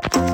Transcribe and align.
Bra 0.00 0.27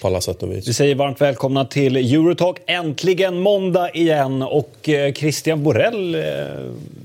på 0.00 0.06
alla 0.06 0.20
sätt 0.20 0.42
och 0.42 0.52
vis. 0.52 0.68
Vi 0.68 0.74
säger 0.74 0.94
varmt 0.94 1.20
välkomna 1.20 1.64
till 1.64 1.96
Eurotalk. 1.96 2.56
Äntligen 2.66 3.40
måndag 3.40 3.90
igen 3.90 4.42
och 4.42 4.88
eh, 4.88 5.12
Christian 5.12 5.62
Borell 5.62 6.14
eh, 6.14 6.20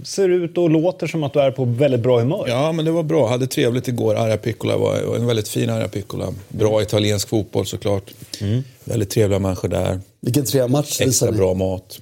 ser 0.04 0.30
ut 0.30 0.58
och 0.58 0.70
låter 0.70 1.08
som 1.08 1.23
att 1.23 1.34
du 1.34 1.40
är 1.40 1.52
på 1.52 1.66
väldigt 1.66 2.00
bra 2.00 2.20
humör. 2.20 2.46
Ja, 2.48 2.72
men 2.72 2.86
det 2.86 2.92
var 2.92 3.04
bra. 3.04 3.28
Hade 3.28 3.48
trevligt 3.48 3.88
igår. 3.88 4.16
Arja 4.16 4.38
Piccola 4.38 4.78
var 4.78 5.16
en 5.16 5.26
väldigt 5.26 5.48
fin 5.48 5.70
Arja 5.70 5.88
Piccola. 5.88 6.34
Bra 6.50 6.82
italiensk 6.82 7.30
fotboll 7.30 7.66
såklart. 7.66 8.12
Mm. 8.42 8.64
Väldigt 8.84 9.09
trevliga 9.09 9.40
människor 9.40 9.68
där. 9.70 10.00
Vilken 10.22 10.46
trematch 10.46 10.88
Extra 10.88 11.05
visade 11.05 11.32
ni? 11.32 11.38
bra 11.38 11.54
mat. 11.54 12.00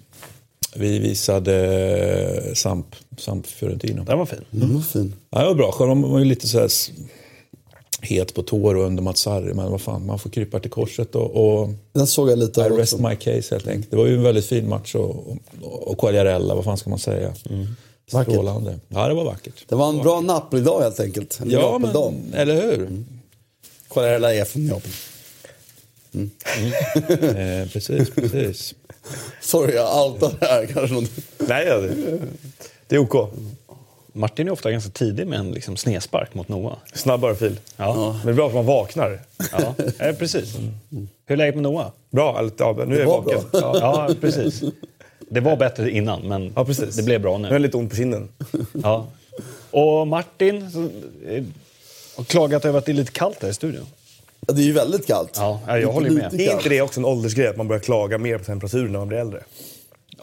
Vi 0.75 0.99
visade 0.99 1.55
eh, 2.47 2.53
Samp, 2.53 2.95
Samp 3.17 3.47
Fiorentina. 3.47 4.03
Den 4.03 4.17
var 4.17 4.25
fin. 4.25 4.41
Den 4.49 4.73
var 4.73 4.81
fin. 4.81 5.15
Ja, 5.29 5.39
det 5.39 5.45
var 5.45 5.55
bra. 5.55 5.71
Själv 5.71 5.97
var 5.97 6.19
ju 6.19 6.25
lite 6.25 6.47
så 6.47 6.59
här 6.59 6.69
het 8.05 8.33
på 8.33 8.41
tår 8.43 8.75
och 8.75 8.85
under 8.85 9.03
Mats 9.03 9.21
Sarri. 9.21 9.53
Men 9.53 9.71
vad 9.71 9.81
fan, 9.81 10.05
man 10.05 10.19
får 10.19 10.29
krypa 10.29 10.59
till 10.59 10.71
korset 10.71 11.15
och, 11.15 11.59
och 11.61 11.69
Den 11.93 12.07
såg 12.07 12.29
jag 12.31 12.39
lite 12.39 12.61
I 12.61 12.63
rest 12.63 12.93
också. 12.93 13.07
my 13.07 13.15
case 13.15 13.55
helt 13.55 13.67
enkelt. 13.67 13.91
Det 13.91 13.97
var 13.97 14.05
ju 14.05 14.15
en 14.15 14.23
väldigt 14.23 14.45
fin 14.45 14.69
match 14.69 14.95
och, 14.95 15.27
och, 15.61 15.87
och 15.87 15.97
Quagliarella, 15.99 16.55
vad 16.55 16.63
fan 16.63 16.77
ska 16.77 16.89
man 16.89 16.99
säga? 16.99 17.33
Vackert. 18.11 18.33
Strålande. 18.33 18.79
Ja, 18.87 19.07
det 19.07 19.13
var 19.13 19.25
vackert. 19.25 19.65
Det 19.67 19.75
var 19.75 19.89
en 19.89 19.97
bra 19.97 20.21
Napoli-dag 20.21 20.81
helt 20.81 20.99
enkelt. 20.99 21.39
En 21.41 21.49
Ja, 21.49 21.77
men, 21.79 22.33
eller 22.33 22.55
hur? 22.61 23.03
Quagliarella 23.89 24.33
är 24.33 24.45
från 24.45 24.67
Neapel. 24.67 24.91
eh, 26.13 27.67
precis, 27.73 28.09
precis. 28.15 28.73
Sorry, 29.41 29.75
jag 29.75 30.05
outar 30.07 30.31
det 30.39 30.45
här 30.45 30.65
kanske. 30.65 30.95
Nej, 31.37 31.65
det, 31.65 32.19
det 32.87 32.95
är 32.95 32.99
OK. 32.99 33.29
Martin 34.13 34.47
är 34.47 34.51
ofta 34.51 34.71
ganska 34.71 34.91
tidig 34.91 35.27
med 35.27 35.39
en 35.39 35.51
liksom, 35.51 35.77
snedspark 35.77 36.33
mot 36.33 36.47
Noah. 36.47 36.77
Snabbare 36.93 37.35
fil. 37.35 37.59
Ja, 37.77 38.15
Men 38.17 38.25
det 38.25 38.31
är 38.31 38.35
bra 38.35 38.47
att 38.47 38.53
man 38.53 38.65
vaknar. 38.65 39.19
ja. 39.51 39.75
eh, 39.99 40.15
precis. 40.15 40.55
Hur 41.25 41.33
är 41.33 41.35
läget 41.35 41.55
med 41.55 41.63
Noah? 41.63 41.87
Bra, 42.09 42.49
ja, 42.57 42.75
nu 42.87 42.95
är 42.95 42.99
jag 42.99 43.07
vaken. 43.07 43.39
Ja. 43.53 43.77
Ja, 43.79 44.09
precis. 44.21 44.63
Det 45.29 45.39
var 45.39 45.55
bättre 45.55 45.91
innan, 45.91 46.21
men 46.27 46.51
ja, 46.55 46.65
precis. 46.65 46.95
det 46.95 47.03
blev 47.03 47.21
bra 47.21 47.37
Nu 47.37 47.49
nu. 47.49 47.59
lite 47.59 47.77
ont 47.77 47.89
på 47.89 47.95
kinden. 47.95 48.29
Ja. 48.83 49.07
Och 49.71 50.07
Martin 50.07 50.57
eh, 51.27 51.43
har 52.17 52.23
klagat 52.23 52.65
över 52.65 52.79
att 52.79 52.85
det 52.85 52.91
är 52.91 52.93
lite 52.93 53.11
kallt 53.11 53.41
här 53.41 53.49
i 53.49 53.53
studion. 53.53 53.85
Ja, 54.47 54.53
det 54.53 54.61
är 54.61 54.65
ju 54.65 54.73
väldigt 54.73 55.07
kallt. 55.07 55.31
Ja, 55.35 55.77
jag 55.79 55.91
håller 55.91 56.09
med. 56.09 56.33
Är 56.33 56.53
inte 56.53 56.69
det 56.69 56.81
också 56.81 56.99
en 56.99 57.05
åldersgrej, 57.05 57.47
att 57.47 57.57
man 57.57 57.67
börjar 57.67 57.79
klaga 57.79 58.17
mer 58.17 58.37
på 58.37 58.43
temperaturen 58.43 58.91
när 58.91 58.99
man 58.99 59.07
blir 59.07 59.17
äldre? 59.17 59.43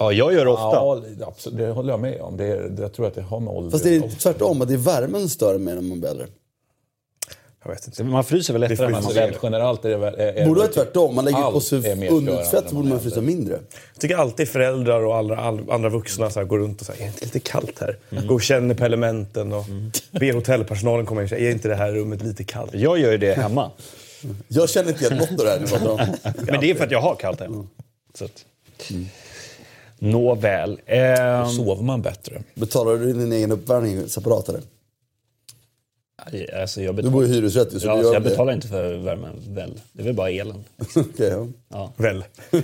Ja, 0.01 0.13
jag 0.13 0.33
gör 0.33 0.45
det 0.45 0.51
ofta. 0.51 0.77
Ja, 0.77 1.03
absolut, 1.27 1.59
det 1.59 1.71
håller 1.71 1.93
jag 1.93 2.01
med 2.01 2.21
om. 2.21 2.37
Det 2.37 2.45
är, 2.45 2.69
det, 2.69 2.83
jag 2.83 2.93
tror 2.93 3.07
att 3.07 3.15
det 3.15 3.23
har 3.23 3.41
med 3.41 3.55
ålder 3.55 3.71
Fast 3.71 3.85
det 3.85 3.97
är 3.97 4.09
tvärtom, 4.09 4.63
att 4.63 4.69
det 4.69 4.75
är 4.75 4.79
värmen 4.79 5.29
stör 5.29 5.59
mer 5.59 5.75
när 5.75 5.83
man 5.83 6.05
äldre. 6.05 6.27
Jag 7.65 7.71
vet 7.71 7.87
inte. 7.87 8.05
Man 8.05 8.25
fryser 8.25 8.53
väl 8.53 8.61
lättare 8.61 8.89
när 8.89 9.03
man 9.03 9.13
rent 9.13 9.37
generellt 9.43 9.85
är 9.85 9.91
det 9.91 9.97
väl... 9.97 10.15
Är, 10.15 10.33
är 10.33 10.47
Borde 10.47 10.61
vara 10.61 10.73
tvärtom, 10.73 11.15
man 11.15 11.25
lägger 11.25 11.51
på 11.51 11.61
sig 11.61 11.83
störande 11.83 12.45
så 12.45 12.75
borde 12.75 12.89
man 12.89 13.01
frysa 13.01 13.21
mindre. 13.21 13.59
Jag 13.93 14.01
tycker 14.01 14.17
alltid 14.17 14.49
föräldrar 14.49 15.05
och 15.05 15.17
alla, 15.17 15.37
all, 15.37 15.71
andra 15.71 15.89
vuxna 15.89 16.31
så 16.31 16.41
här, 16.41 16.47
går 16.47 16.59
runt 16.59 16.81
och 16.81 16.87
säger 16.87 17.01
är 17.01 17.05
det 17.05 17.09
inte 17.09 17.25
lite 17.25 17.41
kallt 17.41 17.79
här? 17.81 17.99
Går 18.27 18.35
och 18.35 18.43
känner 18.43 18.75
på 18.75 18.85
elementen 18.85 19.53
och 19.53 19.65
ber 20.11 20.33
hotellpersonalen 20.33 21.07
komma 21.07 21.21
in 21.21 21.25
och 21.25 21.31
säga 21.31 21.49
är 21.49 21.53
inte 21.53 21.69
det 21.69 21.77
här 21.77 21.93
rummet 21.93 22.23
lite 22.23 22.45
kallt? 22.45 22.75
Jag 22.75 22.99
gör 22.99 23.13
ju 23.13 23.19
det 23.19 23.33
hemma. 23.33 23.71
Jag 24.49 24.69
känner 24.69 24.89
inte 24.89 25.05
igen 25.05 25.19
något 25.19 25.31
av 25.31 25.37
det 25.37 25.69
här 25.71 25.91
om. 25.91 26.01
Men 26.47 26.61
det 26.61 26.71
är 26.71 26.75
för 26.75 26.85
att 26.85 26.91
jag 26.91 27.01
har 27.01 27.15
kallt 27.15 27.41
hemma. 27.41 27.67
Så 28.15 28.29
att... 30.01 30.07
Nåväl. 30.07 30.81
Ehm, 30.87 31.47
Sover 31.49 31.83
man 31.83 32.03
bättre? 32.03 32.43
Betalar 32.55 32.97
du 32.97 33.13
din 33.13 33.33
egen 33.33 33.53
uppvärmning 33.53 34.09
separat 34.09 34.49
eller? 34.49 34.61
alltså 36.61 36.83
jag, 36.83 36.93
Du 36.95 36.97
betal... 36.97 37.13
bor 37.13 37.25
i 37.25 37.29
hyresrätt 37.29 37.69
så 37.71 37.75
ja, 37.87 37.97
du 37.97 38.03
så 38.03 38.07
gör 38.09 38.15
jag 38.15 38.23
det. 38.23 38.31
betalar 38.31 38.53
inte 38.53 38.69
för 38.69 38.95
värmen 38.97 39.33
väl. 39.49 39.81
Det 39.93 40.03
är 40.03 40.05
väl 40.05 40.15
bara 40.15 40.31
elen. 40.31 40.65
Okej, 40.97 41.29
ja. 41.29 41.47
Ja. 41.69 41.93
Väl? 41.97 42.25
Men 42.51 42.63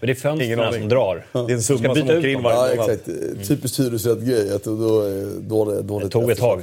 det 0.00 0.10
är 0.10 0.14
fönstren 0.14 0.72
som 0.72 0.88
drar. 0.88 1.26
Det 1.32 1.38
är 1.38 1.50
en 1.50 1.62
Ska 1.62 1.76
summa 1.76 1.94
som 1.94 2.10
ut 2.10 2.18
åker 2.18 2.28
in 2.28 2.42
varje 2.42 2.74
ja, 2.74 2.76
månad. 2.82 2.90
exakt. 2.90 3.48
Typiskt 3.48 3.80
hyresrätt-grej. 3.80 4.54
Att 4.54 4.64
då 4.64 5.00
är 5.00 5.40
dåligt, 5.40 5.84
dåligt 5.84 6.06
Det 6.06 6.12
tog 6.12 6.30
ett 6.30 6.38
tag. 6.38 6.62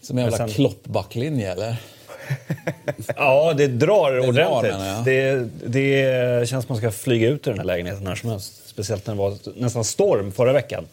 Som 0.00 0.18
en 0.18 0.24
jävla 0.24 0.36
sen- 0.36 0.48
kloppbacklinje 0.48 1.52
eller? 1.52 1.76
Ja, 3.16 3.54
det 3.56 3.66
drar 3.66 4.12
drar, 4.12 4.28
ordentligt. 4.28 4.72
jag. 4.72 5.04
det, 5.04 5.48
det 5.66 6.48
känns 6.48 6.64
som 6.66 6.72
man 6.74 6.78
ska 6.78 6.90
flyga 6.90 7.28
ut 7.28 7.46
ur 7.46 7.50
den 7.50 7.58
här 7.58 7.66
lägenheten 7.66 8.04
när 8.04 8.14
som 8.14 8.30
helst. 8.30 8.69
Speciellt 8.70 9.06
när 9.06 9.14
det 9.14 9.20
var 9.20 9.36
nästan 9.56 9.84
storm 9.84 10.32
förra 10.32 10.52
veckan. 10.52 10.86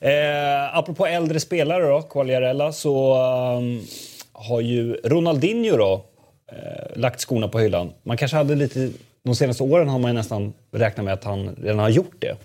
Eh, 0.00 0.76
apropå 0.76 1.06
äldre 1.06 1.40
spelare 1.40 1.88
då, 1.88 2.02
Quagliarella, 2.02 2.72
så 2.72 3.14
um, 3.56 3.86
har 4.32 4.60
ju 4.60 4.94
Ronaldinho 4.94 5.76
då 5.76 6.04
eh, 6.52 7.00
lagt 7.00 7.20
skorna 7.20 7.48
på 7.48 7.58
hyllan. 7.58 7.92
Man 8.02 8.16
kanske 8.16 8.36
hade 8.36 8.54
lite... 8.54 8.90
De 9.24 9.34
senaste 9.34 9.62
åren 9.62 9.88
har 9.88 9.98
man 9.98 10.14
nästan 10.14 10.52
räknat 10.72 11.04
med 11.04 11.14
att 11.14 11.24
han 11.24 11.56
redan 11.62 11.78
har 11.78 11.88
gjort 11.88 12.14
det. 12.18 12.36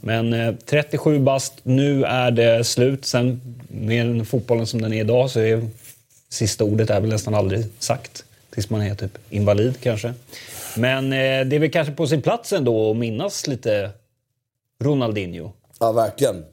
Men 0.00 0.32
eh, 0.32 0.54
37 0.66 1.18
bast, 1.18 1.52
nu 1.62 2.04
är 2.04 2.30
det 2.30 2.64
slut. 2.64 3.04
Sen 3.04 3.40
med 3.68 4.28
fotbollen 4.28 4.66
som 4.66 4.82
den 4.82 4.92
är 4.92 5.00
idag 5.00 5.30
så 5.30 5.40
är 5.40 5.62
sista 6.28 6.64
ordet 6.64 6.90
är 6.90 7.00
väl 7.00 7.10
nästan 7.10 7.34
aldrig 7.34 7.64
sagt. 7.78 8.24
Tills 8.50 8.70
man 8.70 8.82
är 8.82 8.94
typ 8.94 9.18
invalid 9.30 9.74
kanske. 9.82 10.14
Men 10.76 11.12
eh, 11.12 11.46
det 11.46 11.56
är 11.56 11.58
väl 11.58 11.70
kanske 11.70 11.92
på 11.92 12.06
sin 12.06 12.22
plats 12.22 12.52
ändå 12.52 12.90
att 12.90 12.96
minnas 12.96 13.46
lite 13.46 13.90
Ronaldinho. 14.82 15.50
Ja, 15.78 15.92
verkligen. 15.92 16.44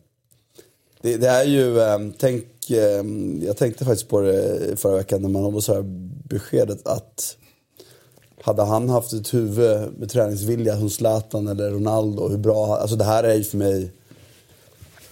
Det, 1.01 1.17
det 1.17 1.27
är 1.27 1.43
ju, 1.43 1.79
eh, 1.79 1.99
tänk, 2.17 2.69
eh, 2.69 3.03
jag 3.45 3.57
tänkte 3.57 3.85
faktiskt 3.85 4.09
på 4.09 4.21
det 4.21 4.79
förra 4.79 4.95
veckan 4.95 5.21
när 5.21 5.29
man 5.29 5.61
så 5.61 5.73
här 5.73 5.83
beskedet 6.29 6.87
att 6.87 7.37
hade 8.43 8.63
han 8.63 8.89
haft 8.89 9.13
ett 9.13 9.33
huvud 9.33 9.99
med 9.99 10.09
träningsvilja 10.09 10.77
som 10.77 10.89
Zlatan 10.89 11.47
eller 11.47 11.71
Ronaldo, 11.71 12.27
hur 12.29 12.37
bra, 12.37 12.77
alltså 12.77 12.95
det 12.95 13.03
här 13.03 13.23
är 13.23 13.35
ju 13.35 13.43
för 13.43 13.57
mig 13.57 13.91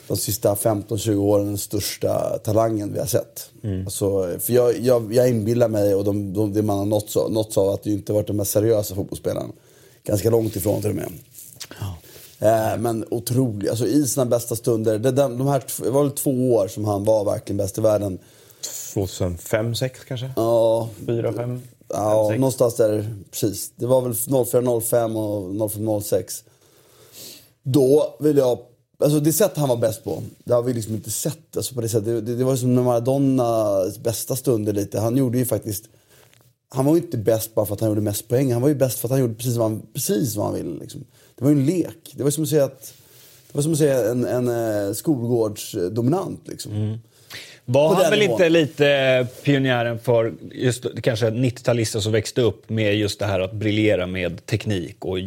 de 0.07 0.17
sista 0.17 0.55
15-20 0.55 1.15
åren 1.15 1.45
den 1.45 1.57
största 1.57 2.37
talangen 2.37 2.93
vi 2.93 2.99
har 2.99 3.05
sett. 3.05 3.49
Alltså, 3.85 4.39
för 4.39 4.53
jag, 4.53 4.79
jag, 4.79 5.13
jag 5.13 5.29
inbillar 5.29 5.67
mig, 5.67 5.95
och 5.95 6.03
de, 6.03 6.33
de, 6.33 6.53
det 6.53 6.61
man 6.61 6.77
har 6.77 6.85
nåtts 6.85 7.17
av, 7.17 7.31
nåtts 7.31 7.57
av, 7.57 7.69
att 7.69 7.83
det 7.83 7.91
inte 7.91 8.13
varit 8.13 8.27
den 8.27 8.35
mest 8.35 8.51
seriösa 8.51 8.95
fotbollsspelaren. 8.95 9.51
Ganska 10.03 10.29
långt 10.29 10.55
ifrån 10.55 10.81
till 10.81 10.89
och 10.89 10.95
med. 10.95 11.11
Eh, 11.81 11.93
men 12.79 13.05
otrolig, 13.09 13.69
alltså 13.69 13.88
i 13.88 14.07
sina 14.07 14.25
bästa 14.25 14.55
stunder. 14.55 15.00
Det, 15.00 15.11
de, 15.11 15.38
de 15.38 15.47
här, 15.47 15.63
det 15.83 15.89
var 15.89 16.03
väl 16.03 16.11
två 16.11 16.53
år 16.53 16.67
som 16.67 16.85
han 16.85 17.03
var 17.03 17.25
verkligen 17.25 17.57
bäst 17.57 17.77
i 17.77 17.81
världen. 17.81 18.19
2005, 18.94 19.75
6 19.75 20.00
kanske? 20.03 20.31
Ja, 20.35 20.89
4, 21.05 21.33
5? 21.33 21.61
ja 21.89 22.27
sex. 22.29 22.39
någonstans 22.39 22.75
där, 22.75 23.16
precis. 23.31 23.72
Det 23.75 23.85
var 23.85 24.01
väl 24.01 24.11
04-05 24.11 25.16
och 25.16 25.69
05-06. 25.69 26.44
Då 27.63 28.16
vill 28.19 28.38
jag, 28.38 28.59
alltså 29.00 29.19
det 29.19 29.33
sätt 29.33 29.57
han 29.57 29.69
var 29.69 29.77
bäst 29.77 30.03
på, 30.03 30.23
det 30.44 30.53
har 30.53 30.61
vi 30.61 30.73
liksom 30.73 30.95
inte 30.95 31.11
sett. 31.11 31.57
Alltså 31.57 31.75
på 31.75 31.81
det, 31.81 31.89
sättet. 31.89 32.06
det, 32.06 32.21
det, 32.21 32.35
det 32.35 32.44
var 32.44 32.56
som 32.56 32.75
när 32.75 32.83
Maradonas 32.83 34.00
bästa 34.00 34.35
stunder 34.35 34.73
lite. 34.73 35.00
Han 35.00 35.17
gjorde 35.17 35.38
ju 35.38 35.45
faktiskt, 35.45 35.85
han 36.69 36.85
var 36.85 36.95
ju 36.95 37.01
inte 37.01 37.17
bäst 37.17 37.56
bara 37.56 37.66
för 37.66 37.73
att 37.73 37.81
han 37.81 37.89
gjorde 37.89 38.01
mest 38.01 38.27
poäng. 38.27 38.53
Han 38.53 38.61
var 38.61 38.69
ju 38.69 38.75
bäst 38.75 39.00
för 39.00 39.07
att 39.07 39.11
han 39.11 39.19
gjorde 39.19 39.33
precis 39.33 39.56
vad 39.56 39.71
han, 39.71 39.81
precis 39.94 40.35
vad 40.35 40.45
han 40.45 40.56
ville. 40.56 40.79
Liksom. 40.79 41.06
Det 41.39 41.45
var 41.45 41.51
en 41.51 41.66
lek. 41.66 42.13
Det 42.13 42.23
var 42.23 42.31
som 42.31 42.44
att 42.44 42.50
säga 42.50 42.63
att 42.63 42.94
det 43.51 43.57
var 43.57 43.61
som 43.61 43.72
att 43.72 43.77
säga 43.77 44.11
en, 44.11 44.25
en 44.25 44.47
eh, 44.88 44.94
skolgårdsdominant. 44.94 46.47
Liksom. 46.47 47.00
Var 47.66 47.89
På 47.89 48.01
han 48.01 48.09
väl 48.11 48.19
nivån. 48.19 48.33
inte 48.33 48.50
lite 48.50 49.27
pionjären 49.44 50.00
för 50.00 50.33
just 50.51 50.85
kanske 51.03 51.29
90-talister 51.29 52.00
som 52.00 52.11
växte 52.11 52.41
upp 52.41 52.69
med 52.69 52.95
just 52.95 53.19
det 53.19 53.25
här 53.25 53.39
att 53.39 53.53
briljera 53.53 54.07
med 54.07 54.45
teknik 54.45 55.05
och 55.05 55.17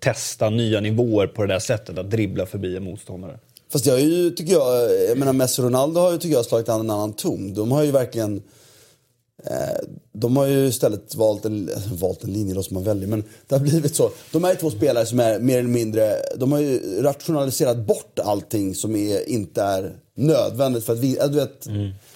testa 0.00 0.50
nya 0.50 0.80
nivåer 0.80 1.26
på 1.26 1.42
det 1.42 1.54
där 1.54 1.58
sättet 1.58 1.98
att 1.98 2.10
dribbla 2.10 2.46
förbi 2.46 2.76
en 2.76 2.84
motståndare? 2.84 3.38
Fast 3.72 3.86
jag, 3.86 4.00
är 4.00 4.04
ju, 4.04 4.30
tycker 4.30 4.52
jag, 4.52 4.92
jag 5.08 5.18
menar 5.18 5.32
Messi 5.32 5.62
och 5.62 5.64
Ronaldo 5.64 6.00
har 6.00 6.12
ju 6.12 6.18
tycker 6.18 6.36
jag 6.36 6.44
slagit 6.44 6.68
an 6.68 6.80
en 6.80 6.90
annan 6.90 7.12
ton. 7.12 7.54
De 7.54 7.72
har 7.72 7.82
ju 7.82 7.90
verkligen 7.90 8.36
eh, 8.36 8.42
de 10.12 10.36
har 10.36 10.46
ju 10.46 10.66
istället 10.66 11.14
valt 11.14 11.44
en, 11.44 11.70
valt 12.00 12.24
en 12.24 12.32
linje 12.32 12.54
då 12.54 12.62
som 12.62 12.74
man 12.74 12.84
väljer, 12.84 13.08
men 13.08 13.24
det 13.48 13.54
har 13.54 13.62
blivit 13.62 13.96
så. 13.96 14.10
De 14.32 14.44
är 14.44 14.54
två 14.54 14.70
spelare 14.70 15.06
som 15.06 15.20
är 15.20 15.38
mer 15.38 15.58
eller 15.58 15.68
mindre, 15.68 16.16
de 16.36 16.52
har 16.52 16.58
ju 16.60 17.02
rationaliserat 17.02 17.78
bort 17.86 18.18
allting 18.18 18.74
som 18.74 18.96
är, 18.96 19.28
inte 19.28 19.62
är 19.62 19.96
nödvändigt 20.14 20.84
för 20.84 20.92
att 20.92 20.98
vi, 20.98 21.18
äh, 21.18 21.26
du 21.26 21.34
vet, 21.36 21.64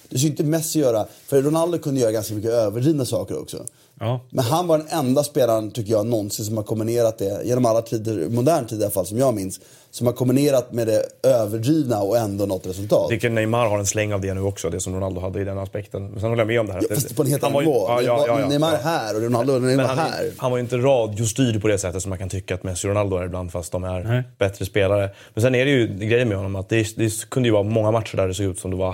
Det 0.09 0.17
skulle 0.17 0.31
inte 0.31 0.43
Messi 0.43 0.79
göra, 0.79 1.05
för 1.27 1.41
Ronaldo 1.41 1.77
kunde 1.77 2.01
göra 2.01 2.11
ganska 2.11 2.33
mycket 2.33 2.51
överdrivna 2.51 3.05
saker 3.05 3.39
också. 3.39 3.65
Ja. 3.99 4.19
Men 4.29 4.45
han 4.45 4.67
var 4.67 4.77
den 4.77 4.87
enda 4.89 5.23
spelaren, 5.23 5.71
tycker 5.71 5.91
jag, 5.91 6.05
någonsin 6.05 6.45
som 6.45 6.57
har 6.57 6.63
kombinerat 6.63 7.17
det, 7.17 7.41
genom 7.45 7.65
alla 7.65 7.81
tider, 7.81 8.29
modern 8.29 8.67
tid 8.67 8.79
i 8.79 8.83
alla 8.83 8.91
fall, 8.91 9.05
som 9.05 9.17
jag 9.17 9.33
minns, 9.33 9.59
som 9.91 10.07
har 10.07 10.13
kombinerat 10.13 10.71
med 10.73 10.87
det 10.87 11.03
överdrivna 11.23 11.99
och 12.01 12.17
ändå 12.17 12.45
nått 12.45 12.67
resultat. 12.67 13.09
Tycker 13.09 13.29
Neymar 13.29 13.65
har 13.69 13.79
en 13.79 13.85
släng 13.85 14.13
av 14.13 14.21
det 14.21 14.33
nu 14.33 14.41
också, 14.41 14.69
det 14.69 14.79
som 14.79 14.95
Ronaldo 14.95 15.21
hade 15.21 15.41
i 15.41 15.43
den 15.43 15.57
aspekten. 15.57 16.07
Men 16.11 16.19
sen 16.19 16.29
håller 16.29 16.41
jag 16.41 16.47
med 16.47 16.59
om 16.59 16.67
det 16.67 16.73
här. 16.73 16.81
Ja, 16.89 16.95
fast 16.95 17.15
på 17.15 17.21
en 17.21 17.27
helt 17.27 17.43
han 17.43 17.51
annan 17.51 17.65
var 17.65 17.71
ju- 17.71 17.77
nivå. 17.79 17.85
Ja, 17.89 18.01
ja, 18.01 18.23
ja, 18.27 18.39
ja, 18.39 18.47
Neymar 18.47 18.77
här 18.83 19.15
och 19.15 19.21
Ronaldo 19.21 19.53
är 19.55 19.59
Men 19.59 19.77
var 19.77 19.83
han, 19.85 19.97
här. 19.97 20.31
han 20.37 20.51
var 20.51 20.57
ju 20.57 20.63
inte 20.63 20.77
radiostyrd 20.77 21.61
på 21.61 21.67
det 21.67 21.77
sättet 21.77 22.01
som 22.01 22.09
man 22.09 22.17
kan 22.19 22.29
tycka 22.29 22.55
att 22.55 22.63
Messi 22.63 22.87
och 22.87 22.89
Ronaldo 22.91 23.17
är 23.17 23.25
ibland, 23.25 23.51
fast 23.51 23.71
de 23.71 23.83
är 23.83 24.03
Nej. 24.03 24.23
bättre 24.37 24.65
spelare. 24.65 25.09
Men 25.33 25.41
sen 25.41 25.55
är 25.55 25.65
det 25.65 25.71
ju 25.71 25.87
grejen 25.87 26.27
med 26.27 26.37
honom 26.37 26.55
att 26.55 26.69
det, 26.69 26.95
det 26.97 27.29
kunde 27.29 27.49
ju 27.49 27.53
vara 27.53 27.63
många 27.63 27.91
matcher 27.91 28.17
där 28.17 28.27
det 28.27 28.33
såg 28.33 28.45
ut 28.45 28.59
som 28.59 28.71
det 28.71 28.77
var 28.77 28.91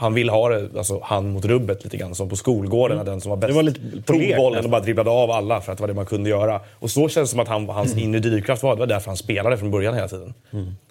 han 0.00 0.14
ville 0.14 0.32
ha 0.32 0.48
det, 0.48 0.78
alltså 0.78 1.00
han 1.02 1.30
mot 1.30 1.44
rubbet 1.44 1.84
lite 1.84 1.96
grann, 1.96 2.14
som 2.14 2.28
på 2.28 2.36
skolgården. 2.36 2.96
när 2.96 3.04
Den 3.04 3.20
som 3.20 3.30
var 3.30 3.36
bäst 3.36 3.48
Det 3.48 3.54
var 3.54 3.62
lite 3.62 3.80
tog 3.80 4.36
bollen 4.36 4.52
nästan. 4.52 4.64
och 4.64 4.70
bara 4.70 4.80
dribblade 4.80 5.10
av 5.10 5.30
alla 5.30 5.60
för 5.60 5.72
att 5.72 5.78
det 5.78 5.82
var 5.82 5.88
det 5.88 5.94
man 5.94 6.06
kunde 6.06 6.30
göra. 6.30 6.60
Och 6.78 6.90
så 6.90 7.08
känns 7.08 7.28
det 7.28 7.30
som 7.30 7.40
att 7.40 7.48
han, 7.48 7.68
hans 7.68 7.96
inre 7.96 8.20
drivkraft 8.20 8.62
var, 8.62 8.74
det 8.74 8.80
var 8.80 8.86
därför 8.86 9.06
han 9.06 9.16
spelade 9.16 9.58
från 9.58 9.70
början 9.70 9.94
hela 9.94 10.08
tiden. 10.08 10.34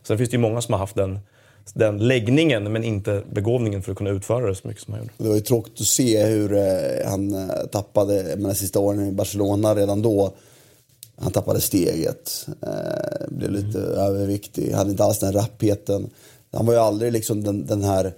Sen 0.04 0.18
finns 0.18 0.30
det 0.30 0.36
ju 0.36 0.42
många 0.42 0.62
som 0.62 0.74
har 0.74 0.80
haft 0.80 0.96
den, 0.96 1.20
den 1.74 1.98
läggningen 2.08 2.72
men 2.72 2.84
inte 2.84 3.24
begåvningen 3.32 3.82
för 3.82 3.92
att 3.92 3.98
kunna 3.98 4.10
utföra 4.10 4.48
det 4.48 4.56
så 4.56 4.68
mycket 4.68 4.84
som 4.84 4.94
han 4.94 5.04
gjorde. 5.04 5.14
Det 5.18 5.28
var 5.28 5.36
ju 5.36 5.42
tråkigt 5.42 5.82
att 5.82 5.88
se 5.88 6.26
hur 6.26 6.54
eh, 6.54 7.10
han 7.10 7.34
eh, 7.34 7.66
tappade, 7.72 8.36
menar 8.38 8.54
sista 8.54 8.80
åren 8.80 9.08
i 9.08 9.12
Barcelona 9.12 9.76
redan 9.76 10.02
då. 10.02 10.34
Han 11.22 11.32
tappade 11.32 11.62
steget, 11.62 12.48
eh, 12.62 13.28
blev 13.28 13.52
lite 13.52 13.80
överviktig, 13.80 14.72
hade 14.72 14.92
inte 14.92 15.04
alls 15.04 15.20
den 15.20 15.34
rappheten. 15.34 16.10
Han 16.54 16.66
var 16.66 16.74
ju 16.74 16.80
aldrig 16.80 17.12
liksom 17.14 17.44
den, 17.44 17.66
den 17.66 17.84
här... 17.84 18.14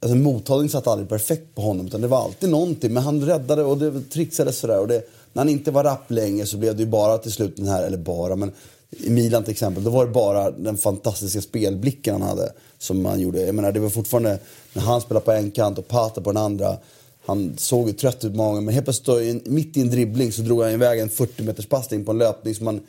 Alltså 0.00 0.16
mottagningen 0.16 0.70
satt 0.70 0.86
aldrig 0.86 1.08
perfekt 1.08 1.54
på 1.54 1.62
honom 1.62 1.86
utan 1.86 2.00
det 2.00 2.08
var 2.08 2.24
alltid 2.24 2.50
någonting. 2.50 2.92
Men 2.92 3.02
han 3.02 3.26
räddade 3.26 3.64
och 3.64 3.78
det 3.78 4.00
trixades 4.00 4.58
sådär. 4.58 4.80
Och 4.80 4.88
det, 4.88 5.02
när 5.32 5.40
han 5.40 5.48
inte 5.48 5.70
var 5.70 5.84
rapp 5.84 6.10
längre 6.10 6.46
så 6.46 6.56
blev 6.56 6.76
det 6.76 6.82
ju 6.82 6.88
bara 6.88 7.18
till 7.18 7.32
slut 7.32 7.56
den 7.56 7.68
här, 7.68 7.82
eller 7.82 7.98
bara, 7.98 8.36
men 8.36 8.52
i 8.90 9.10
Milan 9.10 9.44
till 9.44 9.52
exempel, 9.52 9.84
då 9.84 9.90
var 9.90 10.06
det 10.06 10.12
bara 10.12 10.50
den 10.50 10.76
fantastiska 10.76 11.40
spelblicken 11.40 12.12
han 12.12 12.22
hade 12.22 12.52
som 12.78 13.04
han 13.04 13.20
gjorde. 13.20 13.46
Jag 13.46 13.54
menar 13.54 13.72
det 13.72 13.80
var 13.80 13.90
fortfarande, 13.90 14.38
när 14.72 14.82
han 14.82 15.00
spelade 15.00 15.24
på 15.24 15.32
en 15.32 15.50
kant 15.50 15.78
och 15.78 15.88
Pata 15.88 16.20
på 16.20 16.32
den 16.32 16.42
andra. 16.42 16.76
Han 17.26 17.54
såg 17.58 17.88
ju 17.88 17.92
trött 17.92 18.24
ut 18.24 18.34
många 18.34 18.60
men 18.60 18.74
helt 18.74 18.86
plötsligt 18.86 19.46
mitt 19.46 19.76
i 19.76 19.80
en 19.80 19.90
dribbling 19.90 20.32
så 20.32 20.42
drog 20.42 20.62
han 20.62 20.72
iväg 20.72 21.00
en 21.00 21.08
40 21.08 21.42
meters 21.42 21.66
passning 21.66 22.04
på 22.04 22.10
en 22.10 22.18
löpning 22.18 22.54
som 22.54 22.64
man 22.64 22.80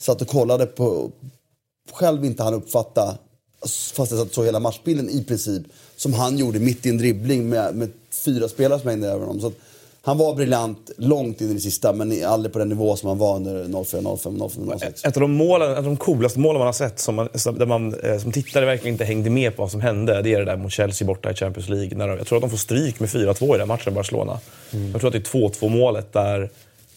satt 0.00 0.22
och 0.22 0.28
kollade 0.28 0.66
på, 0.66 1.10
själv 1.92 2.24
inte 2.24 2.42
han 2.42 2.54
uppfatta, 2.54 3.18
fast 3.94 4.10
jag 4.10 4.20
satt 4.20 4.34
såg 4.34 4.44
hela 4.44 4.60
matchbilden 4.60 5.10
i 5.10 5.24
princip, 5.24 5.62
som 5.96 6.12
han 6.12 6.38
gjorde 6.38 6.58
mitt 6.58 6.86
i 6.86 6.88
en 6.88 6.98
dribbling 6.98 7.48
med, 7.48 7.74
med 7.74 7.90
fyra 8.24 8.48
spelare 8.48 8.80
som 8.80 8.88
hängde 8.88 9.08
över 9.08 9.26
honom. 9.26 9.40
Så 9.40 9.46
att 9.46 9.56
han 10.04 10.18
var 10.18 10.34
briljant 10.34 10.90
långt 10.96 11.40
in 11.40 11.50
i 11.50 11.54
det 11.54 11.60
sista, 11.60 11.92
men 11.92 12.24
aldrig 12.24 12.52
på 12.52 12.58
den 12.58 12.68
nivå 12.68 12.96
som 12.96 13.08
han 13.08 13.18
var 13.18 13.36
under 13.36 13.84
04, 13.84 14.16
05, 14.16 14.38
05, 14.50 14.78
06. 14.78 15.04
Ett 15.04 15.16
av 15.16 15.20
de, 15.20 15.32
målen, 15.32 15.72
ett 15.72 15.78
av 15.78 15.84
de 15.84 15.96
coolaste 15.96 16.38
målen 16.38 16.58
man 16.58 16.66
har 16.66 16.72
sett 16.72 16.98
som, 16.98 17.14
man, 17.14 17.28
där 17.34 17.66
man 17.66 17.94
eh, 17.94 18.18
som 18.18 18.32
tittare 18.32 18.66
verkligen 18.66 18.94
inte 18.94 19.04
hängde 19.04 19.30
med 19.30 19.56
på 19.56 19.62
vad 19.62 19.70
som 19.70 19.80
hände, 19.80 20.22
det 20.22 20.34
är 20.34 20.38
det 20.38 20.44
där 20.44 20.56
mot 20.56 20.72
Chelsea 20.72 21.06
borta 21.06 21.30
i 21.30 21.34
Champions 21.34 21.68
League. 21.68 21.98
När 21.98 22.08
de, 22.08 22.18
jag 22.18 22.26
tror 22.26 22.36
att 22.36 22.42
de 22.42 22.50
får 22.50 22.56
stryk 22.56 23.00
med 23.00 23.08
4-2 23.08 23.54
i 23.54 23.58
den 23.58 23.68
matchen 23.68 23.94
Barcelona. 23.94 24.38
Jag 24.92 25.00
tror 25.00 25.16
att 25.16 25.24
det 25.24 25.34
är 25.34 25.40
2-2 25.40 25.68
målet 25.68 26.12
där 26.12 26.50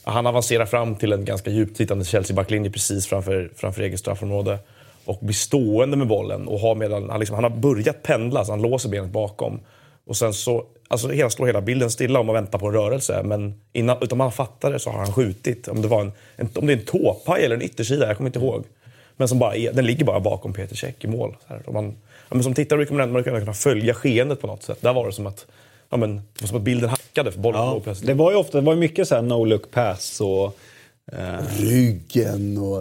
han 0.03 0.27
avancerar 0.27 0.65
fram 0.65 0.95
till 0.95 1.13
en 1.13 1.25
ganska 1.25 1.51
djupt 1.51 1.77
sittande 1.77 2.06
Chelsea-backlinje 2.06 2.71
precis 2.71 3.07
framför, 3.07 3.51
framför 3.56 3.81
eget 3.81 4.00
straffområde. 4.00 4.59
Och 5.05 5.19
blir 5.21 5.35
stående 5.35 5.97
med 5.97 6.07
bollen 6.07 6.47
och 6.47 6.59
har 6.59 6.75
medan, 6.75 7.09
han, 7.09 7.19
liksom, 7.19 7.35
han 7.35 7.43
har 7.43 7.51
börjat 7.51 8.03
pendla 8.03 8.45
så 8.45 8.51
han 8.51 8.61
låser 8.61 8.89
benet 8.89 9.09
bakom. 9.11 9.59
Och 10.07 10.17
sen 10.17 10.33
så 10.33 10.65
alltså, 10.87 11.09
hela, 11.09 11.29
står 11.29 11.45
hela 11.45 11.61
bilden 11.61 11.91
stilla 11.91 12.19
om 12.19 12.25
man 12.25 12.35
väntar 12.35 12.59
på 12.59 12.67
en 12.67 12.73
rörelse. 12.73 13.21
Men 13.23 13.53
innan, 13.73 13.97
utan 14.01 14.17
man 14.17 14.31
fattar 14.31 14.71
det 14.71 14.79
så 14.79 14.89
har 14.89 14.97
han 14.97 15.13
skjutit. 15.13 15.67
Om 15.67 15.81
det, 15.81 15.87
var 15.87 16.01
en, 16.01 16.11
en, 16.35 16.49
om 16.55 16.67
det 16.67 16.73
är 16.73 16.77
en 16.77 16.85
tåpaj 16.85 17.45
eller 17.45 17.55
en 17.55 17.61
yttersida, 17.61 18.07
jag 18.07 18.17
kommer 18.17 18.29
inte 18.29 18.39
ihåg. 18.39 18.63
Men 19.17 19.27
som 19.27 19.39
bara 19.39 19.55
är, 19.55 19.73
den 19.73 19.85
ligger 19.85 20.05
bara 20.05 20.19
bakom 20.19 20.53
Peter 20.53 20.75
Cech 20.75 20.95
i 20.99 21.07
mål. 21.07 21.35
Så 21.47 21.53
här. 21.53 21.61
Och 21.65 21.73
man, 21.73 21.85
ja, 22.29 22.35
men 22.35 22.43
som 22.43 22.53
tittare 22.53 22.85
kommer 22.85 23.07
man 23.07 23.23
kunna 23.23 23.53
följa 23.53 23.93
skeendet 23.93 24.41
på 24.41 24.47
något 24.47 24.63
sätt. 24.63 24.77
Där 24.81 24.93
var 24.93 25.05
det 25.05 25.13
som 25.13 25.27
att, 25.27 25.45
ja, 25.89 25.97
men, 25.97 26.21
som 26.43 26.57
att 26.57 26.63
bilden 26.63 26.89
hackade 26.89 27.31
för 27.31 27.39
bollen 27.39 27.61
Ja, 27.61 27.79
plötsligt. 27.83 28.07
det 28.07 28.13
var 28.13 28.31
ju 28.31 28.37
ofta 28.37 28.57
det 28.57 28.65
var 28.65 28.75
mycket 28.75 29.07
så 29.07 29.15
här 29.15 29.21
no 29.21 29.45
look 29.45 29.71
pass 29.71 30.21
och... 30.21 30.57
Eh, 31.11 31.47
Ryggen 31.59 32.57
och 32.57 32.75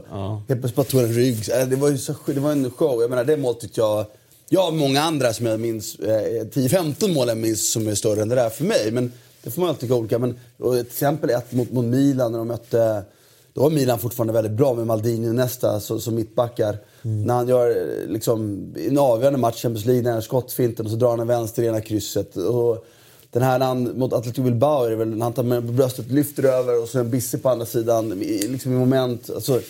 helt 0.48 0.60
plötsligt 0.60 0.74
bara 0.74 0.84
tog 0.84 1.00
en 1.00 1.12
rygg. 1.12 1.48
Äh, 1.60 1.68
Det 1.68 1.76
var 1.76 1.90
ju 1.90 1.98
så, 1.98 2.14
det 2.26 2.40
var 2.40 2.52
en 2.52 2.70
show. 2.70 3.00
Jag 3.00 3.10
menar 3.10 3.24
det 3.24 3.60
tyckte 3.60 3.80
jag, 3.80 4.06
jag 4.48 4.60
har 4.60 4.72
många 4.72 5.02
andra 5.02 5.32
som 5.32 5.46
jag 5.46 5.60
minns, 5.60 5.98
eh, 5.98 6.44
10-15 6.46 7.14
mål 7.14 7.28
jag 7.28 7.38
minns 7.38 7.72
som 7.72 7.88
är 7.88 7.94
större 7.94 8.22
än 8.22 8.28
det 8.28 8.34
där 8.34 8.50
för 8.50 8.64
mig. 8.64 8.90
Men 8.92 9.12
det 9.42 9.50
får 9.50 9.60
man 9.60 9.68
alltid 9.70 9.80
tycka 9.80 9.94
olika. 9.94 10.18
Men 10.18 10.38
ett 10.80 10.86
exempel 10.86 11.30
ett 11.30 11.52
mot, 11.52 11.72
mot 11.72 11.84
Milan 11.84 12.32
när 12.32 12.38
de 12.38 12.48
mötte, 12.48 13.02
då 13.52 13.60
var 13.62 13.70
Milan 13.70 13.98
fortfarande 13.98 14.32
väldigt 14.32 14.52
bra 14.52 14.74
med 14.74 14.86
Maldini 14.86 15.28
och 15.28 15.34
Nesta 15.34 15.80
som 15.80 16.00
så 16.00 16.10
mittbackar. 16.10 16.78
När 17.02 17.34
han 17.34 17.48
gör 17.48 17.70
eh, 17.70 18.08
liksom, 18.12 18.72
en 18.88 18.98
avgörande 18.98 19.38
match 19.38 19.56
i 19.56 19.60
Champions 19.60 19.86
League, 19.86 20.02
när 20.02 20.12
han 20.12 20.22
skottfinten 20.22 20.84
och 20.86 20.90
så 20.90 20.96
drar 20.98 21.10
han 21.10 21.20
en 21.20 21.26
vänster 21.26 21.62
i 21.62 21.66
ena 21.66 21.80
krysset. 21.80 22.36
Och, 22.36 22.84
den 23.34 23.42
här 23.42 23.60
han, 23.60 23.98
mot 23.98 24.12
Atletico 24.12 24.42
Bilbao 24.42 24.84
är 24.84 24.90
det 24.90 24.96
väl, 24.96 25.08
när 25.16 25.24
han 25.24 25.32
tar 25.32 25.42
med 25.42 25.62
bröstet, 25.64 26.06
lyfter 26.10 26.42
över 26.44 26.82
och 26.82 26.88
så 26.88 26.98
en 26.98 27.10
bisse 27.10 27.38
på 27.38 27.48
andra 27.48 27.66
sidan. 27.66 28.12
i- 28.22 28.48
Liksom 28.48 28.72
i 28.72 28.74
moment. 28.74 29.30
Alltså, 29.34 29.60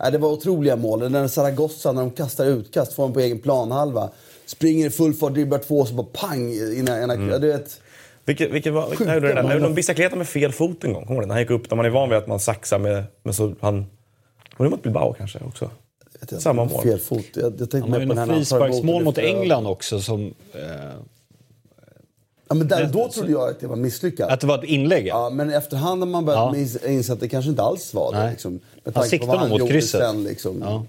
nej, 0.00 0.12
det 0.12 0.18
var 0.18 0.28
otroliga 0.28 0.76
mål. 0.76 1.00
Den 1.00 1.12
där 1.12 1.28
Zaragoza 1.28 1.92
när 1.92 2.00
de 2.00 2.10
kastar 2.10 2.46
utkast, 2.46 2.92
får 2.92 3.02
den 3.04 3.12
på 3.12 3.20
egen 3.20 3.38
planhalva. 3.38 4.10
Springer 4.46 4.86
i 4.86 4.90
full 4.90 5.14
fart, 5.14 5.32
dribblar 5.34 5.58
två 5.58 5.78
och 5.80 5.88
så 5.88 5.94
bara 5.94 6.06
pang! 6.12 6.52
Innan, 6.52 7.02
innan, 7.02 7.10
Mm. 7.10 7.40
du 7.40 7.48
vet, 7.48 7.80
Vilket, 8.24 8.50
vilket 8.50 8.72
var, 8.72 8.86
Sjuka 8.90 9.04
när 9.04 9.14
gjorde 9.14 9.28
det 9.34 9.42
där? 9.42 9.60
De 9.60 9.74
bicicleta 9.74 10.16
med 10.16 10.28
fel 10.28 10.52
fot 10.52 10.84
en 10.84 10.92
gång, 10.92 11.06
kommer? 11.06 11.20
När 11.26 11.28
han 11.34 11.38
gick 11.42 11.50
upp, 11.50 11.70
när 11.70 11.76
man 11.76 11.86
är 11.86 11.90
van 11.90 12.08
vid 12.08 12.18
att 12.18 12.26
man 12.26 12.40
saxar 12.40 12.78
med... 12.78 13.04
med 13.22 13.34
så 13.34 13.54
han, 13.60 13.86
var 14.56 14.66
det 14.66 14.70
mot 14.70 14.82
Bilbao 14.82 15.12
kanske 15.12 15.38
också? 15.48 15.70
Samma 16.38 16.64
mål. 16.64 16.82
Fel 16.82 16.98
fot. 16.98 17.24
Jag, 17.34 17.44
jag 17.44 17.58
tänkte 17.58 17.78
han 17.78 17.92
har 17.92 18.00
ju 18.00 18.06
något 18.06 18.28
frisparksmål 18.28 19.04
mot. 19.04 19.18
England 19.18 19.66
också 19.66 20.00
som... 20.00 20.34
Eh, 20.54 20.60
Ja, 22.48 22.54
men 22.54 22.68
där, 22.68 22.84
då 22.92 23.08
trodde 23.08 23.32
jag 23.32 23.48
att 23.50 23.60
det 23.60 23.66
var 23.66 23.76
misslyckat. 23.76 24.30
att 24.30 24.40
det 24.40 24.46
var 24.46 24.58
ett 24.58 24.64
inlägg. 24.64 25.06
ja. 25.06 25.30
Men 25.30 25.50
efterhand 25.50 26.02
har 26.02 26.08
man 26.08 26.24
börjat 26.24 26.56
Ja. 26.82 26.88
inse 26.88 27.12
att 27.12 27.20
det 27.20 27.28
kanske 27.28 27.50
inte 27.50 27.62
alls 27.62 27.94
var 27.94 28.12
det. 28.12 28.18
Nej. 28.18 28.30
Liksom, 28.30 28.60
med 28.84 28.94
Han 28.96 29.04
på 29.20 29.26
vad 29.26 29.40
nog 29.40 29.48
mot 29.48 29.58
gjorde 29.58 29.72
krysset. 29.72 30.00
Sen, 30.00 30.24
liksom. 30.24 30.62
Ja. 30.62 30.84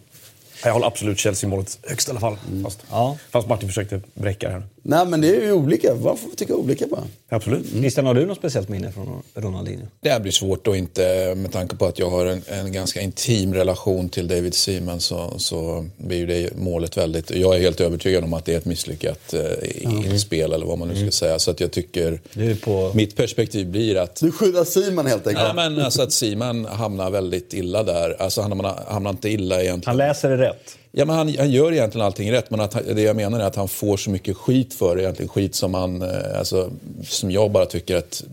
Jag 0.64 0.74
håller 0.74 0.88
absolut 0.88 1.20
Chelsea-målet 1.20 1.80
högst 1.84 2.08
i 2.08 2.12
alla 2.12 2.20
fall. 2.20 2.38
Fast, 2.64 2.80
Ja. 2.92 3.18
fast 3.30 3.48
Martin 3.48 3.70
försökte 3.70 4.02
bräcka 4.14 4.48
det 4.48 4.54
här. 4.54 4.64
Nej, 4.84 5.06
men 5.06 5.22
det 5.22 5.36
är 5.36 5.42
ju 5.42 5.54
olika. 5.54 5.96
Man 5.96 6.18
får 6.18 6.30
tycka 6.30 6.56
olika 6.56 6.88
bara. 6.88 7.04
Absolut. 7.30 7.70
Christian, 7.70 8.06
har 8.06 8.14
du 8.14 8.26
något 8.26 8.38
speciellt 8.38 8.70
minne 8.70 8.92
från 8.92 9.24
Ronaldinho? 9.34 9.86
Det 10.02 10.10
här 10.10 10.20
blir 10.20 10.32
svårt 10.32 10.68
att 10.68 10.76
inte, 10.76 11.34
med 11.38 11.52
tanke 11.52 11.76
på 11.76 11.86
att 11.86 12.00
jag 12.00 12.10
har 12.10 12.26
en, 12.26 12.42
en 12.48 12.72
ganska 12.72 13.02
intim 13.02 13.54
relation 13.54 14.10
till 14.10 14.28
David 14.28 14.54
Seaman 14.54 15.00
så, 15.00 15.34
så 15.38 15.86
blir 15.98 16.18
ju 16.18 16.26
det 16.26 16.58
målet 16.58 16.98
väldigt... 16.98 17.32
Jag 17.32 17.56
är 17.56 17.60
helt 17.60 17.82
övertygad 17.82 18.24
om 18.24 18.34
att 18.34 18.46
det 18.46 18.54
är 18.54 18.58
ett 18.58 18.66
misslyckat 18.66 19.34
eh, 19.34 20.12
inspel 20.12 20.54
eller 20.54 20.66
vad 20.66 20.78
man 20.78 20.88
nu 20.88 20.96
ska 20.96 21.12
säga. 21.12 21.40
Så 21.40 21.52
att 21.52 21.60
jag 21.60 21.72
tycker... 21.72 22.22
Du 22.34 22.52
är 22.52 22.56
på... 22.56 22.92
Mitt 22.96 23.16
perspektiv 23.16 23.68
blir 23.68 23.96
att 23.96 24.16
Du 24.16 24.32
skyddar 24.32 24.64
Simon 24.64 25.06
helt 25.06 25.28
enkelt. 25.28 25.48
Ja, 25.48 25.54
men 25.54 25.80
alltså 25.80 26.02
att 26.02 26.12
Simon 26.12 26.66
hamnar 26.66 27.10
väldigt 27.12 27.54
illa 27.54 27.84
där. 27.84 28.22
Alltså 28.22 28.42
han 28.42 28.52
hamnar, 28.52 28.84
hamnar 28.88 29.10
inte 29.10 29.30
illa 29.30 29.62
egentligen. 29.62 29.88
Han 29.88 29.98
läser 29.98 30.30
det 30.30 30.38
rätt. 30.38 30.76
Ja, 31.00 31.06
men 31.06 31.16
han, 31.16 31.36
han 31.38 31.52
gör 31.52 31.72
egentligen 31.72 32.06
allting 32.06 32.32
rätt, 32.32 32.50
men 32.52 32.60
att 32.60 32.72
det 32.96 33.02
jag 33.02 33.16
menar 33.16 33.40
är 33.40 33.44
att 33.44 33.56
han 33.56 33.68
får 33.68 33.98
så 33.98 34.10
mycket 34.10 34.38
skit 34.38 34.74
för 34.74 34.96
det. 34.96 35.02
Egentligen 35.02 35.30
skit 35.30 35.56
som, 35.56 35.74
han, 35.74 36.02
eh, 36.02 36.40
alltså, 36.40 36.72
som 37.04 37.32
jag 37.32 37.52
bara 37.52 37.66
tycker 37.66 37.96
att 37.96 38.24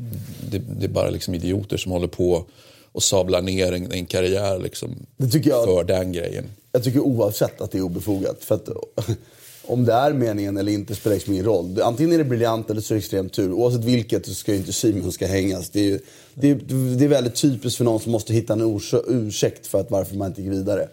det, 0.50 0.58
det 0.58 0.84
är 0.84 0.88
bara 0.88 1.10
liksom 1.10 1.34
idioter 1.34 1.76
som 1.76 1.92
håller 1.92 2.06
på 2.08 2.44
och 2.92 3.02
sablar 3.02 3.42
ner 3.42 3.72
en, 3.72 3.92
en 3.92 4.06
karriär 4.06 4.58
liksom, 4.58 4.96
jag- 5.16 5.64
för 5.64 5.84
den 5.84 6.12
grejen. 6.12 6.44
Jag 6.72 6.84
tycker 6.84 7.00
oavsett 7.00 7.60
att 7.60 7.70
det 7.70 7.78
är 7.78 7.82
obefogat. 7.82 8.36
För 8.44 8.54
att 8.54 8.68
om 9.66 9.84
det 9.84 9.92
är 9.92 10.12
meningen 10.12 10.56
eller 10.56 10.72
inte 10.72 10.94
spelar 10.94 11.14
liksom 11.16 11.32
ingen 11.32 11.44
roll. 11.46 11.80
Antingen 11.82 12.12
är 12.12 12.18
det 12.18 12.24
briljant 12.24 12.70
eller 12.70 12.80
så 12.80 12.94
är 12.94 12.96
det 12.96 12.98
extrem 12.98 13.28
tur. 13.28 13.52
Oavsett 13.52 13.84
vilket 13.84 14.26
så 14.26 14.34
ska 14.34 14.52
ju 14.52 14.58
inte 14.58 14.72
Simon 14.72 15.12
ska 15.12 15.26
hängas. 15.26 15.70
Det 15.70 15.80
är, 15.80 15.84
ju- 15.84 15.98
det, 16.34 16.50
är, 16.50 16.54
det 16.98 17.04
är 17.04 17.08
väldigt 17.08 17.34
typiskt 17.34 17.76
för 17.76 17.84
någon 17.84 18.00
som 18.00 18.12
måste 18.12 18.32
hitta 18.32 18.52
en 18.52 18.62
urs- 18.62 19.02
ursäkt 19.08 19.66
för 19.66 19.80
att 19.80 19.90
varför 19.90 20.16
man 20.16 20.28
inte 20.28 20.42
gick 20.42 20.50
vidare. 20.52 20.88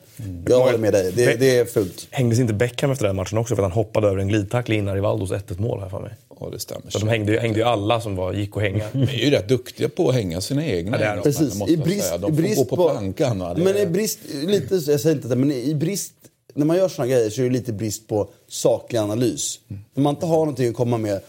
Jag 0.48 0.60
håller 0.60 0.78
med 0.78 0.94
dig. 0.94 1.12
Det, 1.16 1.36
det 1.40 1.58
är 1.58 1.66
fult. 1.66 2.08
Hängdes 2.10 2.40
inte 2.40 2.54
Beckham 2.54 2.92
efter 2.92 3.06
den 3.08 3.16
matchen 3.16 3.38
också 3.38 3.56
för 3.56 3.64
att 3.64 3.70
han 3.72 3.84
hoppade 3.84 4.08
över 4.08 4.18
en 4.18 4.28
glidtackling 4.28 4.80
innan 4.80 4.96
Rivaldos 4.96 5.32
1-1 5.32 5.62
mål 5.62 5.80
här 5.80 5.90
för 5.90 6.00
mig? 6.00 6.12
Ja, 6.40 6.50
det 6.52 6.60
stämmer. 6.60 6.90
Så 6.90 7.00
de 7.00 7.08
hängde, 7.10 7.32
ju- 7.32 7.40
hängde 7.40 7.60
ju 7.60 7.66
alla 7.66 8.02
som 8.02 8.16
var, 8.16 8.34
gick 8.34 8.56
och 8.56 8.62
hänga. 8.62 8.84
De 8.94 9.00
är 9.04 9.26
ju 9.26 9.30
rätt 9.30 9.48
duktiga 9.48 9.90
på 9.90 10.10
att 10.10 10.16
hänga 10.16 10.42
sina 10.42 10.66
egna. 10.66 11.02
Ja, 11.02 11.22
Precis. 11.24 11.56
måste 11.56 11.74
I 11.74 11.78
brist, 11.78 12.12
De 12.12 12.22
får 12.22 12.30
brist 12.42 12.58
gå 12.58 12.66
på 12.66 12.76
plankan. 12.90 13.40
va? 13.40 13.54
Det- 13.54 13.62
Men 13.64 13.78
i 13.78 13.86
brist, 13.86 14.20
lite, 14.46 14.76
jag 14.76 15.00
säger 15.00 15.16
inte 15.16 15.28
det, 15.28 15.36
men 15.36 15.52
i 15.52 15.76
brist, 15.76 16.14
när 16.54 16.66
man 16.66 16.78
gör 16.78 16.88
såna 16.88 17.08
grejer 17.08 17.30
så 17.30 17.42
är 17.42 17.46
det 17.46 17.52
lite 17.52 17.74
brist 17.74 18.08
på 18.08 18.30
saklig 18.48 19.00
analys. 19.00 19.60
När 19.94 20.04
man 20.04 20.16
inte 20.16 20.26
har 20.26 20.38
någonting 20.38 20.70
att 20.70 20.76
komma 20.76 20.98
med 20.98 21.22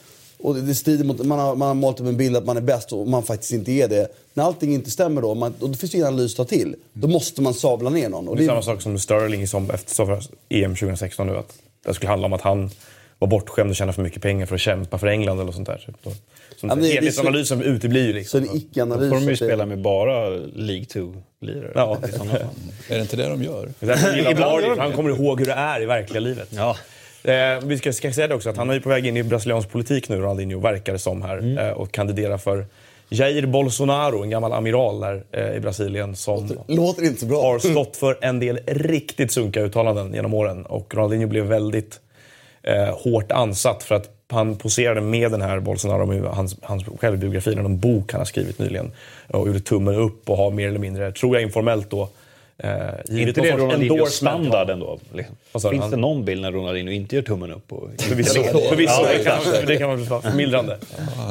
och 0.45 0.55
det, 0.55 0.75
strider 0.75 1.05
mot, 1.05 1.27
man 1.27 1.39
har, 1.39 1.57
man 1.57 1.69
har 1.69 1.75
målat 1.75 2.01
upp 2.01 2.07
en 2.07 2.17
bild 2.17 2.37
att 2.37 2.47
man 2.47 2.57
är 2.57 2.61
bäst 2.61 2.93
och 2.93 3.09
man 3.09 3.23
faktiskt 3.23 3.53
inte 3.53 3.73
är 3.73 3.89
det. 3.89 4.09
När 4.35 4.45
allting 4.45 4.75
inte 4.75 4.91
stämmer 4.91 5.23
då, 5.23 5.35
man, 5.35 5.55
och 5.61 5.71
det 5.71 5.79
finns 5.79 5.95
ingen 5.95 6.07
analys 6.07 6.33
att 6.33 6.37
ta 6.37 6.45
till, 6.57 6.77
då 6.93 7.09
måste 7.09 7.43
man 7.43 7.55
sabla 7.55 7.91
ner 7.91 8.09
någon. 8.09 8.29
Och 8.29 8.37
Det 8.37 8.43
är 8.43 8.45
det, 8.45 8.49
samma 8.49 8.63
sak 8.63 8.83
som 8.83 8.99
Sterling 8.99 9.49
som 9.49 9.71
efter 9.71 10.19
EM 10.49 10.75
2016 10.75 11.27
nu. 11.27 11.37
Att 11.37 11.59
det 11.85 11.95
skulle 11.95 12.11
handla 12.11 12.27
om 12.27 12.33
att 12.33 12.41
han 12.41 12.71
vara 13.19 13.29
bortskämd 13.29 13.71
och 13.71 13.77
tjäna 13.77 13.93
för 13.93 14.03
mycket 14.03 14.23
pengar 14.23 14.47
för 14.47 14.55
att 14.55 14.61
kämpa 14.61 14.99
för 14.99 15.07
England 15.07 15.41
eller 15.41 15.53
sånt 15.53 15.67
där. 15.67 15.85
Typ. 15.87 15.97
Så, 16.57 16.67
Ja, 16.67 16.75
det- 16.75 16.81
det 16.81 16.87
är 16.87 16.89
så- 16.89 16.95
helhetsanalysen 16.95 17.63
uteblir 17.63 18.03
ju 18.03 18.25
Så 18.25 18.39
liksom. 18.39 18.41
en 18.41 18.47
Då 18.47 18.57
icke-analys. 18.57 19.09
får 19.11 19.17
de 19.21 19.25
ju 19.31 19.37
spela 19.37 19.67
med 19.67 19.81
bara 19.83 20.29
League 20.55 20.85
2-lirare. 20.85 21.73
Ja. 21.75 21.99
Är 22.89 22.95
det 22.95 23.01
inte 23.01 23.17
det 23.17 23.29
de 23.29 23.43
gör? 23.43 23.69
Det 23.81 24.31
Ibland 24.31 24.79
han 24.79 24.93
kommer 24.93 25.11
ihåg 25.11 25.39
hur 25.39 25.47
det 25.47 25.53
är 25.53 25.83
i 25.83 25.87
verkliga 25.87 26.21
livet. 26.21 26.49
Ja. 26.51 26.77
Eh, 27.31 27.61
vi 27.65 27.79
ska, 27.79 27.93
ska 27.93 28.13
säga 28.13 28.29
det 28.29 28.35
också, 28.35 28.51
att 28.51 28.57
han 28.57 28.71
är 28.71 28.75
ju 28.75 28.81
på 28.81 28.89
väg 28.89 29.07
in 29.07 29.17
i 29.17 29.23
brasiliansk 29.23 29.71
politik 29.71 30.09
nu, 30.09 30.17
Ronaldinho, 30.17 30.61
verkar 30.61 30.93
det 30.93 30.99
som 30.99 31.23
här. 31.23 31.59
Eh, 31.69 31.73
och 31.73 31.93
kandiderar 31.93 32.39
för 32.39 32.67
Jair 33.09 33.47
Bolsonaro, 33.47 34.23
en 34.23 34.31
gammal 34.31 34.53
amiral 34.53 35.01
där 35.01 35.25
eh, 35.33 35.57
i 35.57 35.61
Brasilien 35.61 36.17
som 36.17 36.57
Låter 36.69 37.03
inte 37.05 37.21
så 37.21 37.27
bra. 37.27 37.43
har 37.43 37.59
stått 37.59 37.97
för 37.97 38.19
en 38.21 38.41
del 38.41 38.59
riktigt 38.67 39.33
sunkiga 39.33 39.63
uttalanden 39.63 40.15
genom 40.15 40.35
åren. 40.35 40.67
Och 40.67 40.95
Ronaldinho 40.95 41.27
blev 41.29 41.45
väldigt 41.45 42.01
eh, 42.65 42.99
hårt 42.99 43.33
ansatt 43.33 43.83
för 43.83 43.95
att 43.95 44.11
han 44.29 44.57
poserade 44.57 45.01
med 45.01 45.31
den 45.31 45.43
här 45.43 45.61
Bolsonaro, 45.61 46.29
hans, 46.29 46.57
hans 46.63 46.85
självbiografi, 47.01 47.55
någon 47.55 47.79
bok 47.79 48.13
han 48.13 48.21
har 48.21 48.27
skrivit 48.27 48.59
nyligen. 48.59 48.93
Och 49.29 49.47
gjorde 49.47 49.61
tummen 49.61 49.95
upp 49.95 50.31
och 50.31 50.37
har 50.37 50.51
mer 50.51 50.69
eller 50.69 50.79
mindre, 50.79 51.13
tror 51.13 51.37
jag 51.37 51.43
informellt 51.43 51.91
då, 51.91 52.09
eh, 52.59 52.71
givit 53.09 53.37
inte 53.37 53.57
någon 53.57 53.81
det 53.81 53.89
sorts 53.89 54.13
standard 54.13 54.71
ändå? 54.71 54.99
Liksom? 55.13 55.37
Finns 55.53 55.83
Han- 55.83 55.91
det 55.91 55.97
någon 55.97 56.25
bild 56.25 56.43
när 56.43 56.53
Ronaldinho 56.53 56.93
inte 56.93 57.17
gör 57.17 57.23
tummen 57.23 57.53
upp? 57.53 57.73
Och... 57.73 57.91
Förvisso, 57.99 58.43
förvisso 58.43 59.03
det, 59.19 59.25
kan, 59.25 59.67
det 59.67 59.77
kan 59.77 59.89
man 59.89 60.05
vara 60.05 60.23
förmildrande. 60.23 60.79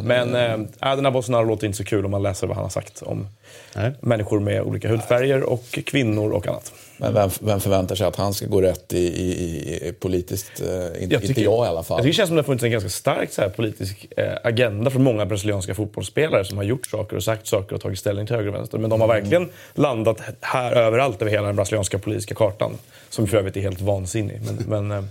Men 0.03 0.35
äh, 0.35 0.95
den 0.95 1.05
här 1.05 1.11
Bolsonaro 1.11 1.43
låter 1.43 1.65
inte 1.65 1.77
så 1.77 1.83
kul 1.83 2.05
om 2.05 2.11
man 2.11 2.23
läser 2.23 2.47
vad 2.47 2.55
han 2.55 2.65
har 2.65 2.69
sagt 2.69 3.01
om 3.01 3.27
Nej. 3.75 3.91
människor 4.01 4.39
med 4.39 4.61
olika 4.61 4.89
hudfärger 4.89 5.43
och 5.43 5.79
kvinnor 5.85 6.31
och 6.31 6.47
annat. 6.47 6.73
Men 6.97 7.13
vem, 7.13 7.29
vem 7.39 7.59
förväntar 7.59 7.95
sig 7.95 8.07
att 8.07 8.15
han 8.15 8.33
ska 8.33 8.45
gå 8.45 8.61
rätt 8.61 8.93
i, 8.93 8.97
i, 8.97 9.87
i, 9.87 9.93
politiskt? 9.99 10.61
Eh, 10.61 11.03
inte, 11.03 11.27
inte 11.27 11.41
jag 11.41 11.65
i 11.65 11.69
alla 11.69 11.83
fall. 11.83 11.97
Jag 11.97 12.03
tycker 12.03 12.07
det 12.07 12.13
känns 12.13 12.27
som 12.27 12.35
det 12.35 12.41
har 12.41 12.45
funnits 12.45 12.63
en 12.63 12.71
ganska 12.71 12.89
stark 12.89 13.31
så 13.31 13.41
här, 13.41 13.49
politisk 13.49 14.07
eh, 14.17 14.33
agenda 14.43 14.91
från 14.91 15.03
många 15.03 15.25
brasilianska 15.25 15.75
fotbollsspelare 15.75 16.45
som 16.45 16.57
har 16.57 16.63
gjort 16.63 16.87
saker 16.87 17.15
och 17.15 17.23
sagt 17.23 17.47
saker 17.47 17.75
och 17.75 17.81
tagit 17.81 17.99
ställning 17.99 18.27
till 18.27 18.35
höger 18.35 18.49
och 18.49 18.55
vänster. 18.55 18.77
Men 18.77 18.89
de 18.89 19.01
har 19.01 19.07
verkligen 19.07 19.49
landat 19.73 20.21
här 20.41 20.71
överallt 20.71 21.21
över 21.21 21.31
hela 21.31 21.47
den 21.47 21.55
brasilianska 21.55 21.99
politiska 21.99 22.35
kartan. 22.35 22.77
Som 23.09 23.27
för 23.27 23.37
övrigt 23.37 23.57
är 23.57 23.61
helt 23.61 23.81
vansinnig. 23.81 24.41
Men, 24.45 24.87
men 24.87 24.99
eh, 24.99 25.05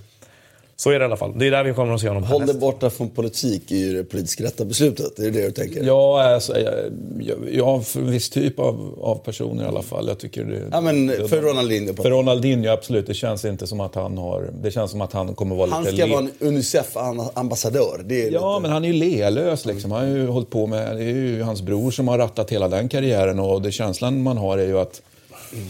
så 0.82 0.90
är 0.90 0.98
det 0.98 1.02
i 1.02 1.06
alla 1.06 1.16
fall. 1.16 1.32
Det 1.38 1.46
är 1.46 1.50
där 1.50 1.64
vi 1.64 1.72
kommer 1.74 1.94
att 1.94 2.00
se 2.00 2.08
honom 2.08 2.24
Håll 2.24 2.46
dig 2.46 2.54
borta 2.54 2.90
från 2.90 3.08
politik 3.10 3.70
är 3.72 3.76
ju 3.76 3.92
det 3.96 4.04
politiskt 4.04 4.40
rätta 4.40 4.64
beslutet. 4.64 5.16
Det 5.16 5.26
är 5.26 5.30
det 5.30 5.42
du 5.42 5.50
tänker? 5.50 5.82
Ja, 5.84 6.22
alltså, 6.34 6.58
jag, 6.60 6.74
jag, 7.20 7.36
jag 7.52 7.86
för 7.86 8.00
en 8.00 8.10
viss 8.10 8.30
typ 8.30 8.58
av, 8.58 8.98
av 9.02 9.14
personer 9.16 9.64
i 9.64 9.66
alla 9.66 9.82
fall. 9.82 10.08
Jag 10.08 10.18
tycker 10.18 10.44
det, 10.44 10.62
Ja, 10.72 10.80
men 10.80 11.06
det, 11.06 11.28
för 11.28 11.42
Ronaldinho. 11.42 11.94
för 12.02 12.10
Ronaldinho, 12.10 12.70
absolut. 12.70 13.06
Det 13.06 13.14
känns 13.14 13.44
inte 13.44 13.66
som 13.66 13.80
att 13.80 13.94
han 13.94 14.18
har... 14.18 14.50
Det 14.62 14.70
känns 14.70 14.90
som 14.90 15.00
att 15.00 15.12
han 15.12 15.34
kommer 15.34 15.56
vara 15.56 15.70
Han 15.70 15.84
lite... 15.84 15.96
ska 15.96 16.06
le- 16.06 16.12
vara 16.12 16.20
en 16.24 16.30
Unicef-ambassadör. 16.48 18.02
Det 18.04 18.28
Ja, 18.28 18.50
lite... 18.56 18.62
men 18.62 18.70
han 18.72 18.84
är 18.84 18.88
ju 18.88 18.94
lealös 18.94 19.66
liksom. 19.66 19.90
Han 19.92 20.00
har 20.08 20.16
ju 20.16 20.26
hållit 20.26 20.50
på 20.50 20.66
med... 20.66 20.96
Det 20.96 21.02
är 21.04 21.08
ju 21.08 21.42
hans 21.42 21.62
bror 21.62 21.90
som 21.90 22.08
har 22.08 22.18
rattat 22.18 22.50
hela 22.50 22.68
den 22.68 22.88
karriären 22.88 23.38
och 23.38 23.62
det 23.62 23.72
känslan 23.72 24.22
man 24.22 24.36
har 24.36 24.58
är 24.58 24.66
ju 24.66 24.78
att 24.78 25.02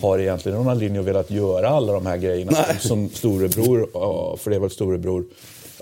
har 0.02 0.18
egentligen 0.18 0.58
Ronaldinho 0.58 1.02
velat 1.02 1.30
göra 1.30 1.68
alla 1.68 1.92
de 1.92 2.06
här 2.06 2.16
grejerna 2.16 2.52
Nej. 2.52 2.76
som 2.80 3.10
storebror, 3.14 3.88
för 4.36 4.50
det 4.50 4.56
är 4.56 4.60
väl 4.60 4.70
storebror, 4.70 5.24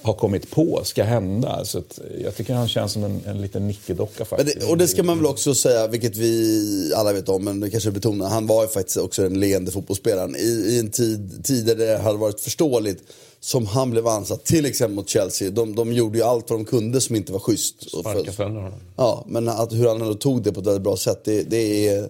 har 0.02 0.14
kommit 0.14 0.50
på 0.50 0.80
ska 0.84 1.02
hända. 1.02 1.64
Så 1.64 1.78
att 1.78 1.98
jag 2.24 2.36
tycker 2.36 2.54
han 2.54 2.68
känns 2.68 2.92
som 2.92 3.04
en, 3.04 3.20
en 3.26 3.40
liten 3.40 3.68
nickedocka 3.68 4.24
faktiskt. 4.24 4.60
det, 4.60 4.66
och 4.66 4.78
det 4.78 4.88
ska 4.88 5.02
man 5.02 5.18
väl 5.18 5.26
också 5.26 5.54
säga, 5.54 5.86
vilket 5.86 6.16
vi 6.16 6.92
alla 6.96 7.12
vet 7.12 7.28
om, 7.28 7.44
men 7.44 7.60
det 7.60 7.70
kanske 7.70 7.90
betonar. 7.90 8.28
Han 8.28 8.46
var 8.46 8.62
ju 8.62 8.68
faktiskt 8.68 8.96
också 8.96 9.22
den 9.22 9.40
leende 9.40 9.70
fotbollsspelaren. 9.70 10.36
I, 10.36 10.48
i 10.48 10.78
en 10.78 10.90
tid, 10.90 11.44
tid 11.44 11.66
där 11.66 11.74
det 11.74 11.98
hade 11.98 12.18
varit 12.18 12.40
förståeligt 12.40 13.02
som 13.40 13.66
han 13.66 13.90
blev 13.90 14.06
ansatt, 14.06 14.44
till 14.44 14.66
exempel 14.66 14.94
mot 14.94 15.08
Chelsea. 15.08 15.50
De, 15.50 15.74
de 15.74 15.92
gjorde 15.92 16.18
ju 16.18 16.24
allt 16.24 16.50
vad 16.50 16.58
de 16.58 16.64
kunde 16.64 17.00
som 17.00 17.16
inte 17.16 17.32
var 17.32 17.40
schysst. 17.40 17.90
Sparka 17.90 18.32
sönder 18.32 18.60
honom. 18.60 18.78
Ja, 18.96 19.24
men 19.28 19.48
att, 19.48 19.72
hur 19.72 19.88
han 19.88 20.02
ändå 20.02 20.14
tog 20.14 20.42
det 20.42 20.52
på 20.52 20.60
ett 20.60 20.66
väldigt 20.66 20.82
bra 20.82 20.96
sätt, 20.96 21.24
det, 21.24 21.42
det 21.42 21.88
är... 21.88 22.08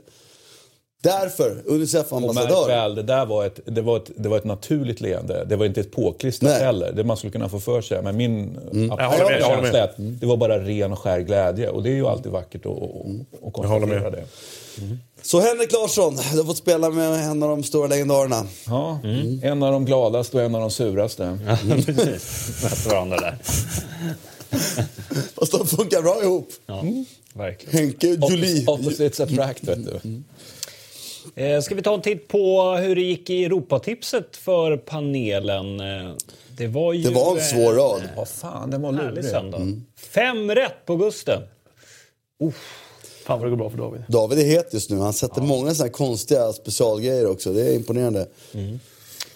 Därför, 1.03 1.63
Unicef-ambassadör. 1.67 2.67
väl, 2.67 2.95
det 2.95 3.03
där 3.03 3.27
var 3.27 3.47
ett, 3.47 3.61
det 3.65 3.83
var 3.83 3.97
ett, 3.97 4.11
det 4.17 4.29
var 4.29 4.37
ett 4.37 4.45
naturligt 4.45 5.01
leende. 5.01 5.45
Det 5.45 5.57
var 5.57 5.67
inte 5.67 5.81
ett 5.81 5.93
påklistrat 5.93 6.51
Nej. 6.53 6.63
heller. 6.63 6.93
Det 6.93 7.05
man 7.05 7.17
skulle 7.17 7.31
kunna 7.31 7.49
få 7.49 7.61
för 7.61 7.81
sig. 7.81 8.03
Men 8.03 8.17
min 8.17 8.59
Jag 8.73 8.81
håller 8.81 9.25
absoluta 9.25 9.47
känsla 9.47 9.79
är 9.79 9.85
att 9.85 9.95
det 9.97 10.27
var 10.27 10.37
bara 10.37 10.59
ren 10.59 10.93
och 10.93 10.99
skär 10.99 11.21
glädje. 11.21 11.69
Och 11.69 11.83
det 11.83 11.91
är 11.91 11.95
ju 11.95 12.07
alltid 12.07 12.33
vackert 12.33 12.67
att, 12.67 12.73
håller 12.73 13.53
konstatera 13.53 14.11
det. 14.11 14.25
Så 15.23 15.41
Henrik 15.41 15.73
Larsson, 15.73 16.17
du 16.33 16.39
har 16.39 16.45
fått 16.45 16.57
spela 16.57 16.91
med 16.91 17.31
en 17.31 17.43
av 17.43 17.49
de 17.49 17.63
stora 17.63 17.87
legendarerna. 17.87 18.47
Ja, 18.67 18.99
En 19.43 19.63
av 19.63 19.73
de 19.73 19.85
gladaste 19.85 20.37
och 20.37 20.43
en 20.43 20.55
av 20.55 20.61
de 20.61 20.71
suraste. 20.71 21.39
Precis. 21.87 22.63
Möter 22.63 22.91
varandra 22.91 23.17
där. 23.17 23.39
Fast 25.35 25.53
de 25.53 25.67
funkar 25.67 26.03
bra 26.03 26.23
ihop. 26.23 26.49
Ja, 26.67 26.85
verkligen. 27.35 27.79
Henke 27.79 28.07
Julie. 28.07 28.67
Opposites 28.67 29.21
attract, 29.21 29.65
vet 29.65 29.79
du. 29.85 30.23
Eh, 31.35 31.61
ska 31.61 31.75
vi 31.75 31.83
ta 31.83 31.95
en 31.95 32.03
titt 32.03 32.29
på 32.29 32.73
hur 32.73 32.95
det 32.95 33.03
gick 33.03 33.31
i 33.31 33.45
Europatipset 33.45 34.37
för 34.37 34.77
panelen? 34.77 35.81
Eh, 35.81 36.13
Det 36.57 36.67
var 36.67 36.93
ju... 36.93 37.03
Det 37.03 37.11
var 37.11 37.37
en 37.37 37.43
svår 37.43 37.73
rad. 37.73 38.03
Vad 38.17 38.29
fan, 38.29 38.71
den 38.71 38.83
var 38.83 38.93
lurig. 38.93 39.25
söndag. 39.25 39.59
Fem 39.99 40.51
rätt 40.51 40.87
på 40.87 40.97
Gusten. 40.97 41.43
Fan 43.25 43.39
vad 43.39 43.47
det 43.47 43.51
går 43.51 43.57
bra 43.57 43.71
för 43.71 43.79
David. 43.79 44.03
David 44.09 44.39
är 44.39 44.45
het 44.45 44.75
just 44.75 44.91
nu. 44.91 44.99
Han 44.99 45.13
sätter 45.13 45.43
många 45.43 45.75
såna 45.75 45.85
här 45.87 45.93
konstiga 45.93 46.53
specialgrejer 46.53 47.27
också. 47.31 47.53
Det 47.53 47.63
är 47.63 47.75
imponerande. 47.75 48.27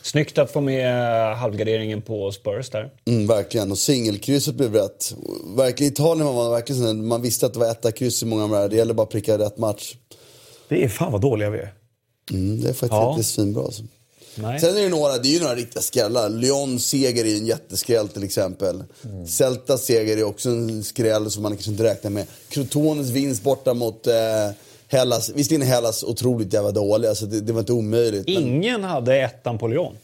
Snyggt 0.03 0.39
att 0.39 0.51
få 0.51 0.61
med 0.61 1.31
eh, 1.31 1.37
halvgarderingen 1.37 2.03
på 2.03 2.33
Spurs 2.33 2.71
där. 2.71 2.91
Mm, 3.09 3.27
verkligen. 3.27 3.71
Och 3.71 3.79
singelkrysset 3.79 4.55
blev 4.55 4.75
rätt. 4.75 5.15
Verkligen, 5.57 5.93
Italien 5.93 6.27
var 6.27 6.35
man 6.35 6.51
verkligen 6.51 7.07
man 7.07 7.23
visste 7.23 7.47
att 7.47 7.53
det 7.53 7.59
var 7.61 7.71
etta 7.71 7.93
kryss 7.93 8.23
i 8.23 8.27
många 8.27 8.47
här. 8.57 8.69
Det 8.69 8.77
gäller 8.77 8.95
bara 8.95 9.03
att 9.03 9.11
pricka 9.11 9.39
rätt 9.39 9.59
match. 9.59 9.95
Det 10.79 10.85
är 10.85 10.89
fan 10.89 11.13
vad 11.13 11.21
dåliga 11.21 11.51
vi 11.51 11.59
är. 11.59 11.73
Mm, 12.31 12.61
det 12.61 12.69
är 12.69 12.73
faktiskt 12.73 12.93
Ja. 12.93 13.11
inte 13.13 13.25
svinbra. 13.25 13.65
Alltså. 13.65 13.83
Nej. 14.37 14.61
Sen 14.61 14.77
är 14.77 14.83
det 14.83 14.89
några, 14.89 15.19
det 15.19 15.29
är 15.29 15.33
ju 15.33 15.41
några 15.41 15.55
riktiga 15.55 15.83
skrällar. 15.83 16.29
Lyon 16.29 16.81
seger 16.81 17.25
är 17.25 17.37
en 17.37 17.47
jätteskräll 17.47 18.09
till 18.09 18.23
exempel. 18.25 18.85
Celta 19.29 19.79
seger 19.79 20.17
är 20.17 20.25
också 20.25 20.49
en 20.51 20.85
skräll 20.85 21.31
som 21.31 21.43
man 21.43 21.53
kanske 21.53 21.71
inte 21.71 21.85
räknar 21.85 22.11
med. 22.11 22.27
Crotones 22.49 23.09
vinst 23.09 23.43
borta 23.43 23.75
mot 23.75 24.07
eh, 24.07 24.15
Hellas. 24.89 25.31
Visserligen 25.35 25.63
är 25.63 25.67
Hellas 25.75 26.03
otroligt 26.05 26.53
jävla 26.53 26.71
dåliga, 26.71 27.11
alltså 27.11 27.27
det, 27.27 27.41
det 27.41 27.53
var 27.53 27.61
inte 27.61 27.73
omöjligt. 27.73 28.27
Men, 28.29 28.37
Ingen 28.37 28.85
hade 28.85 29.17
ettan 29.21 29.59
på 29.59 29.69
Lyon. 29.69 29.95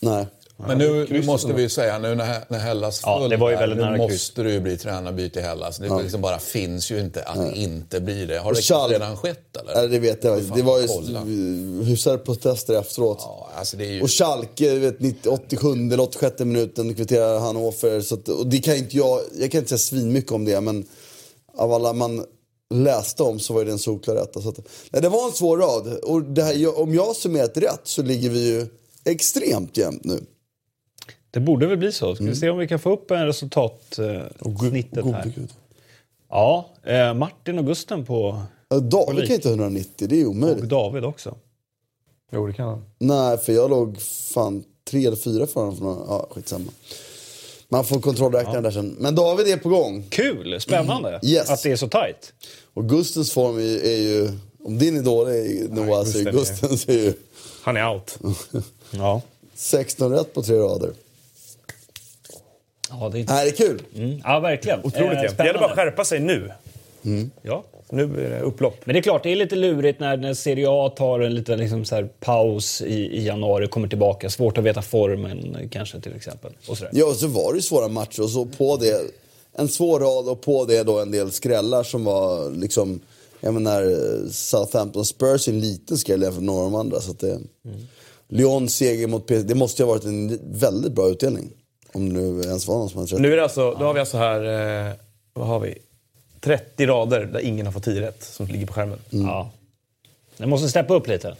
nej. 0.00 0.26
Men 0.66 0.78
nu, 0.78 1.06
nu 1.10 1.22
måste 1.22 1.52
vi 1.52 1.62
ju 1.62 1.68
säga, 1.68 1.98
nu 1.98 2.14
när, 2.14 2.44
när 2.48 2.58
Hellas 2.58 3.00
Ja, 3.04 3.18
föll 3.20 3.30
det 3.30 3.36
var 3.36 3.50
ju 3.50 3.56
där, 3.56 3.60
väldigt 3.60 3.78
nu 3.78 3.84
nära 3.84 3.96
måste 3.96 4.42
det 4.42 4.52
ju 4.52 4.60
bli 4.60 4.76
tränarbyte 4.78 5.40
i 5.40 5.42
Hellas. 5.42 5.78
Det 5.78 6.02
liksom 6.02 6.20
bara 6.20 6.38
finns 6.38 6.90
ju 6.90 7.00
inte 7.00 7.22
att 7.22 7.36
det 7.50 7.58
inte 7.58 8.00
blir 8.00 8.26
det. 8.26 8.38
Har 8.38 8.54
det 8.54 8.60
Schall- 8.60 8.90
redan 8.90 9.16
skett 9.16 9.56
eller? 9.56 9.74
Nej, 9.74 9.88
det 9.88 9.98
vet 9.98 10.24
jag. 10.24 10.42
Fan, 10.46 10.56
Det 10.58 10.62
var 10.62 10.78
ju 11.26 11.82
hyfsade 11.84 12.18
protester 12.18 12.80
efteråt. 12.80 13.18
Ja, 13.20 13.50
alltså 13.56 13.76
det 13.76 13.84
är 13.86 13.90
ju... 13.92 14.02
Och 14.02 14.10
Schalke, 14.10 14.74
vet, 14.78 15.00
90 15.00 15.30
87 15.30 15.68
eller 15.72 16.00
86 16.00 16.38
minuten 16.38 16.94
kvitterar 16.94 17.38
Hannover. 17.38 18.00
Så 18.00 18.14
att, 18.14 18.28
och 18.28 18.46
det 18.46 18.58
kan 18.58 18.76
inte 18.76 18.96
jag, 18.96 19.20
jag 19.40 19.50
kan 19.50 19.58
inte 19.58 19.68
säga 19.68 19.78
svinmycket 19.78 20.32
om 20.32 20.44
det, 20.44 20.60
men 20.60 20.84
av 21.56 21.72
alla 21.72 21.92
man 21.92 22.24
läste 22.74 23.22
om 23.22 23.38
så 23.40 23.54
var 23.54 23.64
det 23.64 23.72
en 23.72 23.78
solklar 23.78 24.16
etta. 24.16 24.40
Så 24.40 24.48
att, 24.48 24.58
nej, 24.90 25.02
det 25.02 25.08
var 25.08 25.26
en 25.26 25.32
svår 25.32 25.58
rad. 25.58 25.98
Och 26.02 26.22
det 26.22 26.42
här, 26.42 26.80
om 26.80 26.94
jag 26.94 27.04
har 27.06 27.14
summerat 27.14 27.56
rätt 27.56 27.80
så 27.84 28.02
ligger 28.02 28.30
vi 28.30 28.46
ju 28.48 28.66
extremt 29.04 29.76
jämnt 29.76 30.04
nu. 30.04 30.20
Det 31.32 31.40
borde 31.40 31.66
väl 31.66 31.78
bli 31.78 31.92
så. 31.92 32.14
Ska 32.14 32.24
vi 32.24 32.34
se 32.36 32.50
om 32.50 32.58
vi 32.58 32.68
kan 32.68 32.78
få 32.78 32.92
upp 32.92 33.10
en 33.10 33.26
resultatsnittet 33.26 35.02
Gode 35.04 35.16
här. 35.16 35.32
gud. 35.36 35.50
Ja, 36.28 36.70
eh, 36.84 37.14
Martin 37.14 37.58
och 37.58 37.66
Gusten 37.66 38.04
på... 38.04 38.42
Ja, 38.68 38.78
David 38.78 39.06
Polik. 39.06 39.26
kan 39.26 39.34
inte 39.34 39.48
ha 39.48 39.54
190, 39.54 40.08
det 40.08 40.20
är 40.20 40.26
omöjligt. 40.26 40.62
Och 40.62 40.68
David 40.68 41.04
också. 41.04 41.34
Jo, 42.32 42.46
det 42.46 42.52
kan 42.52 42.68
han. 42.68 42.84
Nej, 42.98 43.38
för 43.38 43.52
jag 43.52 43.70
låg 43.70 44.00
fan 44.34 44.64
tre 44.90 45.06
eller 45.06 45.16
fyra 45.16 45.46
för 45.46 45.60
honom. 45.60 45.76
För 45.76 45.84
några, 45.84 46.04
ja, 46.08 46.26
skitsamma. 46.30 46.70
Man 47.68 47.84
får 47.84 48.00
kontrollräkna 48.00 48.60
där 48.60 48.70
sen. 48.70 48.96
Men 48.98 49.14
David 49.14 49.46
är 49.48 49.56
på 49.56 49.68
gång. 49.68 50.04
Kul! 50.10 50.60
Spännande 50.60 51.20
Yes. 51.22 51.50
att 51.50 51.62
det 51.62 51.72
är 51.72 51.76
så 51.76 51.88
tajt. 51.88 52.32
Och 52.74 52.88
Gustens 52.88 53.32
form 53.32 53.56
är, 53.58 53.84
är 53.84 54.00
ju... 54.00 54.30
Om 54.64 54.78
din 54.78 54.96
är 54.98 55.02
dålig 55.02 55.70
Noah 55.72 56.04
så 56.04 56.18
är 56.18 56.24
Gusten 56.24 56.26
är- 56.28 56.32
Gustens 56.32 56.88
är 56.88 56.92
ju 56.92 57.12
Han 57.62 57.76
är 57.76 57.94
out. 57.94 58.18
Ja. 58.90 59.20
16 59.54 60.12
rätt 60.12 60.34
på 60.34 60.42
tre 60.42 60.56
rader. 60.58 60.90
Ja, 63.00 63.08
det 63.08 63.20
är 63.20 63.24
det 63.24 63.32
är 63.32 63.50
kul. 63.50 63.82
Mm. 63.96 64.20
Ja, 64.24 64.40
verkligen. 64.40 64.80
Otroligt 64.84 65.12
Eh. 65.12 65.36
Det 65.36 65.46
gäller 65.46 65.58
bara 65.58 65.70
att 65.70 65.76
skärpa 65.76 66.04
sig 66.04 66.20
nu. 66.20 66.52
Ja. 67.42 67.64
Nu 67.90 68.02
är 68.02 68.30
det 68.30 68.40
upplopp. 68.40 68.76
Men 68.84 68.92
det 68.92 68.98
är 68.98 69.02
klart, 69.02 69.22
det 69.22 69.32
är 69.32 69.36
lite 69.36 69.56
lurigt 69.56 70.00
när, 70.00 70.16
när 70.16 70.34
Serie 70.34 70.66
A 70.68 70.88
tar 70.96 71.20
en 71.20 71.34
liten 71.34 71.58
liksom 71.58 71.84
så 71.84 71.94
här 71.94 72.08
paus 72.20 72.82
i, 72.82 72.94
i 72.94 73.26
januari 73.26 73.66
och 73.66 73.70
kommer 73.70 73.88
tillbaka. 73.88 74.30
Svårt 74.30 74.58
att 74.58 74.64
veta 74.64 74.82
formen 74.82 75.68
kanske 75.70 76.00
till 76.00 76.16
exempel. 76.16 76.52
Och 76.68 76.78
sådär. 76.78 76.90
Ja, 76.94 77.06
och 77.06 77.14
så 77.14 77.26
var 77.26 77.52
det 77.52 77.56
ju 77.56 77.62
svåra 77.62 77.88
matcher 77.88 78.22
och 78.22 78.30
så 78.30 78.44
på 78.46 78.76
det 78.76 79.00
en 79.58 79.68
svår 79.68 80.00
rad 80.00 80.28
och 80.28 80.42
på 80.42 80.64
det 80.64 80.82
då 80.82 81.00
en 81.00 81.10
del 81.10 81.30
skrällar 81.30 81.82
som 81.82 82.04
var 82.04 82.50
liksom 82.50 83.00
jag 83.40 83.54
menar 83.54 83.82
eh, 83.82 84.30
Southampton 84.30 85.04
Spurs 85.04 85.48
är 85.48 85.52
en 85.52 85.60
liten 85.60 85.98
skräll 85.98 86.22
jämfört 86.22 86.40
med 86.40 86.46
några 86.46 86.64
av 86.64 86.70
de 86.72 86.78
andra. 86.78 87.00
Så 87.00 87.10
att 87.10 87.18
det, 87.18 87.40
Lyon 88.28 88.68
seger 88.68 89.06
mot 89.06 89.26
PSG, 89.26 89.46
det 89.46 89.54
måste 89.54 89.82
ju 89.82 89.86
ha 89.86 89.92
varit 89.92 90.04
en 90.04 90.38
väldigt 90.52 90.92
bra 90.92 91.08
utdelning. 91.08 91.50
Om 91.94 92.08
det 92.14 92.20
nu 92.20 92.40
ens 92.42 92.66
var 92.68 92.78
någon 92.78 92.88
som 92.90 92.98
hade 92.98 93.08
30. 93.08 93.22
Nu 93.22 93.32
är 93.32 93.36
det 93.36 93.42
alltså, 93.42 93.70
då 93.78 93.84
har 93.84 93.94
vi 93.94 94.00
alltså 94.00 94.16
här, 94.16 94.86
eh, 94.88 94.92
vad 95.32 95.46
har 95.46 95.60
vi? 95.60 95.78
30 96.40 96.86
rader 96.86 97.24
där 97.24 97.40
ingen 97.40 97.66
har 97.66 97.72
fått 97.72 97.84
10 97.84 98.00
rätt 98.00 98.22
som 98.22 98.46
ligger 98.46 98.66
på 98.66 98.72
skärmen. 98.72 98.98
Ja. 99.10 99.50
Det 100.36 100.46
måste 100.46 100.68
steppa 100.68 100.94
upp 100.94 101.08
lite. 101.08 101.36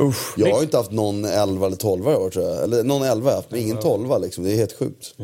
Usch. 0.00 0.34
Jag 0.38 0.50
har 0.52 0.58
ju 0.58 0.64
inte 0.64 0.76
haft 0.76 0.90
någon 0.90 1.24
11 1.24 1.66
eller 1.66 1.76
12 1.76 2.04
i 2.04 2.08
år 2.08 2.30
tror 2.30 2.44
jag. 2.44 2.62
Eller 2.64 2.82
någon 2.84 3.02
11 3.02 3.24
har 3.24 3.30
jag 3.30 3.36
haft, 3.36 3.50
men 3.50 3.60
ingen 3.60 3.76
12 3.80 4.20
liksom. 4.22 4.44
Det 4.44 4.52
är 4.52 4.56
helt 4.56 4.72
sjukt. 4.78 5.14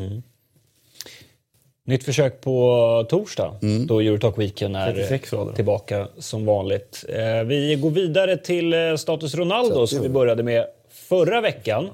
Nytt 1.84 2.04
försök 2.04 2.40
på 2.40 3.06
torsdag, 3.10 3.54
då 3.86 4.00
Eurotalk-weeken 4.00 4.76
är 4.78 4.92
36 4.92 5.32
rader. 5.32 5.52
tillbaka 5.52 6.08
som 6.18 6.46
vanligt. 6.46 7.04
Eh, 7.08 7.42
Vi 7.44 7.76
går 7.82 7.90
vidare 7.90 8.36
till 8.36 8.72
eh, 8.74 8.96
status 8.96 9.34
Ronaldo 9.34 9.86
som 9.86 10.02
vi 10.02 10.08
började 10.08 10.42
med 10.42 10.66
förra 10.90 11.40
veckan. 11.40 11.88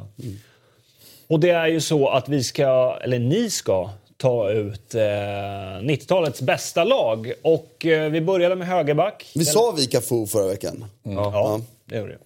Och 1.28 1.40
det 1.40 1.50
är 1.50 1.66
ju 1.66 1.80
så 1.80 2.08
att 2.08 2.28
vi 2.28 2.42
ska, 2.44 2.98
eller 3.02 3.18
ni 3.18 3.50
ska, 3.50 3.90
ta 4.16 4.50
ut 4.50 4.94
eh, 4.94 5.00
90-talets 5.00 6.42
bästa 6.42 6.84
lag. 6.84 7.32
Och 7.42 7.86
eh, 7.86 8.10
vi 8.10 8.20
började 8.20 8.54
med 8.56 8.66
högerback. 8.68 9.26
Vi 9.34 9.44
sa 9.44 9.74
vi 9.76 9.86
Cafu 9.86 10.26
förra 10.26 10.46
veckan. 10.46 10.84
Ja, 11.02 11.60
det 11.84 11.98
gjorde 11.98 12.12
det. 12.12 12.18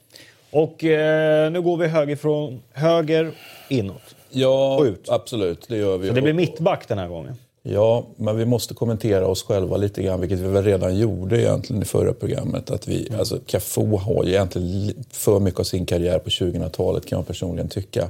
Och 0.50 0.84
eh, 0.84 1.50
nu 1.52 1.62
går 1.62 1.76
vi 1.76 1.86
höger 1.86 2.16
från 2.16 2.60
höger 2.72 3.30
inåt. 3.68 4.02
Ja, 4.30 4.76
Och 4.76 4.84
ut. 4.84 5.08
absolut. 5.08 5.68
Det 5.68 5.76
gör 5.76 5.98
vi. 5.98 6.08
Så 6.08 6.14
det 6.14 6.22
blir 6.22 6.32
mittback 6.32 6.88
den 6.88 6.98
här 6.98 7.08
gången. 7.08 7.34
Ja, 7.62 8.04
men 8.16 8.36
vi 8.36 8.44
måste 8.44 8.74
kommentera 8.74 9.26
oss 9.26 9.42
själva 9.42 9.76
lite 9.76 10.02
grann, 10.02 10.20
vilket 10.20 10.38
vi 10.38 10.48
väl 10.48 10.64
redan 10.64 10.96
gjorde 10.98 11.40
egentligen 11.40 11.82
i 11.82 11.84
förra 11.84 12.12
programmet. 12.12 12.70
Att 12.70 12.88
vi, 12.88 13.06
Mm. 13.06 13.18
alltså, 13.18 13.38
Cafu 13.46 13.96
har 13.96 14.24
ju 14.24 14.30
egentligen 14.30 14.86
li- 14.86 14.94
för 15.10 15.40
mycket 15.40 15.60
av 15.60 15.64
sin 15.64 15.86
karriär 15.86 16.18
på 16.18 16.30
2000-talet 16.30 17.06
kan 17.06 17.18
jag 17.18 17.26
personligen 17.26 17.68
tycka. 17.68 18.08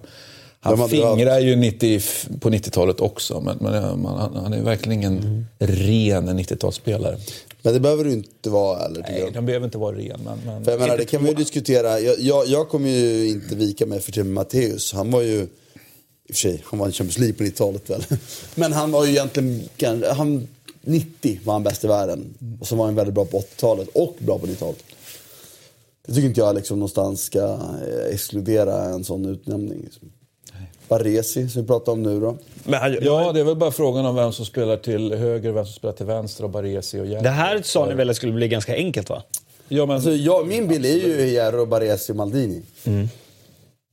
Han 0.65 0.89
fingrar 0.89 1.39
ju 1.39 1.57
90, 1.57 2.01
på 2.41 2.51
90-talet 2.51 3.01
också, 3.01 3.41
men, 3.41 3.57
men 3.61 4.03
man, 4.03 4.37
han, 4.37 4.53
är 4.53 4.63
verkligen 4.63 4.99
ingen 4.99 5.19
Mm. 5.19 5.45
ren 5.59 6.39
90-talsspelare. 6.39 7.17
Men 7.63 7.75
det 7.75 7.81
behöver 7.81 8.05
du 8.05 8.13
inte 8.13 8.51
vara 8.51 8.89
tycker 8.89 9.03
Nej, 9.03 9.31
den 9.33 9.47
behöver 9.47 9.65
inte 9.65 9.79
vara 9.79 9.97
ren. 9.97 10.21
Men, 10.25 10.39
men, 10.47 10.65
För 10.65 10.71
jag 10.71 10.81
menar, 10.81 10.97
det 10.97 11.05
kan 11.05 11.23
vi 11.23 11.29
ju 11.29 11.35
diskutera. 11.35 12.01
Jag, 12.01 12.21
jag, 12.21 12.47
jag 12.47 12.69
kommer 12.69 12.89
ju 12.91 13.29
inte 13.29 13.55
vika 13.55 13.87
mig 13.87 14.01
för 14.01 14.13
Tim 14.13 14.33
Matteus. 14.33 14.93
Han 14.93 15.11
var 15.11 15.23
ju, 15.23 15.41
i 15.41 15.45
och 15.45 15.49
för 16.29 16.35
sig, 16.35 16.63
han 16.65 16.79
var 16.79 16.89
i 16.89 16.93
Champions 16.93 17.19
League 17.19 17.35
på 17.35 17.45
90-talet 17.45 17.91
väl. 17.91 18.05
Men 18.55 18.73
han 18.73 18.91
var 18.91 19.05
ju 19.05 19.11
egentligen, 19.11 20.05
han, 20.17 20.49
90 20.81 21.41
var 21.45 21.53
han 21.53 21.63
bäst 21.63 21.85
i 21.85 21.87
världen. 21.87 22.35
Och 22.61 22.67
så 22.67 22.77
var 22.77 22.85
han 22.85 22.95
väldigt 22.95 23.15
bra 23.15 23.25
på 23.25 23.41
80-talet 23.41 23.89
och 23.95 24.17
bra 24.19 24.39
på 24.39 24.47
90-talet. 24.47 24.83
Det 26.07 26.15
tycker 26.15 26.29
inte 26.29 26.41
jag 26.41 26.55
liksom 26.55 26.79
någonstans 26.79 27.23
ska 27.23 27.39
eh, 27.43 28.15
exkludera 28.15 28.85
en 28.85 29.05
sån 29.05 29.25
utnämning. 29.25 29.81
Liksom. 29.83 30.13
Baresi, 30.89 31.49
som 31.49 31.63
vi 31.63 31.69
pratar 31.69 31.93
om 31.93 32.03
nu 32.03 32.21
då. 32.21 32.37
Men 32.65 32.81
han, 32.81 32.97
Ja, 33.03 33.33
det 33.33 33.41
är 33.41 33.45
väl 33.45 33.57
bara 33.57 33.71
frågan 33.71 34.07
om 34.07 34.15
vem 34.15 34.33
som 34.33 34.45
spelar 34.47 34.77
till 34.77 35.15
höger 35.15 35.51
och 35.51 35.57
vem 35.57 35.65
som 35.67 35.75
spelar 35.75 35.95
till 35.95 36.07
vänster 36.07 36.45
och 36.45 36.51
Baresi 36.51 37.01
och 37.01 37.07
Järv. 37.07 37.23
Det 37.23 37.29
här 37.29 37.63
sa 37.63 37.87
ni 37.87 37.95
väl 37.95 38.11
att 38.11 38.17
skulle 38.17 38.33
bli 38.33 38.49
ganska 38.49 38.75
enkelt 38.75 39.09
va? 39.11 39.23
Ja, 39.69 39.87
men, 39.87 39.95
Alltså, 39.95 40.11
jag, 40.13 40.47
min 40.47 40.69
bild 40.69 40.85
är 40.87 40.95
ju 40.97 41.23
Hierro, 41.25 41.67
Baresi 41.67 42.13
och 42.13 42.17
Maldini. 42.17 42.63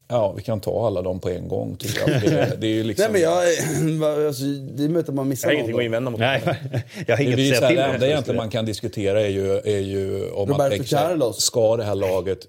ja, 0.07 0.31
vi 0.37 0.41
kan 0.43 0.59
ta 0.59 0.87
alla 0.87 1.01
dem 1.01 1.19
på 1.19 1.29
en 1.29 1.47
gång 1.47 1.75
tycker 1.75 1.99
jag. 2.11 2.21
Det, 2.31 2.57
det 2.61 2.67
är 2.67 2.71
ju 2.71 2.83
liksom... 2.83 3.11
Nej 3.11 3.21
men 3.21 3.21
jag, 4.01 4.25
alltså, 4.27 4.43
det 4.43 4.83
är 4.83 4.89
möjligt 4.89 5.09
att 5.09 5.15
man 5.15 5.25
jag 5.25 5.27
missar 5.29 5.47
har 5.47 5.53
ingenting 5.53 5.73
att 5.73 5.77
någon. 5.77 5.85
invända 5.85 6.11
mot 6.11 6.19
Nej, 6.19 6.41
jag 7.07 7.17
har 7.17 7.23
Det 7.23 7.23
inget 7.23 7.39
är 7.39 7.51
att 7.51 7.57
säga 7.57 7.67
till 7.67 7.77
det 7.77 7.83
enda 7.83 8.07
egentligen 8.07 8.37
man 8.37 8.49
kan 8.49 8.65
diskutera 8.65 9.21
är 9.21 9.29
ju, 9.29 9.57
är 9.57 9.79
ju 9.79 10.29
om 10.31 10.49
man 10.49 10.57
Roberto 10.57 10.69
tänker 10.69 10.87
sig, 10.87 10.97
Carlos. 10.99 11.41
ska 11.41 11.77
det 11.77 11.83
här 11.83 11.95
laget 11.95 12.39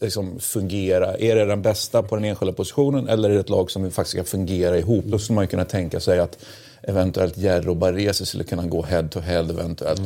liksom 0.00 0.40
fungera? 0.40 1.16
Är 1.16 1.36
det 1.36 1.44
den 1.44 1.62
bästa 1.62 2.02
på 2.02 2.16
den 2.16 2.24
enskilda 2.24 2.52
positionen 2.52 3.08
eller 3.08 3.30
är 3.30 3.34
det 3.34 3.40
ett 3.40 3.48
lag 3.48 3.70
som 3.70 3.90
faktiskt 3.90 4.12
ska 4.12 4.24
fungera 4.24 4.78
ihop? 4.78 5.04
Då 5.04 5.18
skulle 5.18 5.34
man 5.34 5.44
ju 5.44 5.48
kunna 5.48 5.64
tänka 5.64 6.00
sig 6.00 6.18
att 6.18 6.38
eventuellt 6.82 7.36
Jerry 7.36 7.68
och 7.68 7.76
Baresi 7.76 8.26
skulle 8.26 8.44
kunna 8.44 8.66
gå 8.66 8.82
head 8.82 9.08
to 9.10 9.20
head 9.20 9.50
eventuellt. 9.50 10.00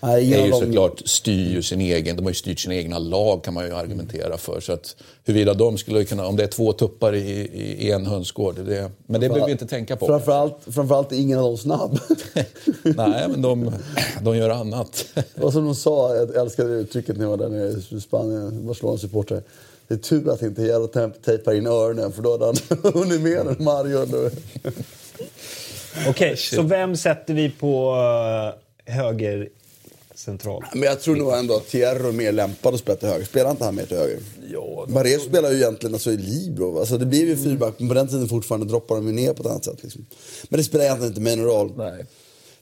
Nej, 0.00 0.24
ingen 0.24 0.40
är 0.40 0.46
ju 0.46 0.52
såklart 0.52 1.02
styr 1.04 1.50
ju 1.50 1.62
sin 1.62 1.80
egen, 1.80 2.16
de 2.16 2.22
har 2.22 2.30
ju 2.30 2.34
styrt 2.34 2.60
sina 2.60 2.74
egna 2.74 2.98
lag 2.98 3.44
kan 3.44 3.54
man 3.54 3.64
ju 3.64 3.74
argumentera 3.74 4.36
för. 4.36 4.60
Så 4.60 4.72
att 4.72 4.96
huruvida 5.24 5.54
de 5.54 5.78
skulle 5.78 6.04
kunna, 6.04 6.26
om 6.26 6.36
det 6.36 6.42
är 6.42 6.48
två 6.48 6.72
tuppar 6.72 7.14
i, 7.14 7.30
i, 7.78 7.90
en 7.90 8.06
hönsgård, 8.06 8.54
det, 8.54 8.90
men 9.06 9.20
det 9.20 9.28
behöver 9.28 9.46
vi 9.46 9.52
inte 9.52 9.66
tänka 9.66 9.96
på. 9.96 10.06
Framförallt, 10.06 10.56
framförallt 10.70 11.12
är 11.12 11.16
ingen 11.16 11.38
av 11.38 11.44
dem 11.44 11.56
snabb. 11.56 11.98
Nej, 12.82 13.28
men 13.28 13.42
de, 13.42 13.72
de 14.22 14.36
gör 14.36 14.50
annat. 14.50 15.04
Och 15.40 15.52
som 15.52 15.64
de 15.64 15.74
sa, 15.74 16.14
jag 16.14 16.36
älskade 16.36 16.70
uttrycket 16.70 17.16
när 17.16 17.24
jag 17.24 17.30
var 17.30 17.36
där 17.36 17.48
nere 17.48 17.96
i 17.96 18.00
Spanien, 18.00 18.66
Barcelona-supporter. 18.66 19.42
Det 19.88 19.94
är 19.94 19.98
tur 19.98 20.30
att 20.30 20.42
inte 20.42 20.88
Temp 20.92 21.22
tejpar 21.22 21.54
in 21.54 21.66
öronen 21.66 22.12
för 22.12 22.22
då 22.22 22.32
hade 22.32 22.44
han 22.44 22.56
hunnit 22.94 23.20
med 23.20 23.46
än 23.46 23.56
Mario. 23.58 24.06
Okej, 26.08 26.36
så 26.54 26.62
vem 26.62 26.96
sätter 26.96 27.34
vi 27.34 27.50
på 27.50 27.94
eh, 28.86 28.94
höger 28.94 29.48
central? 30.14 30.64
Men 30.72 30.82
jag 30.82 31.00
tror 31.00 31.16
nog 31.16 31.32
ändå 31.32 31.56
att 31.56 31.68
Thierry 31.68 32.08
är 32.08 32.12
mer 32.12 32.32
lämpad 32.32 32.74
att 32.74 32.80
spela 32.80 32.96
till 32.96 33.08
höger. 33.08 33.24
Spelar 33.24 33.50
inte 33.50 33.64
han 33.64 33.74
mer 33.74 33.86
till 33.86 33.96
höger? 33.96 34.18
Ja, 34.52 34.86
Barreto 34.88 35.24
spelar 35.24 35.50
ju 35.50 35.56
egentligen 35.56 35.94
alltså, 35.94 36.10
i 36.10 36.16
Libro. 36.16 36.78
Alltså, 36.78 36.98
det 36.98 37.06
blev 37.06 37.28
ju 37.28 37.36
fyrback, 37.36 37.74
men 37.78 37.88
på 37.88 37.94
den 37.94 38.08
tiden 38.08 38.28
fortfarande 38.28 38.66
droppar 38.66 38.94
de 38.96 39.06
ju 39.06 39.12
ner 39.12 39.32
på 39.32 39.42
ett 39.42 39.48
annat 39.48 39.64
sätt. 39.64 39.82
Liksom. 39.82 40.06
Men 40.48 40.58
det 40.58 40.64
spelar 40.64 40.84
egentligen 40.84 41.10
inte 41.10 41.20
mig 41.20 41.36
någon 41.36 41.46
roll. 41.46 41.72
Nej. 41.76 42.04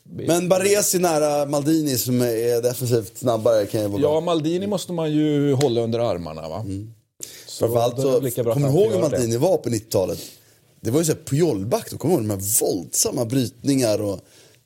Men 0.06 0.48
Baresi 0.48 0.98
nära 0.98 1.46
Maldini 1.46 1.98
som 1.98 2.20
är 2.22 2.62
defensivt 2.62 3.18
snabbare 3.18 3.66
kan 3.66 3.80
ju 3.82 3.88
vara 3.88 4.02
Ja. 4.02 4.20
Maldini 4.20 4.66
måste 4.66 4.92
man 4.92 5.12
ju 5.12 5.52
hålla 5.52 5.80
under 5.80 5.98
armarna 5.98 6.48
va? 6.48 6.66
Så 7.46 7.58
Framförallt 7.58 7.98
är 7.98 8.30
så, 8.30 8.52
kommer 8.52 8.68
du 8.68 8.74
ihåg 8.74 8.86
hur 8.86 8.92
det. 8.92 8.98
Maldini 8.98 9.36
var 9.36 9.56
på 9.56 9.68
90-talet? 9.68 10.18
Det 10.84 10.90
var 10.90 10.98
ju 10.98 11.04
såhär 11.04 11.18
Puyolback, 11.24 11.90
då 11.90 11.96
kommer 11.96 12.14
du 12.14 12.20
ihåg 12.20 12.28
de 12.28 12.34
här 12.34 12.60
våldsamma 12.60 13.24
brytningar 13.24 14.02
och 14.02 14.20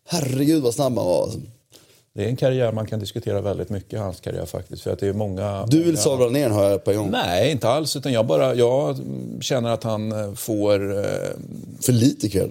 herregud 0.08 0.62
vad 0.62 0.74
snabb 0.74 0.96
han 0.96 1.06
var. 1.06 1.30
Det 2.14 2.24
är 2.24 2.28
en 2.28 2.36
karriär 2.36 2.72
man 2.72 2.86
kan 2.86 3.00
diskutera 3.00 3.40
väldigt 3.40 3.68
mycket, 3.70 4.00
hans 4.00 4.20
karriär 4.20 4.46
faktiskt. 4.46 4.82
För 4.82 4.92
att 4.92 4.98
det 4.98 5.06
är 5.08 5.12
många... 5.12 5.66
Du 5.66 5.76
vill 5.78 5.86
många... 5.86 5.96
sabla 5.96 6.28
ner 6.28 6.48
har 6.50 6.64
jag 6.64 6.84
på 6.84 6.90
en 6.90 6.96
gång. 6.96 7.10
Nej, 7.10 7.50
inte 7.50 7.68
alls. 7.68 7.96
Utan 7.96 8.12
jag 8.12 8.26
bara, 8.26 8.54
jag 8.54 8.96
känner 9.40 9.70
att 9.70 9.84
han 9.84 10.12
eh, 10.12 10.34
får... 10.34 10.98
Eh, 10.98 11.04
För 11.80 11.92
lite 11.92 12.28
kväll. 12.28 12.50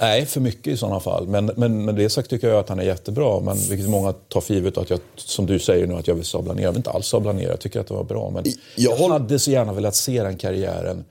nej, 0.00 0.26
för 0.26 0.40
mycket 0.40 0.66
i 0.66 0.76
sådana 0.76 1.00
fall. 1.00 1.28
Men, 1.28 1.50
men 1.56 1.84
med 1.84 1.94
det 1.94 2.10
sagt 2.10 2.30
tycker 2.30 2.48
jag 2.48 2.58
att 2.58 2.68
han 2.68 2.78
är 2.78 2.84
jättebra. 2.84 3.40
Men 3.40 3.56
vilket 3.56 3.88
många 3.88 4.12
tar 4.12 4.40
för 4.40 4.54
givet 4.54 4.78
att 4.78 4.90
jag, 4.90 5.00
som 5.16 5.46
du 5.46 5.58
säger 5.58 5.86
nu, 5.86 5.94
att 5.94 6.06
jag 6.08 6.14
vill 6.14 6.24
sabla 6.24 6.54
ner. 6.54 6.62
Jag 6.62 6.70
vill 6.70 6.78
inte 6.78 6.90
alls 6.90 7.06
sabla 7.06 7.32
ner. 7.32 7.48
Jag 7.48 7.60
tycker 7.60 7.80
att 7.80 7.86
det 7.88 7.94
var 7.94 8.04
bra. 8.04 8.30
Men 8.30 8.44
Jag 8.76 9.00
jag, 9.00 9.08
hade 9.08 9.38
så 9.38 9.50
gärna 9.50 9.72
velat 9.72 9.94
se 9.94 10.22
den 10.22 10.36
karriären 10.36 11.04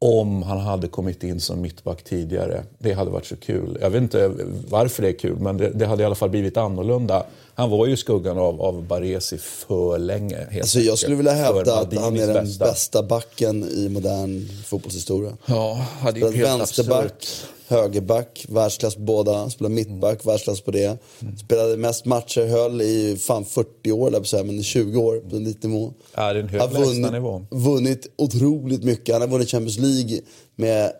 om 0.00 0.42
han 0.42 0.58
hade 0.58 0.88
kommit 0.88 1.22
in 1.22 1.40
som 1.40 1.60
mittback 1.60 2.04
tidigare. 2.04 2.64
Det 2.78 2.92
hade 2.92 3.10
varit 3.10 3.26
så 3.26 3.36
kul. 3.36 3.78
Jag 3.80 3.90
vet 3.90 4.02
inte 4.02 4.30
varför 4.68 5.02
det 5.02 5.08
är 5.08 5.18
kul, 5.18 5.38
men 5.38 5.56
det, 5.56 5.70
det 5.70 5.86
hade 5.86 6.02
i 6.02 6.06
alla 6.06 6.14
fall 6.14 6.30
blivit 6.30 6.56
annorlunda. 6.56 7.26
Han 7.54 7.70
var 7.70 7.86
ju 7.86 7.96
skuggan 7.96 8.38
av, 8.38 8.62
av 8.62 8.82
Baresi 8.86 9.38
för 9.38 9.98
länge. 9.98 10.36
Helt 10.36 10.62
Alltså, 10.62 10.80
jag 10.80 10.98
skulle 10.98 11.16
vilja 11.16 11.32
hävda 11.32 11.78
att 11.80 11.94
han 11.94 12.16
är 12.16 12.26
den 12.26 12.58
bästa. 12.58 13.02
backen 13.02 13.64
i 13.64 13.88
modern 13.88 14.48
fotbollshistoria. 14.64 15.32
Ja, 15.46 15.86
hade 16.00 16.20
ju 16.20 16.26
Spelat 16.28 16.48
helt 16.48 16.60
vänsterback, 16.60 17.04
absurt. 17.04 17.46
Högerback, 17.68 18.46
världsklass 18.48 18.94
på 18.94 19.00
båda. 19.00 19.50
Spelade 19.50 19.74
mittback, 19.74 20.26
världsklass 20.26 20.60
på 20.60 20.70
det. 20.70 20.98
Spelade 21.44 21.76
mest 21.76 22.04
matcher, 22.04 22.46
höll 22.46 22.82
i 22.82 23.16
fan 23.20 23.44
40 23.44 23.92
år, 23.92 24.08
eller 24.08 24.22
säga, 24.22 24.44
men 24.44 24.58
i 24.58 24.62
20 24.62 25.00
år 25.00 25.20
på 25.30 25.36
en 25.36 25.44
liten 25.44 25.70
nivå. 25.70 25.92
Ja, 26.14 26.32
det 26.32 26.38
är 26.38 26.42
en 26.42 26.48
hög 26.48 26.60
Har 26.60 26.68
vunnit, 26.68 26.88
lägstanivå. 26.88 27.46
vunnit 27.50 28.06
otroligt 28.16 28.84
mycket. 28.84 29.14
Han 29.14 29.22
har 29.22 29.28
vunnit 29.28 29.50
Champions 29.50 29.78
League 29.78 30.20
med, 30.56 30.92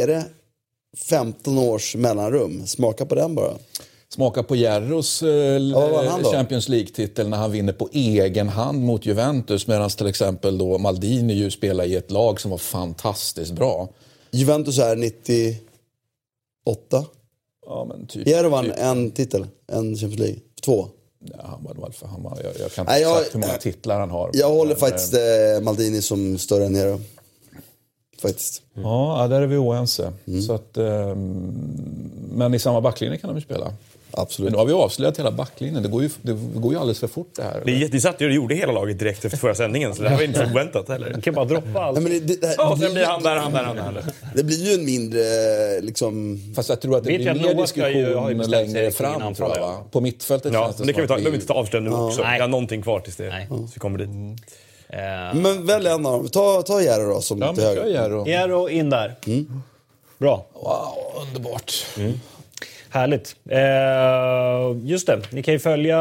är 0.00 0.06
det 0.06 0.24
15 0.96 1.58
års 1.58 1.96
mellanrum? 1.96 2.66
Smaka 2.66 3.06
på 3.06 3.14
den 3.14 3.34
bara. 3.34 3.52
Smaka 4.08 4.42
på 4.42 4.56
Jerros 4.56 5.22
eh, 5.22 5.60
då? 6.22 6.30
Champions 6.32 6.68
League-titel 6.68 7.28
när 7.28 7.36
han 7.36 7.52
vinner 7.52 7.72
på 7.72 7.88
egen 7.92 8.48
hand 8.48 8.82
mot 8.82 9.06
Juventus 9.06 9.66
medan 9.66 9.90
till 9.90 10.06
exempel 10.06 10.58
då 10.58 10.78
Maldini 10.78 11.34
ju 11.34 11.50
spelar 11.50 11.84
i 11.84 11.94
ett 11.94 12.10
lag 12.10 12.40
som 12.40 12.50
var 12.50 12.58
fantastiskt 12.58 13.52
bra. 13.52 13.88
Juventus 14.30 14.78
är 14.78 14.96
98. 16.66 17.04
Ja, 17.66 17.84
men 17.88 18.06
typ, 18.06 18.28
Jero 18.28 18.48
vann 18.48 18.64
typ, 18.64 18.74
en 18.78 19.10
titel, 19.10 19.46
en 19.66 19.96
Champions 19.96 20.18
League. 20.18 20.38
Två. 20.64 20.88
ja, 21.20 21.36
han 21.42 21.64
var, 21.64 21.94
han 22.06 22.22
var, 22.22 22.38
jag, 22.44 22.52
jag 22.60 22.72
kan 22.72 22.82
inte 22.82 22.92
Nej, 22.92 23.02
jag- 23.02 23.18
exakt 23.18 23.34
hur 23.34 23.40
många 23.40 23.52
titlar 23.52 24.00
han 24.00 24.10
har. 24.10 24.30
Jag 24.32 24.48
håller 24.50 24.70
Men, 24.70 24.76
faktiskt 24.80 25.14
eh, 25.14 25.20
eh, 25.56 25.60
Maldini 25.60 26.02
som 26.02 26.38
större 26.38 26.66
än 26.66 26.72
Nero. 26.72 27.00
Faktiskt. 28.18 28.62
Ja, 28.74 29.22
ja, 29.22 29.28
där 29.28 29.40
är 29.40 29.46
vi 29.46 29.56
oense. 29.56 30.12
Mm. 30.26 30.42
Så 30.42 30.52
att, 30.52 30.76
ehm, 30.76 31.18
men 32.32 32.54
i 32.54 32.58
samma 32.58 32.80
backlinje 32.80 33.18
kan 33.18 33.30
de 33.30 33.36
ju 33.36 33.44
spela. 33.44 33.72
Absolut. 34.18 34.44
Men 34.46 34.52
nu 34.52 34.58
har 34.58 34.66
vi 34.66 34.72
avslöjat 34.72 35.18
hela 35.18 35.30
backlinjen. 35.30 35.82
Det 35.82 35.88
går 35.88 36.02
ju, 36.02 36.10
det 36.22 36.32
går 36.54 36.72
ju 36.72 36.78
alldeles 36.78 37.00
för 37.00 37.06
fort 37.08 37.30
det 37.36 37.42
här. 37.42 37.62
Det 37.64 37.70
är 37.70 37.76
jätte- 37.76 37.92
Vi 37.92 38.00
satt 38.00 38.20
ju 38.20 38.26
och 38.26 38.32
gjorde 38.32 38.54
hela 38.54 38.72
laget 38.72 38.98
direkt 38.98 39.24
efter 39.24 39.38
förra 39.38 39.54
sändningen, 39.54 39.94
så 39.94 40.02
det 40.02 40.08
här 40.08 40.16
var 40.16 40.24
inte 40.24 40.38
så 40.38 40.50
oväntat 40.52 40.88
heller. 40.88 41.10
Man 41.10 41.20
kan 41.20 41.34
bara 41.34 41.44
droppa 41.44 41.80
allt. 41.82 41.94
Nej, 42.00 42.02
men 42.02 42.12
det, 42.12 42.20
det, 42.34 42.40
det, 42.40 42.54
Ja, 42.58 42.68
och 42.72 42.78
sen 42.78 42.92
blir 42.94 43.04
han 43.04 43.22
där, 43.22 43.36
han 43.36 43.52
där, 43.52 43.64
han 43.64 43.76
där. 43.76 44.04
det 44.34 44.44
blir 44.44 44.66
ju 44.68 44.74
en 44.74 44.84
mindre, 44.84 45.20
liksom... 45.80 46.40
Fast 46.56 46.68
jag 46.68 46.80
tror 46.80 46.96
att 46.96 47.04
det 47.04 47.10
Vet 47.10 47.20
blir 47.20 47.34
mer 47.34 47.40
ju- 47.42 47.48
ju 47.48 47.54
diskussion 47.54 48.38
sig 48.44 48.48
längre 48.50 48.90
fram 48.90 49.34
tror 49.34 49.50
jag. 49.56 49.60
Va? 49.66 49.76
På 49.90 50.00
mittfältet 50.00 50.52
Ja, 50.52 50.64
känns 50.64 50.76
det 50.76 50.80
men 50.80 50.86
det 50.86 50.92
kan 50.92 51.02
vi 51.02 51.08
ta, 51.08 51.30
vi 51.30 51.34
inte 51.34 51.46
ta 51.46 51.54
avslöja 51.54 51.84
nu 51.84 51.90
också. 51.90 52.22
Nej. 52.22 52.34
Vi 52.36 52.40
har 52.40 52.48
någonting 52.48 52.82
kvar 52.82 53.00
tills 53.00 53.16
det, 53.16 53.28
Nej. 53.28 53.46
tills 53.48 53.76
vi 53.76 53.80
kommer 53.80 53.98
dit. 53.98 54.08
Eh, 54.88 54.98
Men 55.40 55.66
välj 55.66 55.86
en 55.88 56.06
av 56.06 56.12
dem. 56.12 56.28
Ta, 56.28 56.62
ta 56.62 56.82
Jero 56.82 57.14
då, 57.14 57.20
som 57.20 57.38
Ja, 57.42 57.54
till 57.54 57.64
höger. 57.64 57.86
Jero. 57.86 58.28
Jero 58.28 58.68
in 58.68 58.90
där. 58.90 59.14
Bra. 60.18 60.46
Wow, 60.54 61.22
underbart. 61.28 61.86
Härligt. 62.96 63.36
Eh, 63.48 64.88
just 64.88 65.06
det, 65.06 65.32
ni 65.32 65.42
kan 65.42 65.54
ju 65.54 65.58
följa 65.58 65.98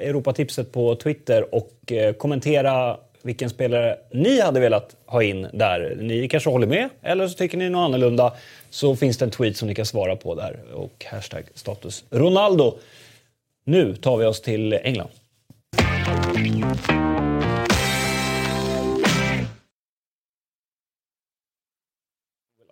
Europatipset 0.00 0.72
på 0.72 0.94
Twitter 0.94 1.54
och 1.54 1.92
eh, 1.92 2.12
kommentera 2.12 2.96
vilken 3.22 3.50
spelare 3.50 3.96
ni 4.12 4.40
hade 4.40 4.60
velat 4.60 4.96
ha 5.06 5.22
in 5.22 5.46
där. 5.52 5.96
Ni 6.00 6.28
kanske 6.28 6.50
håller 6.50 6.66
med, 6.66 6.88
eller 7.02 7.28
så 7.28 7.34
tycker 7.34 7.58
ni 7.58 7.70
något 7.70 7.84
annorlunda. 7.84 8.32
Så 8.70 8.96
finns 8.96 9.18
det 9.18 9.24
en 9.24 9.30
tweet 9.30 9.56
som 9.56 9.68
ni 9.68 9.74
kan 9.74 9.86
svara 9.86 10.16
på 10.16 10.34
där 10.34 10.56
och 10.74 11.04
hashtag 11.10 11.44
status 11.54 12.04
Ronaldo. 12.10 12.74
Nu 13.64 13.96
tar 13.96 14.16
vi 14.16 14.24
oss 14.24 14.40
till 14.40 14.72
England. 14.72 15.10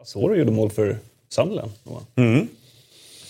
Asoro 0.01 0.35
gjorde 0.35 0.53
mål 0.53 0.71
för 0.71 0.99
Sunderland. 1.29 1.73
Noah. 1.85 2.03
Mm. 2.17 2.49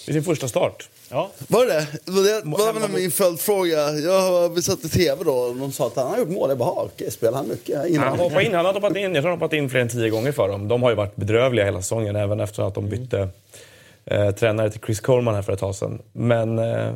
I 0.09 0.13
sin 0.13 0.25
första 0.25 0.49
start. 0.49 0.89
Ja, 1.11 1.31
Var 1.49 1.67
det 1.67 1.73
det? 1.73 1.87
Det 2.05 2.43
var 2.45 2.73
väl 2.81 2.91
min 2.91 3.11
följdfråga. 3.11 3.91
Jag 3.93 4.49
vi 4.55 4.63
satt 4.63 4.85
i 4.85 4.89
tv 4.89 5.25
då 5.25 5.33
och 5.33 5.57
de 5.57 5.73
sa 5.73 5.87
att 5.87 5.97
han 5.97 6.11
har 6.11 6.19
gjort 6.19 6.29
mål. 6.29 6.49
Jag 6.49 6.59
bara, 6.59 6.69
"Ah, 6.69 6.89
okej, 6.95 7.11
spelar 7.11 7.37
han 7.39 7.49
mycket 7.49 7.87
innan? 7.87 8.09
Han 8.09 8.19
hoppade 8.19 8.45
in, 8.45 8.55
han 8.55 8.65
har 8.67 8.73
hoppat 8.73 8.97
in, 8.97 9.03
jag 9.03 9.13
tror 9.13 9.23
han 9.23 9.25
har 9.25 9.37
hoppat 9.37 9.53
in 9.53 9.71
fler 9.71 9.81
än 9.81 9.89
tio 9.89 10.11
gånger 10.11 10.33
för 10.33 10.49
dem. 10.49 10.69
De 10.69 10.83
har 10.83 10.91
ju 10.91 10.97
varit 10.97 11.17
bedrövliga 11.17 11.65
hela 11.65 11.83
säsongen, 11.83 12.17
även 12.17 12.41
efter 12.41 12.63
att 12.63 12.75
de 12.75 12.89
bytte 12.89 13.29
eh, 14.05 14.31
tränare 14.31 14.71
till 14.71 14.81
Chris 14.87 15.01
Coleman 15.01 15.35
här 15.35 15.43
för 15.43 15.53
ett 15.53 15.59
tag 15.61 15.75
sedan. 15.75 16.03
Men 16.13 16.59
eh, 16.59 16.93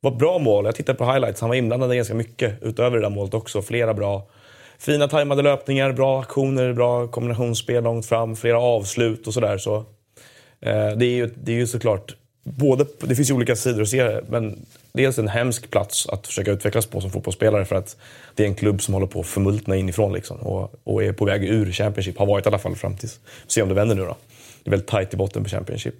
var 0.00 0.10
ett 0.12 0.18
bra 0.18 0.38
mål. 0.38 0.64
Jag 0.64 0.74
tittade 0.74 0.98
på 0.98 1.04
highlights, 1.12 1.40
han 1.40 1.50
var 1.50 1.56
inblandad 1.56 1.94
ganska 1.96 2.14
mycket 2.14 2.62
utöver 2.62 2.96
det 2.96 3.02
där 3.02 3.10
målet 3.10 3.34
också. 3.34 3.62
Flera 3.62 3.94
bra, 3.94 4.26
fina 4.78 5.08
tajmade 5.08 5.42
löpningar, 5.42 5.92
bra 5.92 6.20
aktioner, 6.20 6.72
bra 6.72 7.06
kombinationsspel 7.08 7.84
långt 7.84 8.06
fram, 8.06 8.36
flera 8.36 8.60
avslut 8.60 9.26
och 9.26 9.34
sådär. 9.34 9.58
Så, 9.58 9.76
eh, 10.60 10.88
det, 10.96 11.06
är 11.06 11.14
ju, 11.16 11.26
det 11.42 11.52
är 11.52 11.56
ju 11.56 11.66
såklart 11.66 12.16
Både, 12.48 12.86
det 13.00 13.14
finns 13.14 13.30
ju 13.30 13.34
olika 13.34 13.56
sidor 13.56 13.82
att 13.82 13.88
se 13.88 14.02
det, 14.02 14.24
men 14.28 14.66
dels 14.92 15.18
en 15.18 15.28
hemsk 15.28 15.70
plats 15.70 16.08
att 16.08 16.26
försöka 16.26 16.50
utvecklas 16.50 16.86
på 16.86 17.00
som 17.00 17.10
fotbollsspelare 17.10 17.64
för 17.64 17.76
att 17.76 17.96
det 18.34 18.42
är 18.42 18.46
en 18.46 18.54
klubb 18.54 18.82
som 18.82 18.94
håller 18.94 19.06
på 19.06 19.20
att 19.20 19.26
förmultna 19.26 19.76
inifrån 19.76 20.12
liksom, 20.12 20.36
och, 20.36 20.74
och 20.84 21.04
är 21.04 21.12
på 21.12 21.24
väg 21.24 21.44
ur 21.44 21.72
Championship. 21.72 22.18
Har 22.18 22.26
varit 22.26 22.46
i 22.46 22.48
alla 22.48 22.58
fall 22.58 22.76
fram 22.76 22.96
tills... 22.96 23.20
Se 23.46 23.62
om 23.62 23.68
det 23.68 23.74
vänder 23.74 23.94
nu 23.94 24.02
då. 24.02 24.16
Det 24.62 24.68
är 24.68 24.70
väldigt 24.70 24.88
tajt 24.88 25.14
i 25.14 25.16
botten 25.16 25.42
på 25.42 25.48
Championship. 25.48 25.94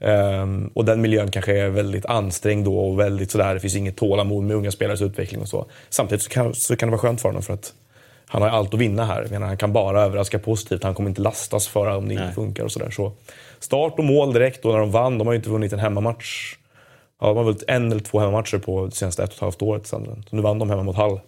Ehm, 0.00 0.70
och 0.74 0.84
den 0.84 1.00
miljön 1.00 1.30
kanske 1.30 1.60
är 1.60 1.68
väldigt 1.68 2.06
ansträngd 2.06 2.64
då 2.64 2.78
och 2.78 3.00
väldigt 3.00 3.30
sådär, 3.30 3.54
det 3.54 3.60
finns 3.60 3.76
inget 3.76 3.96
tålamod 3.96 4.44
med 4.44 4.56
unga 4.56 4.70
spelares 4.70 5.02
utveckling 5.02 5.40
och 5.40 5.48
så. 5.48 5.66
Samtidigt 5.88 6.22
så 6.22 6.30
kan, 6.30 6.54
så 6.54 6.76
kan 6.76 6.88
det 6.88 6.90
vara 6.90 7.00
skönt 7.00 7.20
för 7.20 7.28
honom 7.28 7.42
för 7.42 7.54
att 7.54 7.72
han 8.26 8.42
har 8.42 8.48
allt 8.48 8.74
att 8.74 8.80
vinna 8.80 9.04
här. 9.04 9.26
Menar, 9.30 9.46
han 9.46 9.56
kan 9.56 9.72
bara 9.72 10.02
överraska 10.02 10.38
positivt. 10.38 10.82
Han 10.82 10.94
kommer 10.94 11.08
inte 11.08 11.20
lastas 11.20 11.68
för 11.68 11.86
om 11.86 12.08
det 12.08 12.14
inte 12.14 12.24
Nej. 12.24 12.34
funkar 12.34 12.64
och 12.64 12.72
sådär. 12.72 12.90
Så 12.90 13.12
start 13.64 13.98
och 13.98 14.04
mål 14.04 14.32
direkt 14.32 14.62
då 14.62 14.68
när 14.72 14.78
de 14.78 14.90
vann. 14.90 15.18
De 15.18 15.26
har 15.26 15.34
ju 15.34 15.38
inte 15.38 15.50
vunnit 15.50 15.72
en 15.72 15.78
hemmamatch. 15.78 16.56
Ja, 17.20 17.26
de 17.26 17.36
har 17.36 17.44
vunnit 17.44 17.64
en 17.68 17.92
eller 17.92 18.02
två 18.02 18.18
hemmamatcher 18.18 18.58
på 18.58 18.86
det 18.86 18.94
senaste 18.94 19.22
ett 19.22 19.28
och 19.28 19.34
ett 19.34 19.40
halvt 19.40 19.62
året. 19.62 19.86
Sunderland. 19.86 20.24
Så 20.30 20.36
nu 20.36 20.42
vann 20.42 20.58
de 20.58 20.70
hemma 20.70 20.82
mot 20.82 20.96
Hull. 20.96 21.20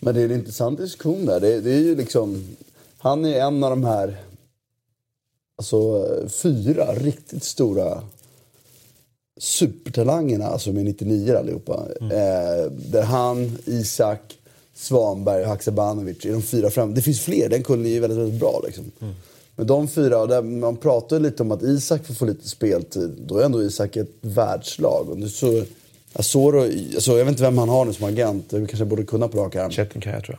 Men 0.00 0.14
det 0.14 0.20
är 0.20 0.24
en 0.24 0.32
intressant 0.32 0.78
diskussion 0.78 1.26
där. 1.26 1.40
Det, 1.40 1.60
det 1.60 1.74
är 1.74 1.80
ju 1.80 1.96
liksom... 1.96 2.56
Han 2.98 3.24
är 3.24 3.40
en 3.40 3.64
av 3.64 3.70
de 3.70 3.84
här... 3.84 4.16
Alltså 5.58 6.08
fyra 6.28 6.94
riktigt 6.94 7.44
stora 7.44 8.02
supertalangerna, 9.38 10.46
alltså 10.46 10.72
med 10.72 10.84
99 10.84 11.36
allihopa. 11.36 11.86
Eh, 12.00 12.70
där 12.70 13.02
han, 13.02 13.58
Isak, 13.64 14.20
Svanberg 14.74 15.42
och 15.42 15.48
Haksabanovic 15.48 16.24
är 16.24 16.32
de 16.32 16.42
fyra 16.42 16.70
fram. 16.70 16.94
Det 16.94 17.02
finns 17.02 17.20
fler, 17.20 17.48
den 17.48 17.62
kullen 17.62 17.86
är 17.86 17.90
ju 17.90 18.00
väldigt, 18.00 18.18
väldigt 18.18 18.40
bra 18.40 18.60
liksom. 18.66 18.84
Men 19.56 19.66
de 19.66 19.88
fyra, 19.88 20.26
där 20.26 20.42
man 20.42 20.76
pratar 20.76 21.18
lite 21.20 21.42
om 21.42 21.52
att 21.52 21.62
Isak 21.62 22.06
får 22.06 22.14
få 22.14 22.24
lite 22.24 22.48
speltid. 22.48 23.10
Då 23.26 23.38
är 23.38 23.44
ändå 23.44 23.62
Isak 23.62 23.96
ett 23.96 24.12
världslag. 24.20 25.08
Och 25.10 25.18
nu 25.18 25.28
så, 25.28 25.64
Asoro, 26.12 26.62
alltså, 26.62 27.12
jag 27.18 27.24
vet 27.24 27.28
inte 27.32 27.42
vem 27.42 27.58
han 27.58 27.68
har 27.68 27.84
nu 27.84 27.92
som 27.92 28.06
agent. 28.08 28.44
Jag 28.52 28.68
kanske 28.68 28.84
borde 28.84 29.04
kunna 29.04 29.28
på 29.28 29.38
rak 29.38 29.56
arm. 29.56 29.70
Chettinkai 29.70 30.20
tror 30.22 30.38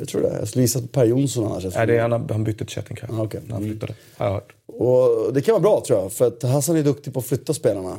Jag 0.00 0.08
tror 0.08 0.20
det. 0.22 0.36
Jag 0.38 0.48
skulle 0.48 0.62
gissa 0.62 0.80
på 0.80 0.86
Per 0.86 1.04
Jonsson 1.04 1.44
annars. 1.46 1.64
Nej, 1.74 1.86
det 1.86 1.96
är, 1.98 2.08
han, 2.32 2.44
bytte 2.44 2.58
till 2.64 2.74
Chettinkai. 2.74 3.08
Ah, 3.12 3.22
okej. 3.22 3.40
Han 3.50 3.62
flyttade. 3.62 3.94
Har 4.16 4.26
jag 4.26 4.32
hört. 4.32 4.54
Och 4.66 5.32
det 5.34 5.40
kan 5.42 5.52
vara 5.52 5.62
bra 5.62 5.82
tror 5.86 5.98
jag. 6.00 6.12
För 6.12 6.26
att 6.26 6.42
Hassan 6.42 6.76
är 6.76 6.82
duktig 6.82 7.12
på 7.12 7.18
att 7.20 7.26
flytta 7.26 7.54
spelarna. 7.54 7.98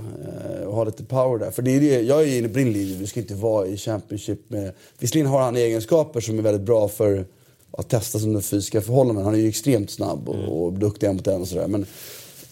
eh, 0.60 0.68
Och 0.68 0.76
ha 0.76 0.84
lite 0.84 1.04
power 1.04 1.40
där. 1.40 1.52
För 1.52 1.62
det 1.62 1.72
är 1.76 1.80
det, 1.80 2.02
jag 2.02 2.22
är 2.24 2.38
inne 2.38 2.48
på 2.50 2.58
din 2.58 2.74
linje. 2.74 2.96
Du 3.00 3.08
ska 3.08 3.20
inte 3.20 3.36
vara 3.36 3.68
i 3.68 3.78
Championship 3.78 4.40
med... 4.50 4.72
Visserligen 5.00 5.28
har 5.28 5.42
han 5.42 5.56
egenskaper 5.56 6.20
som 6.22 6.40
är 6.40 6.44
väldigt 6.44 6.66
bra 6.66 6.88
för 6.88 7.26
att 7.78 7.90
testa 7.90 8.20
sina 8.20 8.42
fysiska 8.42 8.82
förhållanden. 8.82 9.26
Han 9.26 9.34
är 9.34 9.40
ju 9.40 9.50
extremt 9.50 9.92
snabb 9.92 10.30
och, 10.30 10.64
och 10.64 10.74
duktig 10.74 11.08
en 11.08 11.16
mot 11.16 11.28
en 11.28 11.42
och 11.42 11.48
sådär. 11.48 11.68
Men 11.68 11.86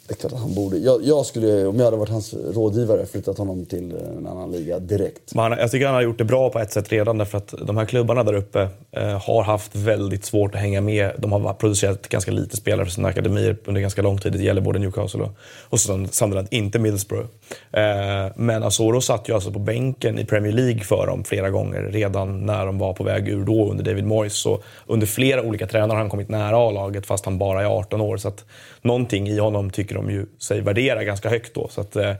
det 0.08 0.14
är 0.14 0.16
klart 0.16 0.34
att 0.34 0.40
han 0.40 0.54
borde... 0.54 0.78
Jag, 0.78 1.04
jag 1.04 1.26
skulle, 1.26 1.66
om 1.66 1.78
jag 1.78 1.86
hade 1.86 1.98
varit 1.98 2.10
hans 2.10 2.34
rådgivare, 2.34 3.06
flyttat 3.06 3.38
honom 3.38 3.66
till 3.66 3.92
en 4.18 4.28
annan 4.28 4.52
liga 4.52 4.80
direkt. 4.80 5.36
Men 5.36 5.44
han, 5.44 5.60
jag 5.60 5.72
tycker 5.72 5.86
han 5.86 5.96
har 5.96 6.02
gjort 6.02 6.18
det 6.18 6.24
bra 6.24 6.50
på 6.50 6.60
ett 6.60 6.72
sätt 6.72 6.92
redan 6.92 7.18
därför 7.18 7.38
att 7.38 7.54
de 7.62 7.78
här 7.78 7.86
klubbarna 7.86 8.24
där 8.24 8.34
uppe 8.34 8.68
eh, 8.92 9.22
har 9.22 9.44
haft 9.44 9.76
väldigt 9.76 10.26
svårt 10.26 10.56
att 10.56 10.62
hänga 10.62 10.82
med. 10.82 11.12
De 11.18 11.32
har 11.32 11.54
producerat 11.54 12.10
ganska 12.10 12.32
lite 12.32 12.58
spelare 12.58 12.86
för 12.86 12.92
sina 12.92 13.08
akademier 13.08 13.58
under 13.66 13.82
ganska 13.82 14.02
lång 14.02 14.18
tid. 14.18 14.34
Det 14.34 14.44
gäller 14.44 14.62
både 14.62 14.80
Newcastle 14.80 15.22
och, 15.22 15.32
och 15.70 15.80
Sunderland, 15.80 16.48
inte 16.52 16.80
Middlesbrough. 16.80 17.28
Eh, 17.72 18.32
men 18.36 18.64
Asoro 18.64 19.02
satt 19.02 19.30
ju 19.30 19.34
alltså 19.34 19.52
på 19.52 19.60
bänken 19.60 20.20
i 20.20 20.26
Premier 20.26 20.54
League 20.54 20.80
för 20.80 21.08
dem 21.08 21.24
flera 21.24 21.50
gånger 21.50 21.82
redan 21.82 22.46
när 22.46 22.66
de 22.66 22.80
var 22.80 22.94
på 22.94 23.04
väg 23.04 23.28
ur 23.28 23.46
då 23.46 23.72
under 23.72 23.84
David 23.84 24.06
Moyes. 24.06 24.34
Så 24.34 24.60
under 24.88 25.08
flera 25.08 25.42
olika 25.42 25.68
tränare 25.68 25.92
har 25.92 26.00
han 26.00 26.10
kommit 26.10 26.30
nära 26.30 26.58
A-laget 26.58 27.06
fast 27.06 27.26
han 27.26 27.38
bara 27.38 27.62
är 27.62 27.66
18 27.66 28.02
år. 28.02 28.18
Så 28.18 28.28
att 28.28 28.46
någonting 28.84 29.28
i 29.28 29.38
honom 29.40 29.70
tycker 29.70 29.96
de 29.96 30.10
ju 30.12 30.26
sig 30.40 30.62
värdera 30.62 31.04
ganska 31.04 31.30
högt 31.30 31.54
då. 31.54 31.68
Så 31.68 31.82
att, 31.82 31.96
eh, 31.96 32.14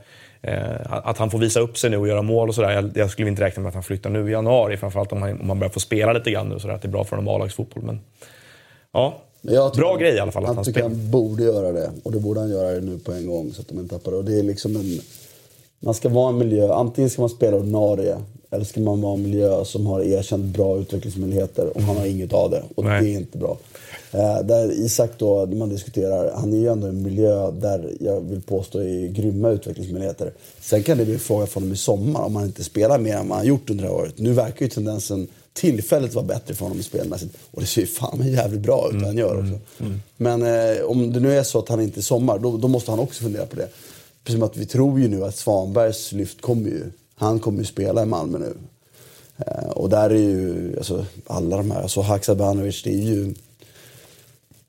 att 0.88 1.18
han 1.18 1.30
får 1.30 1.38
visa 1.38 1.60
upp 1.60 1.78
sig 1.78 1.90
nu 1.90 1.96
och 1.96 2.08
göra 2.08 2.22
mål 2.22 2.48
och 2.48 2.54
sådär. 2.54 2.70
Jag, 2.70 2.90
jag 2.94 3.10
skulle 3.10 3.28
inte 3.28 3.42
räkna 3.42 3.62
med 3.62 3.68
att 3.68 3.74
han 3.74 3.82
flyttar 3.82 4.10
nu 4.10 4.28
i 4.28 4.32
januari. 4.32 4.76
Framförallt 4.76 5.12
om 5.12 5.22
han, 5.22 5.40
om 5.40 5.48
han 5.48 5.58
börjar 5.58 5.70
få 5.70 5.80
spela 5.80 6.12
lite 6.12 6.30
grann 6.30 6.48
nu. 6.48 6.58
Så 6.58 6.70
att 6.70 6.82
det 6.82 6.88
är 6.88 6.90
bra 6.90 7.04
för 7.04 7.16
honom 7.16 7.34
A-lagsfotboll. 7.34 7.82
Men 7.84 8.00
ja, 8.92 9.22
bra 9.76 9.90
han- 9.90 9.98
grej 10.00 10.14
i 10.14 10.18
alla 10.20 10.32
fall. 10.32 10.44
Att 10.46 10.56
Han 10.56 10.64
tycker 10.64 10.82
han 10.82 11.10
borde 11.10 11.42
göra 11.42 11.72
det. 11.72 11.90
Och 12.02 12.12
det 12.12 12.20
borde 12.20 12.40
han 12.40 12.50
göra 12.50 12.70
det 12.70 12.80
nu 12.80 12.98
på 12.98 13.12
en 13.12 13.26
gång 13.26 13.52
så 13.52 13.60
att 13.60 13.68
de 13.68 13.78
inte 13.78 13.94
tappar 13.94 14.10
det. 14.10 14.16
Och 14.16 14.24
det 14.24 14.38
är 14.38 14.42
liksom 14.42 14.76
en... 14.76 14.98
Man 15.80 15.94
ska 15.94 16.08
vara 16.08 16.28
en 16.28 16.38
miljö, 16.38 16.72
antingen 16.72 17.10
ska 17.10 17.22
man 17.22 17.28
spela 17.28 17.56
ordinarie 17.56 18.16
eller 18.50 18.64
ska 18.64 18.80
man 18.80 19.00
vara 19.00 19.14
en 19.14 19.22
miljö 19.22 19.64
som 19.64 19.86
har 19.86 20.00
erkänt 20.00 20.44
bra 20.44 20.78
utvecklingsmöjligheter 20.78 21.76
och 21.76 21.82
han 21.82 21.96
har 21.96 22.06
inget 22.06 22.32
av 22.32 22.50
det. 22.50 22.62
Och 22.74 22.84
Nej. 22.84 23.02
det 23.02 23.08
är 23.10 23.12
inte 23.12 23.38
bra. 23.38 23.58
Eh, 24.14 24.40
där 24.44 24.72
Isak 24.72 25.10
då, 25.18 25.46
när 25.48 25.56
man 25.56 25.68
diskuterar, 25.68 26.32
han 26.34 26.52
är 26.52 26.56
ju 26.56 26.68
ändå 26.68 26.86
i 26.86 26.90
en 26.90 27.02
miljö 27.02 27.50
där 27.50 27.92
jag 28.00 28.20
vill 28.20 28.42
påstå 28.42 28.78
är 28.78 29.08
grymma 29.08 29.50
utvecklingsmöjligheter. 29.50 30.32
Sen 30.60 30.82
kan 30.82 30.98
det 30.98 31.04
bli 31.04 31.14
en 31.14 31.20
fråga 31.20 31.46
för 31.46 31.54
honom 31.54 31.72
i 31.72 31.76
sommar 31.76 32.20
om 32.20 32.36
han 32.36 32.44
inte 32.44 32.64
spelar 32.64 32.98
mer 32.98 33.16
än 33.16 33.28
vad 33.28 33.38
han 33.38 33.46
gjort 33.46 33.70
under 33.70 33.84
det 33.84 33.90
här 33.90 33.96
året. 33.96 34.18
Nu 34.18 34.32
verkar 34.32 34.66
ju 34.66 34.68
tendensen 34.68 35.28
tillfället 35.52 36.14
vara 36.14 36.24
bättre 36.24 36.54
för 36.54 36.64
honom 36.64 36.82
spelmässigt. 36.82 37.36
Och 37.50 37.60
det 37.60 37.66
ser 37.66 37.80
ju 37.80 37.86
fan 37.86 38.22
jävligt 38.32 38.60
bra 38.60 38.88
ut 38.88 38.94
vad 38.94 39.04
han 39.04 39.16
gör 39.16 39.38
också. 39.38 39.58
Men 40.16 40.42
eh, 40.42 40.84
om 40.84 41.12
det 41.12 41.20
nu 41.20 41.38
är 41.38 41.42
så 41.42 41.58
att 41.58 41.68
han 41.68 41.80
inte 41.80 42.00
är 42.00 42.02
sommar, 42.02 42.38
då, 42.38 42.56
då 42.56 42.68
måste 42.68 42.90
han 42.90 43.00
också 43.00 43.22
fundera 43.22 43.46
på 43.46 43.56
det. 43.56 43.68
Precis 44.24 44.40
som 44.40 44.42
att 44.42 44.56
vi 44.56 44.66
tror 44.66 45.00
ju 45.00 45.08
nu 45.08 45.24
att 45.24 45.36
Svanbergs 45.36 46.12
lyft 46.12 46.40
kommer 46.40 46.68
ju. 46.68 46.82
Han 47.14 47.38
kommer 47.38 47.58
ju 47.58 47.64
spela 47.64 48.02
i 48.02 48.06
Malmö 48.06 48.38
nu. 48.38 48.54
Eh, 49.36 49.68
och 49.68 49.90
där 49.90 50.10
är 50.10 50.14
ju 50.14 50.74
alltså, 50.76 51.06
alla 51.26 51.56
de 51.56 51.70
här, 51.70 51.82
alltså 51.82 52.00
Haksabanovic, 52.00 52.82
det 52.82 52.90
är 52.90 53.02
ju... 53.02 53.34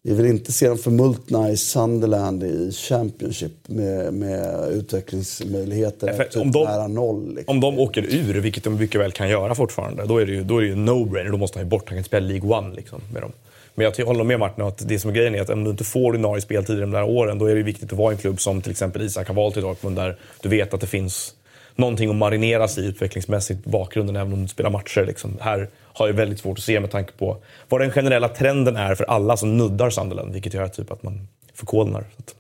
Vi 0.08 0.14
vill 0.14 0.26
inte 0.26 0.52
se 0.52 0.68
dem 0.68 0.78
förmultna 0.78 1.52
i 1.52 1.58
Sunderland 1.58 2.44
i 2.44 2.72
Championship 2.72 3.52
med, 3.68 4.14
med 4.14 4.72
utvecklingsmöjligheter 4.72 6.14
Nej, 6.18 6.30
typ 6.30 6.42
om 6.42 6.52
de- 6.52 6.64
nära 6.64 6.88
noll. 6.88 7.36
Liksom. 7.36 7.56
Om 7.56 7.60
de 7.62 7.80
åker 7.80 8.02
ur, 8.02 8.42
vilket 8.42 8.64
de 8.64 8.76
mycket 8.76 9.02
väl 9.02 9.12
kan 9.12 9.30
göra 9.30 9.56
fortfarande, 9.56 10.06
då 10.06 10.18
är 10.18 10.26
det 10.26 10.32
ju, 10.32 10.44
då 10.44 10.58
är 10.58 10.62
det 10.62 10.68
ju 10.68 10.76
no-brainer. 10.76 11.32
Då 11.32 11.38
måste 11.38 11.60
han 11.60 11.66
ju 11.66 11.70
bort. 11.70 11.82
Han 11.82 11.88
kan 11.88 11.98
inte 11.98 12.08
spela 12.08 12.28
League 12.28 12.58
One 12.58 12.76
liksom, 12.76 13.02
med 13.14 13.22
dem. 13.22 13.32
Men 13.76 13.92
jag 13.98 14.06
håller 14.06 14.24
med 14.24 14.40
Martin 14.40 14.64
att 14.64 14.88
det 14.88 15.00
som 15.00 15.10
är 15.10 15.16
grejen 15.16 15.36
är 15.36 15.42
att 15.42 15.50
om 15.50 15.64
du 15.64 15.72
inte 15.72 15.84
får 15.84 16.10
ordinarie 16.10 16.42
speltid 16.42 16.78
i 16.78 16.82
de 16.82 16.92
där 16.92 17.04
åren, 17.04 17.40
då 17.40 17.46
är 17.46 17.56
det 17.56 17.64
viktigt 17.64 17.92
att 17.92 17.98
vara 17.98 18.12
i 18.12 18.16
en 18.16 18.22
klubb 18.22 18.42
som 18.42 18.62
till 18.62 18.72
exempel 18.72 19.02
Isak 19.02 19.28
har 19.28 19.36
valt 19.36 19.58
i 19.58 19.62
Dortmund, 19.62 19.96
där 19.96 20.18
du 20.42 20.50
vet 20.50 20.74
att 20.74 20.82
det 20.82 20.88
finns 20.88 21.34
någonting 21.76 22.10
att 22.10 22.16
marineras 22.16 22.78
i 22.78 22.86
utvecklingsmässigt 22.86 23.66
bakgrunden, 23.66 24.16
även 24.16 24.34
om 24.34 24.42
du 24.42 24.48
spelar 24.48 24.70
matcher. 24.70 25.06
Liksom. 25.06 25.38
Här 25.42 25.70
har 25.98 26.08
jag 26.08 26.14
väldigt 26.14 26.40
svårt 26.40 26.58
att 26.58 26.64
se 26.64 26.80
med 26.80 26.92
tanke 26.92 27.12
på 27.18 27.38
vad 27.70 27.82
den 27.82 27.92
generella 27.92 28.30
trenden 28.30 28.76
är 28.76 28.96
för 28.96 29.04
alla 29.04 29.38
som 29.38 29.58
nuddar 29.58 29.90
Sunderland, 29.90 30.34
vilket 30.34 30.54
gör 30.54 30.68
typ 30.68 30.92
att 30.92 31.04
man 31.04 31.28
förkolnar. 31.54 32.06
Att- 32.18 32.36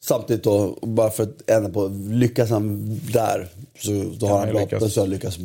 Samtidigt 0.00 0.44
då, 0.44 0.76
bara 0.82 1.10
för 1.10 1.22
att 1.22 1.50
ändra 1.50 1.70
på, 1.70 1.88
lyckas 2.08 2.50
han 2.50 2.84
där 3.12 3.48
så 3.78 3.90
då 4.18 4.26
har 4.26 4.38
han 4.38 4.38
han 4.46 4.48
bra 4.54 4.60
lyckas. 4.60 4.78
potential 4.78 5.08
lyckas 5.08 5.38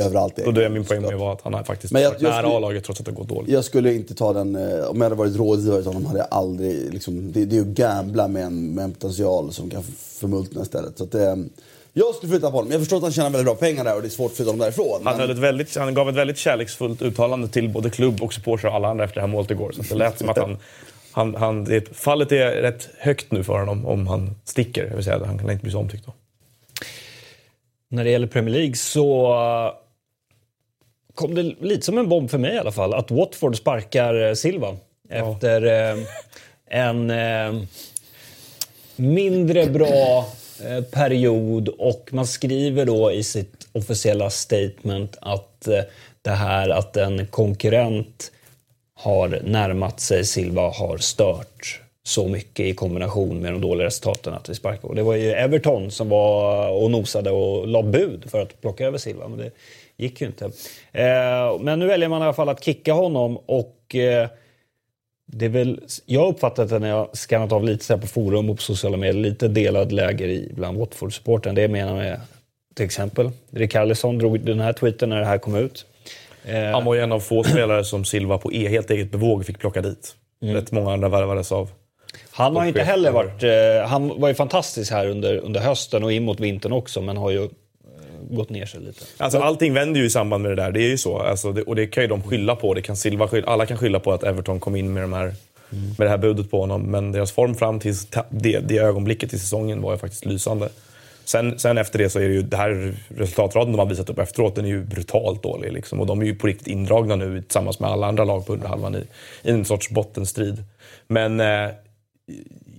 överallt. 0.00 0.38
Och 0.46 0.54
det 0.54 0.64
är 0.64 0.68
min 0.68 0.84
poäng 0.84 1.02
med 1.02 1.18
var 1.18 1.32
att 1.32 1.40
han 1.42 1.54
har 1.54 1.62
faktiskt 1.64 1.92
Men 1.92 2.02
jag- 2.02 2.12
jag 2.14 2.22
nära 2.22 2.46
A-laget 2.56 2.84
trots 2.84 3.00
att 3.00 3.06
det 3.06 3.12
gått 3.12 3.28
dåligt. 3.28 3.50
Jag 3.52 3.64
skulle 3.64 3.94
inte 3.94 4.14
ta 4.14 4.32
den, 4.32 4.56
eh, 4.56 4.84
om 4.84 4.96
jag 4.96 5.02
hade 5.04 5.14
varit 5.14 5.36
rådgivare 5.36 5.78
till 5.82 5.86
honom 5.92 6.06
hade 6.06 6.18
jag 6.18 6.28
aldrig, 6.30 6.92
liksom, 6.94 7.32
det, 7.32 7.44
det 7.44 7.56
är 7.56 7.64
ju 7.64 7.70
att 7.70 7.76
gambla 7.76 8.28
med 8.28 8.44
en, 8.44 8.74
med 8.74 8.84
en 8.84 8.92
potential 8.92 9.52
som 9.52 9.70
kan 9.70 9.82
förmultna 9.98 10.62
istället. 10.62 10.98
Så 10.98 11.04
att 11.04 11.12
det, 11.12 11.44
jag 11.92 12.14
skulle 12.14 12.30
flytta 12.30 12.50
på 12.50 12.56
honom. 12.56 12.72
Jag 12.72 12.80
förstår 12.80 12.96
att 12.96 13.02
han 13.02 13.12
tjänar 13.12 13.30
väldigt 13.30 13.46
bra 13.46 13.54
pengar 13.54 13.84
där 13.84 13.96
och 13.96 14.02
det 14.02 14.08
är 14.08 14.10
svårt 14.10 14.30
att 14.30 14.36
flytta 14.36 14.50
honom 14.50 14.60
därifrån. 14.60 15.00
Han, 15.04 15.16
men- 15.16 15.20
höll 15.20 15.30
ett 15.30 15.38
väldigt, 15.38 15.76
han 15.76 15.94
gav 15.94 16.08
ett 16.08 16.14
väldigt 16.14 16.38
kärleksfullt 16.38 17.02
uttalande 17.02 17.48
till 17.48 17.68
både 17.68 17.90
klubb 17.90 18.22
och 18.22 18.34
supportrar 18.34 18.70
och 18.70 18.76
alla 18.76 18.88
andra 18.88 19.04
efter 19.04 19.14
det 19.14 19.20
här 19.20 19.28
målet 19.28 19.50
igår. 19.50 19.72
Så 19.72 19.80
att 19.80 19.88
det 19.88 19.94
lät 19.94 20.18
som 20.18 20.28
att 20.28 20.38
han 20.38 20.58
han, 21.12 21.34
han, 21.34 21.64
det, 21.64 21.96
fallet 21.96 22.32
är 22.32 22.50
rätt 22.50 22.88
högt 22.98 23.32
nu 23.32 23.44
för 23.44 23.58
honom 23.58 23.86
om 23.86 24.06
han 24.06 24.36
sticker. 24.44 24.86
Jag 24.86 24.94
vill 24.94 25.04
säga, 25.04 25.24
han 25.26 25.38
kan 25.38 25.50
inte 25.50 25.62
bli 25.62 25.72
så 25.72 25.78
omtyckt 25.78 26.06
då. 26.06 26.12
När 27.88 28.04
det 28.04 28.10
gäller 28.10 28.26
Premier 28.26 28.54
League 28.54 28.74
så 28.74 29.34
uh, 29.34 29.72
kom 31.14 31.34
det 31.34 31.42
lite 31.42 31.82
som 31.82 31.98
en 31.98 32.08
bomb 32.08 32.30
för 32.30 32.38
mig 32.38 32.54
i 32.54 32.58
alla 32.58 32.72
fall 32.72 32.94
att 32.94 33.10
Watford 33.10 33.56
sparkar 33.56 34.14
uh, 34.14 34.34
Silva 34.34 34.76
efter 35.08 35.64
uh, 35.64 36.04
en 36.66 37.10
uh, 37.10 37.62
mindre 38.96 39.66
bra 39.66 40.26
Eh, 40.68 40.82
period 40.82 41.68
och 41.68 42.08
man 42.12 42.26
skriver 42.26 42.84
då 42.84 43.12
i 43.12 43.22
sitt 43.22 43.68
officiella 43.72 44.30
statement 44.30 45.16
att 45.20 45.68
eh, 45.68 45.80
det 46.22 46.30
här 46.30 46.68
att 46.68 46.96
en 46.96 47.26
konkurrent 47.26 48.32
har 48.94 49.40
närmat 49.44 50.00
sig 50.00 50.24
Silva 50.24 50.70
har 50.70 50.98
stört 50.98 51.80
så 52.04 52.28
mycket 52.28 52.66
i 52.66 52.74
kombination 52.74 53.40
med 53.40 53.52
de 53.52 53.60
dåliga 53.60 53.86
resultaten 53.86 54.34
att 54.34 54.48
vi 54.48 54.54
sparkar. 54.54 54.88
Och 54.88 54.94
det 54.94 55.02
var 55.02 55.14
ju 55.14 55.30
Everton 55.30 55.90
som 55.90 56.08
var 56.08 56.68
och 56.68 56.90
nosade 56.90 57.30
och 57.30 57.68
la 57.68 57.82
bud 57.82 58.30
för 58.30 58.42
att 58.42 58.60
plocka 58.60 58.86
över 58.86 58.98
Silva, 58.98 59.28
men 59.28 59.38
det 59.38 59.50
gick 59.96 60.20
ju 60.20 60.26
inte. 60.26 60.44
Eh, 60.92 61.58
men 61.60 61.78
nu 61.78 61.86
väljer 61.86 62.08
man 62.08 62.22
i 62.22 62.24
alla 62.24 62.32
fall 62.32 62.48
att 62.48 62.64
kicka 62.64 62.92
honom 62.92 63.36
och 63.36 63.96
det 65.34 65.44
är 65.44 65.48
väl, 65.48 65.80
jag 66.06 66.20
har 66.20 66.28
uppfattat 66.28 66.68
det 66.68 66.78
när 66.78 66.88
jag 66.88 67.08
skannat 67.12 67.52
av 67.52 67.64
lite 67.64 67.84
så 67.84 67.98
på 67.98 68.06
forum 68.06 68.50
och 68.50 68.56
på 68.56 68.62
sociala 68.62 68.96
medier, 68.96 69.22
lite 69.22 69.48
delad 69.48 69.92
läger 69.92 70.28
i 70.28 70.52
bland 70.54 70.78
Watford-supporten. 70.78 71.54
Det 71.54 71.68
menar 71.68 71.94
med 71.94 72.20
till 72.74 72.84
exempel 72.84 73.30
Rikardisson 73.50 74.18
drog 74.18 74.40
den 74.40 74.60
här 74.60 74.72
tweeten 74.72 75.08
när 75.08 75.20
det 75.20 75.26
här 75.26 75.38
kom 75.38 75.54
ut. 75.54 75.86
Eh, 76.44 76.62
Han 76.62 76.84
var 76.84 76.94
ju 76.94 77.00
en 77.00 77.12
av 77.12 77.20
få 77.20 77.44
spelare 77.44 77.84
som 77.84 78.04
Silva 78.04 78.38
på 78.38 78.52
e 78.52 78.68
helt 78.68 78.90
eget 78.90 79.10
bevåg 79.10 79.46
fick 79.46 79.58
plocka 79.58 79.82
dit. 79.82 80.14
Mm. 80.42 80.54
Rätt 80.54 80.72
många 80.72 80.92
andra 80.92 81.08
värvades 81.08 81.52
av 81.52 81.70
han 82.30 82.56
har 82.56 82.64
inte 82.64 82.82
heller 82.82 83.10
varit... 83.10 83.42
Eh, 83.42 83.88
han 83.88 84.20
var 84.20 84.28
ju 84.28 84.34
fantastisk 84.34 84.92
här 84.92 85.08
under, 85.08 85.36
under 85.36 85.60
hösten 85.60 86.04
och 86.04 86.12
in 86.12 86.24
mot 86.24 86.40
vintern 86.40 86.72
också, 86.72 87.00
men 87.00 87.16
har 87.16 87.30
ju 87.30 87.48
gått 88.30 88.50
ner 88.50 88.66
sig 88.66 88.80
lite. 88.80 89.04
Alltså, 89.16 89.38
allting 89.38 89.74
vänder 89.74 90.00
ju 90.00 90.06
i 90.06 90.10
samband 90.10 90.42
med 90.42 90.52
det 90.52 90.62
där. 90.62 90.72
Det 90.72 90.80
är 90.80 90.88
ju 90.88 90.98
så. 90.98 91.18
Alltså, 91.18 91.52
det, 91.52 91.62
och 91.62 91.76
det 91.76 91.86
kan 91.86 92.02
ju 92.02 92.08
de 92.08 92.22
skylla 92.22 92.56
på. 92.56 92.74
Det 92.74 92.82
kan 92.82 92.96
Silva 92.96 93.28
skylla, 93.28 93.46
alla 93.46 93.66
kan 93.66 93.78
skylla 93.78 94.00
på 94.00 94.12
att 94.12 94.24
Everton 94.24 94.60
kom 94.60 94.76
in 94.76 94.92
med, 94.92 95.02
de 95.02 95.12
här, 95.12 95.22
mm. 95.22 95.84
med 95.98 96.06
det 96.06 96.08
här 96.08 96.18
budet 96.18 96.50
på 96.50 96.60
honom. 96.60 96.82
Men 96.82 97.12
deras 97.12 97.32
form 97.32 97.54
fram 97.54 97.80
till 97.80 97.94
det, 98.30 98.58
det 98.58 98.78
ögonblicket 98.78 99.32
i 99.32 99.38
säsongen 99.38 99.82
var 99.82 99.92
ju 99.92 99.98
faktiskt 99.98 100.24
lysande. 100.24 100.68
Sen, 101.24 101.58
sen 101.58 101.78
efter 101.78 101.98
det 101.98 102.10
så 102.10 102.18
är 102.18 102.28
det 102.28 102.34
ju 102.34 102.42
det 102.42 102.56
här 102.56 102.94
resultatraden 103.08 103.72
de 103.72 103.78
har 103.78 103.86
visat 103.86 104.10
upp 104.10 104.18
efteråt, 104.18 104.54
den 104.54 104.64
är 104.64 104.68
ju 104.68 104.84
brutalt 104.84 105.42
dålig. 105.42 105.72
Liksom. 105.72 106.00
Och 106.00 106.06
de 106.06 106.20
är 106.20 106.24
ju 106.24 106.34
på 106.34 106.46
riktigt 106.46 106.66
indragna 106.66 107.16
nu 107.16 107.42
tillsammans 107.42 107.80
med 107.80 107.90
alla 107.90 108.06
andra 108.06 108.24
lag 108.24 108.46
på 108.46 108.52
underhalvan 108.52 108.94
i, 108.94 109.04
i 109.42 109.50
en 109.50 109.64
sorts 109.64 109.90
bottenstrid. 109.90 110.64
Men 111.06 111.40
eh, 111.40 111.70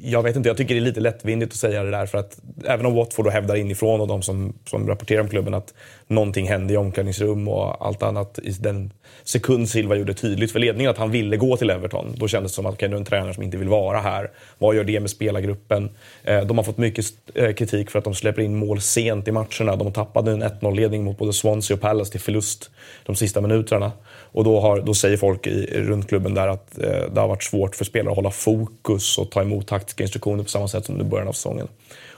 jag 0.06 0.24
vet 0.24 0.36
inte, 0.36 0.50
jag 0.50 0.58
tycker 0.58 0.76
det 0.76 0.80
är 0.80 0.86
lite 0.86 1.00
lättvindigt 1.00 1.52
att 1.52 1.58
säga 1.58 1.84
det 1.84 1.92
där 1.92 2.06
för 2.06 2.18
att 2.18 2.40
även 2.66 2.86
om 2.86 2.96
Watford 2.96 3.26
då 3.26 3.32
hävdar 3.32 3.56
inifrån 3.56 4.02
och 4.02 4.08
de 4.08 4.22
som, 4.22 4.54
som 4.66 4.88
rapporterar 4.88 5.22
om 5.22 5.30
klubben 5.30 5.54
att 5.54 5.74
någonting 6.14 6.48
hände 6.48 6.74
i 6.74 6.78
omklädningsrum 6.78 7.48
och 7.48 7.86
allt 7.86 8.04
annat 8.04 8.40
i 8.44 8.52
den 8.52 8.92
sekund 9.24 9.70
Silva 9.70 9.96
gjorde 9.96 10.14
tydligt 10.14 10.52
för 10.52 10.60
ledningen 10.60 10.92
att 10.92 10.98
han 10.98 11.12
ville 11.12 11.38
gå 11.38 11.58
till 11.58 11.70
Everton. 11.70 12.16
Då 12.18 12.28
kändes 12.28 12.52
det 12.52 12.56
som 12.56 12.66
att 12.66 12.74
okay, 12.74 12.90
nu 12.90 12.96
är 12.96 13.00
en 13.00 13.06
tränare 13.06 13.34
som 13.34 13.44
inte 13.44 13.58
vill 13.58 13.70
vara 13.70 14.00
här. 14.00 14.32
Vad 14.58 14.76
gör 14.76 14.84
det 14.84 15.00
med 15.00 15.10
spelargruppen? 15.10 15.90
Eh, 16.24 16.42
de 16.42 16.58
har 16.58 16.64
fått 16.64 16.78
mycket 16.78 17.06
eh, 17.36 17.54
kritik 17.54 17.92
för 17.92 18.00
att 18.00 18.06
de 18.06 18.16
släpper 18.16 18.42
in 18.42 18.56
mål 18.56 18.82
sent 18.82 19.28
i 19.28 19.32
matcherna. 19.32 19.76
De 19.76 19.94
tappade 19.94 20.32
en 20.32 20.44
1-0-ledning 20.44 21.04
mot 21.04 21.18
både 21.18 21.34
Swansea 21.34 21.76
och 21.76 21.82
Palace 21.82 22.12
till 22.12 22.22
förlust 22.22 22.72
de 23.06 23.16
sista 23.16 23.42
minuterna. 23.42 23.92
Och 24.34 24.44
då, 24.44 24.60
har, 24.60 24.82
då 24.82 24.94
säger 24.94 25.18
folk 25.18 25.48
i, 25.48 25.66
runt 25.66 26.10
klubben 26.10 26.34
där 26.34 26.48
att 26.48 26.78
eh, 26.78 27.14
det 27.14 27.22
har 27.22 27.28
varit 27.28 27.44
svårt 27.44 27.76
för 27.76 27.86
spelare 27.86 28.12
att 28.12 28.16
hålla 28.16 28.32
fokus 28.32 29.18
och 29.18 29.32
ta 29.32 29.42
emot 29.42 29.68
taktiska 29.68 30.04
instruktioner 30.04 30.44
på 30.44 30.50
samma 30.50 30.68
sätt 30.68 30.86
som 30.86 31.02
i 31.02 31.04
början 31.04 31.28
av 31.28 31.34
säsongen. 31.34 31.68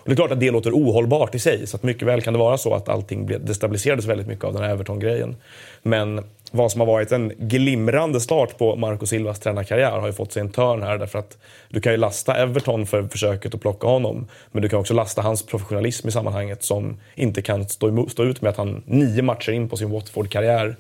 Och 0.05 0.09
det 0.09 0.13
är 0.13 0.15
klart 0.15 0.31
att 0.31 0.39
det 0.39 0.51
låter 0.51 0.71
ohållbart 0.71 1.35
i 1.35 1.39
sig, 1.39 1.67
så 1.67 1.77
att 1.77 1.83
mycket 1.83 2.07
väl 2.07 2.21
kan 2.21 2.33
det 2.33 2.39
vara 2.39 2.57
så 2.57 2.73
att 2.73 2.89
allting 2.89 3.25
destabiliserades 3.25 4.05
väldigt 4.05 4.27
mycket 4.27 4.45
av 4.45 4.53
den 4.53 4.63
här 4.63 4.69
Everton-grejen. 4.69 5.35
Men 5.83 6.23
vad 6.51 6.71
som 6.71 6.81
har 6.81 6.87
varit 6.87 7.11
en 7.11 7.33
glimrande 7.37 8.19
start 8.19 8.57
på 8.57 8.75
Marco 8.75 9.05
Silvas 9.05 9.39
tränarkarriär 9.39 9.91
har 9.99 10.07
ju 10.07 10.13
fått 10.13 10.31
sig 10.31 10.41
en 10.41 10.49
törn 10.49 10.83
här 10.83 10.97
därför 10.97 11.19
att 11.19 11.37
du 11.69 11.81
kan 11.81 11.91
ju 11.91 11.97
lasta 11.97 12.35
Everton 12.35 12.85
för 12.85 13.03
försöket 13.03 13.55
att 13.55 13.61
plocka 13.61 13.87
honom. 13.87 14.27
Men 14.51 14.61
du 14.61 14.69
kan 14.69 14.79
också 14.79 14.93
lasta 14.93 15.21
hans 15.21 15.45
professionalism 15.45 16.07
i 16.07 16.11
sammanhanget 16.11 16.63
som 16.63 16.97
inte 17.15 17.41
kan 17.41 17.69
stå, 17.69 17.87
emot, 17.87 18.11
stå 18.11 18.23
ut 18.23 18.41
med 18.41 18.49
att 18.49 18.57
han 18.57 18.83
nio 18.85 19.21
matcher 19.21 19.51
in 19.51 19.69
på 19.69 19.77
sin 19.77 19.91
Watford-karriär 19.91 20.75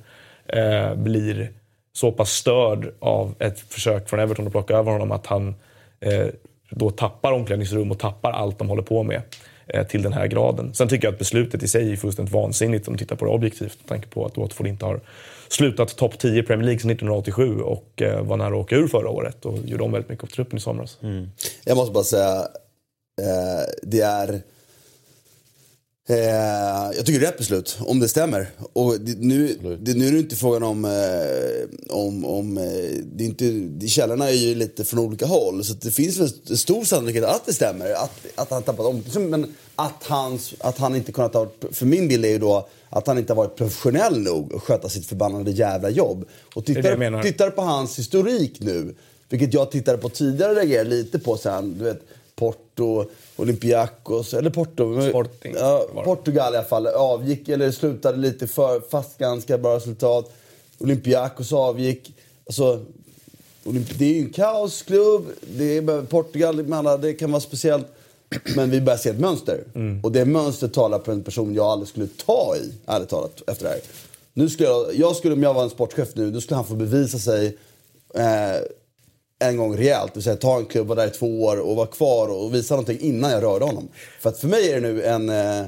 eh, 0.47 0.95
blir 0.95 1.51
så 1.93 2.11
pass 2.11 2.29
störd 2.29 2.93
av 2.99 3.35
ett 3.39 3.59
försök 3.59 4.09
från 4.09 4.19
Everton 4.19 4.45
att 4.47 4.51
plocka 4.51 4.77
över 4.77 4.91
honom 4.91 5.11
att 5.11 5.25
han 5.25 5.55
eh, 5.99 6.27
då 6.75 6.89
tappar 6.89 7.31
omklädningsrum 7.31 7.91
och 7.91 7.99
tappar 7.99 8.31
allt 8.31 8.59
de 8.59 8.69
håller 8.69 8.83
på 8.83 9.03
med 9.03 9.21
eh, 9.67 9.87
till 9.87 10.01
den 10.01 10.13
här 10.13 10.27
graden. 10.27 10.73
Sen 10.73 10.87
tycker 10.87 11.07
jag 11.07 11.13
att 11.13 11.19
beslutet 11.19 11.63
i 11.63 11.67
sig 11.67 11.91
är 11.91 11.95
fullständigt 11.95 12.33
vansinnigt 12.33 12.87
om 12.87 12.91
man 12.91 12.97
tittar 12.97 13.15
på 13.15 13.25
det 13.25 13.31
objektivt 13.31 13.77
med 13.79 13.87
tanke 13.87 14.07
på 14.07 14.25
att 14.25 14.37
Watford 14.37 14.67
inte 14.67 14.85
har 14.85 14.99
slutat 15.47 15.97
topp 15.97 16.19
10 16.19 16.39
i 16.39 16.43
Premier 16.43 16.65
League 16.65 16.79
sedan 16.79 16.91
1987 16.91 17.61
och 17.61 18.01
eh, 18.01 18.23
var 18.23 18.37
nära 18.37 18.47
att 18.47 18.53
åka 18.53 18.75
ur 18.75 18.87
förra 18.87 19.09
året 19.09 19.45
och 19.45 19.57
gjorde 19.65 19.83
om 19.83 19.91
väldigt 19.91 20.09
mycket 20.09 20.23
av 20.23 20.27
truppen 20.27 20.57
i 20.57 20.61
somras. 20.61 20.97
Mm. 21.01 21.29
Jag 21.65 21.77
måste 21.77 21.93
bara 21.93 22.03
säga, 22.03 22.39
eh, 23.21 23.73
det 23.83 24.01
är 24.01 24.41
Eh, 26.07 26.17
jag 26.95 27.05
tycker 27.05 27.19
det 27.19 27.25
är 27.25 27.31
rätt 27.31 27.37
beslut, 27.37 27.77
om 27.79 27.99
det 27.99 28.09
stämmer. 28.09 28.49
Och 28.73 28.99
det, 28.99 29.17
nu, 29.19 29.57
det, 29.79 29.93
nu 29.93 30.07
är 30.07 30.11
det 30.11 30.19
inte 30.19 30.35
frågan 30.35 30.63
om... 30.63 30.85
Eh, 30.85 31.95
om, 31.95 32.25
om 32.25 32.57
eh, 32.57 32.63
det 33.03 33.23
är 33.23 33.27
inte, 33.27 33.87
källorna 33.87 34.29
är 34.29 34.33
ju 34.33 34.55
lite 34.55 34.85
från 34.85 34.99
olika 34.99 35.25
håll. 35.25 35.63
Så 35.63 35.73
det 35.73 35.91
finns 35.91 36.17
väl 36.17 36.57
stor 36.57 36.83
sannolikhet 36.83 37.23
att 37.23 37.45
det 37.45 37.53
stämmer. 37.53 37.91
Att, 37.91 38.11
att 38.35 38.51
han 38.51 38.63
tappat 38.63 38.85
om. 38.85 39.03
Men 39.29 39.55
att, 39.75 40.03
hans, 40.03 40.53
att 40.59 40.77
han 40.77 40.95
inte 40.95 41.11
kunnat 41.11 41.33
ha... 41.33 41.47
För 41.71 41.85
min 41.85 42.07
bild 42.07 42.25
är 42.25 42.29
ju 42.29 42.39
då 42.39 42.67
att 42.89 43.07
han 43.07 43.17
inte 43.17 43.33
har 43.33 43.37
varit 43.37 43.55
professionell 43.55 44.19
nog 44.19 44.53
att 44.53 44.61
sköta 44.61 44.89
sitt 44.89 45.05
förbannade 45.05 45.51
jävla 45.51 45.89
jobb. 45.89 46.25
Och 46.53 46.65
tittar, 46.65 47.21
tittar 47.21 47.49
på 47.49 47.61
hans 47.61 47.99
historik 47.99 48.57
nu, 48.59 48.95
vilket 49.29 49.53
jag 49.53 49.71
tittade 49.71 49.97
på 49.97 50.09
tidigare 50.09 50.51
och 50.51 50.57
reagerade 50.57 50.89
lite 50.89 51.19
på 51.19 51.37
sen. 51.37 51.77
Du 51.77 51.83
vet, 51.83 52.01
Porto, 52.35 53.05
Olympiakos, 53.35 54.33
eller 54.33 54.49
Porto, 54.49 55.09
Sporting. 55.09 55.55
Ja, 55.57 55.87
Portugal 56.05 56.53
i 56.53 56.57
alla 56.57 56.65
fall, 56.65 56.87
avgick 56.87 57.49
eller 57.49 57.71
slutade 57.71 58.17
lite 58.17 58.47
för, 58.47 58.81
fast 58.89 59.17
ganska 59.17 59.57
bra 59.57 59.75
resultat. 59.75 60.31
Olympiakos 60.77 61.53
avgick. 61.53 62.13
Alltså, 62.45 62.85
det 63.97 64.05
är 64.05 64.13
ju 64.13 64.19
en 64.19 64.29
kaosklubb, 64.29 65.25
det 65.57 65.77
är 65.77 66.05
Portugal, 66.05 66.69
det 67.01 67.13
kan 67.13 67.31
vara 67.31 67.41
speciellt. 67.41 67.87
Men 68.55 68.69
vi 68.69 68.81
börjar 68.81 68.97
se 68.97 69.09
ett 69.09 69.19
mönster. 69.19 69.63
Mm. 69.75 70.03
Och 70.03 70.11
det 70.11 70.25
mönstret 70.25 70.73
talar 70.73 70.99
på 70.99 71.11
en 71.11 71.23
person 71.23 71.53
jag 71.55 71.65
aldrig 71.65 71.89
skulle 71.89 72.07
ta 72.25 72.55
i, 72.57 72.71
ärligt 72.85 73.09
talat, 73.09 73.41
efter 73.47 73.65
det 73.65 73.71
här. 73.71 73.79
Nu 74.33 74.49
skulle 74.49 74.69
jag, 74.69 74.95
jag 74.95 75.15
skulle, 75.15 75.33
om 75.33 75.43
jag 75.43 75.53
var 75.53 75.63
en 75.63 75.69
sportchef 75.69 76.09
nu, 76.13 76.31
då 76.31 76.41
skulle 76.41 76.55
han 76.55 76.65
få 76.65 76.75
bevisa 76.75 77.19
sig 77.19 77.57
eh, 78.15 78.61
en 79.39 79.57
gång 79.57 79.77
rejält. 79.77 80.13
Det 80.13 80.17
vill 80.17 80.23
säga 80.23 80.35
ta 80.35 80.57
en 80.57 80.65
klubb, 80.65 80.87
vara 80.87 81.01
där 81.01 81.07
i 81.07 81.11
två 81.11 81.43
år 81.43 81.59
och 81.59 81.75
vara 81.75 81.87
kvar 81.87 82.27
och 82.27 82.53
visa 82.53 82.73
någonting 82.73 82.99
innan 82.99 83.31
jag 83.31 83.43
rörde 83.43 83.65
honom. 83.65 83.87
För 84.19 84.29
att 84.29 84.39
för 84.39 84.47
mig 84.47 84.71
är 84.71 84.81
det 84.81 84.87
nu 84.87 85.03
en... 85.03 85.29
Eh, 85.29 85.65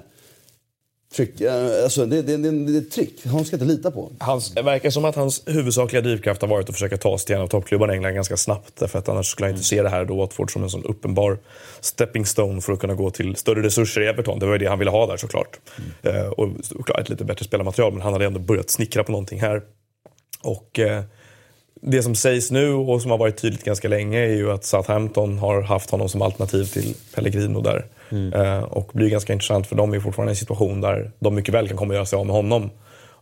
Tryck, 1.15 1.41
eh, 1.41 1.83
alltså 1.83 2.05
det, 2.05 2.21
det, 2.21 2.37
det, 2.37 2.51
det 2.51 2.77
är 2.77 2.81
ett 2.81 2.91
trick. 2.91 3.25
Han 3.25 3.45
ska 3.45 3.55
inte 3.55 3.65
lita 3.65 3.91
på. 3.91 4.11
Hans, 4.19 4.51
det 4.53 4.61
verkar 4.61 4.89
som 4.89 5.05
att 5.05 5.15
hans 5.15 5.43
huvudsakliga 5.45 6.01
drivkraft 6.01 6.41
har 6.41 6.47
varit 6.47 6.69
att 6.69 6.75
försöka 6.75 6.97
ta 6.97 7.17
sig 7.17 7.25
till 7.25 7.35
en 7.35 7.41
av 7.41 7.47
toppklubbarna 7.47 7.93
i 7.93 7.95
England 7.95 8.13
ganska 8.13 8.37
snabbt. 8.37 8.75
Därför 8.79 8.99
att 8.99 9.09
annars 9.09 9.27
skulle 9.27 9.47
han 9.47 9.55
inte 9.55 9.67
se 9.67 9.83
det 9.83 9.89
här 9.89 10.05
då 10.05 10.15
Watford 10.15 10.53
som 10.53 10.63
en 10.63 10.69
sån 10.69 10.83
uppenbar 10.83 11.39
stepping 11.79 12.25
stone 12.25 12.61
för 12.61 12.73
att 12.73 12.79
kunna 12.79 12.93
gå 12.93 13.09
till 13.09 13.35
större 13.35 13.63
resurser 13.63 14.01
i 14.01 14.07
Everton. 14.07 14.39
Det 14.39 14.45
var 14.45 14.53
ju 14.53 14.59
det 14.59 14.65
han 14.65 14.79
ville 14.79 14.91
ha 14.91 15.07
där 15.07 15.17
såklart. 15.17 15.59
Mm. 16.03 16.15
Eh, 16.15 16.27
och 16.27 16.49
såklart 16.63 16.99
ett 16.99 17.09
lite 17.09 17.25
bättre 17.25 17.45
spelarmaterial, 17.45 17.93
men 17.93 18.01
han 18.01 18.13
hade 18.13 18.25
ändå 18.25 18.39
börjat 18.39 18.69
snickra 18.69 19.03
på 19.03 19.11
någonting 19.11 19.41
här. 19.41 19.61
Och... 20.43 20.79
Eh, 20.79 21.03
det 21.91 22.03
som 22.03 22.15
sägs 22.15 22.51
nu 22.51 22.73
och 22.73 23.01
som 23.01 23.11
har 23.11 23.17
varit 23.17 23.37
tydligt 23.37 23.63
ganska 23.63 23.87
länge 23.87 24.19
är 24.19 24.35
ju 24.35 24.51
att 24.51 24.65
Southampton 24.65 25.37
har 25.37 25.61
haft 25.61 25.89
honom 25.89 26.09
som 26.09 26.21
alternativ 26.21 26.63
till 26.63 26.95
Pellegrino 27.15 27.61
där. 27.61 27.85
Mm. 28.09 28.33
Eh, 28.33 28.63
och 28.63 28.91
blir 28.93 29.09
ganska 29.09 29.33
intressant 29.33 29.67
för 29.67 29.75
de 29.75 29.93
är 29.93 29.99
fortfarande 29.99 30.31
i 30.31 30.33
en 30.33 30.37
situation 30.37 30.81
där 30.81 31.11
de 31.19 31.35
mycket 31.35 31.53
väl 31.53 31.67
kan 31.67 31.77
komma 31.77 31.93
att 31.93 31.95
göra 31.95 32.05
sig 32.05 32.19
av 32.19 32.25
med 32.25 32.35
honom. 32.35 32.69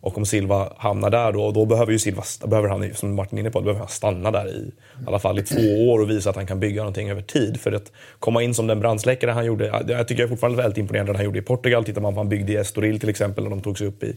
Och 0.06 0.18
om 0.18 0.26
Silva 0.26 0.74
hamnar 0.78 1.10
där 1.10 1.32
då, 1.32 1.52
då 1.52 1.66
behöver 1.66 1.92
ju 1.92 2.00
Silva, 2.00 2.24
behöver 2.46 2.70
han, 2.70 2.94
som 2.94 3.16
Martin 3.16 3.38
är 3.38 3.42
inne 3.42 3.52
på, 3.52 3.62
behöver 3.62 3.80
han 3.80 3.90
stanna 3.90 4.32
där 4.32 4.48
i, 4.48 4.72
i 5.04 5.08
alla 5.08 5.20
fall 5.20 5.40
i 5.40 5.44
två 5.44 5.92
år 5.92 6.00
och 6.00 6.10
visa 6.10 6.30
att 6.30 6.36
han 6.36 6.48
kan 6.48 6.60
bygga 6.60 6.82
någonting 6.82 7.10
över 7.10 7.22
tid. 7.22 7.60
För 7.60 7.72
att 7.72 7.92
komma 8.20 8.44
in 8.44 8.54
som 8.54 8.68
den 8.68 8.80
brandsläckare 8.80 9.32
han 9.32 9.46
gjorde, 9.46 9.84
jag 9.88 10.08
tycker 10.08 10.24
jag 10.24 10.30
fortfarande 10.30 10.62
väldigt 10.62 10.78
imponerande 10.78 11.12
det 11.14 11.18
han 11.18 11.26
gjorde 11.26 11.40
i 11.40 11.42
Portugal. 11.42 11.86
Tittar 11.86 12.02
man 12.02 12.14
på 12.14 12.16
vad 12.16 12.26
han 12.26 12.30
byggde 12.30 12.54
i 12.54 12.56
Estoril 12.56 13.00
till 13.00 13.10
exempel, 13.10 13.44
när 13.44 13.52
de 13.52 13.62
tog 13.62 13.78
sig 13.78 13.88
upp 13.88 14.04
i 14.04 14.16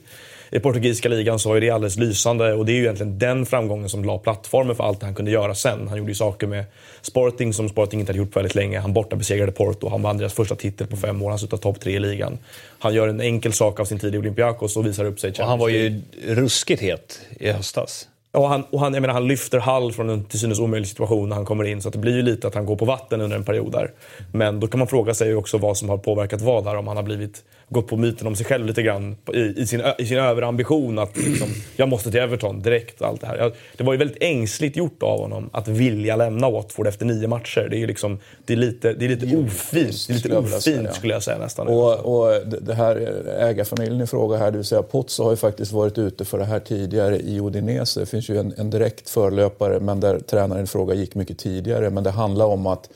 i 0.51 0.61
portugisiska 0.61 1.09
ligan 1.09 1.39
så 1.39 1.55
är 1.55 1.61
det 1.61 1.71
alldeles 1.71 1.97
lysande 1.97 2.53
och 2.55 2.67
det 2.67 2.73
är 2.73 2.75
ju 2.75 2.83
egentligen 2.83 3.19
den 3.19 3.47
framgången 3.47 3.89
som 3.89 4.05
la 4.05 4.19
plattformen 4.19 4.77
för 4.77 4.85
allt 4.85 5.03
han 5.03 5.15
kunde 5.15 5.31
göra 5.31 5.55
sen. 5.55 5.89
Han 5.89 5.99
gjorde 5.99 6.11
ju 6.11 6.15
saker 6.15 6.47
med 6.47 6.65
Sporting 7.03 7.53
som 7.53 7.69
Sporting 7.69 8.01
inte 8.01 8.13
hade 8.13 8.19
gjort 8.19 8.33
på 8.33 8.39
väldigt 8.39 8.55
länge. 8.55 8.79
Han 8.79 8.93
borta 8.93 9.17
besegrade 9.17 9.53
Porto, 9.53 9.89
han 9.89 10.03
vann 10.03 10.19
deras 10.19 10.35
första 10.35 10.55
titel 10.55 10.87
på 10.87 10.97
fem 10.97 11.23
år, 11.23 11.31
han 11.31 11.39
slutade 11.39 11.63
topp 11.63 11.81
tre 11.81 11.93
i 11.93 11.99
ligan. 11.99 12.39
Han 12.79 12.95
gör 12.95 13.09
en 13.09 13.21
enkel 13.21 13.53
sak 13.53 13.81
av 13.81 13.85
sin 13.85 13.99
tid 13.99 14.15
i 14.15 14.19
Olympiakos 14.19 14.77
och 14.77 14.87
visar 14.87 15.05
upp 15.05 15.21
sig 15.21 15.31
i 15.31 15.43
Och 15.43 15.47
han 15.47 15.59
var 15.59 15.69
ju 15.69 16.03
ruskigt 16.27 16.83
het 16.83 17.21
i 17.41 17.51
höstas. 17.51 18.09
och 18.33 18.49
han, 18.49 18.65
och 18.71 18.81
han, 18.81 18.95
jag 18.95 19.01
menar, 19.01 19.15
han 19.15 19.29
lyfter 19.29 19.59
Hall 19.59 19.93
från 19.93 20.11
en 20.11 20.25
till 20.25 20.41
synes 20.41 20.59
omöjlig 20.59 20.89
situation 20.89 21.29
när 21.29 21.37
han 21.37 21.45
kommer 21.45 21.65
in. 21.65 21.83
Så 21.83 21.91
det 21.91 21.99
blir 21.99 22.17
ju 22.17 22.23
lite 22.23 22.47
att 22.47 22.55
han 22.55 22.67
går 22.67 22.77
på 22.77 22.85
vatten 22.85 23.21
under 23.21 23.37
en 23.37 23.45
period 23.45 23.73
där. 23.73 23.91
Men 24.33 24.61
då 24.61 24.67
kan 24.67 24.79
man 24.79 24.89
fråga 24.89 25.15
sig 25.15 25.35
också 25.35 25.59
vad 25.59 25.77
som 25.77 25.89
har 25.89 25.99
påverkat 25.99 26.41
vad 26.41 26.65
där. 26.65 26.77
Om 26.77 26.89
han 26.89 26.97
har 26.97 27.05
blivit, 27.05 27.45
gått 27.69 27.87
på 27.87 27.97
myten 27.97 28.27
om 28.27 28.37
sig 28.37 28.47
själv 28.47 28.67
lite 28.67 28.83
grann 28.83 29.17
i, 29.35 29.41
i 29.41 29.67
sin, 29.67 29.83
i 29.99 30.07
sin 30.07 30.19
överambition 30.19 30.99
att 30.99 31.17
liksom, 31.17 31.49
jag 31.77 31.89
måste 31.89 32.11
till 32.11 32.21
Everton 32.21 32.63
direkt. 32.63 33.03
Allt 33.03 33.21
det, 33.21 33.27
här. 33.27 33.37
Jag, 33.37 33.53
det 33.77 33.85
var 33.85 33.93
ju 33.93 33.99
väldigt 33.99 34.17
ängsligt 34.21 34.77
gjort 34.77 35.03
av 35.03 35.21
honom 35.21 35.51
att 35.53 35.69
vilja 35.69 36.17
lämna 36.17 36.51
Watford 36.51 36.87
efter 36.87 37.07
nio 37.07 37.29
matcher. 37.29 37.69
Det 37.71 37.77
är 37.77 37.79
ju 37.79 37.87
liksom, 37.87 38.19
det 38.47 38.53
är 38.53 38.57
lite, 38.57 38.93
det 38.93 39.05
är 39.05 39.09
lite 39.09 39.37
ofint, 39.37 40.07
det 40.07 40.13
är 40.13 40.15
lite 40.15 40.37
ofint 40.37 40.95
skulle 40.95 41.13
jag 41.13 41.23
säga 41.23 41.39
nästan. 41.39 41.69
Och, 41.69 41.95
och 41.95 42.47
det 42.61 42.75
här 42.75 42.97
ägarfamiljen 43.41 44.01
i 44.01 44.07
fråga 44.07 44.37
här, 44.37 44.51
det 44.51 44.59
vill 44.59 44.67
säga 44.67 44.83
Pozzo 44.83 45.23
har 45.23 45.31
ju 45.31 45.37
faktiskt 45.37 45.73
varit 45.73 45.99
ute 45.99 46.25
för 46.25 46.39
det 46.39 46.45
här 46.45 46.61
tidigare 46.61 47.19
i 47.19 47.41
Udinese. 47.41 48.01
Det 48.01 48.07
finns 48.07 48.31
ju 48.31 48.39
en, 48.39 48.55
en 48.57 48.71
direkt 48.71 49.11
förlöpare, 49.11 49.81
men 49.81 50.01
där 50.01 50.19
tränaren 50.19 50.65
i 50.65 50.67
fråga 50.67 50.95
gick 50.95 51.15
mycket 51.15 51.39
tidigare. 51.39 51.91
Men 51.91 52.05
det 52.05 52.11
handlar 52.11 52.47
om 52.47 52.67
att 52.67 52.89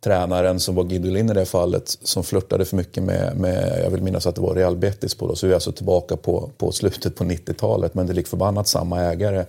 tränaren 0.00 0.60
som 0.60 0.74
var 0.74 0.84
Guidolin 0.84 1.30
i 1.30 1.34
det 1.34 1.44
fallet, 1.44 1.98
som 2.02 2.24
flörtade 2.24 2.64
för 2.64 2.76
mycket 2.76 3.02
med, 3.02 3.36
med, 3.36 3.80
jag 3.84 3.90
vill 3.90 4.02
minnas 4.02 4.26
att 4.26 4.34
det 4.34 4.40
var 4.40 4.54
Real 4.54 4.76
Betis 4.76 5.14
på 5.14 5.26
då, 5.26 5.36
så 5.36 5.46
vi 5.46 5.52
är 5.52 5.54
alltså 5.54 5.72
tillbaka 5.72 6.16
på, 6.16 6.50
på 6.56 6.72
slutet 6.72 7.16
på 7.16 7.24
90-talet, 7.24 7.94
men 7.94 8.06
det 8.06 8.12
är 8.12 8.14
lik 8.14 8.28
förbannat 8.28 8.68
samma 8.68 9.00
ägare. 9.00 9.44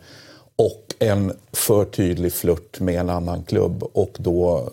Och 0.55 0.95
en 0.99 1.33
för 1.53 1.85
tydlig 1.85 2.33
flört 2.33 2.79
med 2.79 2.99
en 2.99 3.09
annan 3.09 3.43
klubb 3.43 3.83
och 3.93 4.17
då, 4.17 4.69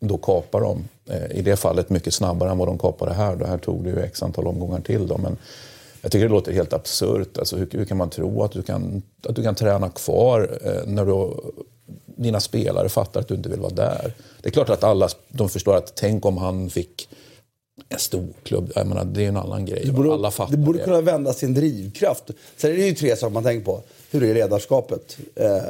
då 0.00 0.16
kapar 0.16 0.60
de. 0.60 0.88
Eh, 1.10 1.38
I 1.38 1.42
det 1.42 1.56
fallet 1.56 1.90
mycket 1.90 2.14
snabbare 2.14 2.50
än 2.50 2.58
vad 2.58 2.68
de 2.68 2.78
kapade 2.78 3.12
här. 3.12 3.36
Det 3.36 3.46
här 3.46 3.58
tog 3.58 3.84
det 3.84 3.90
ju 3.90 4.00
x 4.00 4.22
antal 4.22 4.46
omgångar 4.46 4.80
till. 4.80 5.06
Då, 5.06 5.18
men 5.18 5.36
jag 6.02 6.12
tycker 6.12 6.24
det 6.24 6.32
låter 6.32 6.52
helt 6.52 6.72
absurt. 6.72 7.38
Alltså, 7.38 7.56
hur, 7.56 7.68
hur, 7.72 7.84
kan 7.84 7.96
man 7.96 8.10
tro 8.10 8.42
att 8.42 8.52
du 8.52 8.62
kan, 8.62 9.02
att 9.28 9.36
du 9.36 9.42
kan 9.42 9.54
träna 9.54 9.88
kvar 9.88 10.58
eh, 10.64 10.86
när 10.86 11.06
du, 11.06 11.12
dina 12.22 12.40
spelare 12.40 12.88
fattar 12.88 13.20
att 13.20 13.28
du 13.28 13.34
inte 13.34 13.48
vill 13.48 13.60
vara 13.60 13.74
där? 13.74 14.14
Det 14.42 14.48
är 14.48 14.52
klart 14.52 14.68
att 14.68 14.84
alla 14.84 15.08
de 15.28 15.48
förstår 15.48 15.76
att 15.76 15.96
tänk 15.96 16.26
om 16.26 16.36
han 16.36 16.70
fick 16.70 17.08
en 17.88 17.98
stor 17.98 18.28
klubb. 18.42 18.72
Jag 18.74 18.86
menar, 18.86 19.04
det 19.04 19.24
är 19.24 19.28
en 19.28 19.36
annan 19.36 19.66
grej. 19.66 19.82
Det 19.84 19.92
borde, 19.92 20.12
alla 20.12 20.30
fattar 20.30 20.50
det 20.50 20.56
borde 20.56 20.78
kunna 20.78 21.00
vända 21.00 21.32
sin 21.32 21.54
drivkraft. 21.54 22.30
Sen 22.56 22.70
är 22.70 22.76
det 22.76 22.86
ju 22.86 22.94
tre 22.94 23.16
saker 23.16 23.32
man 23.32 23.44
tänker 23.44 23.64
på. 23.64 23.82
Hur 24.10 24.22
är 24.22 24.34
ledarskapet? 24.34 25.18
Eh, 25.34 25.62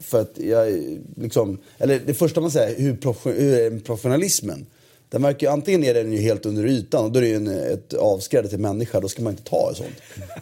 för 0.00 0.20
att 0.20 0.38
jag, 0.38 0.82
liksom, 1.16 1.58
eller 1.78 2.00
det 2.06 2.14
första 2.14 2.40
man 2.40 2.50
säger, 2.50 2.80
hur, 2.80 3.14
hur 3.24 3.58
är 3.58 3.80
professionalismen? 3.80 4.66
Den 5.08 5.22
verkar, 5.22 5.50
antingen 5.50 5.84
är 5.84 5.94
den 5.94 6.12
ju 6.12 6.18
helt 6.18 6.46
under 6.46 6.66
ytan 6.66 7.04
och 7.04 7.12
då 7.12 7.18
är 7.18 7.22
det 7.22 7.28
ju 7.28 7.36
en, 7.36 7.48
ett 7.48 7.94
avskräde 7.94 8.48
till 8.48 8.58
människa. 8.58 9.00
Då 9.00 9.08
ska 9.08 9.22
man 9.22 9.32
inte 9.32 9.50
ta 9.50 9.72
sånt. 9.74 9.96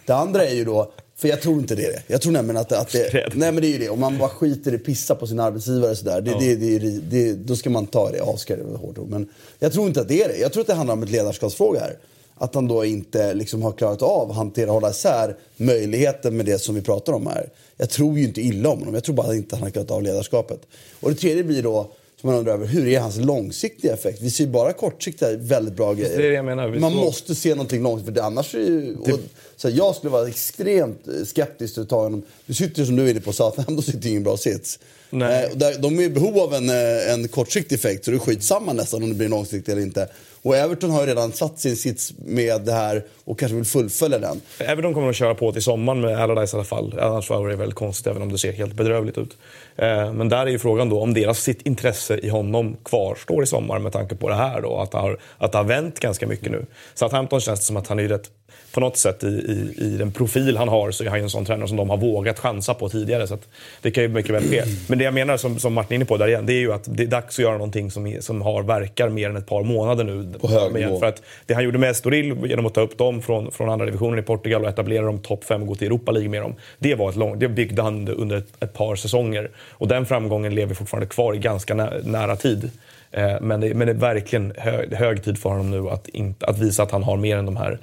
Det 0.05 0.13
andra 0.13 0.45
är 0.45 0.55
ju 0.55 0.65
då, 0.65 0.91
för 1.17 1.27
jag 1.27 1.41
tror 1.41 1.59
inte 1.59 1.75
det 1.75 1.85
är 1.85 1.91
det. 1.91 2.03
Jag 2.07 2.21
tror 2.21 2.31
nämligen 2.31 2.61
att, 2.61 2.71
att 2.71 2.91
det, 2.91 3.29
nej 3.33 3.51
men 3.51 3.61
det 3.61 3.67
är 3.67 3.71
ju 3.71 3.77
det. 3.77 3.89
Om 3.89 3.99
man 3.99 4.17
bara 4.17 4.29
skiter 4.29 4.73
i 4.73 4.77
pissa 4.77 5.15
på 5.15 5.27
sin 5.27 5.39
arbetsgivare 5.39 5.95
sådär. 5.95 6.21
Det, 6.21 6.31
ja. 6.31 6.37
det, 6.39 6.55
det, 6.55 6.99
det, 7.09 7.33
då 7.33 7.55
ska 7.55 7.69
man 7.69 7.87
ta 7.87 8.11
det. 8.11 8.21
Avskräde 8.21 8.61
är 8.61 8.77
hårt 8.77 8.97
ord. 8.97 9.09
Men 9.09 9.29
jag 9.59 9.73
tror 9.73 9.87
inte 9.87 10.01
att 10.01 10.07
det 10.07 10.23
är 10.23 10.27
det. 10.27 10.37
Jag 10.37 10.53
tror 10.53 10.61
att 10.61 10.67
det 10.67 10.73
handlar 10.73 10.93
om 10.93 11.03
ett 11.03 11.09
ledarskapsfråga 11.09 11.79
här. 11.79 11.97
Att 12.35 12.55
han 12.55 12.67
då 12.67 12.85
inte 12.85 13.33
liksom 13.33 13.61
har 13.61 13.71
klarat 13.71 14.01
av 14.01 14.31
att 14.31 14.35
hantera, 14.35 14.71
hålla 14.71 14.89
isär 14.89 15.35
möjligheten 15.57 16.37
med 16.37 16.45
det 16.45 16.59
som 16.59 16.75
vi 16.75 16.81
pratar 16.81 17.13
om 17.13 17.27
här. 17.27 17.49
Jag 17.77 17.89
tror 17.89 18.17
ju 18.17 18.23
inte 18.23 18.41
illa 18.41 18.69
om 18.69 18.79
honom. 18.79 18.93
Jag 18.93 19.03
tror 19.03 19.15
bara 19.15 19.27
att 19.27 19.35
inte 19.35 19.55
han 19.55 19.63
har 19.63 19.69
klarat 19.69 19.91
av 19.91 20.03
ledarskapet. 20.03 20.59
Och 20.99 21.09
det 21.09 21.15
tredje 21.15 21.43
blir 21.43 21.63
då 21.63 21.91
som 22.21 22.29
man 22.29 22.39
undrar 22.39 22.53
över, 22.53 22.65
hur 22.65 22.87
är 22.87 22.99
hans 22.99 23.17
långsiktiga 23.17 23.93
effekt? 23.93 24.21
Vi 24.21 24.29
ser 24.29 24.43
ju 24.43 24.49
bara 24.49 24.73
kortsiktiga 24.73 25.37
väldigt 25.37 25.73
bra 25.73 25.93
grejer. 25.93 26.17
Det 26.17 26.25
är 26.25 26.29
det 26.29 26.35
jag 26.35 26.45
menar. 26.45 26.69
Man 26.69 26.91
så... 26.91 26.97
måste 26.97 27.35
se 27.35 27.49
någonting 27.49 27.83
långsiktigt, 27.83 28.15
för 28.15 28.23
annars 28.23 28.55
är 28.55 28.59
ju, 28.59 28.95
och, 28.95 29.19
så 29.55 29.69
Jag 29.69 29.95
skulle 29.95 30.11
vara 30.11 30.27
extremt 30.27 31.07
skeptisk 31.25 31.73
till 31.73 31.83
att 31.83 31.89
ta 31.89 32.03
honom. 32.03 32.23
Du 32.45 32.53
sitter 32.53 32.85
som 32.85 32.95
du 32.95 33.05
är 33.05 33.11
inne 33.11 33.19
på, 33.19 33.33
Southampton 33.33 33.81
sitter 33.83 34.07
i 34.07 34.09
ingen 34.09 34.23
bra 34.23 34.37
sits. 34.37 34.79
Nej. 35.09 35.45
Eh, 35.45 35.57
där, 35.57 35.79
de 35.79 35.99
är 35.99 36.03
i 36.03 36.09
behov 36.09 36.39
av 36.39 36.53
en, 36.53 36.69
eh, 36.69 37.13
en 37.13 37.27
kortsiktig 37.27 37.75
effekt, 37.75 38.05
så 38.05 38.11
det 38.11 38.17
är 38.17 38.19
skitsamma 38.19 38.73
nästan 38.73 39.03
om 39.03 39.09
det 39.09 39.15
blir 39.15 39.29
långsiktigt 39.29 39.69
eller 39.69 39.81
inte. 39.81 40.09
Och 40.41 40.55
Everton 40.55 40.91
har 40.91 41.01
ju 41.01 41.07
redan 41.07 41.31
satt 41.31 41.59
sin 41.59 41.75
sits 41.75 42.13
med 42.17 42.61
det 42.61 42.71
här 42.71 43.03
och 43.23 43.39
kanske 43.39 43.55
vill 43.55 43.65
fullfölja 43.65 44.19
den. 44.19 44.41
Everton 44.59 44.93
kommer 44.93 45.09
att 45.09 45.15
köra 45.15 45.35
på 45.35 45.51
till 45.51 45.61
sommaren 45.61 46.01
med 46.01 46.19
Allardyce 46.19 46.53
i 46.53 46.57
alla 46.57 46.65
fall. 46.65 46.99
Annars 46.99 47.29
var 47.29 47.47
det 47.47 47.55
väldigt 47.55 47.75
konstigt, 47.75 48.07
även 48.07 48.21
om 48.21 48.31
det 48.31 48.37
ser 48.37 48.51
helt 48.51 48.73
bedrövligt 48.73 49.17
ut. 49.17 49.37
Eh, 49.75 50.13
men 50.13 50.29
där 50.29 50.45
är 50.45 50.51
ju 50.51 50.59
frågan 50.59 50.89
då 50.89 51.01
om 51.01 51.13
deras 51.13 51.39
sitt 51.39 51.61
intresse 51.61 52.17
i 52.17 52.29
honom 52.29 52.77
kvarstår 52.83 53.43
i 53.43 53.47
sommar 53.47 53.79
med 53.79 53.91
tanke 53.91 54.15
på 54.15 54.29
det 54.29 54.35
här 54.35 54.61
då. 54.61 54.77
Att 54.79 54.91
det 54.91 54.97
har, 54.97 55.19
att 55.37 55.51
det 55.51 55.57
har 55.57 55.65
vänt 55.65 55.99
ganska 55.99 56.27
mycket 56.27 56.51
nu. 56.51 56.65
Southampton 56.93 57.41
känns 57.41 57.59
det 57.59 57.65
som 57.65 57.77
att 57.77 57.87
han 57.87 57.99
är 57.99 58.07
rätt 58.07 58.29
på 58.71 58.79
något 58.79 58.97
sätt 58.97 59.23
i, 59.23 59.27
i, 59.27 59.73
i, 59.85 59.97
den 59.97 60.11
profil 60.11 60.57
han 60.57 60.67
har 60.67 60.91
så 60.91 61.03
är 61.03 61.09
han 61.09 61.19
en 61.19 61.29
sån 61.29 61.45
tränare 61.45 61.67
som 61.67 61.77
de 61.77 61.89
har 61.89 61.97
vågat 61.97 62.39
chansa 62.39 62.73
på 62.73 62.89
tidigare. 62.89 63.27
Så 63.27 63.37
det 63.81 63.91
kan 63.91 64.03
ju 64.03 64.09
mycket 64.09 64.31
väl 64.31 64.43
ske. 64.43 64.63
Men 64.87 64.97
det 64.97 65.03
jag 65.03 65.13
menar, 65.13 65.37
som, 65.37 65.59
som 65.59 65.73
Martin 65.73 65.91
är 65.91 65.95
inne 65.95 66.05
på 66.05 66.17
där 66.17 66.27
igen, 66.27 66.45
det 66.45 66.53
är 66.53 66.59
ju 66.59 66.73
att 66.73 66.83
det 66.87 67.03
är 67.03 67.07
dags 67.07 67.35
att 67.35 67.43
göra 67.43 67.53
någonting 67.53 67.91
som, 67.91 68.15
som 68.19 68.41
har, 68.41 68.63
verkar 68.63 69.09
mer 69.09 69.29
än 69.29 69.35
ett 69.35 69.45
par 69.45 69.63
månader 69.63 70.03
nu. 70.03 70.33
På 70.39 70.47
hög 70.47 70.73
nivå. 70.73 70.99
För 70.99 71.07
att 71.07 71.21
det 71.45 71.53
han 71.53 71.63
gjorde 71.63 71.77
med 71.77 71.89
Estoril 71.89 72.35
genom 72.45 72.65
att 72.65 72.73
ta 72.73 72.81
upp 72.81 72.97
dem 72.97 73.21
från, 73.21 73.51
från 73.51 73.69
andra 73.69 73.85
divisionen 73.85 74.19
i 74.19 74.21
Portugal 74.21 74.63
och 74.63 74.69
etablera 74.69 75.05
dem 75.05 75.19
topp 75.19 75.43
fem 75.43 75.61
och 75.61 75.67
gå 75.67 75.75
till 75.75 75.87
Europa 75.87 76.11
League 76.11 76.29
med 76.29 76.41
dem. 76.41 76.55
Det, 76.79 76.95
var 76.95 77.09
ett 77.09 77.15
lång, 77.15 77.39
det 77.39 77.47
byggde 77.47 77.81
han 77.81 78.07
under 78.07 78.37
ett, 78.37 78.63
ett 78.63 78.73
par 78.73 78.95
säsonger. 78.95 79.49
Och 79.69 79.87
den 79.87 80.05
framgången 80.05 80.55
lever 80.55 80.75
fortfarande 80.75 81.07
kvar 81.07 81.35
i 81.35 81.37
ganska 81.37 81.73
nä, 81.73 81.93
nära 82.03 82.35
tid. 82.35 82.69
Eh, 83.11 83.41
men, 83.41 83.61
det, 83.61 83.73
men 83.73 83.87
det 83.87 83.93
är 83.93 83.97
verkligen 83.97 84.53
hög, 84.57 84.93
hög 84.93 85.23
tid 85.23 85.37
för 85.37 85.49
honom 85.49 85.71
nu 85.71 85.89
att, 85.89 86.07
inte, 86.07 86.45
att 86.45 86.59
visa 86.59 86.83
att 86.83 86.91
han 86.91 87.03
har 87.03 87.17
mer 87.17 87.37
än 87.37 87.45
de 87.45 87.57
här 87.57 87.77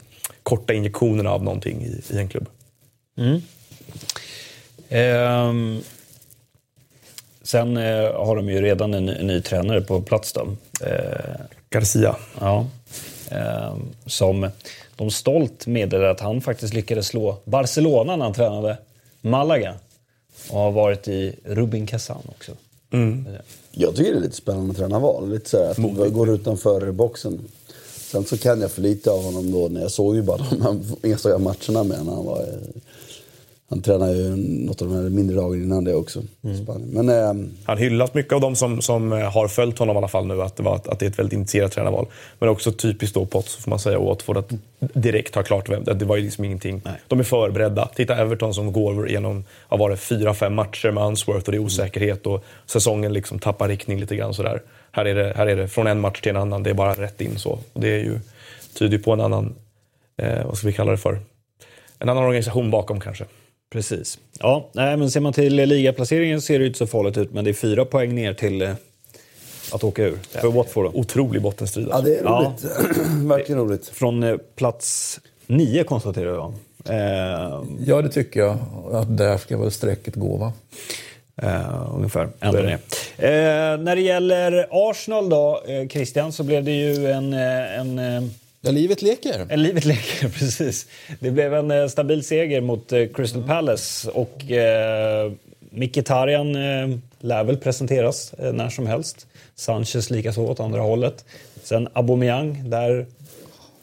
korta 0.44 0.74
injektionerna 0.74 1.30
av 1.30 1.44
någonting 1.44 1.82
i, 1.82 2.14
i 2.14 2.18
en 2.18 2.28
klubb. 2.28 2.48
Mm. 3.16 3.40
Um, 5.48 5.82
sen 7.42 7.76
uh, 7.76 8.12
har 8.12 8.36
de 8.36 8.48
ju 8.48 8.60
redan 8.60 8.94
en, 8.94 9.08
en 9.08 9.26
ny 9.26 9.40
tränare 9.40 9.80
på 9.80 10.02
plats. 10.02 10.32
Då. 10.32 10.40
Uh, 10.40 11.36
Garcia. 11.70 12.16
Ja. 12.40 12.66
Uh, 13.32 13.76
som 14.06 14.50
de 14.96 15.10
stolt 15.10 15.66
meddelar 15.66 16.04
att 16.04 16.20
han 16.20 16.40
faktiskt 16.40 16.74
lyckades 16.74 17.06
slå 17.06 17.36
Barcelona 17.44 18.16
när 18.16 18.24
han 18.24 18.34
tränade 18.34 18.78
Malaga. 19.20 19.74
Och 20.50 20.58
har 20.58 20.70
varit 20.70 21.08
i 21.08 21.36
Rubin 21.44 21.86
Kazan 21.86 22.22
också. 22.28 22.52
Mm. 22.90 23.26
Jag 23.70 23.96
tycker 23.96 24.12
det 24.12 24.18
är 24.18 24.22
lite 24.22 24.36
spännande 24.36 24.74
tränarval. 24.74 25.30
Lite 25.30 25.50
så 25.50 25.64
här, 25.64 25.70
att 25.70 26.12
går 26.12 26.30
utanför 26.30 26.92
boxen. 26.92 27.48
Sen 28.14 28.24
så 28.24 28.38
kan 28.38 28.60
jag 28.60 28.70
för 28.70 28.82
lite 28.82 29.10
av 29.10 29.22
honom 29.22 29.52
då. 29.52 29.68
När 29.68 29.80
jag 29.80 29.90
såg 29.90 30.16
ju 30.16 30.22
bara 30.22 30.36
de 30.50 30.62
här 30.62 30.80
enstaka 31.02 31.38
matcherna 31.38 31.84
med 31.84 31.98
honom. 31.98 32.14
Han, 32.14 32.24
var, 32.24 32.46
han 33.68 33.82
tränade 33.82 34.16
ju 34.16 34.36
något 34.36 34.82
av 34.82 34.88
de 34.88 34.94
här 34.94 35.02
mindre 35.02 35.36
lagen 35.36 35.62
innan 35.62 35.84
det 35.84 35.94
också. 35.94 36.22
Mm. 36.42 36.82
Men, 36.82 37.08
eh, 37.08 37.48
han 37.64 37.78
hyllas 37.78 38.14
mycket 38.14 38.32
av 38.32 38.40
de 38.40 38.56
som, 38.56 38.82
som 38.82 39.12
har 39.12 39.48
följt 39.48 39.78
honom 39.78 39.96
i 39.96 39.98
alla 39.98 40.08
fall 40.08 40.26
nu. 40.26 40.42
Att 40.42 40.56
det, 40.56 40.62
var, 40.62 40.74
att 40.74 40.98
det 40.98 41.06
är 41.06 41.10
ett 41.10 41.18
väldigt 41.18 41.32
initierat 41.32 41.72
tränarval. 41.72 42.06
Men 42.38 42.48
också 42.48 42.72
typiskt 42.72 43.14
då 43.14 43.26
Potts 43.26 43.56
får 43.56 43.70
man 43.70 43.78
säga 43.78 43.98
och 43.98 44.06
Watford 44.06 44.36
att 44.36 44.50
direkt 44.78 45.34
ha 45.34 45.42
klart 45.42 45.68
vem 45.68 45.84
det 45.84 46.04
var 46.04 46.16
ju 46.16 46.22
liksom 46.22 46.44
ingenting. 46.44 46.82
Nej. 46.84 46.94
De 47.08 47.20
är 47.20 47.24
förberedda. 47.24 47.88
Titta 47.94 48.16
Everton 48.16 48.54
som 48.54 48.72
går 48.72 49.08
igenom, 49.08 49.44
vad 49.68 49.80
var 49.80 49.90
det, 49.90 49.96
fyra, 49.96 50.34
fem 50.34 50.54
matcher 50.54 50.90
med 50.90 51.04
Unsworth 51.04 51.46
och 51.46 51.52
det 51.52 51.58
är 51.58 51.62
osäkerhet 51.62 52.26
och 52.26 52.44
säsongen 52.66 53.12
liksom 53.12 53.38
tappar 53.38 53.68
riktning 53.68 54.00
lite 54.00 54.16
grann 54.16 54.34
sådär. 54.34 54.62
Här 54.94 55.04
är, 55.04 55.14
det, 55.14 55.32
här 55.36 55.46
är 55.46 55.56
det 55.56 55.68
från 55.68 55.86
en 55.86 56.00
match 56.00 56.20
till 56.20 56.30
en 56.30 56.36
annan, 56.36 56.62
det 56.62 56.70
är 56.70 56.74
bara 56.74 56.94
rätt 56.94 57.20
in 57.20 57.38
så. 57.38 57.58
Och 57.72 57.80
det 57.80 57.88
är 57.88 57.98
ju, 57.98 58.20
tyder 58.74 58.98
på 58.98 59.12
en 59.12 59.20
annan, 59.20 59.54
eh, 60.16 60.46
vad 60.46 60.58
ska 60.58 60.66
vi 60.66 60.72
kalla 60.72 60.90
det 60.90 60.98
för? 60.98 61.20
En 61.98 62.08
annan 62.08 62.24
organisation 62.24 62.70
bakom 62.70 63.00
kanske. 63.00 63.24
Precis. 63.72 64.18
Ja, 64.38 64.70
nej, 64.72 64.96
men 64.96 65.10
ser 65.10 65.20
man 65.20 65.32
till 65.32 65.54
ligaplaceringen 65.54 66.40
ser 66.40 66.58
det 66.58 66.66
inte 66.66 66.78
så 66.78 66.86
farligt 66.86 67.18
ut, 67.18 67.32
men 67.32 67.44
det 67.44 67.50
är 67.50 67.54
fyra 67.54 67.84
poäng 67.84 68.14
ner 68.14 68.34
till 68.34 68.62
eh, 68.62 68.74
att 69.72 69.84
åka 69.84 70.02
ur 70.02 70.18
för 70.30 70.48
Watford. 70.48 70.90
Otrolig 70.94 71.42
bottenstrid. 71.42 71.88
Ja, 71.90 72.00
det 72.00 72.16
är 72.16 72.24
roligt. 72.24 72.64
Ja. 72.64 73.04
Verkligen 73.28 73.60
roligt. 73.60 73.88
Från 73.88 74.22
eh, 74.22 74.36
plats 74.56 75.20
nio 75.46 75.84
konstaterar 75.84 76.34
jag. 76.34 76.52
Eh, 76.88 77.62
ja, 77.86 78.02
det 78.02 78.08
tycker 78.08 78.40
jag. 78.40 78.58
Att 78.92 79.16
där 79.16 79.38
ska 79.38 79.58
väl 79.58 79.70
strecket 79.70 80.14
gå, 80.14 80.36
va? 80.36 80.52
Uh, 81.42 81.94
ungefär. 81.94 82.28
Ändå 82.40 82.62
det. 82.62 82.72
Uh, 82.72 83.80
när 83.82 83.96
det 83.96 84.02
gäller 84.02 84.66
Arsenal 84.70 85.28
då, 85.28 85.62
uh, 85.68 85.88
Christian, 85.88 86.32
så 86.32 86.42
blev 86.42 86.64
det 86.64 86.70
ju 86.70 87.10
en... 87.10 87.32
en 87.32 88.30
ja, 88.60 88.70
livet 88.70 89.02
leker. 89.02 89.46
En 89.48 89.62
livet 89.62 89.84
leker, 89.84 90.28
precis. 90.38 90.86
Det 91.20 91.30
blev 91.30 91.54
en 91.54 91.90
stabil 91.90 92.24
seger 92.24 92.60
mot 92.60 92.92
Crystal 93.14 93.42
Palace 93.42 94.10
och 94.10 94.44
uh, 94.50 95.32
Mkhitaryan 95.70 96.52
lär 97.20 97.44
väl 97.44 97.56
presenteras 97.56 98.34
när 98.38 98.68
som 98.68 98.86
helst. 98.86 99.26
Sanchez 99.54 100.10
likaså 100.10 100.40
åt 100.40 100.60
andra 100.60 100.80
hållet. 100.80 101.24
Sen 101.62 101.88
Aubameyang, 101.92 102.70
där 102.70 103.06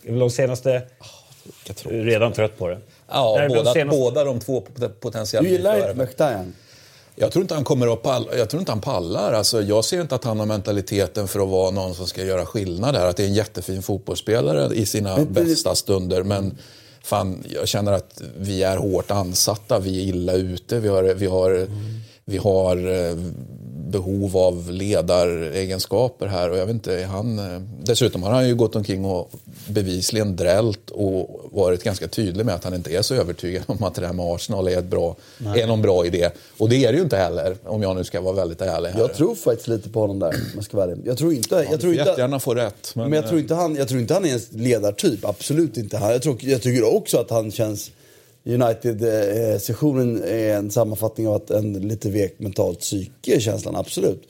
är 0.03 0.11
väl 0.11 0.19
de 0.19 0.29
senaste... 0.29 0.81
Oh, 0.99 1.89
redan 1.89 2.33
trött 2.33 2.57
på 2.57 2.67
det. 2.67 2.77
Ja, 3.07 3.45
båda, 3.49 3.63
de 3.63 3.73
senaste... 3.73 3.99
båda 3.99 4.23
de 4.23 4.39
två 4.39 4.63
potentiella 4.99 5.43
Du 5.43 5.55
gillar 5.55 5.93
Mkhitaryan? 5.93 6.53
Jag 7.15 7.31
tror 7.31 7.41
inte 7.41 7.53
han 7.53 7.63
kommer 7.63 7.93
att 7.93 8.03
palla, 8.03 8.35
jag 8.37 8.49
tror 8.49 8.59
inte 8.59 8.71
han 8.71 8.81
pallar. 8.81 9.33
Alltså, 9.33 9.61
jag 9.61 9.85
ser 9.85 10.01
inte 10.01 10.15
att 10.15 10.23
han 10.23 10.39
har 10.39 10.45
mentaliteten 10.45 11.27
för 11.27 11.39
att 11.39 11.49
vara 11.49 11.71
någon 11.71 11.95
som 11.95 12.07
ska 12.07 12.23
göra 12.23 12.45
skillnad 12.45 12.93
där. 12.93 13.07
Att 13.07 13.17
det 13.17 13.23
är 13.23 13.27
en 13.27 13.33
jättefin 13.33 13.81
fotbollsspelare 13.81 14.75
i 14.75 14.85
sina 14.85 15.17
men, 15.17 15.33
bästa 15.33 15.75
stunder. 15.75 16.23
Men, 16.23 16.57
fan, 17.03 17.43
jag 17.49 17.67
känner 17.67 17.91
att 17.91 18.21
vi 18.37 18.63
är 18.63 18.77
hårt 18.77 19.11
ansatta, 19.11 19.79
vi 19.79 19.99
är 19.99 20.03
illa 20.03 20.33
ute, 20.33 20.79
vi 20.79 20.87
har, 20.87 21.03
vi 21.03 21.25
har, 21.25 21.67
vi 22.25 22.37
har 22.37 22.77
eh, 22.77 23.17
behov 23.91 24.37
av 24.37 24.71
ledaregenskaper 24.71 26.27
här 26.27 26.49
och 26.49 26.57
jag 26.57 26.65
vet 26.65 26.73
inte, 26.73 27.03
han, 27.11 27.39
eh, 27.39 27.61
dessutom 27.83 28.23
har 28.23 28.31
han 28.31 28.47
ju 28.47 28.55
gått 28.55 28.75
omkring 28.75 29.05
och 29.05 29.31
bevisligen 29.67 30.35
drällt 30.35 30.89
och 30.89 31.49
varit 31.51 31.83
ganska 31.83 32.07
tydlig 32.07 32.45
med 32.45 32.55
att 32.55 32.63
han 32.63 32.73
inte 32.73 32.91
är 32.91 33.01
så 33.01 33.15
övertygad 33.15 33.63
om 33.67 33.83
att 33.83 33.95
det 33.95 34.05
här 34.05 34.13
med 34.13 34.25
Arsenal 34.25 34.67
är, 34.67 34.77
ett 34.77 34.85
bra, 34.85 35.15
är 35.55 35.67
någon 35.67 35.81
bra 35.81 36.05
idé. 36.05 36.29
Och 36.57 36.69
det 36.69 36.85
är 36.85 36.91
det 36.91 36.97
ju 36.97 37.03
inte 37.03 37.17
heller, 37.17 37.55
om 37.65 37.81
jag 37.81 37.95
nu 37.95 38.03
ska 38.03 38.21
vara 38.21 38.33
väldigt 38.35 38.61
ärlig. 38.61 38.89
Här. 38.89 38.99
Jag 38.99 39.13
tror 39.13 39.35
faktiskt 39.35 39.67
lite 39.67 39.89
på 39.89 39.99
honom 39.99 40.19
där, 40.19 40.27
om 40.29 40.35
jag 40.55 40.63
ska 40.63 40.77
vara 40.77 40.91
ärlig. 40.91 41.07
Jag 41.07 41.17
tror 41.17 41.33
inte... 41.33 41.67
Jag 41.71 41.81
tror 41.81 41.95
jättegärna 41.95 42.39
få 42.39 42.53
rätt. 42.55 42.91
Men 42.95 43.11
jag 43.13 43.27
tror 43.27 43.39
inte 43.39 43.55
han, 43.55 43.75
jag 43.75 43.87
tror 43.87 44.01
inte 44.01 44.13
han 44.13 44.25
är 44.25 44.33
en 44.33 44.41
ledartyp. 44.61 45.25
Absolut 45.25 45.77
inte. 45.77 45.97
Han- 45.97 46.11
Jag, 46.11 46.21
tror, 46.21 46.37
jag 46.41 46.61
tycker 46.61 46.95
också 46.95 47.17
att 47.17 47.29
han 47.29 47.51
känns... 47.51 47.91
United-sessionen 48.45 50.23
är 50.23 50.55
en 50.55 50.71
sammanfattning 50.71 51.27
av 51.27 51.33
att 51.33 51.49
en 51.49 51.73
lite 51.73 52.09
vek 52.09 52.39
mentalt 52.39 52.79
psyke, 52.79 53.39
känslan. 53.39 53.75
Absolut. 53.75 54.27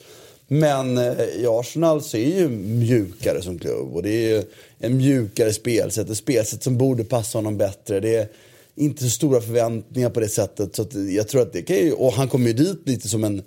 Men 0.48 0.98
eh, 0.98 1.24
i 1.36 1.46
Arsenal 1.48 2.02
så 2.02 2.16
är 2.16 2.40
ju 2.40 2.48
mjukare 2.48 3.42
som 3.42 3.58
klubb. 3.58 3.94
Och 3.94 4.02
det 4.02 4.10
är 4.10 4.28
ju 4.28 4.42
en 4.78 4.96
mjukare 4.96 5.52
spelsätt. 5.52 6.10
Ett 6.10 6.16
spelsätt 6.16 6.62
som 6.62 6.78
borde 6.78 7.04
passa 7.04 7.38
honom 7.38 7.56
bättre. 7.56 8.00
Det 8.00 8.16
är 8.16 8.28
inte 8.76 9.04
så 9.04 9.10
stora 9.10 9.40
förväntningar 9.40 10.10
på 10.10 10.20
det 10.20 10.28
sättet. 10.28 10.76
Så 10.76 10.86
jag 11.10 11.28
tror 11.28 11.42
att 11.42 11.52
det 11.52 11.62
kan 11.62 11.76
ju, 11.76 11.92
och 11.92 12.12
han 12.12 12.28
kommer 12.28 12.46
ju 12.46 12.52
dit 12.52 12.88
lite 12.88 13.08
som 13.08 13.24
en 13.24 13.42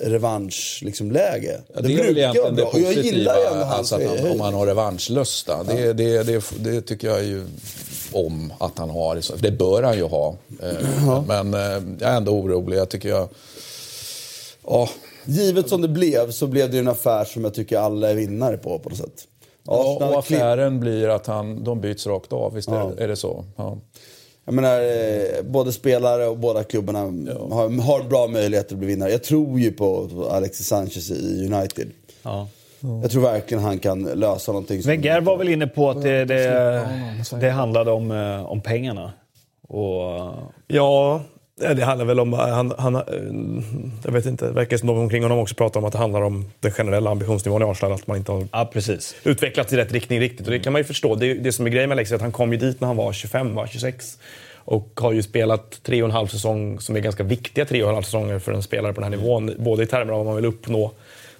revanschläge. 0.00 0.86
Liksom, 0.86 1.10
läge. 1.10 1.60
Ja, 1.74 1.80
det, 1.80 1.94
är 1.94 2.14
det 2.14 2.40
vara 2.40 2.52
bra. 2.52 2.66
Och 2.66 2.80
jag 2.80 2.92
gillar 2.92 3.38
ju 3.38 3.44
ändå 3.46 3.64
hans 3.64 3.92
alltså 3.92 4.12
att 4.14 4.20
han, 4.20 4.30
om 4.30 4.40
han 4.40 4.54
har 4.54 4.66
revanschlusta. 4.66 5.62
Det, 5.62 5.92
det, 5.92 6.22
det, 6.22 6.44
det 6.58 6.80
tycker 6.80 7.08
jag 7.08 7.24
ju 7.24 7.46
om 8.14 8.52
att 8.58 8.78
han 8.78 8.90
har. 8.90 9.20
För 9.20 9.42
Det 9.42 9.50
bör 9.50 9.82
han 9.82 9.96
ju 9.96 10.04
ha. 10.04 10.36
Eh, 10.62 11.22
Men 11.26 11.54
eh, 11.54 11.60
jag 12.00 12.10
är 12.10 12.16
ändå 12.16 12.32
orolig. 12.32 12.76
Jag 12.76 12.88
tycker 12.88 13.08
jag... 13.08 13.28
Ja, 14.66 14.88
Givet 15.24 15.68
som 15.68 15.82
det 15.82 15.88
blev 15.88 16.30
så 16.30 16.46
blev 16.46 16.70
det 16.70 16.78
en 16.78 16.88
affär 16.88 17.24
som 17.24 17.44
jag 17.44 17.54
tycker 17.54 17.78
alla 17.78 18.10
är 18.10 18.14
vinnare 18.14 18.56
på 18.56 18.78
på 18.78 18.88
något 18.88 18.98
sätt. 18.98 19.26
Ja, 19.64 20.08
och 20.10 20.18
affären 20.18 20.80
blir 20.80 21.08
att 21.08 21.26
han, 21.26 21.64
de 21.64 21.80
byts 21.80 22.06
rakt 22.06 22.32
av, 22.32 22.54
visst 22.54 22.68
är, 22.68 23.00
är 23.00 23.08
det 23.08 23.16
så? 23.16 23.44
Ja. 23.56 23.78
Jag 24.44 24.54
menar, 24.54 24.80
eh, 24.80 25.42
både 25.42 25.72
spelare 25.72 26.26
och 26.26 26.38
båda 26.38 26.64
klubbarna 26.64 26.98
har, 26.98 27.82
har 27.82 28.02
bra 28.02 28.26
möjligheter 28.26 28.74
att 28.74 28.78
bli 28.78 28.88
vinnare. 28.88 29.10
Jag 29.10 29.22
tror 29.22 29.60
ju 29.60 29.72
på 29.72 30.08
Alexis 30.30 30.66
Sanchez 30.66 31.10
i 31.10 31.48
United. 31.52 31.90
Ja. 32.22 32.48
Jag 33.02 33.10
tror 33.10 33.22
verkligen 33.22 33.62
han 33.62 33.78
kan 33.78 34.02
lösa 34.02 34.52
någonting. 34.52 34.82
Som 34.82 34.88
Wenger 34.88 35.20
var 35.20 35.36
väl 35.36 35.48
inne 35.48 35.66
på 35.66 35.90
att 35.90 36.02
det, 36.02 36.24
det, 36.24 36.88
det 37.40 37.50
handlade 37.50 37.90
om, 37.90 38.10
eh, 38.10 38.50
om 38.50 38.60
pengarna. 38.60 39.12
Och, 39.68 40.32
Ja, 40.66 41.20
det 41.60 41.84
handlar 41.84 42.04
väl 42.04 42.20
om... 42.20 42.32
Han, 42.32 42.74
han, 42.78 42.94
eh, 42.94 43.02
jag 44.04 44.12
vet 44.12 44.26
inte, 44.26 44.46
det 44.46 44.52
verkar 44.52 44.76
som 44.76 44.86
de 44.86 44.98
omkring 44.98 45.22
honom 45.22 45.38
också 45.38 45.54
pratar 45.54 45.80
om 45.80 45.86
att 45.86 45.92
det 45.92 45.98
handlar 45.98 46.22
om 46.22 46.50
den 46.60 46.72
generella 46.72 47.10
ambitionsnivån 47.10 47.62
i 47.62 47.64
Arsenal. 47.64 47.92
Att 47.92 48.06
man 48.06 48.16
inte 48.16 48.32
har 48.32 48.46
ja, 48.52 48.70
precis. 48.72 49.14
utvecklats 49.24 49.72
i 49.72 49.76
rätt 49.76 49.92
riktning 49.92 50.20
riktigt. 50.20 50.46
Och 50.46 50.52
det 50.52 50.58
kan 50.58 50.72
man 50.72 50.80
ju 50.80 50.84
förstå. 50.84 51.14
Det, 51.14 51.34
det 51.34 51.52
som 51.52 51.66
är 51.66 51.70
grejen 51.70 51.88
med 51.88 51.96
Alexis 51.96 52.12
är 52.12 52.16
att 52.16 52.22
han 52.22 52.32
kom 52.32 52.52
ju 52.52 52.58
dit 52.58 52.80
när 52.80 52.88
han 52.88 52.96
var 52.96 53.12
25, 53.12 53.54
va? 53.54 53.66
26. 53.66 54.18
Och 54.64 55.00
har 55.00 55.12
ju 55.12 55.22
spelat 55.22 55.82
tre 55.82 56.02
och 56.02 56.08
en 56.08 56.14
halv 56.14 56.26
säsong 56.26 56.80
som 56.80 56.96
är 56.96 57.00
ganska 57.00 57.22
viktiga 57.22 57.64
tre 57.64 57.82
och 57.82 57.88
en 57.88 57.94
halv 57.94 58.04
säsonger 58.04 58.38
för 58.38 58.52
en 58.52 58.62
spelare 58.62 58.92
på 58.92 59.00
den 59.00 59.12
här 59.12 59.18
nivån. 59.18 59.54
Både 59.58 59.82
i 59.82 59.86
termer 59.86 60.12
av 60.12 60.18
vad 60.18 60.26
man 60.26 60.36
vill 60.36 60.44
uppnå 60.44 60.92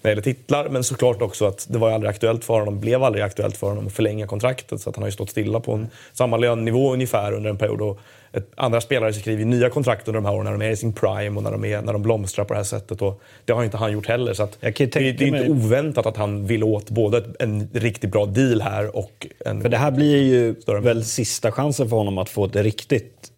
det 0.03 0.09
gäller 0.09 0.23
titlar, 0.23 0.69
men 0.69 0.85
såklart 0.85 1.23
också 1.23 1.47
att 1.47 1.67
det 1.71 1.79
var 1.79 1.91
aldrig 1.91 2.11
aktuellt 2.11 2.45
för 2.45 2.59
honom, 2.59 2.81
blev 2.81 3.03
aldrig 3.03 3.25
aktuellt 3.25 3.57
för 3.57 3.67
honom 3.67 3.87
att 3.87 3.93
förlänga 3.93 4.27
kontraktet. 4.27 4.81
Så 4.81 4.91
att 4.91 4.97
han 4.97 5.03
har 5.03 5.09
ju 5.09 5.13
stått 5.13 5.31
stilla 5.31 5.61
på 5.61 5.73
en 5.73 5.87
samma 6.13 6.37
lönenivå 6.37 6.93
ungefär 6.93 7.33
under 7.33 7.51
en 7.51 7.59
period. 7.59 7.81
Och 7.83 7.99
ett, 8.33 8.51
andra 8.55 8.81
spelare 8.81 9.13
skriver 9.13 9.45
nya 9.45 9.71
kontrakt 9.71 10.09
under 10.09 10.21
de 10.21 10.27
här 10.27 10.35
åren 10.35 10.45
när 10.45 10.53
de 10.53 10.63
är 10.63 10.71
i 10.71 10.77
sin 10.77 10.93
prime 10.93 11.37
och 11.37 11.43
när 11.43 11.53
de, 11.53 11.65
är, 11.65 11.83
när 11.83 11.93
de 11.93 12.03
blomstrar 12.03 12.45
på 12.45 12.55
det 12.55 12.59
här 12.59 12.65
sättet. 12.65 13.03
Och 13.03 13.23
det 13.45 13.53
har 13.53 13.65
inte 13.65 13.77
han 13.77 13.93
gjort 13.93 14.07
heller. 14.07 14.35
Så 14.35 14.49
det, 14.61 14.71
det 14.79 14.97
är 14.97 15.23
inte 15.23 15.31
mig- 15.31 15.51
oväntat 15.51 16.07
att 16.07 16.17
han 16.17 16.47
vill 16.47 16.65
åt 16.65 16.91
både 16.91 17.25
en 17.39 17.71
riktigt 17.73 18.11
bra 18.11 18.27
deal 18.27 18.61
här 18.61 18.97
och 18.97 19.27
en... 19.47 19.63
För 19.63 19.69
det 19.69 19.77
här 19.77 19.91
blir 19.91 20.23
ju 20.23 20.55
väl 20.81 21.05
sista 21.05 21.53
chansen 21.53 21.89
för 21.89 21.97
honom 21.97 22.19
att 22.19 22.29
få 22.29 22.45
ett 22.45 22.57
riktigt, 22.57 23.32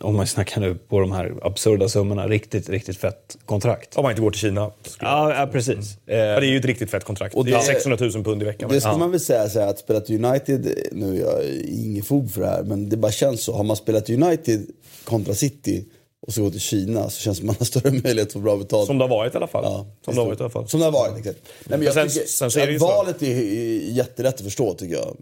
om 0.00 0.16
man 0.16 0.26
snackar 0.26 0.60
nu 0.60 0.74
på 0.74 1.00
de 1.00 1.12
här 1.12 1.32
absurda 1.42 1.88
summorna, 1.88 2.28
riktigt, 2.28 2.68
riktigt 2.68 2.96
fett 2.96 3.36
kontrakt. 3.46 3.96
Om 3.96 4.04
han 4.04 4.12
inte 4.12 4.22
går 4.22 4.30
till 4.30 4.40
Kina. 4.40 4.70
Ja, 5.00 5.34
ja 5.34 5.46
precis. 5.52 5.96
Ja, 6.06 6.12
Eh, 6.14 6.18
det 6.18 6.46
är 6.46 6.50
ju 6.50 6.58
ett 6.58 6.64
riktigt 6.64 6.90
fett 6.90 7.04
kontrakt. 7.04 7.34
Och 7.34 7.44
det 7.44 7.52
är 7.52 7.56
det- 7.58 7.62
600 7.64 7.98
000 8.14 8.24
pund 8.24 8.42
i 8.42 8.44
veckan. 8.44 8.70
Det 8.70 8.80
ska 8.80 8.90
Ja. 8.90 8.96
man 8.98 9.10
väl 9.10 9.20
säga 9.20 9.48
så 9.48 9.60
här, 9.60 9.66
att 9.66 9.78
spela 9.78 10.00
till 10.00 10.24
United, 10.24 10.74
nu 10.92 11.16
är 11.16 11.20
jag 11.20 11.44
ingen 11.64 12.04
fog 12.04 12.30
för 12.30 12.40
det 12.40 12.46
här, 12.46 12.62
men 12.62 12.88
det 12.88 12.96
bara 12.96 13.12
känns 13.12 13.44
så. 13.44 13.52
Har 13.56 13.64
man 13.64 13.76
spelat 13.76 14.10
United 14.10 14.66
kontra 15.04 15.34
City 15.34 15.84
och 16.26 16.32
så 16.34 16.42
går 16.42 16.50
till 16.50 16.60
Kina 16.60 17.10
så 17.10 17.20
känns 17.20 17.36
det 17.38 17.40
som 17.40 17.46
man 17.46 17.56
har 17.58 17.66
större 17.66 17.90
möjlighet 17.90 18.26
att 18.26 18.32
få 18.32 18.38
bra 18.38 18.56
betalt. 18.56 18.86
Som 18.86 18.98
det 18.98 19.04
har 19.04 19.08
varit 19.08 19.34
i 19.34 19.36
alla 19.36 19.46
fall. 19.46 19.64
Ja, 19.64 19.86
som 20.04 20.14
det 20.14 20.20
har 20.20 20.26
varit 20.26 20.40
i 20.40 20.42
alla 20.42 20.50
fall. 20.50 20.68
Som 20.68 20.80
det 20.80 20.86
har 20.86 20.92
varit, 20.92 21.18
exakt. 21.18 21.38
Nej, 21.64 21.78
men 21.78 21.82
jag 21.82 21.94
sen- 21.94 22.08
tycker, 22.08 22.48
sen 22.50 22.62
är 22.74 22.78
valet 22.78 23.22
är 23.22 23.26
är 23.26 23.78
jättelätt 23.92 24.34
att 24.34 24.40
förstå 24.40 24.74
tycker 24.74 24.94
jag. 24.94 25.16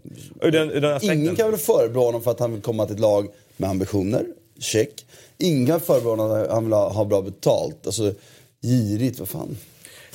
Den, 0.53 0.67
den. 0.81 1.03
Ingen 1.03 1.35
kan 1.35 1.51
väl 1.51 1.59
förebrå 1.59 2.03
honom 2.05 2.21
för 2.21 2.31
att 2.31 2.39
han 2.39 2.53
vill 2.53 2.61
komma 2.61 2.85
till 2.85 2.95
ett 2.95 3.01
lag 3.01 3.27
med 3.57 3.69
ambitioner. 3.69 4.25
Check. 4.59 5.05
Ingen 5.37 5.67
kan 5.67 5.81
förebrå 5.81 6.09
honom 6.09 6.29
för 6.29 6.43
att 6.43 6.51
han 6.51 6.63
vill 6.63 6.73
ha, 6.73 6.89
ha 6.89 7.05
bra 7.05 7.21
betalt. 7.21 7.85
Alltså, 7.85 8.13
girigt, 8.61 9.19
vad 9.19 9.29
fan. 9.29 9.57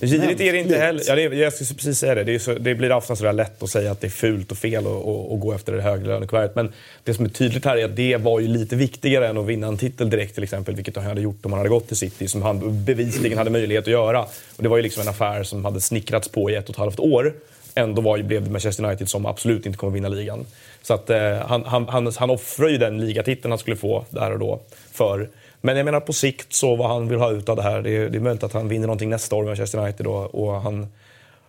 Girigt 0.00 0.40
är 0.40 0.52
det 0.52 0.58
inte 0.58 0.78
heller. 0.78 1.02
Ja, 1.06 1.14
det, 1.14 1.22
jag 1.22 1.52
skulle 1.52 1.74
precis 1.74 1.98
säga 1.98 2.14
det. 2.14 2.24
Det, 2.24 2.38
så, 2.38 2.54
det 2.54 2.74
blir 2.74 2.92
ofta 2.92 3.16
sådär 3.16 3.32
lätt 3.32 3.62
att 3.62 3.70
säga 3.70 3.90
att 3.90 4.00
det 4.00 4.06
är 4.06 4.10
fult 4.10 4.50
och 4.50 4.58
fel 4.58 4.86
att 4.86 5.40
gå 5.40 5.52
efter 5.54 5.72
det 5.72 5.82
högre 5.82 6.06
lönekuvertet. 6.06 6.56
Men 6.56 6.72
det 7.04 7.14
som 7.14 7.24
är 7.24 7.28
tydligt 7.28 7.64
här 7.64 7.76
är 7.76 7.84
att 7.84 7.96
det 7.96 8.16
var 8.16 8.40
ju 8.40 8.48
lite 8.48 8.76
viktigare 8.76 9.28
än 9.28 9.38
att 9.38 9.46
vinna 9.46 9.66
en 9.66 9.78
titel 9.78 10.10
direkt 10.10 10.34
till 10.34 10.42
exempel. 10.42 10.74
Vilket 10.74 10.96
han 10.96 11.04
hade 11.04 11.20
gjort 11.20 11.46
om 11.46 11.52
han 11.52 11.58
hade 11.58 11.68
gått 11.68 11.88
till 11.88 11.96
City, 11.96 12.28
som 12.28 12.42
han 12.42 12.84
bevisligen 12.84 13.38
hade 13.38 13.50
möjlighet 13.50 13.84
att 13.84 13.90
göra. 13.90 14.22
Och 14.56 14.62
det 14.62 14.68
var 14.68 14.76
ju 14.76 14.82
liksom 14.82 15.02
en 15.02 15.08
affär 15.08 15.42
som 15.42 15.64
hade 15.64 15.80
snickrats 15.80 16.28
på 16.28 16.50
i 16.50 16.54
ett 16.54 16.64
och 16.64 16.70
ett 16.70 16.76
halvt 16.76 17.00
år. 17.00 17.34
Ändå 17.74 18.02
var, 18.02 18.18
blev 18.18 18.44
det 18.44 18.50
Manchester 18.50 18.84
United 18.84 19.08
som 19.08 19.26
absolut 19.26 19.66
inte 19.66 19.78
kommer 19.78 19.92
vinna 19.92 20.08
ligan. 20.08 20.46
Så 20.82 20.94
att, 20.94 21.10
eh, 21.10 21.32
han, 21.32 21.64
han, 21.64 21.88
han, 21.88 22.12
han 22.16 22.30
offrar 22.30 22.68
ju 22.68 22.78
den 22.78 23.00
ligatiteln 23.06 23.52
han 23.52 23.58
skulle 23.58 23.76
få 23.76 24.04
där 24.10 24.32
och 24.32 24.38
då 24.38 24.60
för 24.92 25.30
men 25.60 25.76
jag 25.76 25.84
menar 25.84 26.00
på 26.00 26.12
sikt 26.12 26.52
så 26.54 26.76
vad 26.76 26.88
han 26.88 27.08
vill 27.08 27.18
ha 27.18 27.30
ut 27.32 27.48
av 27.48 27.56
det 27.56 27.62
här. 27.62 27.82
Det 27.82 27.90
är, 27.96 28.08
det 28.08 28.18
är 28.18 28.20
möjligt 28.20 28.42
att 28.42 28.52
han 28.52 28.68
vinner 28.68 28.86
någonting 28.86 29.10
nästa 29.10 29.36
år 29.36 29.42
med 29.42 29.48
Manchester 29.48 29.78
United. 29.78 30.06
Och, 30.06 30.34
och 30.34 30.52
han, 30.60 30.86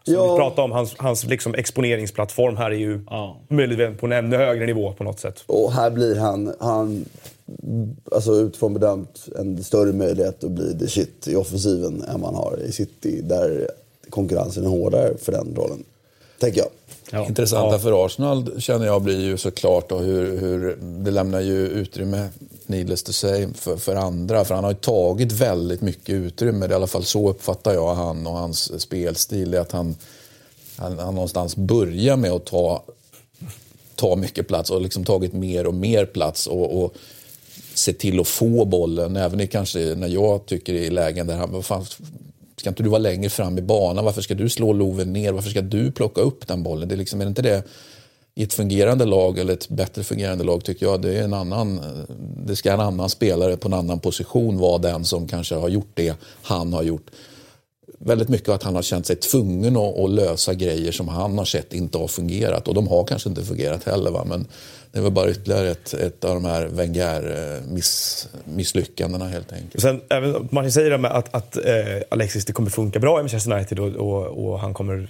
som 0.04 0.14
Ja. 0.14 0.32
vi 0.34 0.40
pratade 0.40 0.62
om, 0.62 0.72
hans, 0.72 0.96
hans 0.98 1.26
liksom 1.26 1.54
exponeringsplattform 1.56 2.58
här 2.58 2.72
är 2.72 2.76
ju 2.76 3.02
Ja. 3.10 3.38
möjligen 3.48 3.98
på 3.98 4.06
en 4.06 4.12
ännu 4.12 4.38
högre 4.38 4.66
nivå 4.66 4.94
på 4.94 5.04
något 5.04 5.20
sätt. 5.20 5.44
Och 5.46 5.72
här 5.72 5.90
blir 5.90 6.16
han, 6.16 6.54
han 6.60 7.06
alltså 8.12 8.32
utifrån 8.36 8.74
bedömt, 8.74 9.28
en 9.40 9.64
större 9.64 9.94
möjlighet 9.94 10.44
att 10.44 10.52
bli 10.52 10.80
the 10.80 10.88
shit 10.88 11.28
i 11.28 11.36
offensiven 11.36 12.04
än 12.04 12.22
man 12.22 12.36
har 12.36 12.60
i 12.66 12.72
City. 12.72 13.22
Där 13.24 13.68
konkurrensen 14.10 14.66
är 14.66 14.70
hårdare 14.70 15.18
för 15.18 15.32
den 15.32 15.56
rollen. 15.56 15.84
Tänker 16.40 16.60
jag. 16.60 16.70
ja. 17.10 17.28
Intressanta 17.28 17.80
för 17.80 18.06
Arsenal 18.06 18.62
känner 18.62 18.86
jag 18.86 19.02
blir 19.02 19.20
ju 19.20 19.38
såklart 19.38 19.90
då 19.90 19.98
hur, 19.98 20.40
hur 20.40 20.78
det 20.82 21.12
lämnar 21.12 21.40
ju 21.42 21.68
utrymme, 21.68 22.30
needless 22.66 23.04
to 23.04 23.14
say, 23.14 23.48
för, 23.54 23.78
för 23.78 23.96
andra. 23.96 24.46
För 24.46 24.56
han 24.56 24.64
har 24.64 24.72
ju 24.72 24.78
tagit 24.78 25.32
väldigt 25.32 25.82
mycket 25.82 26.16
utrymme. 26.16 26.68
Det 26.68 26.72
är 26.72 26.72
I 26.72 26.76
alla 26.76 26.88
fall 26.88 27.06
så 27.06 27.30
uppfattar 27.30 27.74
jag 27.74 27.96
han 27.96 28.28
och 28.28 28.34
hans 28.34 28.82
spelstil. 28.82 29.58
Att 29.58 29.72
han, 29.72 29.96
han, 30.76 31.00
han 31.00 31.16
någonstans 31.16 31.56
börjar 31.56 32.18
med 32.18 32.32
att 32.32 32.46
ta, 32.46 32.84
ta 33.96 34.16
mycket 34.16 34.48
plats 34.48 34.70
och 34.70 34.82
liksom 34.82 35.06
tagit 35.06 35.34
mer 35.34 35.68
och 35.68 35.74
mer 35.74 36.06
plats. 36.06 36.48
och, 36.48 36.84
och 36.84 36.94
se 37.74 37.94
till 37.94 38.20
att 38.20 38.28
få 38.28 38.66
bollen, 38.66 39.16
även 39.16 39.40
i 39.40 39.48
kanske 39.48 39.80
när 39.80 40.08
jag 40.08 40.46
tycker 40.46 40.74
i 40.74 40.90
lägen 40.90 41.28
där 41.28 41.36
han, 41.36 41.52
vad 41.52 41.66
fan, 41.66 41.86
ska 42.60 42.70
inte 42.70 42.84
du 42.84 42.90
vara 42.90 43.00
längre 43.00 43.30
fram 43.30 43.58
i 43.58 43.62
banan? 43.62 44.06
Varför 44.06 44.22
ska 44.22 44.34
du 44.34 44.50
slå 44.50 44.74
loven 44.74 45.14
ner? 45.14 45.32
Varför 45.32 45.50
ska 45.50 45.62
du 45.62 45.92
plocka 45.92 46.22
upp 46.22 46.48
den 46.48 46.64
bollen? 46.64 46.90
Det 46.90 46.96
är, 46.96 46.98
liksom, 46.98 47.22
är 47.22 47.26
det 47.26 47.30
inte 47.30 47.42
det 47.42 47.64
i 48.36 48.44
ett 48.44 48.54
fungerande 48.54 49.06
lag 49.06 49.40
eller 49.40 49.54
ett 49.54 49.70
bättre 49.70 50.04
fungerande 50.04 50.44
lag 50.44 50.64
tycker 50.64 50.86
jag 50.86 51.02
det 51.02 51.18
är 51.18 51.24
en 51.24 51.34
annan, 51.34 51.82
det 52.46 52.56
ska 52.56 52.74
en 52.74 52.80
annan 52.80 53.10
spelare 53.10 53.58
på 53.58 53.68
en 53.68 53.74
annan 53.74 54.00
position 54.00 54.58
vara 54.58 54.78
den 54.78 55.06
som 55.06 55.28
kanske 55.28 55.56
har 55.56 55.70
gjort 55.70 55.92
det 55.94 56.14
han 56.42 56.74
har 56.74 56.84
gjort. 56.84 57.10
Väldigt 58.00 58.30
mycket 58.30 58.50
att 58.50 58.64
han 58.64 58.76
har 58.76 58.82
känt 58.82 59.06
sig 59.06 59.16
tvungen 59.16 59.78
att, 59.78 60.00
att 60.00 60.10
lösa 60.10 60.54
grejer 60.54 60.92
som 60.92 61.08
han 61.08 61.38
har 61.38 61.46
sett 61.46 61.74
inte 61.74 61.98
har 61.98 62.08
fungerat 62.08 62.68
och 62.68 62.74
de 62.74 62.88
har 62.88 63.04
kanske 63.04 63.30
inte 63.30 63.46
fungerat 63.46 63.84
heller 63.84 64.12
va? 64.12 64.26
men 64.26 64.48
det 64.92 65.02
var 65.02 65.10
bara 65.10 65.30
ytterligare 65.30 65.70
ett, 65.70 65.94
ett 65.94 66.24
av 66.24 66.36
de 66.36 66.46
här 66.46 66.68
Wenger-misslyckandena 66.68 69.26
eh, 69.26 69.32
helt 69.32 69.54
enkelt. 69.54 69.82
Sen, 69.82 70.02
även 70.10 70.48
Martin 70.52 70.72
säger 70.72 70.90
det 70.90 70.98
med 70.98 71.12
att, 71.12 71.36
att 71.36 71.58
eh, 71.58 71.64
Alexis 72.12 72.46
det 72.46 72.54
kommer 72.54 72.70
funka 72.70 73.00
bra 73.00 73.20
i 73.20 73.24
Manchester 73.24 73.54
United 73.54 73.80
och, 73.80 73.88
och, 73.88 74.46
och 74.46 74.60
han 74.60 74.74
kommer 74.74 75.08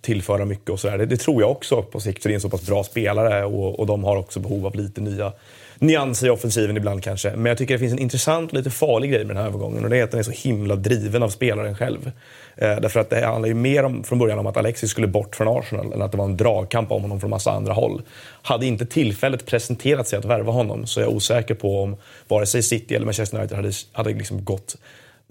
tillföra 0.00 0.44
mycket 0.44 0.70
och 0.70 0.80
sådär. 0.80 0.98
Det, 0.98 1.06
det 1.06 1.16
tror 1.16 1.42
jag 1.42 1.50
också 1.50 1.82
på 1.82 2.00
sikt, 2.00 2.22
för 2.22 2.28
det 2.28 2.32
är 2.32 2.34
en 2.34 2.40
så 2.40 2.48
pass 2.48 2.66
bra 2.66 2.84
spelare 2.84 3.44
och, 3.44 3.78
och 3.78 3.86
de 3.86 4.04
har 4.04 4.16
också 4.16 4.40
behov 4.40 4.66
av 4.66 4.74
lite 4.74 5.00
nya, 5.00 5.32
nyanser 5.78 6.26
i 6.26 6.30
offensiven 6.30 6.76
ibland 6.76 7.02
kanske. 7.02 7.30
Men 7.30 7.46
jag 7.46 7.58
tycker 7.58 7.74
det 7.74 7.78
finns 7.78 7.92
en 7.92 7.98
intressant 7.98 8.50
och 8.50 8.56
lite 8.56 8.70
farlig 8.70 9.10
grej 9.10 9.24
med 9.24 9.36
den 9.36 9.42
här 9.42 9.48
övergången 9.48 9.84
och 9.84 9.90
det 9.90 9.98
är 9.98 10.04
att 10.04 10.10
den 10.10 10.20
är 10.20 10.24
så 10.24 10.30
himla 10.30 10.76
driven 10.76 11.22
av 11.22 11.28
spelaren 11.28 11.76
själv. 11.76 12.10
Eh, 12.56 12.80
därför 12.80 13.00
att 13.00 13.10
det 13.10 13.26
handlar 13.26 13.48
ju 13.48 13.54
mer 13.54 13.84
om, 13.84 14.04
från 14.04 14.18
början 14.18 14.38
om 14.38 14.46
att 14.46 14.56
Alexis 14.56 14.90
skulle 14.90 15.06
bort 15.06 15.36
från 15.36 15.58
Arsenal 15.58 15.92
än 15.92 16.02
att 16.02 16.12
det 16.12 16.18
var 16.18 16.24
en 16.24 16.36
dragkamp 16.36 16.92
om 16.92 17.02
honom 17.02 17.20
från 17.20 17.30
massa 17.30 17.50
andra 17.50 17.72
håll. 17.72 18.02
Hade 18.42 18.66
inte 18.66 18.86
tillfället 18.86 19.46
presenterat 19.46 20.08
sig 20.08 20.18
att 20.18 20.24
värva 20.24 20.52
honom 20.52 20.86
så 20.86 21.00
är 21.00 21.04
jag 21.04 21.12
osäker 21.12 21.54
på 21.54 21.82
om 21.82 21.96
vare 22.28 22.46
sig 22.46 22.62
City 22.62 22.94
eller 22.94 23.06
Manchester 23.06 23.38
United 23.38 23.56
hade, 23.56 23.72
hade 23.92 24.10
liksom 24.10 24.44
gått 24.44 24.76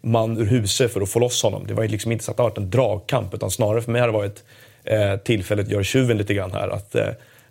man 0.01 0.37
ur 0.37 0.45
huset 0.45 0.93
för 0.93 1.01
att 1.01 1.09
få 1.09 1.19
loss 1.19 1.43
honom. 1.43 1.67
Det 1.67 1.73
var 1.73 1.83
ju 1.83 1.89
liksom 1.89 2.11
inte 2.11 2.23
så 2.23 2.31
att 2.31 2.37
det 2.37 2.43
varit 2.43 2.57
en 2.57 2.69
dragkamp 2.69 3.33
utan 3.33 3.51
snarare 3.51 3.81
för 3.81 3.91
mig 3.91 4.01
har 4.01 4.07
det 4.07 4.13
varit 4.13 4.43
eh, 4.83 5.17
tillfället 5.17 5.71
gör 5.71 5.83
tjuven 5.83 6.17
lite 6.17 6.33
grann 6.33 6.51
här. 6.51 6.67
Att, 6.67 6.95
eh, 6.95 7.07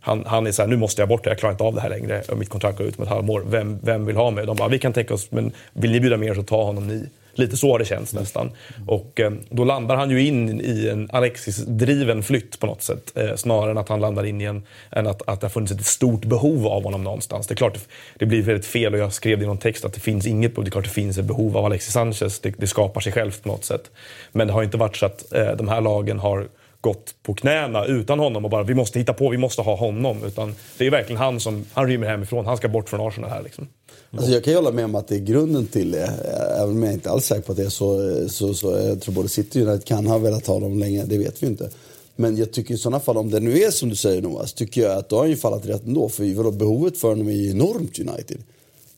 han, 0.07 0.25
han 0.27 0.47
är 0.47 0.53
så 0.53 0.63
här, 0.63 0.69
nu 0.69 0.77
måste 0.77 1.03
jag 1.03 1.09
bort 1.09 1.25
det, 1.25 1.31
jag 1.31 1.39
klarar 1.39 1.53
inte 1.53 1.65
av 1.65 1.75
det 1.75 1.81
här 1.81 1.89
längre. 1.89 2.23
Mitt 2.37 2.49
kontrakt 2.49 2.79
går 2.79 2.87
ut 2.87 2.99
om 2.99 3.03
ett 3.03 3.09
halvår. 3.09 3.43
Vem, 3.47 3.79
vem 3.83 4.07
vill 4.07 4.17
ha 4.17 4.31
mig? 4.31 4.47
De 4.47 4.57
bara, 4.57 4.69
vi 4.69 4.79
kan 4.79 4.93
tänka 4.93 5.15
oss, 5.15 5.31
men 5.31 5.53
vill 5.73 5.91
ni 5.93 6.01
bjuda 6.01 6.17
mer 6.17 6.35
så 6.35 6.43
ta 6.43 6.63
honom 6.63 6.87
ni. 6.87 7.09
Lite 7.33 7.57
så 7.57 7.73
har 7.73 7.79
det 7.79 7.85
känts 7.85 8.15
nästan. 8.15 8.51
Och 8.87 9.21
eh, 9.21 9.33
då 9.51 9.65
landar 9.65 9.97
han 9.97 10.11
ju 10.11 10.27
in 10.27 10.61
i 10.61 10.89
en 10.89 11.11
Alexis-driven 11.13 12.23
flytt 12.23 12.61
på 12.61 12.67
något 12.67 12.83
sätt. 12.83 13.13
Eh, 13.15 13.35
snarare 13.37 13.71
än 13.71 13.79
att 13.79 13.89
han 13.89 14.01
landar 14.01 14.25
in 14.25 14.41
i 14.41 14.45
en, 14.45 14.63
än 14.91 15.07
att, 15.07 15.29
att 15.29 15.41
det 15.41 15.45
har 15.45 15.51
funnits 15.51 15.73
ett 15.73 15.87
stort 15.87 16.25
behov 16.25 16.67
av 16.67 16.85
honom 16.85 17.05
någonstans. 17.05 17.47
Det 17.47 17.55
är 17.55 17.57
klart, 17.57 17.79
det 18.19 18.27
blir 18.27 18.43
väldigt 18.43 18.67
fel 18.67 18.95
och 18.95 19.01
jag 19.01 19.13
skrev 19.13 19.39
det 19.39 19.45
i 19.45 19.47
någon 19.47 19.59
text 19.59 19.85
att 19.85 19.93
det 19.93 20.01
finns 20.01 20.27
inget 20.27 20.55
behov. 20.55 20.65
Det 20.65 20.69
är 20.69 20.71
klart 20.71 20.85
det 20.85 20.91
finns 20.91 21.19
ett 21.19 21.25
behov 21.25 21.57
av 21.57 21.65
Alexis 21.65 21.93
Sanchez. 21.93 22.41
Det, 22.41 22.55
det 22.59 22.67
skapar 22.67 23.01
sig 23.01 23.13
självt 23.13 23.43
på 23.43 23.49
något 23.49 23.65
sätt. 23.65 23.91
Men 24.33 24.47
det 24.47 24.53
har 24.53 24.63
inte 24.63 24.77
varit 24.77 24.97
så 24.97 25.07
att 25.07 25.33
eh, 25.33 25.51
de 25.51 25.69
här 25.69 25.81
lagen 25.81 26.19
har 26.19 26.49
gått 26.87 27.15
på 27.23 27.35
knäna 27.35 27.85
utan 27.85 28.19
honom 28.19 28.45
och 28.45 28.51
bara 28.51 28.63
vi 28.63 28.75
måste 28.75 28.99
hitta 28.99 29.13
på, 29.13 29.29
vi 29.31 29.39
måste 29.39 29.63
ha 29.63 29.77
honom. 29.77 30.25
Utan 30.25 30.55
det 30.79 30.87
är 30.87 30.91
verkligen 30.91 31.21
han 31.21 31.41
som, 31.41 31.65
han 31.73 31.87
rymmer 31.87 32.07
hemifrån, 32.07 32.47
han 32.47 32.57
ska 32.57 32.69
bort 32.69 32.89
från 32.89 33.01
Arsenal 33.09 33.31
här 33.31 33.43
liksom. 33.43 33.69
Alltså 34.11 34.33
jag 34.33 34.45
kan 34.45 34.53
ju 34.53 34.57
hålla 34.57 34.71
med 34.71 34.85
om 34.85 34.95
att 34.95 35.09
det 35.09 35.15
är 35.15 35.21
grunden 35.21 35.67
till 35.67 35.91
det. 35.91 36.05
Eh, 36.05 36.63
även 36.63 36.71
om 36.71 36.83
jag 36.83 36.93
inte 36.93 37.11
alls 37.11 37.31
är 37.31 37.35
säker 37.35 37.47
på 37.47 37.53
att 37.53 37.59
det 37.59 37.65
är 37.65 37.69
så. 37.69 38.11
Eh, 38.11 38.27
så, 38.27 38.55
så 38.55 38.77
eh, 38.77 38.89
jag 38.89 39.01
tror 39.01 39.15
både 39.15 39.29
City 39.29 39.63
och 39.63 39.67
United 39.67 39.85
kan 39.85 40.07
ha 40.07 40.19
velat 40.19 40.47
ha 40.47 40.61
dem 40.61 40.79
länge, 40.79 41.05
det 41.05 41.19
vet 41.19 41.43
vi 41.43 41.47
inte. 41.47 41.71
Men 42.17 42.37
jag 42.37 42.53
tycker 42.53 42.75
i 42.75 42.79
sådana 42.79 43.01
fall, 43.01 43.17
om 43.17 43.31
det 43.31 43.41
nu 43.41 43.59
är 43.59 43.71
som 43.71 43.89
du 43.89 43.97
säger 43.97 44.23
Noah, 44.23 44.47
så 44.47 44.57
tycker 44.57 44.81
jag 44.83 44.99
att 44.99 45.09
då 45.09 45.17
har 45.17 45.23
han 45.23 45.31
ju 45.31 45.37
fallit 45.37 45.67
rätt 45.67 45.87
ändå. 45.87 46.09
För 46.09 46.35
vadå, 46.35 46.51
behovet 46.51 46.99
för 46.99 47.09
honom 47.09 47.29
är 47.29 47.33
ju 47.33 47.51
enormt 47.51 47.99
United. 47.99 48.39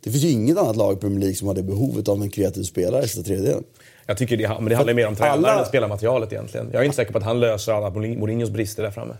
Det 0.04 0.10
finns 0.10 0.24
ju 0.24 0.30
inget 0.30 0.58
annat 0.58 0.76
lag 0.76 0.96
i 0.96 1.00
Premier 1.00 1.20
League 1.20 1.36
som 1.36 1.48
har 1.48 1.54
det 1.54 1.62
behovet 1.62 2.08
av 2.08 2.22
en 2.22 2.30
kreativ 2.30 2.62
spelare 2.62 3.04
i 3.04 3.08
sista 3.08 3.22
tredjedelen. 3.22 3.64
Jag 4.10 4.18
tycker 4.18 4.36
det, 4.36 4.48
men 4.48 4.64
det 4.64 4.74
handlar 4.76 4.94
mer 4.94 5.06
om 5.06 5.16
tränaren 5.16 5.44
alla- 5.44 5.60
än 5.60 5.66
spelarmaterialet 5.66 6.32
egentligen. 6.32 6.68
Jag 6.72 6.80
är 6.80 6.84
inte 6.84 6.96
säker 6.96 7.12
på 7.12 7.18
att 7.18 7.24
han 7.24 7.40
löser 7.40 7.72
alla 7.72 7.90
Mourinhos 7.90 8.50
brister 8.50 8.82
där 8.82 8.90
framme. 8.90 9.14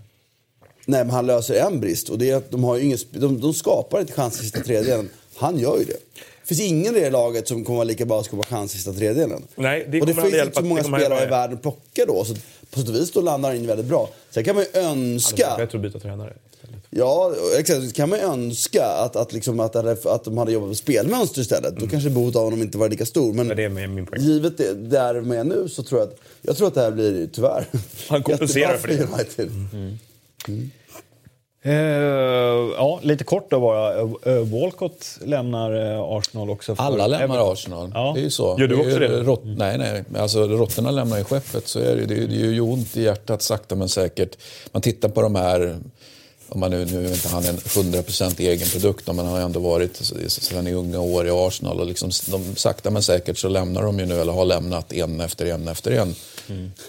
Nej, 0.86 1.04
men 1.04 1.10
han 1.14 1.26
löser 1.26 1.54
en 1.54 1.80
brist 1.80 2.08
och 2.08 2.18
det 2.18 2.30
är 2.30 2.36
att 2.36 2.50
de, 2.50 2.64
har 2.64 2.78
sp- 2.78 3.06
de, 3.18 3.40
de 3.40 3.54
skapar 3.54 4.00
inte 4.00 4.12
chans 4.12 4.34
i 4.40 4.42
sista 4.42 4.60
tredjedelen. 4.60 5.08
Han 5.36 5.58
gör 5.58 5.78
ju 5.78 5.84
det. 5.84 5.92
Det 6.42 6.46
finns 6.56 6.60
ingen 6.60 6.96
i 6.96 7.00
det 7.00 7.10
laget 7.10 7.48
som 7.48 7.64
kommer 7.64 7.76
vara 7.76 7.84
lika 7.84 8.04
bra 8.04 8.18
att 8.20 8.24
skapa 8.26 8.42
chans 8.42 8.72
i 8.74 8.76
sista 8.76 8.92
tredjedelen. 8.92 9.42
Nej, 9.54 9.86
det 9.88 10.00
och 10.00 10.06
det 10.06 10.14
finns 10.14 10.34
inte 10.34 10.50
så 10.54 10.62
många 10.64 10.82
spelare 10.84 11.24
i 11.24 11.26
världen 11.26 11.56
att 11.56 11.62
plocka 11.62 12.04
då. 12.06 12.24
Så 12.24 12.34
på 12.70 12.80
sätt 12.80 12.88
och 12.88 12.94
vis 12.94 13.10
då 13.10 13.20
landar 13.20 13.48
han 13.48 13.58
in 13.58 13.66
väldigt 13.66 13.86
bra. 13.86 14.10
Sen 14.30 14.44
kan 14.44 14.54
man 14.54 14.64
ju 14.64 14.70
Det 14.72 14.80
önska... 14.80 15.54
bättre 15.58 15.78
att 15.78 15.82
byta 15.82 15.98
tränare. 15.98 16.34
istället. 16.54 16.82
Ja, 16.90 17.34
exakt. 17.58 17.92
Kan 17.94 18.08
man 18.08 18.18
ju 18.18 18.24
önska 18.24 18.84
att, 18.86 19.16
att, 19.16 19.32
liksom, 19.32 19.60
att, 19.60 19.72
det 19.72 19.78
hade- 19.78 20.12
att 20.14 20.24
de 20.24 20.38
hade 20.38 20.52
jobbat 20.52 20.68
med 20.68 20.76
spelmönster 20.76 21.40
istället. 21.40 21.76
Då 21.76 21.86
kanske 21.86 22.10
behovet 22.10 22.36
av 22.36 22.44
honom 22.44 22.62
inte 22.62 22.78
var 22.78 22.88
lika 22.88 23.06
stor. 23.06 23.32
Men 23.32 23.46
Men 23.46 23.56
det 23.56 23.64
är 23.64 23.68
med 23.68 23.90
min 23.90 24.06
poäng. 24.06 24.20
givet 24.22 24.58
det 24.58 24.74
där 24.74 25.20
med 25.20 25.46
nu 25.46 25.68
så 25.68 25.82
tror 25.82 26.00
jag 26.00 26.08
att, 26.08 26.16
jag 26.42 26.56
tror 26.56 26.68
att 26.68 26.74
det 26.74 26.80
här 26.80 26.90
blir 26.90 27.28
tyvärr 27.32 27.66
Han 28.08 28.22
kompenserar 28.22 28.76
för 28.76 28.88
det. 28.88 28.94
United. 29.04 29.50
Eh, 31.62 31.72
ja, 32.76 33.00
lite 33.02 33.24
kort 33.24 33.50
då 33.50 33.60
bara. 33.60 34.00
Eh, 34.00 34.38
Walcott 34.60 35.18
lämnar 35.24 35.92
eh, 35.94 36.00
Arsenal 36.02 36.50
också. 36.50 36.74
Alla 36.78 37.06
lämnar 37.06 37.24
Everton. 37.24 37.52
Arsenal. 37.52 37.90
Ja. 37.94 38.12
Det 38.14 38.20
är 38.20 38.24
ju 38.24 38.30
så. 38.30 38.56
Gör 38.60 38.66
du 38.68 38.76
också 38.76 38.98
det? 38.98 39.08
Rått, 39.08 39.42
nej, 39.44 39.78
nej. 39.78 40.04
Alltså, 40.18 40.46
råttorna 40.48 40.90
lämnar 40.90 41.18
ju 41.18 41.24
skeppet. 41.24 41.68
Så 41.68 41.78
är 41.78 41.96
det, 41.96 42.06
det, 42.06 42.14
är- 42.14 42.26
det 42.28 42.34
är 42.34 42.50
ju 42.52 42.60
ont 42.60 42.96
i 42.96 43.02
hjärtat 43.02 43.42
sakta 43.42 43.74
men 43.74 43.88
säkert. 43.88 44.36
Man 44.72 44.82
tittar 44.82 45.08
på 45.08 45.22
de 45.22 45.34
här, 45.34 45.78
om 46.48 46.60
man 46.60 46.70
nu, 46.70 46.84
nu 46.84 47.06
är 47.06 47.12
inte 47.12 47.28
han 47.28 47.44
en 47.44 47.56
100% 47.56 48.40
egen 48.40 48.68
produkt, 48.68 49.06
men 49.06 49.18
han 49.18 49.26
har 49.26 49.40
ändå 49.40 49.60
varit 49.60 49.96
sedan 50.28 50.66
i 50.66 50.72
unga 50.72 51.00
år 51.00 51.26
i 51.26 51.30
Arsenal. 51.30 51.80
Och 51.80 51.86
liksom, 51.86 52.10
de, 52.30 52.56
sakta 52.56 52.90
men 52.90 53.02
säkert 53.02 53.38
så 53.38 53.48
lämnar 53.48 53.82
de 53.82 53.98
ju 53.98 54.06
nu, 54.06 54.20
eller 54.20 54.32
har 54.32 54.44
lämnat 54.44 54.92
en 54.92 55.20
efter 55.20 55.46
en 55.46 55.68
efter 55.68 55.90
en. 55.90 56.14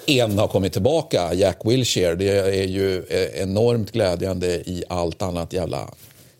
En 0.06 0.40
har 0.40 0.48
kommit 0.48 0.74
tillbaka, 0.74 1.34
Jack 1.34 1.58
Wilshere. 1.64 2.16
Det 2.16 2.30
är 2.38 2.68
ju 2.68 3.04
eh, 3.10 3.42
enormt 3.42 3.92
glädjande 3.92 4.48
i 4.48 4.84
allt 4.90 5.22
annat 5.22 5.54
jävla 5.54 5.90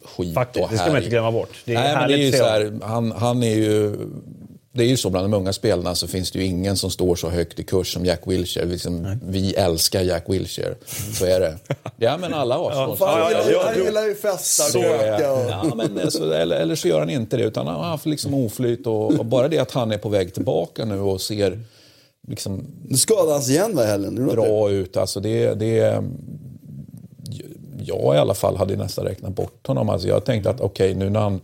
skit 0.04 0.34
Faktiskt, 0.34 0.64
och 0.66 0.72
det 0.72 0.78
ska 0.78 0.86
man 0.86 0.94
härj. 0.96 1.04
inte 1.04 1.10
glömma 1.16 1.32
bort. 1.32 1.50
Det 1.66 1.76
är 1.76 1.84
Nej, 1.84 1.96
men 1.96 2.08
det 2.08 2.14
är 2.14 2.18
ju 2.18 2.32
så 2.32 2.44
här, 2.44 2.80
han, 2.84 3.12
han 3.12 3.44
är 3.44 3.56
ju... 3.56 3.98
Det 4.72 4.84
är 4.84 4.88
ju 4.88 4.98
så 4.98 5.10
bland 5.10 5.26
de 5.26 5.38
unga 5.38 5.54
spelarna 5.54 5.96
så 5.96 6.08
finns 6.08 6.32
det 6.32 6.40
ju 6.40 6.46
ingen 6.46 6.78
som 6.78 6.92
står 6.92 7.16
så 7.16 7.30
högt 7.30 7.60
i 7.60 7.64
kurs 7.64 7.94
som 7.94 8.06
Jack 8.06 8.22
Wilshere. 8.26 8.66
Liksom, 8.66 9.20
vi 9.24 9.54
älskar 9.54 10.02
Jack 10.02 10.24
Wilshere. 10.28 10.76
Så 11.14 11.26
är 11.26 11.40
det. 11.40 11.58
Ja, 11.98 12.18
men 12.18 12.34
alla 12.34 12.56
Arsenal. 12.68 12.98
Ja, 13.00 13.32
ja, 13.52 13.64
han 13.66 13.86
gillar 13.86 14.06
ju 14.06 14.16
festa 14.16 14.64
och 14.64 14.70
Så. 14.70 14.80
Ja, 14.80 15.74
men 15.76 16.00
alltså, 16.00 16.34
eller, 16.34 16.56
eller 16.56 16.76
så 16.76 16.88
gör 16.88 17.00
han 17.00 17.10
inte 17.10 17.38
det, 17.38 17.44
utan 17.44 17.68
han 17.68 17.76
har 17.76 17.84
haft 17.84 18.06
liksom 18.06 18.34
oflyt. 18.34 18.88
Och, 18.88 19.20
och 19.20 19.26
bara 19.26 19.48
det 19.48 19.60
att 19.60 19.72
han 19.72 19.92
är 19.92 19.98
på 19.98 20.10
väg 20.10 20.34
tillbaka 20.34 20.86
nu 20.86 21.00
och 21.00 21.22
ser 21.22 21.60
liksom, 22.30 22.66
Nu 22.88 22.98
skadade 22.98 23.32
han 23.32 23.42
sig 23.42 23.56
igen 23.56 23.76
va 23.76 23.84
helgen? 23.84 24.16
Det? 24.16 24.34
bra 24.34 24.72
ut. 24.72 24.98
Alltså 24.98 25.20
det, 25.20 25.54
det, 25.54 26.04
jag 27.86 28.16
i 28.16 28.18
alla 28.18 28.34
fall 28.34 28.58
hade 28.58 28.76
nästan 28.76 29.06
räknat 29.06 29.36
bort 29.36 29.68
honom. 29.68 29.90
Alltså 29.90 30.08
jag 30.08 30.26
tänkte 30.26 30.50
att 30.50 30.62
okej, 30.62 30.96
nu 30.96 31.10
när 31.10 31.20
han 31.20 31.42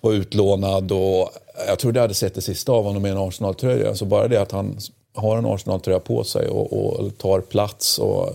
var 0.00 0.12
utlånad 0.12 0.92
och 0.92 1.30
jag 1.66 1.78
trodde 1.78 1.98
jag 1.98 2.04
hade 2.04 2.14
sett 2.14 2.34
det 2.34 2.40
sista 2.40 2.72
av 2.72 2.84
honom 2.84 3.06
i 3.06 3.08
en 3.08 3.18
Arsenal-tröja. 3.18 3.88
Alltså 3.88 4.04
bara 4.04 4.28
det 4.28 4.40
att 4.40 4.52
han 4.52 4.78
har 5.14 5.38
en 5.38 5.46
Arsenal-tröja 5.46 6.00
på 6.00 6.24
sig 6.24 6.48
och, 6.48 6.72
och 6.72 7.18
tar 7.18 7.40
plats. 7.40 7.98
Och, 7.98 8.34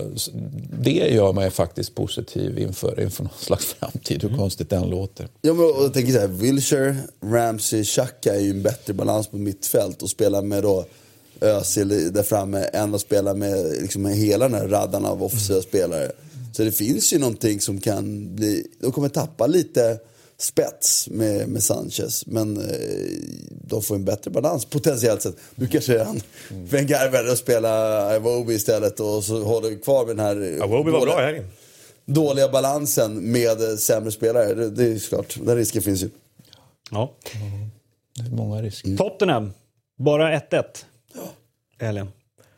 det 0.80 0.90
gör 0.90 1.32
mig 1.32 1.50
faktiskt 1.50 1.94
positiv 1.94 2.58
inför, 2.58 3.00
inför 3.00 3.24
någon 3.24 3.32
slags 3.38 3.64
framtid, 3.64 4.22
hur 4.22 4.36
konstigt 4.36 4.70
den 4.70 4.90
låter. 4.90 5.28
Ja, 5.42 5.54
men, 5.54 5.64
och 5.64 5.84
jag 5.84 5.94
tänker 5.94 6.12
så 6.12 6.18
här, 6.18 6.26
Wilshire, 6.26 6.96
Ramsey, 7.24 7.84
Xhaka 7.84 8.34
är 8.34 8.40
ju 8.40 8.50
en 8.50 8.62
bättre 8.62 8.92
balans 8.94 9.26
på 9.26 9.36
mittfält 9.36 10.02
och 10.02 10.10
spela 10.10 10.42
med 10.42 10.62
då 10.62 10.84
Özil 11.40 12.12
där 12.12 12.22
framme 12.22 12.62
än 12.72 12.94
att 12.94 13.00
spela 13.00 13.34
med, 13.34 13.66
liksom, 13.82 14.02
med 14.02 14.16
hela 14.16 14.48
den 14.48 14.60
här 14.60 14.68
raddan 14.68 15.04
av 15.04 15.22
offensiva 15.22 15.62
spelare. 15.62 16.12
Så 16.52 16.62
det 16.64 16.72
finns 16.72 17.12
ju 17.12 17.18
någonting 17.18 17.60
som 17.60 17.80
kan 17.80 18.34
bli... 18.36 18.66
De 18.80 18.92
kommer 18.92 19.08
tappa 19.08 19.46
lite 19.46 19.98
spets 20.38 21.08
med, 21.10 21.48
med 21.48 21.62
Sanchez, 21.62 22.26
men 22.26 22.56
eh, 22.56 22.66
de 23.50 23.82
får 23.82 23.94
en 23.94 24.04
bättre 24.04 24.30
balans 24.30 24.64
potentiellt 24.64 25.22
sett. 25.22 25.36
Nu 25.54 25.66
kanske 25.66 26.04
han 26.04 26.20
Wenger 26.50 27.10
väljer 27.10 27.32
att 27.32 27.38
spela 27.38 28.16
Iwobi 28.16 28.54
istället 28.54 29.00
och 29.00 29.24
så 29.24 29.42
håller 29.44 29.82
kvar 29.82 30.06
med 30.06 30.16
den 30.16 30.26
här... 30.26 30.56
Ja, 30.58 30.66
Wobi 30.66 30.90
var 30.90 31.00
dåliga- 31.00 31.16
bra 31.16 31.30
i 31.36 31.42
dåliga 32.06 32.48
balansen 32.48 33.32
med 33.32 33.70
eh, 33.70 33.76
sämre 33.76 34.12
spelare. 34.12 34.54
Det, 34.54 34.70
det 34.70 34.84
är 34.84 34.98
klart, 35.08 35.38
den 35.44 35.56
risken 35.56 35.82
finns 35.82 36.02
ju. 36.02 36.08
Ja. 36.90 37.12
Det 38.16 38.22
är 38.26 38.30
många 38.36 38.62
risker. 38.62 38.96
Tottenham, 38.96 39.52
bara 39.98 40.38
1-1. 40.38 40.62
Helgen. 41.78 42.08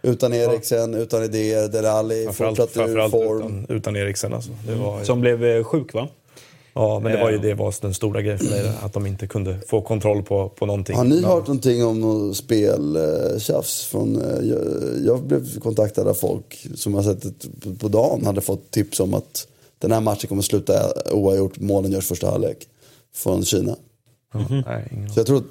Utan 0.02 0.32
Eriksen, 0.34 0.94
utan 0.94 1.22
idéer, 1.24 1.68
Dele 1.68 1.90
Alli 1.90 2.24
Framförallt, 2.24 2.58
fortsatt 2.58 2.88
ur 2.88 3.08
form. 3.08 3.38
utan, 3.64 3.76
utan 3.76 3.96
Eriksen. 3.96 4.32
Alltså. 4.34 4.50
Det 4.66 4.74
var, 4.74 5.04
Som 5.04 5.20
blev 5.20 5.44
eh, 5.44 5.64
sjuk 5.64 5.94
va? 5.94 6.08
ja, 6.74 7.00
men 7.00 7.12
det 7.12 7.18
var 7.20 7.30
ju 7.30 7.36
Ja. 7.36 7.42
det 7.42 7.54
var 7.54 7.74
den 7.80 7.94
stora 7.94 8.22
grejen 8.22 8.38
för 8.38 8.46
mig. 8.50 8.72
Att 8.82 8.92
de 8.92 9.06
inte 9.06 9.26
kunde 9.26 9.58
få 9.66 9.80
kontroll 9.80 10.22
på, 10.22 10.48
på 10.48 10.66
någonting. 10.66 10.96
Har 10.96 11.04
ni 11.04 11.22
hört 11.22 11.46
någonting 11.46 11.84
om 11.84 12.00
något 12.00 12.36
speltjafs? 12.36 13.84
Från, 13.84 14.16
eh, 14.22 14.46
jag, 14.48 14.60
jag 15.06 15.22
blev 15.22 15.58
kontaktad 15.60 16.08
av 16.08 16.14
folk 16.14 16.66
som 16.74 16.94
har 16.94 17.02
sett 17.02 17.24
på- 17.80 17.88
dagen 17.88 18.26
hade 18.26 18.40
fått 18.40 18.70
tips 18.70 19.00
om 19.00 19.14
att 19.14 19.46
den 19.78 19.92
här 19.92 20.00
matchen 20.00 20.28
kommer 20.28 20.42
sluta 20.42 20.92
oavgjort, 21.12 21.58
målen 21.58 21.92
görs 21.92 22.06
första 22.08 22.30
halvlek. 22.30 22.68
Från 23.14 23.44
Kina. 23.44 23.76
Ja, 24.34 24.46
nej, 24.66 24.88
ingen 24.92 25.10
Så 25.12 25.20
jag 25.20 25.26
tror 25.26 25.38
att 25.38 25.44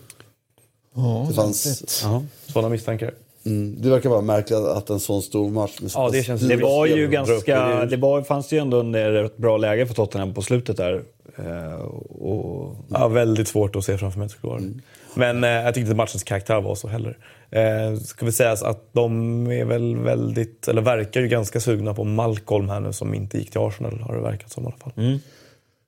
det 1.28 1.34
fanns... 1.34 1.84
Ja. 2.04 2.24
Sådana 2.48 2.70
misstankar. 2.70 3.14
Mm, 3.48 3.82
det 3.82 3.90
verkar 3.90 4.10
vara 4.10 4.22
märkligt 4.22 4.60
att 4.60 4.90
en 4.90 5.00
sån 5.00 5.22
stor 5.22 5.50
match 5.50 5.78
med 5.82 5.92
Ja, 5.96 6.10
det 6.12 6.24
känns- 6.24 6.42
Det 6.42 6.56
var 6.56 6.86
ju 6.86 7.08
ganska... 7.08 7.86
Det 7.86 7.98
var, 7.98 8.22
fanns 8.22 8.52
ju 8.52 8.58
ändå 8.58 8.80
en 8.80 8.96
rätt 8.96 9.38
bra 9.38 9.58
läge 9.58 9.86
för 9.88 9.94
Tottenham 9.94 10.34
på 10.34 10.42
slutet 10.42 10.78
där. 10.78 11.02
Eh, 11.38 11.82
och, 12.22 12.76
Ja, 12.90 13.08
väldigt 13.08 13.48
svårt 13.48 13.76
att 13.76 13.84
se 13.86 13.98
framför 13.98 14.20
mig 14.20 14.30
skulle 14.30 14.52
vara 14.52 14.62
det. 14.62 14.74
Men 15.16 15.44
eh, 15.44 15.50
jag 15.50 15.66
tyckte 15.74 15.80
inte 15.80 15.96
matchens 15.96 16.24
karaktär 16.24 16.62
var 16.62 16.76
så 16.76 16.88
heller. 16.88 17.18
Eh, 17.52 17.96
ska 18.00 18.26
vi 18.26 18.32
säga 18.32 18.52
att 18.52 18.90
de 18.94 19.48
är 19.52 19.66
väl 19.66 19.96
väldigt, 19.98 20.68
eller 20.68 20.82
verkar 20.82 21.22
ju 21.22 21.28
ganska 21.28 21.60
sugna 21.60 21.94
på 21.94 22.04
Malcolm 22.04 22.70
här 22.70 22.80
nu 22.80 22.94
som 22.94 23.14
inte 23.14 23.38
gick 23.38 23.52
till 23.52 23.62
Arsenal 23.62 24.00
har 24.00 24.16
det 24.16 24.22
verkat 24.22 24.52
som 24.52 24.64
i 24.64 24.68
alla 24.68 24.76
fall. 24.78 25.20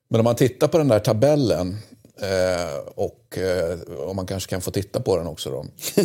Men 0.08 0.20
om 0.20 0.24
man 0.24 0.34
tittar 0.34 0.68
på 0.68 0.78
den 0.78 0.88
där 0.88 0.98
tabellen 0.98 1.76
eh, 2.22 2.78
och 2.94 3.38
eh, 3.38 3.78
om 4.08 4.16
man 4.16 4.26
kanske 4.26 4.50
kan 4.50 4.60
få 4.60 4.70
titta 4.70 5.00
på 5.00 5.16
den 5.16 5.26
också 5.26 5.50
då. 5.50 5.66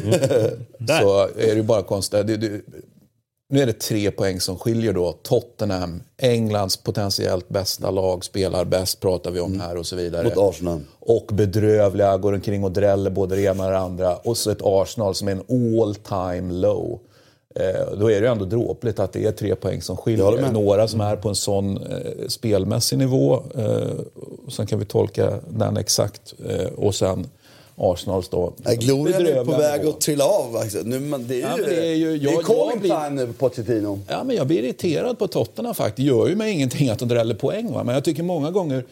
Där. 0.77 1.01
så 1.01 1.21
är 1.23 1.47
det 1.47 1.53
ju 1.53 1.63
bara 1.63 1.83
konstigt. 1.83 2.27
Det, 2.27 2.37
det, 2.37 2.61
nu 3.49 3.61
är 3.61 3.65
det 3.65 3.79
tre 3.79 4.11
poäng 4.11 4.39
som 4.39 4.57
skiljer 4.57 4.93
då. 4.93 5.11
Tottenham, 5.11 6.03
Englands 6.17 6.77
potentiellt 6.77 7.49
bästa 7.49 7.91
lag, 7.91 8.25
spelar 8.25 8.65
bäst 8.65 8.99
pratar 8.99 9.31
vi 9.31 9.39
om 9.39 9.59
här 9.59 9.77
och 9.77 9.85
så 9.85 9.95
vidare. 9.95 10.23
Mot 10.23 10.37
Arsenal. 10.37 10.81
Och 10.99 11.29
bedrövliga, 11.33 12.17
går 12.17 12.33
omkring 12.33 12.63
och 12.63 12.71
dräller 12.71 13.09
både 13.09 13.35
det 13.35 13.41
ena 13.41 13.65
och 13.65 13.71
det 13.71 13.77
andra. 13.77 14.15
Och 14.15 14.37
så 14.37 14.51
ett 14.51 14.61
Arsenal 14.61 15.15
som 15.15 15.27
är 15.27 15.31
en 15.31 15.79
all 15.81 15.95
time 15.95 16.53
low. 16.53 16.99
Eh, 17.59 17.97
då 17.99 18.11
är 18.11 18.21
det 18.21 18.27
ju 18.27 18.31
ändå 18.31 18.45
dråpligt 18.45 18.99
att 18.99 19.13
det 19.13 19.25
är 19.25 19.31
tre 19.31 19.55
poäng 19.55 19.81
som 19.81 19.93
Jag 19.95 20.03
skiljer. 20.03 20.31
med. 20.41 20.53
Några 20.53 20.87
som 20.87 21.01
är 21.01 21.15
på 21.15 21.29
en 21.29 21.35
sån 21.35 21.77
eh, 21.77 22.27
spelmässig 22.27 22.97
nivå. 22.97 23.43
Eh, 23.57 23.77
sen 24.51 24.65
kan 24.67 24.79
vi 24.79 24.85
tolka 24.85 25.39
den 25.49 25.77
exakt. 25.77 26.33
Och 26.75 26.95
sen 26.95 27.27
Arsenals 27.77 28.29
då. 28.29 28.53
Nej, 28.57 28.77
Glorian 28.77 29.27
är 29.27 29.45
på 29.45 29.51
väg 29.51 29.79
nivå. 29.81 29.91
att 29.93 30.01
trilla 30.01 30.25
av. 30.25 30.55
Alltså. 30.57 30.77
Nu, 30.83 30.99
man, 30.99 31.27
det 31.27 31.33
är 31.33 31.37
ju, 31.37 31.41
Ja, 31.43 31.49
men 31.57 31.65
det 31.69 31.75
är 31.87 31.93
ju- 31.95 32.17
det 32.17 32.29
är 32.29 32.33
jag- 32.33 32.43
calling 32.45 32.69
jag 32.69 32.79
blir- 32.79 32.89
time 32.89 33.09
nu 33.09 33.27
på 33.27 33.33
Pochettino. 33.33 33.99
Ja, 34.07 34.23
men 34.23 34.35
jag 34.35 34.47
blir 34.47 34.63
irriterad 34.63 35.19
på 35.19 35.27
Tottenham 35.27 35.75
faktiskt. 35.75 35.95
Det 35.97 36.03
gör 36.03 36.27
ju 36.27 36.35
mig 36.35 36.51
ingenting 36.51 36.89
att 36.89 36.99
de 36.99 37.07
dräller 37.09 37.35
poäng. 37.35 37.71
Va? 37.73 37.83
Men 37.83 37.95
jag 37.95 38.03
tycker 38.03 38.23
många 38.23 38.51
gånger, 38.51 38.85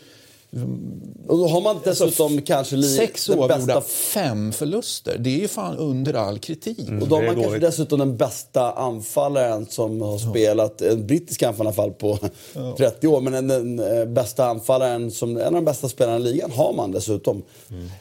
Och 1.28 1.38
då 1.38 1.48
har 1.48 1.62
man 1.62 1.80
dessutom 1.84 2.42
kanske 2.42 2.76
li, 2.76 2.98
sex 2.98 3.30
oavgjorda, 3.30 3.58
bästa 3.58 3.82
fem 3.82 4.52
förluster. 4.52 5.18
Det 5.20 5.30
är 5.30 5.40
ju 5.40 5.48
fan 5.48 5.78
under 5.78 6.14
all 6.14 6.40
kritik. 6.40 6.90
Och 7.02 7.08
då 7.08 7.16
har 7.16 7.24
man 7.24 7.36
kanske 7.36 7.60
dessutom 7.60 8.00
den 8.00 8.18
bästa 8.18 8.72
anfallaren 8.72 9.66
som 9.66 10.02
har 10.02 10.18
spelat, 10.18 10.82
en 10.82 11.08
brittisk 11.08 11.44
anfallare 11.44 11.76
i 11.76 11.80
alla 11.80 11.92
fall 11.92 11.92
på 11.92 12.20
30 12.78 13.08
år, 13.08 13.22
men 13.22 13.34
den, 13.34 13.48
den 13.48 14.00
eh, 14.00 14.06
bästa 14.06 14.46
anfallaren, 14.46 15.12
som, 15.12 15.38
en 15.38 15.46
av 15.46 15.54
de 15.54 15.66
bästa 15.66 15.90
spelarna 15.90 16.18
i 16.18 16.20
ligan 16.20 16.52
har 16.52 16.74
man 16.74 16.92
dessutom. 16.92 17.44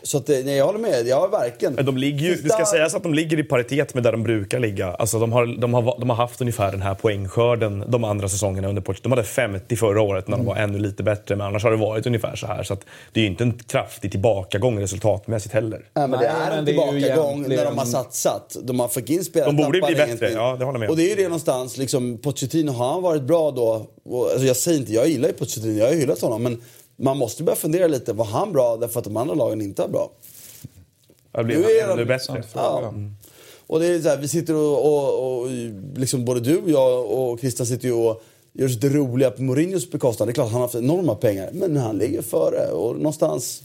Så 0.02 0.18
att, 0.18 0.28
eh, 0.28 0.38
nej, 0.44 0.56
jag 0.56 0.66
håller 0.66 0.78
med, 0.78 1.06
jag 1.06 1.20
har 1.20 1.28
verkligen... 1.28 1.74
Men 1.74 1.86
de 1.86 1.96
ligger 1.96 2.26
ju, 2.26 2.34
det 2.34 2.48
ska 2.48 2.66
sägas 2.66 2.94
att 2.94 3.02
de 3.02 3.14
ligger 3.14 3.38
i 3.38 3.44
paritet 3.44 3.94
med 3.94 4.02
där 4.02 4.12
de 4.12 4.22
brukar 4.22 4.58
ligga. 4.58 4.94
Alltså 4.94 5.18
de, 5.18 5.32
har, 5.32 5.46
de, 5.60 5.74
har, 5.74 6.00
de 6.00 6.10
har 6.10 6.16
haft 6.16 6.40
ungefär 6.40 6.72
den 6.72 6.82
här 6.82 6.94
poängskörden 6.94 7.84
de 7.88 8.04
andra 8.04 8.28
säsongerna 8.28 8.68
under 8.68 8.82
Pochettino. 8.82 9.10
De 9.10 9.16
hade 9.16 9.28
50 9.28 9.76
förra 9.76 10.02
året 10.02 10.28
när 10.28 10.36
de 10.36 10.46
var 10.46 10.56
ännu 10.56 10.78
lite 10.78 11.02
bättre, 11.02 11.36
men 11.36 11.46
annars 11.46 11.64
har 11.64 11.70
det 11.70 11.76
varit 11.76 12.06
ungefär 12.06 12.36
så 12.46 12.52
här. 12.52 12.62
Så 12.62 12.72
att 12.74 12.80
det 13.12 13.20
är 13.20 13.24
ju 13.24 13.30
inte 13.30 13.44
en 13.44 13.58
kraftig 13.58 14.10
tillbakagång 14.10 14.80
resultatmässigt 14.80 15.54
heller. 15.54 15.78
Nej, 15.94 16.08
men 16.08 16.10
det 16.10 16.16
Nej, 16.18 16.26
är 16.26 16.50
en 16.50 16.56
men 16.56 16.64
det 16.64 16.70
är 16.72 16.74
ju 16.74 17.00
tillbakagång 17.00 17.34
egentligen- 17.34 17.64
när 17.64 17.70
de 17.70 17.78
har 17.78 17.86
satsat. 17.86 18.56
De 18.62 18.80
har 18.80 18.88
fått 18.88 19.08
in 19.10 19.24
spelare. 19.24 19.50
De 19.50 19.56
borde 19.56 19.70
bli 19.70 19.80
bättre, 19.80 20.04
ingenting. 20.06 20.32
ja, 20.32 20.56
det 20.58 20.64
håller 20.64 20.78
med. 20.78 20.90
Och 20.90 20.96
det 20.96 21.02
är 21.04 21.08
ju 21.08 21.14
det 21.16 21.22
någonstans, 21.22 21.76
liksom, 21.76 22.18
Pochettino, 22.18 22.70
har 22.72 22.92
han 22.92 23.02
varit 23.02 23.22
bra 23.22 23.50
då? 23.50 23.86
Och, 24.04 24.30
alltså, 24.30 24.46
jag 24.46 24.56
säger 24.56 24.78
inte, 24.78 24.92
jag 24.92 25.08
gillar 25.08 25.28
ju 25.28 25.34
Pochettino, 25.34 25.78
jag 25.78 25.86
har 25.86 25.92
ju 25.92 26.00
hyllat 26.00 26.20
honom. 26.20 26.42
Men 26.42 26.60
man 26.96 27.16
måste 27.18 27.42
börja 27.42 27.56
fundera 27.56 27.86
lite, 27.86 28.12
var 28.12 28.24
han 28.24 28.52
bra 28.52 28.76
därför 28.76 28.98
att 28.98 29.04
de 29.04 29.16
andra 29.16 29.34
lagen 29.34 29.60
inte 29.60 29.82
är 29.82 29.88
bra? 29.88 30.10
Det 31.32 31.44
blir 31.44 31.56
Nu 31.58 31.64
är 31.64 31.84
ännu 31.84 31.96
de- 31.96 32.04
bättre. 32.04 32.42
Ja. 32.54 32.92
Och 33.66 33.80
det 33.80 33.86
är 33.86 34.00
så 34.00 34.08
här, 34.08 34.16
vi 34.16 34.28
sitter 34.28 34.54
och, 34.54 34.86
och, 34.86 35.40
och 35.42 35.48
liksom 35.96 36.24
både 36.24 36.40
du 36.40 36.58
och 36.58 36.70
jag 36.70 37.04
och 37.10 37.40
Christian 37.40 37.66
sitter 37.66 37.88
ju 37.88 37.94
och 37.94 38.22
gör 38.52 38.66
oss 38.66 38.74
lite 38.74 38.88
roliga 38.88 39.30
på 39.30 39.42
Mourinhos 39.42 39.90
bekostnad. 39.90 40.28
Det 40.28 40.30
är 40.30 40.34
klart 40.34 40.46
han 40.46 40.54
har 40.54 40.60
haft 40.60 40.74
enorma 40.74 41.14
pengar, 41.14 41.50
men 41.52 41.76
han 41.76 41.98
ligger 41.98 42.22
före. 42.22 42.66
Och 42.72 42.96
någonstans, 42.96 43.62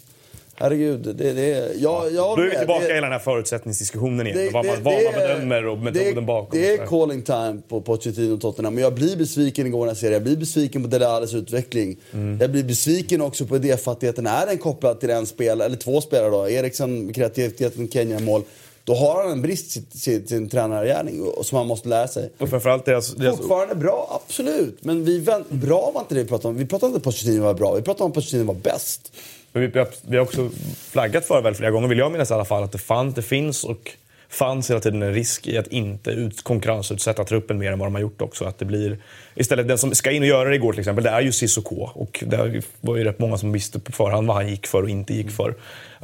herregud, 0.56 1.00
det, 1.18 1.34
det, 1.34 1.72
jag, 1.78 2.14
jag 2.14 2.38
Då 2.38 2.42
är 2.44 2.50
vi 2.50 2.58
tillbaka 2.58 2.86
Det- 2.86 2.92
i 2.92 2.94
hela 2.96 3.06
den 3.08 3.12
här 3.12 3.20
förutsättningsdiskussionen 3.20 4.28
igen. 4.28 4.38
det- 4.40 4.50
vad 4.54 4.66
man, 4.66 4.76
det- 4.76 4.82
vad 4.84 4.94
det 4.94 5.04
man 5.04 5.14
bedömer 5.14 5.66
och 5.68 5.78
metoden 5.78 6.16
det, 6.16 6.22
bakom. 6.22 6.60
Det 6.60 6.74
är 6.74 6.78
calling 6.86 7.22
time 7.22 7.58
på 7.68 7.82
Pochettino 7.82 8.34
och 8.34 8.42
Tottenham. 8.42 8.74
Men 8.74 8.84
jag 8.84 8.94
blir 8.94 9.16
besviken 9.18 9.68
igår 9.68 9.80
när 9.80 9.88
jag 9.88 9.98
ser 9.98 10.08
det. 10.10 10.14
Jag 10.16 10.24
blir 10.24 10.38
besviken 10.38 10.82
på 10.82 10.88
Dele 10.88 11.08
Allis 11.08 11.34
utveckling. 11.34 11.98
Mm. 12.14 12.38
Jag 12.42 12.52
blir 12.52 12.64
besviken 12.64 13.22
också 13.22 13.46
på 13.46 13.56
idéfattigheten. 13.56 14.28
Är 14.28 14.46
den 14.46 14.58
kopplad 14.58 15.00
till 15.00 15.10
en 15.10 15.26
spelare, 15.26 15.66
eller 15.66 15.78
två 15.78 16.02
spelare 16.02 16.30
då, 16.30 16.50
Eriksen, 16.50 17.14
kreativiteten, 17.14 17.90
Kenya-mål. 17.90 18.42
Då 18.88 18.96
har 18.96 19.24
han 19.24 19.32
en 19.32 19.42
brist 19.42 19.78
i 19.78 19.98
sin, 19.98 20.28
sin 20.28 20.50
tränargärning 20.50 21.22
och- 21.24 21.46
som 21.46 21.58
han 21.58 21.68
måste 21.68 21.90
lära 21.90 22.08
sig. 22.08 22.30
Och 22.38 22.50
framförallt 22.50 22.86
deras, 22.86 23.14
deras 23.16 23.38
Fortfarande 23.38 23.76
bra, 23.76 24.22
absolut. 24.26 24.78
Men 24.84 25.06
vi, 25.06 25.20
vänt- 25.20 25.50
bra 25.50 25.92
var 25.94 26.02
inte 26.02 26.16
det 26.16 26.22
vi 26.24 26.28
pratade 26.30 26.48
om. 26.48 26.58
Vi 26.58 26.66
pratade 26.66 26.88
inte 26.90 26.96
om 26.96 27.00
att 27.00 27.04
Pochettino 27.04 27.44
var 27.44 27.54
bra. 27.54 27.76
Vi 27.76 27.82
pratade 27.82 28.04
om 28.04 28.10
att 28.12 28.16
Pochettino 28.16 28.44
var 28.44 28.54
bäst. 28.54 29.12
Men 29.52 29.62
vi, 29.62 29.68
vi, 29.68 29.80
har, 29.80 29.88
vi 30.02 30.18
har 30.18 30.24
också 30.24 30.50
flaggat 30.92 31.26
för 31.26 31.42
väl 31.42 31.56
flera 31.56 31.72
gånger, 31.72 31.88
vill 31.88 31.98
jag 31.98 32.12
minnas 32.12 32.32
i 32.32 32.34
alla 32.34 32.46
fall, 32.46 32.64
att 32.64 32.72
det, 32.72 32.78
fann, 32.78 33.12
det 33.12 33.22
finns 33.22 33.64
och 33.64 33.92
fanns 34.30 34.70
hela 34.70 34.80
tiden 34.80 35.02
en 35.02 35.14
risk 35.14 35.48
i 35.48 35.58
att 35.58 35.68
inte 35.68 36.10
ut, 36.12 36.44
konkurrensutsätta 36.44 37.24
truppen 37.24 37.58
mer 37.58 37.72
än 37.72 37.80
vad 37.80 37.86
de 37.88 37.94
har 37.96 38.02
gjort 38.02 38.22
också. 38.22 38.46
Att 38.46 38.60
det 38.60 38.66
blir, 38.66 38.98
istället 39.36 39.68
den 39.68 39.78
som 39.78 39.96
ska 39.96 40.12
in 40.12 40.22
och 40.22 40.28
göra 40.28 40.50
det 40.50 40.56
igår 40.56 40.72
till 40.74 40.80
exempel, 40.80 41.04
det 41.04 41.10
är 41.10 41.22
ju 41.22 41.32
Cissoko. 41.32 41.90
Och 41.94 42.24
det 42.28 42.62
var 42.82 42.96
ju 42.98 43.04
rätt 43.04 43.20
många 43.20 43.38
som 43.38 43.52
visste 43.52 43.80
på 43.80 43.92
förhand 43.92 44.28
vad 44.28 44.36
han 44.38 44.50
gick 44.50 44.68
för 44.68 44.82
och 44.84 44.90
inte 44.90 45.14
gick 45.14 45.32
för. 45.32 45.56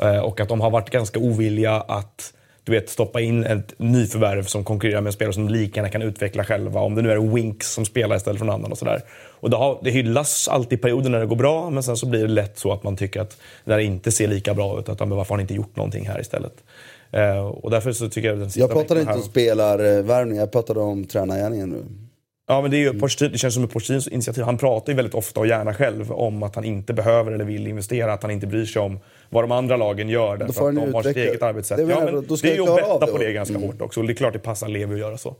Eh, 0.01 0.17
och 0.19 0.39
att 0.39 0.49
de 0.49 0.61
har 0.61 0.69
varit 0.69 0.89
ganska 0.89 1.19
ovilliga 1.19 1.73
att 1.75 2.33
du 2.63 2.71
vet, 2.71 2.89
stoppa 2.89 3.21
in 3.21 3.43
ett 3.43 3.73
nyförvärv 3.77 4.43
som 4.43 4.63
konkurrerar 4.63 5.01
med 5.01 5.07
en 5.07 5.13
spelare 5.13 5.33
som 5.33 5.49
lika 5.49 5.79
gärna 5.79 5.89
kan 5.89 6.01
utveckla 6.01 6.43
själva. 6.43 6.79
Om 6.79 6.95
det 6.95 7.01
nu 7.01 7.11
är 7.11 7.33
Winks 7.33 7.73
som 7.73 7.85
spelar 7.85 8.15
istället 8.15 8.39
för 8.39 8.45
någon 8.45 8.55
annan 8.55 8.71
och 8.71 8.77
sådär. 8.77 9.01
Och 9.39 9.49
det, 9.49 9.57
har, 9.57 9.79
det 9.83 9.89
hyllas 9.89 10.47
alltid 10.47 10.79
i 10.79 10.81
perioder 10.81 11.09
när 11.09 11.19
det 11.19 11.25
går 11.25 11.35
bra, 11.35 11.69
men 11.69 11.83
sen 11.83 11.97
så 11.97 12.05
blir 12.05 12.21
det 12.21 12.27
lätt 12.27 12.59
så 12.59 12.73
att 12.73 12.83
man 12.83 12.97
tycker 12.97 13.21
att 13.21 13.37
när 13.63 13.77
det 13.77 13.83
inte 13.83 14.11
ser 14.11 14.27
lika 14.27 14.53
bra 14.53 14.79
ut, 14.79 14.89
att 14.89 14.99
men 14.99 15.09
varför 15.09 15.29
har 15.29 15.37
ni 15.37 15.41
inte 15.41 15.53
gjort 15.53 15.75
någonting 15.75 16.07
här 16.07 16.21
istället? 16.21 16.53
Eh, 17.11 17.45
och 17.45 17.71
därför 17.71 17.91
så 17.91 18.09
tycker 18.09 18.29
jag 18.29 18.37
den 18.37 18.51
sista 18.51 18.59
Jag 18.59 18.71
pratade 18.71 19.01
inte 19.01 19.13
om 19.13 19.21
spelarvärvning, 19.21 20.37
jag 20.37 20.51
pratade 20.51 20.79
om 20.79 21.05
tränargärningen 21.05 21.69
nu. 21.69 21.83
Ja, 22.47 22.61
men 22.61 22.71
det, 22.71 22.77
är 22.77 22.81
Mm. 22.81 22.95
ju 22.95 22.99
Pochettino, 22.99 23.29
det 23.29 23.37
känns 23.37 23.53
som 23.53 23.63
ett 23.63 23.71
Pochettinos 23.71 24.07
initiativ. 24.07 24.43
Han 24.43 24.57
pratar 24.57 24.91
ju 24.91 24.95
väldigt 24.95 25.13
ofta 25.13 25.39
och 25.39 25.47
gärna 25.47 25.73
själv 25.73 26.11
om 26.11 26.43
att 26.43 26.55
han 26.55 26.63
inte 26.63 26.93
behöver 26.93 27.31
eller 27.31 27.45
vill 27.45 27.67
investera, 27.67 28.13
att 28.13 28.21
han 28.21 28.31
inte 28.31 28.47
bryr 28.47 28.65
sig 28.65 28.81
om 28.81 28.99
vad 29.33 29.43
de 29.43 29.51
andra 29.51 29.77
lagen 29.77 30.09
gör 30.09 30.37
därför 30.37 30.53
får 30.53 30.69
att 30.69 30.75
de 30.75 30.93
har 30.93 31.03
sitt 31.03 31.17
eget 31.17 31.43
arbetssätt. 31.43 31.77
Det 31.77 31.83
ja, 31.83 32.01
men 32.05 32.25
då 32.27 32.37
ska 32.37 32.47
det 32.47 32.53
är 32.53 32.57
ju 32.57 32.69
att 32.69 32.75
betta 32.75 33.05
det. 33.05 33.11
på 33.11 33.17
det 33.17 33.33
ganska 33.33 33.55
Mm. 33.55 33.67
hårt 33.67 33.81
också. 33.81 33.99
Och 33.99 34.07
det 34.07 34.13
är 34.13 34.15
klart 34.15 34.33
det 34.33 34.39
passar 34.39 34.67
Levi 34.67 34.93
att 34.93 34.99
göra 34.99 35.17
så. 35.17 35.35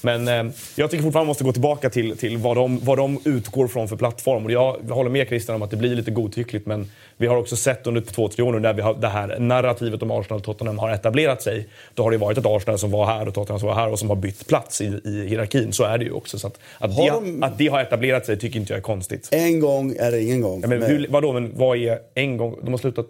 Men 0.00 0.28
eh, 0.28 0.52
jag 0.76 0.90
tycker 0.90 1.02
fortfarande 1.02 1.18
man 1.18 1.26
måste 1.26 1.44
gå 1.44 1.52
tillbaka 1.52 1.90
till, 1.90 2.16
till 2.16 2.36
vad, 2.38 2.56
de, 2.56 2.78
vad 2.84 2.98
de 2.98 3.18
utgår 3.24 3.68
från 3.68 3.88
för 3.88 3.96
plattform. 3.96 4.44
Och 4.44 4.50
jag, 4.52 4.76
håller 4.90 5.10
med 5.10 5.28
Christian 5.28 5.54
om 5.56 5.62
att 5.62 5.70
det 5.70 5.76
blir 5.76 5.94
lite 5.94 6.10
godtyckligt, 6.10 6.66
men 6.66 6.90
vi 7.16 7.26
har 7.26 7.36
också 7.36 7.56
sett 7.56 7.86
under 7.86 8.00
två, 8.00 8.28
tre 8.28 8.44
år 8.44 8.52
nu 8.52 8.58
när 8.60 8.72
vi 8.72 8.82
har, 8.82 8.94
det 8.94 9.08
här 9.08 9.38
narrativet 9.38 10.02
om 10.02 10.10
Arsenal 10.10 10.38
och 10.38 10.44
Tottenham 10.44 10.78
har 10.78 10.90
etablerat 10.90 11.42
sig. 11.42 11.68
Då 11.94 12.02
har 12.02 12.10
det 12.10 12.16
varit 12.16 12.38
ett 12.38 12.46
Arsenal 12.46 12.78
som 12.78 12.90
var 12.90 13.06
här 13.06 13.28
och 13.28 13.34
Tottenham 13.34 13.60
som 13.60 13.68
var 13.68 13.74
här 13.74 13.88
och 13.92 13.98
som 13.98 14.08
har 14.08 14.16
bytt 14.16 14.48
plats 14.48 14.80
i, 14.80 15.00
i 15.04 15.26
hierarkin. 15.28 15.72
Så 15.72 15.84
är 15.84 15.98
det 15.98 16.04
ju 16.04 16.12
också. 16.12 16.38
Så 16.38 16.46
att, 16.46 16.58
att, 16.78 16.94
Har 16.96 17.04
det, 17.04 17.10
de- 17.10 17.42
att 17.42 17.58
det 17.58 17.66
har 17.68 17.80
etablerat 17.80 18.26
sig 18.26 18.38
tycker 18.38 18.60
inte 18.60 18.72
jag 18.72 18.78
är 18.78 18.82
konstigt. 18.82 19.28
En 19.32 19.60
gång 19.60 19.96
är 19.98 20.10
det 20.10 20.22
ingen 20.22 20.40
gång. 20.40 20.60
Ja, 20.62 20.68
men 20.68 20.78
Men- 20.78 20.90
hur, 20.90 21.06
vadå, 21.10 21.32
men 21.32 21.52
vad 21.56 21.76
är 21.78 21.98
en 22.14 22.36
gång? 22.36 22.56
De 22.62 22.70
har 22.70 22.78
slutat... 22.78 23.06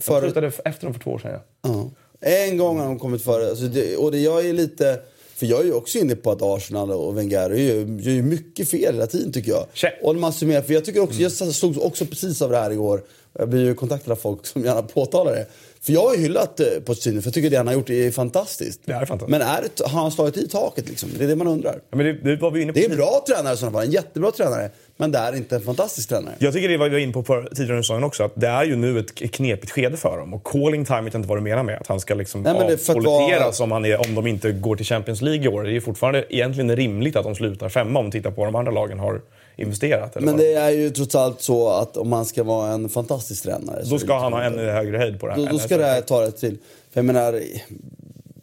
För- 0.00 0.20
slutade 0.20 0.46
efter 0.64 0.84
dem 0.84 0.94
för 0.94 1.00
två 1.00 1.10
år 1.10 1.18
sedan, 1.18 1.30
ja. 1.32 1.40
Ja. 1.62 1.90
En 2.20 2.58
gång 2.58 2.78
har 2.78 2.86
de 2.86 2.98
kommit 2.98 3.22
före. 3.22 3.48
Alltså 3.48 3.64
det, 3.64 3.96
och 3.96 4.12
det 4.12 4.18
jag 4.18 4.46
är 4.46 4.52
lite... 4.52 5.00
För 5.34 5.46
jag 5.46 5.60
är 5.60 5.64
ju 5.64 5.72
också 5.72 5.98
inne 5.98 6.14
på 6.16 6.30
att 6.30 6.42
Arsenal 6.42 6.90
och 6.90 7.18
Wenger 7.18 7.50
gör, 7.50 8.00
ju 8.00 8.22
mycket 8.22 8.68
fel 8.70 8.94
hela 8.94 9.06
tiden 9.06 9.32
tycker 9.32 9.50
jag. 9.50 9.66
Och 10.02 10.14
när 10.14 10.20
man 10.20 10.32
summerar, 10.32 10.62
för 10.62 10.74
jag 10.74 10.84
tycker 10.84 11.00
också, 11.00 11.20
jag 11.22 11.32
slogs 11.32 11.78
också 11.78 12.06
precis 12.06 12.42
av 12.42 12.50
det 12.50 12.56
här 12.56 12.70
igår. 12.70 13.02
Jag 13.38 13.48
blir 13.48 13.64
ju 13.64 13.74
kontaktad 13.74 14.12
av 14.12 14.16
folk 14.16 14.46
som 14.46 14.64
gärna 14.64 14.82
påtalar 14.82 15.32
det. 15.32 15.46
För 15.80 15.92
jag 15.92 16.00
har 16.00 16.14
ju 16.14 16.20
hyllat 16.20 16.60
eh, 16.60 16.66
Pochettino 16.84 17.20
för 17.20 17.26
jag 17.26 17.34
tycker 17.34 17.50
det 17.50 17.56
han 17.56 17.66
har 17.66 17.74
gjort 17.74 17.90
är 17.90 18.10
fantastiskt. 18.10 18.80
Det 18.84 18.92
är 18.92 19.06
fantastiskt. 19.06 19.30
Men 19.30 19.42
är 19.42 19.62
det, 19.62 19.84
har 19.86 20.00
han 20.00 20.10
slagit 20.12 20.36
i 20.36 20.48
taket 20.48 20.88
liksom? 20.88 21.08
Det 21.18 21.24
är 21.24 21.28
det 21.28 21.36
man 21.36 21.46
undrar. 21.46 21.80
ja 21.90 21.98
det, 21.98 22.12
det 22.12 22.36
var 22.36 22.50
vi 22.50 22.62
inne 22.62 22.72
på. 22.72 22.78
Det 22.78 22.84
är 22.84 22.90
en 22.90 22.96
bra 22.96 23.24
tränare 23.28 23.54
i 23.54 23.56
sådana 23.56 23.78
fall, 23.78 23.86
en 23.86 23.92
jättebra 23.92 24.30
tränare. 24.30 24.70
Men 25.00 25.12
det 25.12 25.18
är 25.18 25.36
inte 25.36 25.56
en 25.56 25.62
fantastisk 25.62 26.08
tränare. 26.08 26.34
Jag 26.38 26.52
tycker 26.52 26.68
det 26.68 26.76
var 26.76 26.88
vi 26.88 26.92
var 26.92 26.98
inne 26.98 27.12
på 27.12 27.22
för, 27.22 27.42
tidigare 27.42 27.72
under 27.72 27.82
säsongen 27.82 28.04
också, 28.04 28.22
att 28.24 28.32
det 28.34 28.46
är 28.46 28.64
ju 28.64 28.76
nu 28.76 28.98
ett 28.98 29.14
knepigt 29.14 29.72
skede 29.72 29.96
för 29.96 30.18
dem. 30.18 30.34
Och 30.34 30.44
calling 30.46 30.84
time 30.84 31.00
vet 31.02 31.12
jag 31.12 31.20
inte 31.20 31.28
vad 31.28 31.38
du 31.38 31.42
menar 31.42 31.62
med. 31.62 31.80
Att 31.80 31.86
han 31.86 32.00
ska 32.00 32.14
liksom 32.14 32.46
avpoliteras 32.46 33.60
vara- 33.60 33.64
om, 33.66 33.72
han 33.72 33.84
är, 33.84 34.00
om 34.08 34.14
de 34.14 34.26
inte 34.26 34.52
går 34.52 34.76
till 34.76 34.86
Champions 34.86 35.22
League 35.22 35.44
i 35.44 35.48
år. 35.48 35.62
Det 35.62 35.76
är 35.76 35.80
fortfarande 35.80 36.24
egentligen 36.28 36.76
rimligt 36.76 37.16
att 37.16 37.24
de 37.24 37.34
slutar 37.34 37.68
femma 37.68 37.98
om 37.98 38.04
man 38.04 38.10
tittar 38.10 38.30
på 38.30 38.40
vad 38.40 38.48
de 38.48 38.54
andra 38.54 38.72
lagen 38.72 38.98
har 38.98 39.20
investerat. 39.56 40.16
Eller 40.16 40.26
Men 40.26 40.36
det 40.36 40.54
är 40.54 40.70
ju 40.70 40.90
trots 40.90 41.14
allt 41.14 41.42
så 41.42 41.68
att 41.70 41.96
om 41.96 42.08
man 42.08 42.24
ska 42.24 42.42
vara 42.44 42.72
en 42.72 42.88
fantastisk 42.88 43.42
tränare 43.42 43.82
Då 43.84 43.98
ska 43.98 44.18
han 44.18 44.32
ha 44.32 44.42
ännu 44.42 44.70
högre 44.70 44.98
höjd 44.98 45.20
på 45.20 45.26
det 45.26 45.32
här. 45.32 45.40
Då, 45.40 45.46
då 45.46 45.58
ska 45.58 45.76
det 45.76 45.84
här 45.84 46.00
ta 46.00 46.20
det 46.20 46.32
till. 46.32 46.58
För 46.92 47.00
jag 47.00 47.04
menar, 47.04 47.40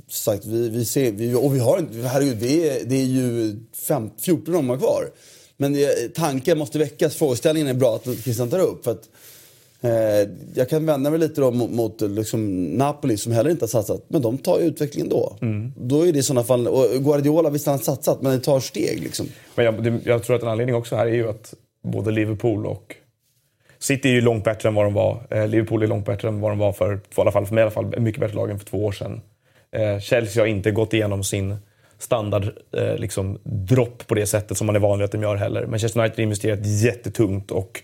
sagt, 0.09 0.45
vi, 0.45 0.69
vi 0.69 0.85
ser, 0.85 1.11
vi, 1.11 1.33
och 1.35 1.55
vi 1.55 1.59
har 1.59 1.77
inte, 1.79 2.07
herregud, 2.07 2.37
det 2.37 2.69
är, 2.69 2.85
det 2.85 2.95
är 2.95 3.05
ju 3.05 3.55
fem, 3.87 4.09
14 4.25 4.55
omgångar 4.55 4.79
kvar. 4.79 5.05
Men 5.57 5.73
det, 5.73 6.13
tanken 6.15 6.57
måste 6.57 6.79
väckas, 6.79 7.15
frågeställningen 7.15 7.69
är 7.69 7.73
bra 7.73 7.95
att 7.95 8.03
Christian 8.03 8.49
tar 8.49 8.59
upp. 8.59 8.83
För 8.83 8.91
att, 8.91 9.09
eh, 9.81 10.29
jag 10.53 10.69
kan 10.69 10.85
vända 10.85 11.09
mig 11.09 11.19
lite 11.19 11.41
mot, 11.41 11.71
mot 11.71 12.01
liksom 12.01 12.63
Napoli 12.63 13.17
som 13.17 13.31
heller 13.31 13.49
inte 13.49 13.63
har 13.63 13.67
satsat. 13.67 14.05
Men 14.07 14.21
de 14.21 14.37
tar 14.37 14.59
utvecklingen 14.59 15.09
då. 15.09 15.37
Mm. 15.41 15.73
Då 15.77 16.07
är 16.07 16.13
det 16.13 16.19
i 16.19 16.23
sådana 16.23 16.43
fall, 16.43 16.67
och 16.67 17.03
Guardiola 17.03 17.49
visst 17.49 17.65
han 17.65 17.75
har 17.75 17.83
satsat 17.83 18.21
men 18.21 18.31
det 18.31 18.39
tar 18.39 18.59
steg 18.59 19.03
liksom. 19.03 19.27
Men 19.55 19.65
jag, 19.65 19.83
det, 19.83 19.99
jag 20.03 20.23
tror 20.23 20.35
att 20.35 20.41
en 20.41 20.47
anledning 20.47 20.75
också 20.75 20.95
här 20.95 21.05
är 21.05 21.15
ju 21.15 21.29
att 21.29 21.53
både 21.83 22.11
Liverpool 22.11 22.65
och 22.65 22.95
City 23.79 24.09
är 24.09 24.13
ju 24.13 24.21
långt 24.21 24.43
bättre 24.43 24.69
än 24.69 24.75
vad 24.75 24.85
de 24.85 24.93
var. 24.93 25.27
Eh, 25.29 25.47
Liverpool 25.47 25.83
är 25.83 25.87
långt 25.87 26.05
bättre 26.05 26.27
än 26.27 26.39
vad 26.41 26.51
de 26.51 26.57
var 26.57 26.73
för, 26.73 26.99
för, 27.09 27.21
i 27.21 27.23
alla 27.23 27.31
fall, 27.31 27.45
för 27.45 27.55
mig 27.55 27.61
i 27.61 27.63
alla 27.63 27.71
fall, 27.71 27.99
mycket 27.99 28.21
bättre 28.21 28.35
lag 28.35 28.49
än 28.49 28.59
för 28.59 28.65
två 28.65 28.85
år 28.85 28.91
sedan. 28.91 29.21
Eh, 29.71 29.99
Chelsea 29.99 30.43
har 30.43 30.47
inte 30.47 30.71
gått 30.71 30.93
igenom 30.93 31.23
sin 31.23 31.55
standard 32.05 32.49
eh, 32.71 32.95
liksom, 32.97 33.39
dropp 33.43 34.07
på 34.07 34.15
det 34.15 34.25
sättet 34.25 34.57
som 34.57 34.67
man 34.67 34.75
är 34.75 34.79
van 34.79 34.97
vid 34.99 35.05
att 35.05 35.11
de 35.11 35.21
gör 35.21 35.35
heller. 35.35 35.65
Manchester 35.65 35.99
United 35.99 36.17
har 36.17 36.23
investerat 36.23 36.65
jättetungt 36.65 37.51
och 37.51 37.81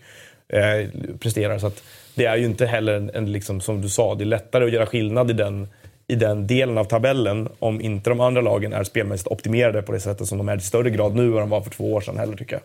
eh, 0.48 0.90
presterar. 1.20 1.60
Så 1.60 1.68
att 1.68 1.84
det 2.16 2.26
är 2.26 2.38
ju 2.38 2.46
inte 2.46 2.66
heller 2.66 2.94
en, 2.94 3.12
en 3.14 3.32
liksom, 3.32 3.62
som 3.62 3.82
du 3.82 3.90
sa, 3.90 4.16
det 4.16 4.24
är 4.24 4.26
lättare 4.26 4.66
att 4.66 4.72
göra 4.72 4.86
skillnad 4.86 5.32
i 5.32 5.34
den 5.34 5.68
i 6.08 6.16
den 6.16 6.48
delen 6.48 6.78
av 6.78 6.84
tabellen 6.84 7.50
om 7.60 7.82
inte 7.82 8.10
de 8.10 8.20
andra 8.20 8.42
lagen 8.42 8.74
är 8.74 8.84
spelmässigt 8.84 9.28
optimerade 9.32 9.82
på 9.82 9.92
det 9.92 10.00
sättet 10.00 10.28
som 10.28 10.38
de 10.38 10.50
är 10.50 10.58
i 10.58 10.62
större 10.62 10.90
grad 10.90 11.16
nu 11.16 11.26
än 11.26 11.32
de 11.32 11.50
var 11.50 11.62
för 11.62 11.70
två 11.70 11.94
år 11.94 12.02
sedan 12.02 12.18
heller 12.18 12.38
tycker 12.38 12.54
jag. 12.56 12.64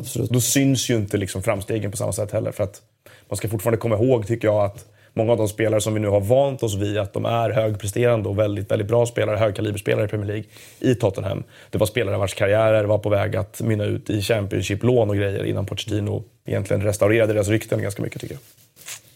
Absolut. 0.00 0.30
Då 0.30 0.40
syns 0.40 0.90
ju 0.90 0.96
inte 0.96 1.16
liksom 1.16 1.42
framstegen 1.42 1.90
på 1.90 1.96
samma 1.96 2.12
sätt 2.12 2.32
heller. 2.32 2.52
För 2.52 2.64
att 2.64 2.82
man 3.28 3.36
ska 3.36 3.48
fortfarande 3.48 3.78
komma 3.78 3.94
ihåg, 3.94 4.26
tycker 4.26 4.48
jag, 4.48 4.64
att 4.64 4.86
många 5.18 5.32
av 5.32 5.38
de 5.38 5.48
spelare 5.48 5.80
som 5.80 5.94
vi 5.94 6.00
nu 6.00 6.08
har 6.08 6.20
vant 6.20 6.62
oss 6.62 6.74
vid 6.74 6.98
att 6.98 7.12
de 7.12 7.24
är 7.24 7.50
högpresterande 7.50 8.28
och 8.28 8.38
väldigt, 8.38 8.70
väldigt 8.70 8.88
bra 8.88 9.06
spelare, 9.06 9.36
högkaliberspelare 9.36 10.04
i 10.04 10.08
Premier 10.08 10.26
League 10.26 10.44
i 10.80 10.94
Tottenham. 10.94 11.44
Det 11.70 11.78
var 11.78 11.86
spelare 11.86 12.16
vars 12.16 12.34
karriärer 12.34 12.84
var 12.84 12.98
på 12.98 13.08
väg 13.08 13.36
att 13.36 13.60
mynna 13.60 13.84
ut 13.84 14.10
i 14.10 14.22
Championship-lån 14.22 15.10
och 15.10 15.16
grejer 15.16 15.44
innan 15.44 15.66
Pochettino 15.66 16.24
egentligen 16.44 16.82
restaurerade 16.82 17.32
deras 17.32 17.48
rykten 17.48 17.82
ganska 17.82 18.02
mycket 18.02 18.20
tycker 18.20 18.34
jag. 18.34 18.42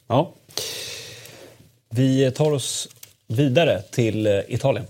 Ja. 0.06 0.32
Vi 1.90 2.30
tar 2.30 2.52
oss 2.52 2.88
vidare 3.26 3.82
till 3.82 4.26
eh, 4.26 4.40
Italien. 4.48 4.86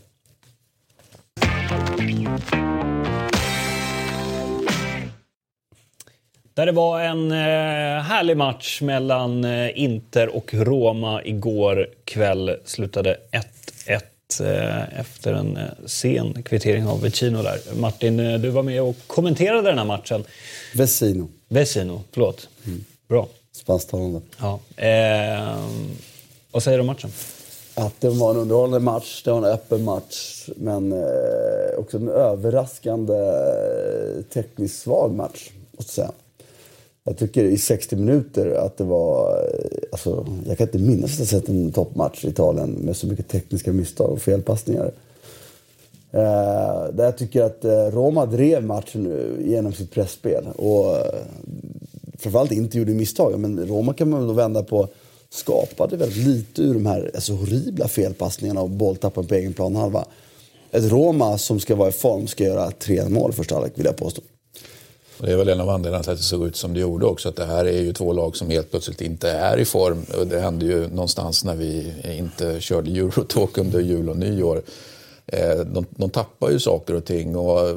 Där 6.54 6.66
det 6.66 6.72
var 6.72 7.00
en 7.00 7.32
eh, 7.32 8.02
härlig 8.02 8.36
match 8.36 8.80
mellan 8.80 9.44
eh, 9.44 9.78
Inter 9.82 10.36
och 10.36 10.54
Roma 10.54 11.24
igår 11.24 11.88
kväll. 12.04 12.56
Slutade 12.64 13.16
1-1 13.86 14.00
eh, 14.40 15.00
efter 15.00 15.32
en 15.34 15.58
sen 15.86 16.42
kvittering 16.42 16.86
av 16.86 17.00
Vecino 17.00 17.42
där. 17.42 17.58
Martin, 17.74 18.16
du 18.16 18.50
var 18.50 18.62
med 18.62 18.82
och 18.82 18.96
kommenterade 19.06 19.68
den 19.68 19.78
här 19.78 19.84
matchen. 19.84 20.24
Vesino, 20.74 21.28
Vecino, 21.48 22.02
förlåt. 22.12 22.48
Bra. 23.08 23.28
spansktalande. 23.52 24.20
Ja. 24.40 24.60
Eh, 24.76 25.56
vad 26.50 26.62
säger 26.62 26.78
du 26.78 26.80
om 26.80 26.86
matchen? 26.86 27.10
Att 27.74 28.00
det 28.00 28.08
var 28.08 28.30
en 28.30 28.36
underhållande 28.36 28.78
match, 28.78 29.22
det 29.24 29.30
var 29.30 29.38
en 29.38 29.44
öppen 29.44 29.84
match. 29.84 30.48
Men 30.56 30.94
också 31.78 31.96
en 31.96 32.08
överraskande 32.08 33.14
tekniskt 34.32 34.82
svag 34.82 35.14
match, 35.14 35.50
måste 35.78 36.00
jag 36.00 36.08
säga. 36.08 36.21
Jag 37.04 37.18
tycker 37.18 37.44
i 37.44 37.58
60 37.58 37.96
minuter 37.96 38.54
att 38.54 38.76
det 38.76 38.84
var... 38.84 39.30
Eh, 39.30 39.88
alltså, 39.92 40.26
jag 40.46 40.58
kan 40.58 40.66
inte 40.66 40.78
minnas 40.78 41.12
att 41.12 41.18
jag 41.18 41.28
sett 41.28 41.48
en 41.48 41.72
toppmatch 41.72 42.24
i 42.24 42.28
Italien 42.28 42.70
med 42.70 42.96
så 42.96 43.06
mycket 43.06 43.28
tekniska 43.28 43.72
misstag 43.72 44.10
och 44.10 44.22
felpassningar. 44.22 44.92
Eh, 46.12 46.92
där 46.92 47.04
jag 47.04 47.18
tycker 47.18 47.42
att 47.42 47.64
eh, 47.64 47.84
Roma 47.86 48.26
drev 48.26 48.64
matchen 48.64 49.02
nu 49.02 49.44
genom 49.46 49.72
sitt 49.72 49.90
pressspel 49.90 50.48
och 50.56 50.96
eh, 50.96 51.14
framförallt 52.18 52.52
inte 52.52 52.78
gjorde 52.78 52.92
misstag. 52.92 53.38
Men 53.38 53.66
Roma 53.66 53.94
kan 53.94 54.10
man 54.10 54.26
då 54.26 54.32
vända 54.32 54.62
på 54.62 54.88
skapade 55.30 55.96
väldigt 55.96 56.26
lite 56.26 56.62
ur 56.62 56.74
de 56.74 56.86
här 56.86 57.10
alltså, 57.14 57.32
horribla 57.32 57.88
felpassningarna 57.88 58.60
och 58.60 58.70
bolltappen 58.70 59.26
på 59.26 59.34
egen 59.34 59.52
planhalva. 59.52 60.04
Ett 60.70 60.90
Roma 60.90 61.38
som 61.38 61.60
ska 61.60 61.74
vara 61.74 61.88
i 61.88 61.92
form 61.92 62.26
ska 62.26 62.44
göra 62.44 62.70
tre 62.70 63.08
mål 63.08 63.32
första 63.32 63.54
halvlek 63.54 63.78
vill 63.78 63.86
jag 63.86 63.96
påstå. 63.96 64.22
Och 65.22 65.28
det 65.28 65.34
är 65.34 65.36
väl 65.36 65.48
en 65.48 65.60
av 65.60 65.68
anledningarna 65.68 66.02
till 66.02 66.12
att 66.12 66.18
det 66.18 66.24
såg 66.24 66.46
ut 66.46 66.56
som 66.56 66.74
det 66.74 66.80
gjorde 66.80 67.06
också. 67.06 67.28
Att 67.28 67.36
det 67.36 67.44
här 67.44 67.64
är 67.64 67.80
ju 67.80 67.92
två 67.92 68.12
lag 68.12 68.36
som 68.36 68.50
helt 68.50 68.70
plötsligt 68.70 69.00
inte 69.00 69.30
är 69.30 69.58
i 69.58 69.64
form. 69.64 70.06
Och 70.18 70.26
det 70.26 70.40
hände 70.40 70.66
ju 70.66 70.88
någonstans 70.88 71.44
när 71.44 71.54
vi 71.54 71.92
inte 72.18 72.60
körde 72.60 72.90
Eurotalk 72.90 73.58
under 73.58 73.80
jul 73.80 74.08
och 74.08 74.16
nyår. 74.16 74.62
Eh, 75.26 75.56
de, 75.56 75.86
de 75.90 76.10
tappar 76.10 76.50
ju 76.50 76.58
saker 76.58 76.94
och 76.94 77.04
ting. 77.04 77.36
Och 77.36 77.68
eh, 77.68 77.76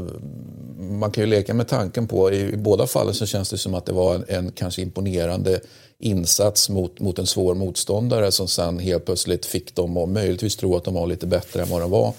man 0.79 1.11
kan 1.11 1.23
ju 1.23 1.29
leka 1.29 1.53
med 1.53 1.67
tanken 1.67 2.07
på, 2.07 2.31
i, 2.31 2.53
i 2.53 2.57
båda 2.57 2.87
fallen 2.87 3.13
så 3.13 3.25
känns 3.25 3.49
det 3.49 3.57
som 3.57 3.73
att 3.73 3.85
det 3.85 3.93
var 3.93 4.15
en, 4.15 4.25
en 4.27 4.51
kanske 4.51 4.81
imponerande 4.81 5.59
insats 5.99 6.69
mot, 6.69 6.99
mot 6.99 7.19
en 7.19 7.27
svår 7.27 7.55
motståndare 7.55 8.31
som 8.31 8.47
sen 8.47 8.79
helt 8.79 9.05
plötsligt 9.05 9.45
fick 9.45 9.75
dem 9.75 9.97
att 9.97 10.09
möjligtvis 10.09 10.55
tro 10.55 10.75
att 10.75 10.83
de 10.83 10.93
var 10.93 11.07
lite 11.07 11.27
bättre 11.27 11.61
än 11.61 11.69
vad 11.69 11.81
de 11.81 11.91
var. 11.91 12.13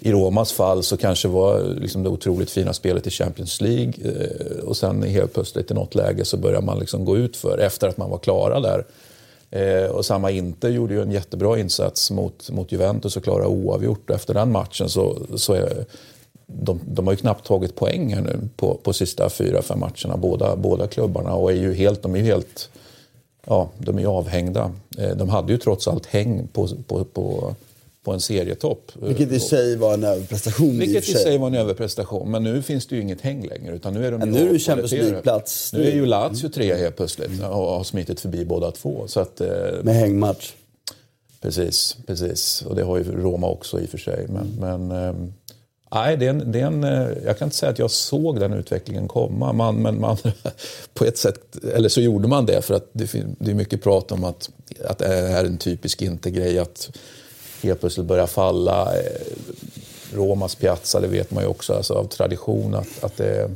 I 0.00 0.12
Romas 0.12 0.52
fall 0.52 0.82
så 0.82 0.96
kanske 0.96 1.28
var 1.28 1.76
liksom 1.80 2.02
det 2.02 2.08
otroligt 2.08 2.50
fina 2.50 2.72
spelet 2.72 3.06
i 3.06 3.10
Champions 3.10 3.60
League 3.60 3.92
eh, 4.04 4.64
och 4.64 4.76
sen 4.76 5.02
helt 5.02 5.34
plötsligt 5.34 5.70
i 5.70 5.74
något 5.74 5.94
läge 5.94 6.24
så 6.24 6.36
börjar 6.36 6.60
man 6.60 6.78
liksom 6.78 7.04
gå 7.04 7.16
ut 7.16 7.36
för 7.36 7.58
efter 7.58 7.88
att 7.88 7.96
man 7.96 8.10
var 8.10 8.18
klara 8.18 8.60
där. 8.60 8.84
Eh, 9.50 9.90
och 9.90 10.04
samma 10.04 10.30
Inter 10.30 10.68
gjorde 10.68 10.94
ju 10.94 11.02
en 11.02 11.10
jättebra 11.10 11.58
insats 11.58 12.10
mot, 12.10 12.50
mot 12.50 12.72
Juventus 12.72 13.16
och 13.16 13.24
klarade 13.24 13.46
oavgjort. 13.46 14.10
Efter 14.10 14.34
den 14.34 14.52
matchen 14.52 14.88
så, 14.88 15.18
så 15.36 15.52
är 15.52 15.84
de, 16.46 16.80
de 16.84 17.06
har 17.06 17.12
ju 17.12 17.16
knappt 17.16 17.46
tagit 17.46 17.74
poäng 17.74 18.14
här 18.14 18.22
nu 18.22 18.40
på, 18.56 18.74
på 18.82 18.92
sista 18.92 19.30
fyra, 19.30 19.62
fem 19.62 19.80
matcherna, 19.80 20.16
båda, 20.16 20.56
båda 20.56 20.86
klubbarna. 20.86 21.34
Och 21.34 21.52
är 21.52 21.56
ju 21.56 21.74
helt, 21.74 22.02
de 22.02 22.14
är 22.14 22.18
ju 22.18 22.24
helt 22.24 22.70
ja, 23.48 23.68
de 23.78 23.98
är 23.98 24.06
avhängda. 24.06 24.72
Eh, 24.98 25.16
De 25.16 25.28
hade 25.28 25.52
ju 25.52 25.58
trots 25.58 25.88
allt 25.88 26.06
häng 26.06 26.48
på, 26.52 26.68
på, 26.86 27.04
på, 27.04 27.54
på 28.08 28.14
en 28.14 28.20
serietopp. 28.20 28.92
Vilket 28.94 29.32
i 29.32 29.40
sig 29.40 29.76
var 29.76 29.94
en 29.94 30.04
överprestation. 30.04 30.78
Vilket 30.78 31.08
i 31.08 31.12
sig. 31.12 31.38
var 31.38 31.46
en 31.46 31.54
överprestation. 31.54 32.30
Men 32.30 32.42
nu 32.42 32.62
finns 32.62 32.86
det 32.86 32.96
ju 32.96 33.02
inget 33.02 33.20
häng 33.20 33.46
längre. 33.46 33.74
Utan 33.74 33.94
nu 33.94 34.06
är 34.06 34.12
de 34.12 34.30
nu 34.30 34.48
är 34.48 34.52
det 34.52 34.58
Champions. 34.58 34.92
League-plats. 34.92 35.72
Nu 35.72 35.86
är 35.88 35.94
ju 35.94 36.06
Lazio 36.06 36.48
trea 36.48 36.76
helt 36.76 36.96
plötsligt 36.96 37.40
och 37.40 37.46
har 37.48 37.84
smitit 37.84 38.20
förbi 38.20 38.44
båda 38.44 38.70
två. 38.70 39.04
Så 39.06 39.20
att, 39.20 39.40
eh, 39.40 39.48
Med 39.82 39.94
hängmatch. 39.94 40.52
Precis, 41.40 41.96
precis. 42.06 42.62
Och 42.62 42.76
det 42.76 42.82
har 42.82 42.98
ju 42.98 43.04
Roma 43.04 43.48
också 43.48 43.80
i 43.80 43.84
och 43.84 43.90
för 43.90 43.98
sig. 43.98 44.26
Men, 44.28 44.56
men 44.60 44.90
ehm, 44.90 45.32
nej, 45.94 46.16
det 46.16 46.26
är 46.26 46.30
en, 46.30 46.52
det 46.52 46.60
är 46.60 46.66
en, 46.66 46.84
eh, 46.84 47.08
jag 47.24 47.38
kan 47.38 47.46
inte 47.46 47.56
säga 47.56 47.72
att 47.72 47.78
jag 47.78 47.90
såg 47.90 48.40
den 48.40 48.52
utvecklingen 48.52 49.08
komma. 49.08 49.52
Man, 49.52 49.76
men 49.76 50.00
man, 50.00 50.16
på 50.94 51.04
ett 51.04 51.18
sätt, 51.18 51.56
eller 51.74 51.88
så 51.88 52.00
gjorde 52.00 52.28
man 52.28 52.46
det 52.46 52.62
för 52.62 52.74
att 52.74 52.90
det, 52.92 53.12
det 53.38 53.50
är 53.50 53.54
mycket 53.54 53.82
prat 53.82 54.12
om 54.12 54.24
att, 54.24 54.50
att 54.84 54.98
det 54.98 55.06
är 55.06 55.44
en 55.44 55.58
typisk 55.58 56.02
inte-grej. 56.02 56.58
Att 56.58 56.90
helt 57.62 57.80
plötsligt 57.80 58.06
börja 58.06 58.26
falla. 58.26 58.98
Eh, 58.98 59.10
Romas 60.14 60.54
Piazza, 60.54 61.00
det 61.00 61.06
vet 61.06 61.30
man 61.30 61.42
ju 61.42 61.48
också 61.48 61.74
alltså, 61.74 61.94
av 61.94 62.04
tradition 62.04 62.74
att, 62.74 63.04
att 63.04 63.16
det 63.16 63.50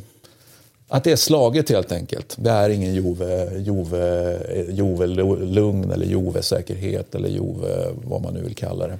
att 0.92 1.04
det 1.04 1.12
är 1.12 1.16
slaget 1.16 1.68
helt 1.68 1.92
enkelt. 1.92 2.36
Det 2.38 2.50
är 2.50 2.70
ingen 2.70 2.94
Juve, 2.94 3.58
Juve, 3.58 4.38
Juve 4.70 5.06
lugn 5.46 5.90
eller 5.90 6.06
Juve-säkerhet 6.06 7.14
eller 7.14 7.28
Juve 7.28 7.92
vad 8.04 8.22
man 8.22 8.34
nu 8.34 8.42
vill 8.42 8.54
kalla 8.54 8.86
det. 8.86 8.98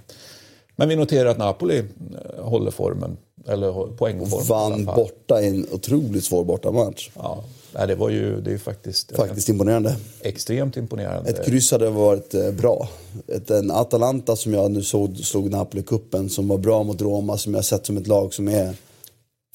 Men 0.76 0.88
vi 0.88 0.96
noterar 0.96 1.30
att 1.30 1.38
Napoli 1.38 1.78
eh, 1.78 2.44
håller 2.44 2.70
formen, 2.70 3.16
eller 3.48 3.96
poängformen. 3.96 4.46
Vann 4.46 4.84
borta 4.84 5.42
i 5.42 5.48
en 5.48 5.66
otroligt 5.72 6.24
svår 6.24 6.44
bortamatch. 6.44 7.10
Ja, 7.14 7.44
nej, 7.74 7.86
det 7.86 7.94
var 7.94 8.10
ju 8.10 8.40
det 8.40 8.52
är 8.52 8.58
faktiskt, 8.58 9.16
Faktiskt 9.16 9.48
imponerande. 9.48 9.90
eh, 9.90 9.96
extremt 10.20 10.76
imponerande. 10.76 11.30
Ett 11.30 11.46
kryss 11.46 11.72
hade 11.72 11.90
varit 11.90 12.34
eh, 12.34 12.50
bra. 12.50 12.88
Ett, 13.26 13.50
en 13.50 13.70
Atalanta 13.70 14.36
som 14.36 14.54
jag 14.54 14.70
nu 14.70 14.82
såg 14.82 15.16
slog 15.16 15.50
Napoli-cupen 15.50 16.28
som 16.28 16.48
var 16.48 16.58
bra 16.58 16.82
mot 16.82 17.02
Roma 17.02 17.38
som 17.38 17.54
jag 17.54 17.64
sett 17.64 17.86
som 17.86 17.96
ett 17.96 18.06
lag 18.06 18.34
som 18.34 18.48
är 18.48 18.74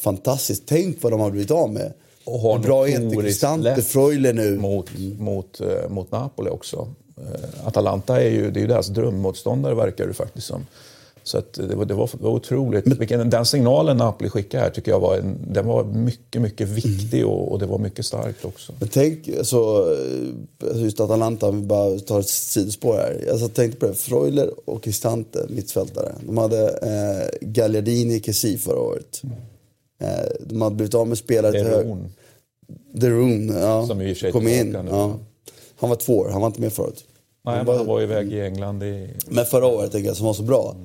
fantastiskt. 0.02 0.64
Tänk 0.66 1.04
vad 1.04 1.14
de 1.14 1.20
har 1.22 1.32
blivit 1.32 1.52
av 1.52 1.74
med. 1.74 1.94
Och 2.24 2.40
har 2.40 2.60
bra 2.60 2.86
lätt 3.64 3.86
Freuler 3.88 4.34
nu. 4.34 4.58
mot, 4.58 4.90
mot, 5.20 5.62
eh, 5.62 5.90
mot 5.90 6.12
Napoli 6.12 6.50
också. 6.50 6.88
Eh, 7.18 7.68
Atalanta 7.68 8.22
är 8.22 8.30
ju, 8.30 8.52
det 8.52 8.60
är 8.60 8.62
ju 8.62 8.68
deras 8.68 8.88
drömmotståndare 8.88 9.76
verkar 9.76 10.08
det 10.08 10.14
faktiskt 10.14 10.48
som. 10.48 10.66
Så 11.28 11.38
att 11.38 11.54
det, 11.54 11.76
var, 11.76 11.86
det, 11.86 11.94
var, 11.94 12.10
otroligt. 12.22 12.88
Vilken, 12.88 13.30
den 13.30 13.46
signalen 13.46 13.98
Napoli 13.98 14.30
skickade 14.30 14.64
här 14.64 14.70
tycker 14.70 14.92
jag 14.92 15.00
var, 15.00 15.18
en, 15.18 15.38
den 15.54 15.68
var 15.68 15.84
mycket, 15.84 16.42
mycket 16.42 16.70
viktig 16.70 17.26
och, 17.26 17.52
och 17.52 17.60
det 17.60 17.66
var 17.66 17.78
mycket 17.78 18.06
starkt 18.06 18.46
också. 18.46 18.74
Men 18.80 18.88
tänk, 18.88 19.30
alltså, 19.38 19.88
eh, 20.72 20.82
just 20.82 21.00
Atalanta, 21.00 21.48
om 21.50 21.62
vi 21.62 21.68
bara 21.68 22.00
tar 22.00 22.20
ett 22.20 22.30
sidospår 22.30 22.94
här. 22.94 23.32
Alltså, 23.32 23.48
tänkte 23.48 23.80
på 23.80 23.88
det, 23.88 23.94
Freuler 23.94 24.70
och 24.70 24.84
Cristante, 24.84 25.46
mittfältare. 25.50 26.12
De 26.22 26.38
hade 26.38 26.70
eh, 26.70 27.48
Gagliardini 27.48 28.20
Kessi 28.20 28.58
förra 28.58 28.80
året. 28.80 29.22
Eh, 30.02 30.08
de 30.40 30.62
hade 30.62 30.76
blivit 30.76 30.96
av 30.96 31.08
med 31.08 31.18
spelare 31.18 31.52
till 31.52 31.64
höger. 31.64 31.98
Derun, 32.92 33.50
ja. 33.50 33.88
Som 33.88 34.02
i 34.02 34.14
och 34.14 34.32
kom 34.32 34.48
in. 34.48 34.78
Ja. 34.90 35.20
Han 35.80 35.90
var 35.90 35.98
två 35.98 36.18
år, 36.18 36.30
han 36.30 36.42
var 36.42 36.48
inte 36.48 36.62
med 36.62 36.74
förut. 36.74 37.06
Nej, 37.46 37.56
Han 37.56 37.66
men 37.66 37.78
han 37.78 37.86
var 37.86 38.02
iväg 38.02 38.34
i 38.34 38.42
England 38.42 38.84
i... 38.84 39.10
Men 39.28 39.46
förra 39.46 39.66
året 39.66 39.92
tänker 39.92 40.08
jag, 40.08 40.18
som 40.18 40.26
var 40.26 40.34
så 40.34 40.44
bra. 40.44 40.76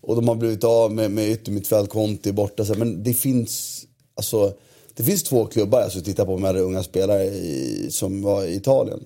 Och 0.00 0.16
de 0.16 0.28
har 0.28 0.34
blivit 0.34 0.64
av 0.64 0.92
med, 0.92 1.10
med 1.10 1.30
yttermittfält, 1.30 1.90
Conti 1.90 2.32
borta. 2.32 2.64
Så, 2.64 2.74
men 2.74 3.02
det 3.02 3.14
finns, 3.14 3.84
alltså, 4.14 4.52
det 4.94 5.02
finns 5.02 5.22
två 5.22 5.46
klubbar 5.46 5.78
jag 5.78 5.84
alltså, 5.84 6.00
titta 6.00 6.26
på 6.26 6.38
med 6.38 6.56
unga 6.56 6.82
spelare 6.82 7.24
i, 7.24 7.86
som 7.90 8.22
var 8.22 8.44
i 8.44 8.54
Italien. 8.54 9.04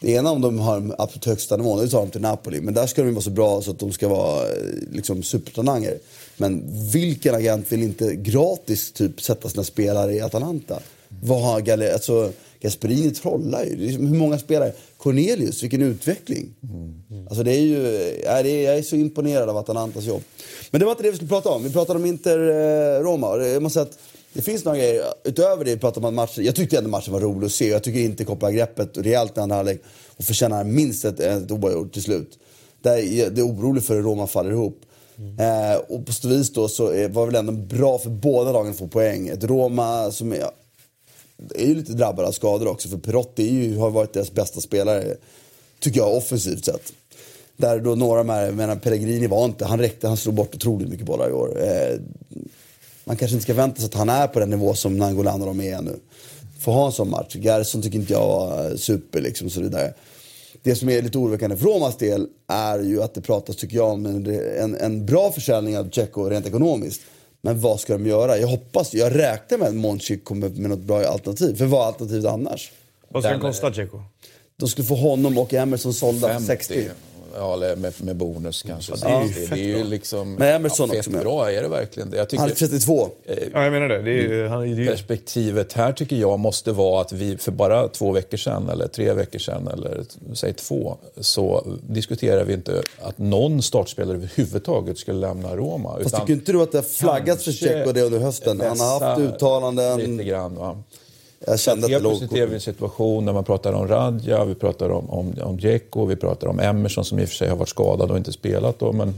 Det 0.00 0.10
ena 0.12 0.30
om 0.30 0.40
de 0.40 0.58
har 0.58 0.94
absolut 0.98 1.24
högsta 1.24 1.56
nivån, 1.56 1.78
det 1.78 1.88
tar 1.88 2.00
de 2.00 2.10
till 2.10 2.20
Napoli. 2.20 2.60
Men 2.60 2.74
där 2.74 2.86
ska 2.86 3.02
de 3.02 3.14
vara 3.14 3.22
så 3.22 3.30
bra 3.30 3.62
så 3.62 3.70
att 3.70 3.78
de 3.78 3.92
ska 3.92 4.08
vara 4.08 4.48
eh, 4.48 4.52
liksom, 4.90 5.22
supertalanger. 5.22 5.98
Men 6.36 6.62
vilken 6.92 7.34
agent 7.34 7.72
vill 7.72 7.82
inte 7.82 8.14
gratis 8.14 8.92
typ, 8.92 9.22
sätta 9.22 9.48
sina 9.48 9.64
spelare 9.64 10.14
i 10.14 10.20
Atalanta? 10.20 10.80
Vad 11.08 11.42
har 11.42 11.60
Galler... 11.60 11.92
alltså, 11.92 12.32
Gasperini 12.60 13.10
trollar 13.10 13.64
ju. 13.64 13.90
Hur 13.90 13.98
många 13.98 14.38
spelare? 14.38 14.72
Cornelius, 15.02 15.62
vilken 15.62 15.82
utveckling. 15.82 16.54
Mm. 16.62 17.26
Alltså 17.26 17.42
det 17.42 17.52
är 17.52 17.60
ju, 17.60 17.82
ja, 18.24 18.42
det 18.42 18.50
är, 18.50 18.64
jag 18.64 18.78
är 18.78 18.82
så 18.82 18.96
imponerad 18.96 19.48
av 19.48 19.56
Atalantas 19.56 20.04
jobb. 20.04 20.22
Men 20.70 20.78
det 20.78 20.84
var 20.84 20.92
inte 20.92 21.02
det 21.02 21.10
vi 21.10 21.16
skulle 21.16 21.28
prata 21.28 21.48
om. 21.48 21.62
Vi 21.62 21.72
pratade 21.72 21.98
om 21.98 22.06
Inter-Roma. 22.06 23.36
Eh, 23.40 23.48
Jag 23.48 23.62
måste 23.62 23.80
att 23.80 23.98
det 24.32 24.42
finns 24.42 24.64
några 24.64 24.78
grejer 24.78 25.02
utöver 25.24 25.64
det 25.64 25.74
vi 25.74 25.80
pratade 25.80 26.06
om 26.06 26.08
att 26.08 26.14
matchen. 26.14 26.44
Jag 26.44 26.54
tyckte 26.54 26.78
ändå 26.78 26.90
matchen 26.90 27.12
var 27.12 27.20
rolig 27.20 27.46
att 27.46 27.52
se. 27.52 27.68
Jag 27.68 27.82
tycker 27.82 28.00
inte 28.00 28.24
koppla 28.24 28.52
greppet 28.52 28.98
rejält 28.98 29.36
i 29.36 29.40
andra 29.40 29.56
halvlek 29.56 29.82
och 30.16 30.24
förtjänar 30.24 30.64
minst 30.64 31.04
ett, 31.04 31.20
ett 31.20 31.50
oavgjort 31.50 31.92
till 31.92 32.02
slut. 32.02 32.38
Där 32.82 32.96
är 32.96 33.30
det 33.30 33.40
är 33.40 33.46
orolig 33.46 33.84
för 33.84 33.94
hur 33.94 34.02
Roma 34.02 34.26
faller 34.26 34.50
ihop. 34.50 34.80
Mm. 35.18 35.38
Eh, 35.72 35.76
och 35.88 36.06
på 36.06 36.12
så 36.12 36.28
vis 36.28 36.52
då 36.52 36.68
så 36.68 36.84
var 36.84 37.26
det 37.26 37.32
väl 37.32 37.34
ändå 37.34 37.52
bra 37.52 37.98
för 37.98 38.10
båda 38.10 38.52
lagen 38.52 38.70
att 38.70 38.78
få 38.78 38.88
poäng. 38.88 39.28
Ett 39.28 39.44
Roma 39.44 40.10
som 40.10 40.32
är, 40.32 40.44
är 41.54 41.66
ju 41.66 41.74
lite 41.74 41.92
drabbade 41.92 42.28
av 42.28 42.32
skador 42.32 42.68
också 42.68 42.88
för 42.88 42.98
Perotti 42.98 43.48
är 43.48 43.52
ju, 43.52 43.76
har 43.76 43.90
varit 43.90 44.12
deras 44.12 44.32
bästa 44.32 44.60
spelare, 44.60 45.16
tycker 45.80 46.00
jag, 46.00 46.16
offensivt 46.16 46.64
sett. 46.64 46.92
Där 47.56 47.80
då 47.80 47.94
några 47.94 48.22
med, 48.22 48.48
de 48.48 48.52
menar 48.52 48.76
Pellegrini 48.76 49.26
var 49.26 49.44
inte, 49.44 49.64
han 49.64 49.78
räckte, 49.78 50.08
han 50.08 50.16
slog 50.16 50.34
bort 50.34 50.54
otroligt 50.54 50.88
mycket 50.88 51.06
bollar 51.06 51.28
i 51.30 51.32
år. 51.32 51.62
Eh, 51.62 52.00
man 53.04 53.16
kanske 53.16 53.34
inte 53.34 53.44
ska 53.44 53.54
vänta 53.54 53.76
sig 53.76 53.86
att 53.86 53.94
han 53.94 54.08
är 54.08 54.26
på 54.26 54.40
den 54.40 54.50
nivå 54.50 54.74
som 54.74 54.96
Nangolan 54.96 55.40
och 55.40 55.46
de 55.46 55.60
är 55.60 55.82
nu. 55.82 55.96
Får 56.60 56.72
ha 56.72 56.86
en 56.86 56.92
sån 56.92 57.10
match. 57.10 57.36
Gerson 57.36 57.82
tycker 57.82 57.98
inte 57.98 58.12
jag 58.12 58.26
var 58.26 58.76
super 58.76 59.20
liksom 59.20 59.50
så 59.50 59.60
vidare. 59.60 59.94
Det 60.62 60.74
som 60.74 60.88
är 60.88 61.02
lite 61.02 61.18
oroväckande 61.18 61.56
för 61.56 61.66
Romas 61.66 61.96
del 61.96 62.26
är 62.46 62.78
ju 62.78 63.02
att 63.02 63.14
det 63.14 63.20
pratas, 63.20 63.56
tycker 63.56 63.76
jag, 63.76 63.92
om 63.92 64.06
en, 64.06 64.26
en, 64.58 64.74
en 64.74 65.06
bra 65.06 65.32
försäljning 65.32 65.78
av 65.78 65.90
Tjecho 65.90 66.28
rent 66.28 66.46
ekonomiskt. 66.46 67.00
Men 67.42 67.60
vad 67.60 67.80
ska 67.80 67.92
de 67.92 68.06
göra? 68.06 68.38
Jag 68.38 68.48
hoppas, 68.48 68.94
jag 68.94 69.16
räknar 69.18 69.58
med 69.58 69.68
att 69.68 69.74
Monchi 69.74 70.18
kommer 70.18 70.48
med 70.48 70.70
något 70.70 70.78
bra 70.78 71.04
alternativ. 71.04 71.56
För 71.56 71.64
vad 71.66 71.82
är 71.82 71.86
alternativet 71.86 72.24
annars? 72.24 72.72
Vad 73.08 73.22
ska 73.22 73.30
den 73.32 73.40
Den- 73.40 73.50
kosta, 73.50 73.70
Dzeko? 73.70 74.02
De 74.56 74.68
skulle 74.68 74.86
få 74.86 74.94
honom 74.94 75.38
och 75.38 75.54
Emerson 75.54 75.94
sålda 75.94 76.28
för 76.38 76.46
60. 76.46 76.88
Ja, 77.36 77.54
eller 77.54 77.76
med, 77.76 77.92
med 77.98 78.16
bonus 78.16 78.62
kanske. 78.62 78.92
det 78.92 79.08
är 79.08 79.22
ju 79.22 79.28
det, 79.28 79.34
fett 79.34 79.58
är 79.58 79.62
ju 79.62 79.74
bra. 79.74 79.84
liksom... 79.84 80.34
Men 80.34 80.56
Emerson 80.56 80.88
ja, 80.92 80.98
också 80.98 81.10
fett 81.10 81.12
med. 81.12 81.22
bra 81.22 81.52
är 81.52 81.62
det 81.62 81.68
verkligen. 81.68 82.12
Jag 82.12 82.28
tycker, 82.28 82.40
Han 82.40 82.50
är 82.50 82.54
32. 82.54 83.08
Ja, 83.52 83.64
jag 83.64 83.72
menar 83.72 83.88
det. 83.88 84.02
det 84.02 84.10
är 84.10 84.22
ju, 84.22 84.48
han 84.48 84.62
är 84.62 84.66
ju 84.66 84.86
Perspektivet 84.86 85.72
här 85.72 85.92
tycker 85.92 86.16
jag 86.16 86.38
måste 86.38 86.72
vara 86.72 87.00
att 87.00 87.12
vi 87.12 87.36
för 87.36 87.52
bara 87.52 87.88
två 87.88 88.12
veckor 88.12 88.36
sedan 88.36 88.68
eller 88.68 88.88
tre 88.88 89.12
veckor 89.12 89.38
sedan 89.38 89.68
eller 89.68 90.04
säg 90.34 90.52
två 90.52 90.96
så 91.20 91.66
diskuterade 91.88 92.44
vi 92.44 92.52
inte 92.52 92.82
att 93.00 93.18
någon 93.18 93.62
startspelare 93.62 94.16
överhuvudtaget 94.16 94.98
skulle 94.98 95.18
lämna 95.18 95.56
Roma. 95.56 95.98
Fast 96.02 96.16
tycker 96.16 96.32
inte 96.32 96.52
du 96.52 96.62
att 96.62 96.72
det 96.72 96.78
har 96.78 96.82
flaggats 96.82 97.44
för 97.44 97.52
Tjecho 97.52 97.92
det 97.92 98.02
under 98.02 98.18
hösten? 98.18 98.60
Han 98.60 98.80
har 98.80 99.00
haft 99.00 99.20
uttalanden. 99.20 99.98
Lite 100.00 100.24
grann, 100.24 100.54
va? 100.54 100.82
Jag 101.46 101.60
kände 101.60 101.84
att 101.84 101.88
det 101.88 101.94
Helt 101.94 102.02
låg 102.02 102.18
plötsligt 102.18 102.42
är 102.42 102.46
vi 102.46 102.52
i 102.52 102.54
en 102.54 102.60
situation 102.60 103.26
där 103.26 103.32
man 103.32 103.44
pratar 103.44 103.72
om 103.72 103.88
Radja, 103.88 104.44
vi 104.44 104.54
pratar 104.54 104.90
om, 104.90 105.10
om, 105.10 105.34
om 105.42 105.56
Dzeko, 105.56 106.04
vi 106.04 106.16
pratar 106.16 106.46
om 106.46 106.60
Emerson 106.60 107.04
som 107.04 107.18
i 107.18 107.24
och 107.24 107.28
för 107.28 107.36
sig 107.36 107.48
har 107.48 107.56
varit 107.56 107.68
skadad 107.68 108.10
och 108.10 108.16
inte 108.16 108.32
spelat 108.32 108.78
då. 108.78 108.92
Men, 108.92 109.14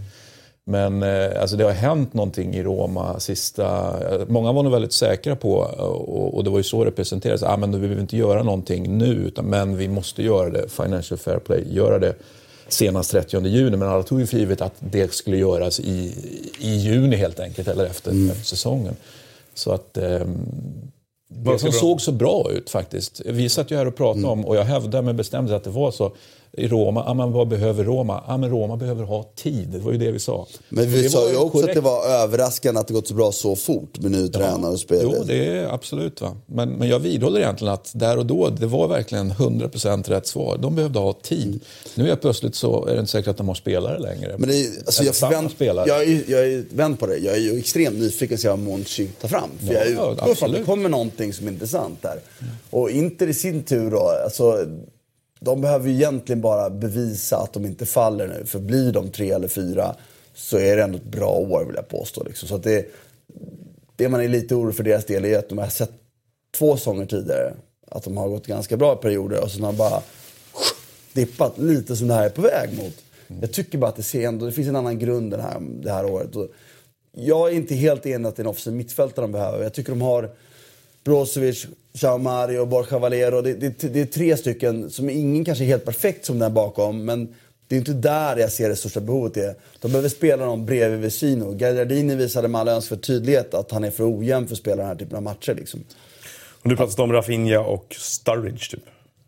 men 0.65 1.03
eh, 1.03 1.41
alltså 1.41 1.57
det 1.57 1.65
har 1.65 1.73
hänt 1.73 2.15
någonting 2.15 2.55
i 2.55 2.63
Roma 2.63 3.21
sista... 3.21 3.95
eh, 4.15 4.21
Många 4.29 4.53
var 4.53 4.63
nog 4.63 4.73
väldigt 4.73 4.93
säkra 4.93 5.37
på, 5.37 5.71
eh, 5.79 5.85
och, 5.85 6.37
och 6.37 6.45
det 6.45 6.51
var 6.51 6.59
ju 6.59 6.63
så 6.63 6.85
det 6.85 6.91
presenterades, 6.91 7.43
ah, 7.43 7.57
men 7.57 7.81
vi 7.81 7.87
vill 7.87 7.99
inte 7.99 8.17
göra 8.17 8.43
någonting 8.43 8.99
nu, 8.99 9.13
utan, 9.15 9.45
men 9.45 9.77
vi 9.77 9.89
måste 9.89 10.23
göra 10.23 10.51
det, 10.51 10.69
Financial 10.69 11.19
Fair 11.19 11.39
Play, 11.39 11.65
göra 11.71 11.99
det 11.99 12.15
senast 12.69 13.11
30 13.11 13.47
juni. 13.47 13.77
Men 13.77 13.89
alla 13.89 14.03
tog 14.03 14.21
ju 14.21 14.27
för 14.27 14.39
givet 14.39 14.61
att 14.61 14.75
det 14.79 15.13
skulle 15.13 15.37
göras 15.37 15.81
i, 15.81 16.15
i 16.59 16.77
juni 16.77 17.17
helt 17.17 17.41
enkelt, 17.41 17.69
eller 17.69 17.85
efter, 17.87 18.11
efter 18.31 18.45
säsongen. 18.45 18.97
Så 19.55 19.73
att... 19.73 19.91
ska 19.93 20.27
som 21.59 21.71
bra? 21.71 21.81
såg 21.81 22.01
så 22.01 22.13
bra 22.13 22.51
ut 22.51 22.71
faktiskt. 22.71 23.23
Vi 23.27 23.49
satt 23.49 23.71
ju 23.71 23.77
här 23.77 23.87
och 23.87 23.97
pratade 23.97 24.27
om, 24.27 24.45
och 24.45 24.57
jag 24.57 24.65
hävdar 24.65 25.03
med 25.03 25.15
bestämdhet 25.15 25.57
att 25.57 25.65
det 25.65 25.71
var 25.71 25.91
så. 25.91 26.13
I 26.57 26.69
Roma, 26.69 27.05
ja, 27.07 27.15
men 27.15 27.33
vad 27.33 27.49
behöver 27.49 27.85
Roma? 27.85 28.25
Ja, 28.27 28.37
men 28.37 28.51
Roma 28.51 28.77
behöver 28.77 29.05
ha 29.05 29.33
tid. 29.37 29.69
Det 29.69 29.79
var 29.79 29.93
ju 29.93 29.99
det 29.99 30.13
vi 30.13 30.19
sa. 30.19 30.47
Men 30.69 30.91
vi 30.91 31.09
sa 31.09 31.31
ju 31.31 31.37
också 31.37 31.47
att 31.47 31.53
korrekt. 31.53 31.75
det 31.75 31.81
var 31.81 32.07
överraskande 32.07 32.81
att 32.81 32.89
det 32.89 32.95
gått 32.95 33.09
så 33.09 33.15
bra 33.15 33.33
så 33.33 33.57
fort 33.57 33.99
med 33.99 34.11
ny 34.11 34.29
tränare 34.29 34.73
och 34.73 34.81
spelare. 34.81 35.15
Jo, 35.19 35.25
det 35.27 35.47
är 35.47 35.75
absolut. 35.75 36.21
Va? 36.21 36.37
Men, 36.47 36.71
men 36.71 36.89
jag 36.89 36.99
vidhåller 36.99 37.41
egentligen 37.41 37.75
att 37.75 37.91
där 37.95 38.19
och 38.19 38.27
då, 38.27 38.49
det 38.49 38.67
var 38.67 38.89
verkligen 38.89 39.33
100% 39.33 40.09
rätt 40.09 40.27
svar. 40.27 40.59
De 40.59 40.75
behövde 40.75 40.99
ha 40.99 41.13
tid. 41.13 41.61
Nu 41.95 42.11
är 42.11 42.17
plötsligt 42.17 42.55
så 42.55 42.87
är 42.87 42.95
det 42.95 43.01
inte 43.01 43.13
säkert 43.13 43.29
att 43.29 43.37
de 43.37 43.49
har 43.49 43.55
spelare 43.55 43.99
längre. 43.99 44.35
Men 44.39 44.49
det 44.49 44.61
är, 44.61 44.67
alltså 44.87 45.05
jag, 45.05 45.15
förvänt, 45.15 45.53
spelare. 45.53 45.89
jag, 45.89 46.03
är, 46.03 46.23
jag 46.27 46.41
är 46.41 46.65
vänd 46.71 46.99
på 46.99 47.07
det. 47.07 47.17
Jag 47.17 47.35
är 47.35 47.41
ju 47.41 47.59
extremt 47.59 47.99
nyfiken 47.99 48.39
på 48.43 48.49
vad 48.49 48.59
Monchi 48.59 49.07
tar 49.07 49.29
fram. 49.29 49.51
För 49.67 49.75
Ja, 49.75 49.81
jag 49.85 50.09
är 50.09 50.13
utgår 50.13 50.35
från 50.35 50.51
att 50.51 50.57
det 50.57 50.65
kommer 50.65 50.89
någonting 50.89 51.33
som 51.33 51.47
är 51.47 51.53
intressant 51.53 52.03
där. 52.03 52.21
Och 52.71 52.91
Inter 52.91 53.27
i 53.27 53.35
sin 53.35 53.63
tur 53.63 53.91
då, 53.91 54.13
alltså, 54.25 54.67
de 55.45 55.61
behöver 55.61 55.89
ju 55.89 55.95
egentligen 55.95 56.41
bara 56.41 56.71
bevisa 56.71 57.37
att 57.37 57.53
de 57.53 57.65
inte 57.65 57.87
faller 57.87 58.29
nu. 58.29 58.47
För 58.47 58.59
blir 58.59 58.93
de 58.93 59.11
tre 59.11 59.31
eller 59.31 59.49
fyra 59.49 59.97
så 60.35 60.59
är 60.59 60.77
det 60.77 60.83
ändå 60.83 60.97
ett 60.99 61.05
bra 61.05 61.31
år 61.31 61.65
vill 61.65 61.77
jag 61.77 61.89
påstå. 61.89 62.25
Liksom. 62.25 62.49
Så 62.49 62.55
att 62.55 62.63
det, 62.63 62.87
det 63.97 64.09
man 64.09 64.21
är 64.21 64.29
lite 64.29 64.55
orolig 64.55 64.77
för 64.77 64.85
deras 64.85 65.05
del 65.05 65.25
är 65.25 65.39
att 65.39 65.49
de 65.49 65.59
har 65.59 65.69
sett 65.69 65.93
två 66.59 66.77
säsonger 66.77 67.07
tidigare 67.07 67.55
att 67.91 68.05
de 68.05 68.17
har 68.17 68.29
gått 68.29 68.47
ganska 68.47 68.77
bra 68.77 68.97
perioder 68.97 69.43
och 69.43 69.51
sen 69.51 69.63
har 69.63 69.73
bara 69.73 70.03
dippat 71.13 71.59
lite 71.59 71.97
som 71.97 72.09
det 72.09 72.15
här 72.15 72.25
är 72.25 72.31
på 72.31 72.43
väg 72.43 72.77
mot. 72.77 72.95
Jag 73.41 73.53
tycker 73.53 73.79
bara 73.79 73.91
att 73.91 73.97
det 73.97 74.03
ser 74.03 74.29
ändå, 74.29 74.47
det 74.47 74.53
finns 74.53 74.69
en 74.69 74.77
annan 74.77 74.99
grund 74.99 75.31
den 75.31 75.41
här, 75.41 75.61
det 75.61 75.93
här 75.93 76.05
året. 76.05 76.37
Och 76.37 76.49
jag 77.13 77.51
är 77.51 77.55
inte 77.55 77.75
helt 77.75 78.07
enig 78.07 78.29
att 78.29 78.37
det 78.37 78.41
är 78.41 78.45
en 78.45 78.51
offensiv 78.51 78.73
mittfältare 78.73 79.25
de 79.25 79.33
behöver. 79.33 79.63
Jag 79.63 79.73
tycker 79.73 79.93
de 79.93 80.03
har 80.03 80.31
Brozovic, 81.05 81.67
Joao 81.93 82.19
Mario, 82.19 82.67
Borja 82.67 82.99
Valero. 82.99 83.43
Det, 83.43 83.55
det, 83.55 83.93
det 83.93 84.01
är 84.01 84.07
tre 84.07 84.37
stycken 84.37 84.91
som 84.91 85.11
ingen 85.11 85.45
kanske 85.45 85.65
är 85.65 85.67
helt 85.67 85.85
perfekt 85.85 86.25
som 86.25 86.39
den 86.39 86.55
bakom. 86.55 87.05
Men 87.05 87.35
det 87.69 87.77
är 87.77 87.79
inte 87.79 87.93
där 87.93 88.37
jag 88.37 88.53
ser 88.53 88.69
det 88.69 88.77
största 88.77 89.01
behovet 89.01 89.37
är. 89.37 89.55
De 89.81 89.89
behöver 89.91 90.09
spela 90.09 90.47
någon 90.47 90.67
bredvid 90.67 91.01
Vesino. 91.01 91.53
Gagliardini 91.53 92.15
visade 92.15 92.49
med 92.49 92.61
all 92.61 92.69
önskvärd 92.69 93.03
tydlighet 93.03 93.55
att 93.55 93.71
han 93.71 93.85
är 93.85 93.91
för 93.91 94.19
ojämn 94.19 94.47
för 94.47 94.55
att 94.55 94.59
spela 94.59 94.77
den 94.77 94.87
här 94.87 94.95
typen 94.95 95.17
av 95.17 95.23
matcher. 95.23 95.55
Liksom. 95.55 95.85
Och 96.63 96.67
nu 96.67 96.77
pratas 96.77 96.97
det 96.97 97.03
om 97.03 97.13
Rafinha 97.13 97.61
och 97.61 97.97
Sturridge 97.99 98.71
typ. 98.71 98.85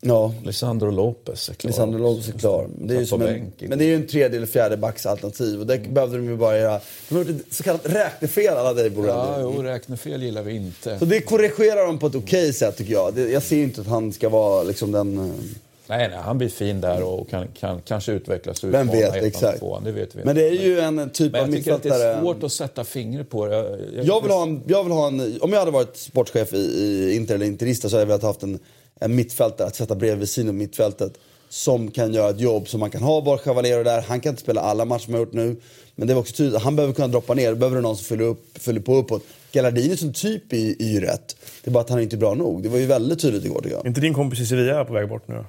Ja, 0.07 0.33
Lisandro 0.43 0.91
Lopez 0.91 1.49
är 1.49 1.53
klar. 1.53 1.69
Lisandro 1.69 1.99
Lopez 1.99 2.29
är 2.29 2.33
klar. 2.39 2.67
Men 2.77 2.87
det 2.87 2.95
är, 2.95 2.99
ju 2.99 3.05
som 3.05 3.21
en, 3.21 3.51
men 3.59 3.77
det 3.79 3.85
är 3.85 3.87
ju 3.87 3.95
en 3.95 4.07
tredje 4.07 4.37
eller 4.37 4.47
fjärde 4.47 4.77
backs 4.77 5.05
alternativ. 5.05 5.59
Och 5.59 5.67
det 5.67 5.77
behövde 5.89 6.17
de 6.17 6.25
ju 6.25 6.37
bara 6.37 6.57
göra. 6.57 6.79
De 7.09 7.15
har 7.15 7.23
gjort 7.23 7.29
ett 7.47 7.53
så 7.53 7.63
kallat 7.63 7.81
räknefel 7.85 8.47
alla 8.57 8.73
dig 8.73 8.91
Ja, 9.07 9.37
jo, 9.41 9.63
räknefel 9.63 10.23
gillar 10.23 10.43
vi 10.43 10.55
inte. 10.55 10.99
Så 10.99 11.05
det 11.05 11.21
korrigerar 11.21 11.87
de 11.87 11.99
på 11.99 12.07
ett 12.07 12.15
okej 12.15 12.53
sätt 12.53 12.77
tycker 12.77 12.93
jag. 12.93 13.13
Det, 13.13 13.29
jag 13.29 13.43
ser 13.43 13.55
ju 13.55 13.63
inte 13.63 13.81
att 13.81 13.87
han 13.87 14.13
ska 14.13 14.29
vara 14.29 14.63
liksom 14.63 14.91
den... 14.91 15.17
eh, 15.19 15.35
Nej, 15.87 16.07
nej, 16.09 16.17
han 16.17 16.37
blir 16.37 16.49
fin 16.49 16.81
där 16.81 17.03
och 17.03 17.29
kan, 17.29 17.47
kan 17.59 17.81
kanske 17.81 18.11
utvecklas 18.11 18.63
och 18.63 18.73
Vem 18.73 18.87
vet, 18.87 19.15
exakt. 19.15 19.59
tvåan, 19.59 19.83
Det 19.83 19.91
vet 19.91 20.15
vi 20.15 20.23
Men 20.23 20.35
det 20.35 20.47
är 20.47 20.51
ju 20.51 20.79
en 20.79 21.09
typ 21.09 21.31
Men 21.31 21.41
av 21.41 21.47
jag 21.49 21.59
att 21.59 21.65
det 21.65 21.73
mittfältare. 21.73 22.03
är 22.03 22.21
svårt 22.21 22.43
att 22.43 22.51
sätta 22.51 22.83
fingret 22.83 23.29
på 23.29 23.45
det. 23.45 23.55
Jag, 23.95 24.05
Jag 24.05 24.21
vill, 24.21 24.31
ha 24.31 24.43
en, 24.43 24.61
jag 24.67 24.83
vill 24.83 24.93
ha 24.93 25.07
en, 25.07 25.37
om 25.41 25.51
jag 25.53 25.59
hade 25.59 25.71
varit 25.71 25.97
sportchef 25.97 26.53
i, 26.53 26.57
i 26.57 27.15
Inter 27.15 27.35
eller 27.35 27.45
Interista 27.45 27.89
så 27.89 27.95
hade 27.95 28.01
jag 28.01 28.07
velat 28.07 28.23
haft 28.23 28.43
en, 28.43 28.59
en 28.99 29.15
mittfältare 29.15 29.67
att 29.67 29.75
sätta 29.75 29.95
bredvid 29.95 30.47
av 30.49 30.53
mittfältet. 30.55 31.13
Som 31.49 31.91
kan 31.91 32.13
göra 32.13 32.29
ett 32.29 32.39
jobb 32.39 32.67
som 32.67 32.79
man 32.79 32.91
kan 32.91 33.01
ha 33.01 33.21
Borja 33.21 33.53
Valero 33.53 33.83
där. 33.83 34.01
Han 34.01 34.21
kan 34.21 34.29
inte 34.29 34.41
spela 34.41 34.61
alla 34.61 34.85
matcher 34.85 35.07
man 35.07 35.13
har 35.13 35.19
gjort 35.25 35.33
nu. 35.33 35.55
Men 35.95 36.07
det 36.07 36.13
var 36.13 36.21
också 36.21 36.35
tydligt, 36.35 36.61
han 36.61 36.75
behöver 36.75 36.93
kunna 36.93 37.07
droppa 37.07 37.33
ner. 37.33 37.49
Då 37.49 37.55
behöver 37.55 37.81
någon 37.81 37.97
som 37.97 38.05
fyller, 38.05 38.23
upp, 38.23 38.57
fyller 38.57 38.79
på 38.81 38.95
uppåt. 38.95 39.23
Gallardini 39.51 39.97
som 39.97 40.13
typ 40.13 40.53
är, 40.53 40.81
är 40.81 40.87
ju 40.93 40.99
rätt. 40.99 41.35
Det 41.63 41.69
är 41.69 41.71
bara 41.71 41.79
att 41.83 41.89
han 41.89 41.99
är 41.99 42.03
inte 42.03 42.17
bra 42.17 42.33
nog. 42.33 42.63
Det 42.63 42.69
var 42.69 42.77
ju 42.77 42.85
väldigt 42.85 43.21
tydligt 43.21 43.45
igår 43.45 43.61
tycker 43.61 43.75
jag. 43.75 43.85
Är 43.85 43.87
inte 43.87 44.01
din 44.01 44.13
kompis 44.13 44.39
i 44.39 44.45
Sevilla 44.45 44.85
på 44.85 44.93
väg 44.93 45.09
bort 45.09 45.27
nu? 45.27 45.45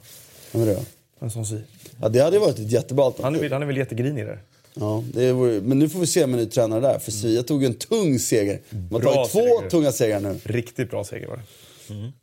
Vem 0.52 0.62
är 0.62 0.66
det? 0.66 0.80
En 1.20 1.30
sån 1.30 1.46
si. 1.46 1.60
Ja, 2.00 2.08
det 2.08 2.20
hade 2.20 2.38
varit 2.38 2.58
ett 2.58 2.72
jättebra 2.72 3.04
Han 3.04 3.12
är, 3.12 3.16
alternativ. 3.16 3.52
han 3.52 3.62
är 3.62 3.66
väl 3.66 3.76
jättegrinig 3.76 4.26
där. 4.26 4.42
Ja, 4.74 5.04
det 5.14 5.32
vore, 5.32 5.60
men 5.60 5.78
nu 5.78 5.88
får 5.88 5.98
vi 6.00 6.06
se 6.06 6.26
med 6.26 6.38
ny 6.38 6.46
tränare 6.46 6.80
där. 6.80 6.98
För 6.98 7.10
Sevilla 7.12 7.42
tog 7.42 7.64
en 7.64 7.74
tung 7.74 8.18
seger. 8.18 8.60
De 8.70 8.94
har 8.94 9.00
tagit 9.00 9.30
två 9.32 9.38
seger. 9.58 9.70
tunga 9.70 9.92
segrar 9.92 10.20
nu. 10.20 10.38
Riktigt 10.44 10.90
bra 10.90 11.04
seger 11.04 11.26
var 11.28 11.36
det. 11.36 11.42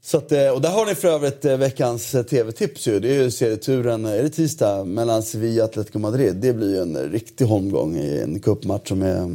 Så 0.01 0.17
att, 0.17 0.31
eh, 0.31 0.49
och 0.49 0.61
där 0.61 0.69
har 0.69 0.85
ni 0.85 0.95
för 0.95 1.07
övrigt 1.07 1.45
eh, 1.45 1.57
veckans 1.57 2.15
eh, 2.15 2.23
tv-tips 2.23 2.87
ju. 2.87 2.99
Det 2.99 3.15
är 3.15 3.23
ju 3.23 3.31
serieturen, 3.31 4.05
är 4.05 4.23
det 4.23 4.29
tisdag, 4.29 4.83
mellan 4.85 5.23
Sevilla 5.23 5.63
och 5.63 5.69
Atletico 5.69 5.99
Madrid. 5.99 6.35
Det 6.35 6.53
blir 6.53 6.69
ju 6.69 6.81
en 6.81 7.11
riktig 7.11 7.45
holmgång 7.45 7.97
i 7.97 8.19
en 8.19 8.39
cupmatch 8.39 8.87
som 8.87 9.01
är, 9.01 9.31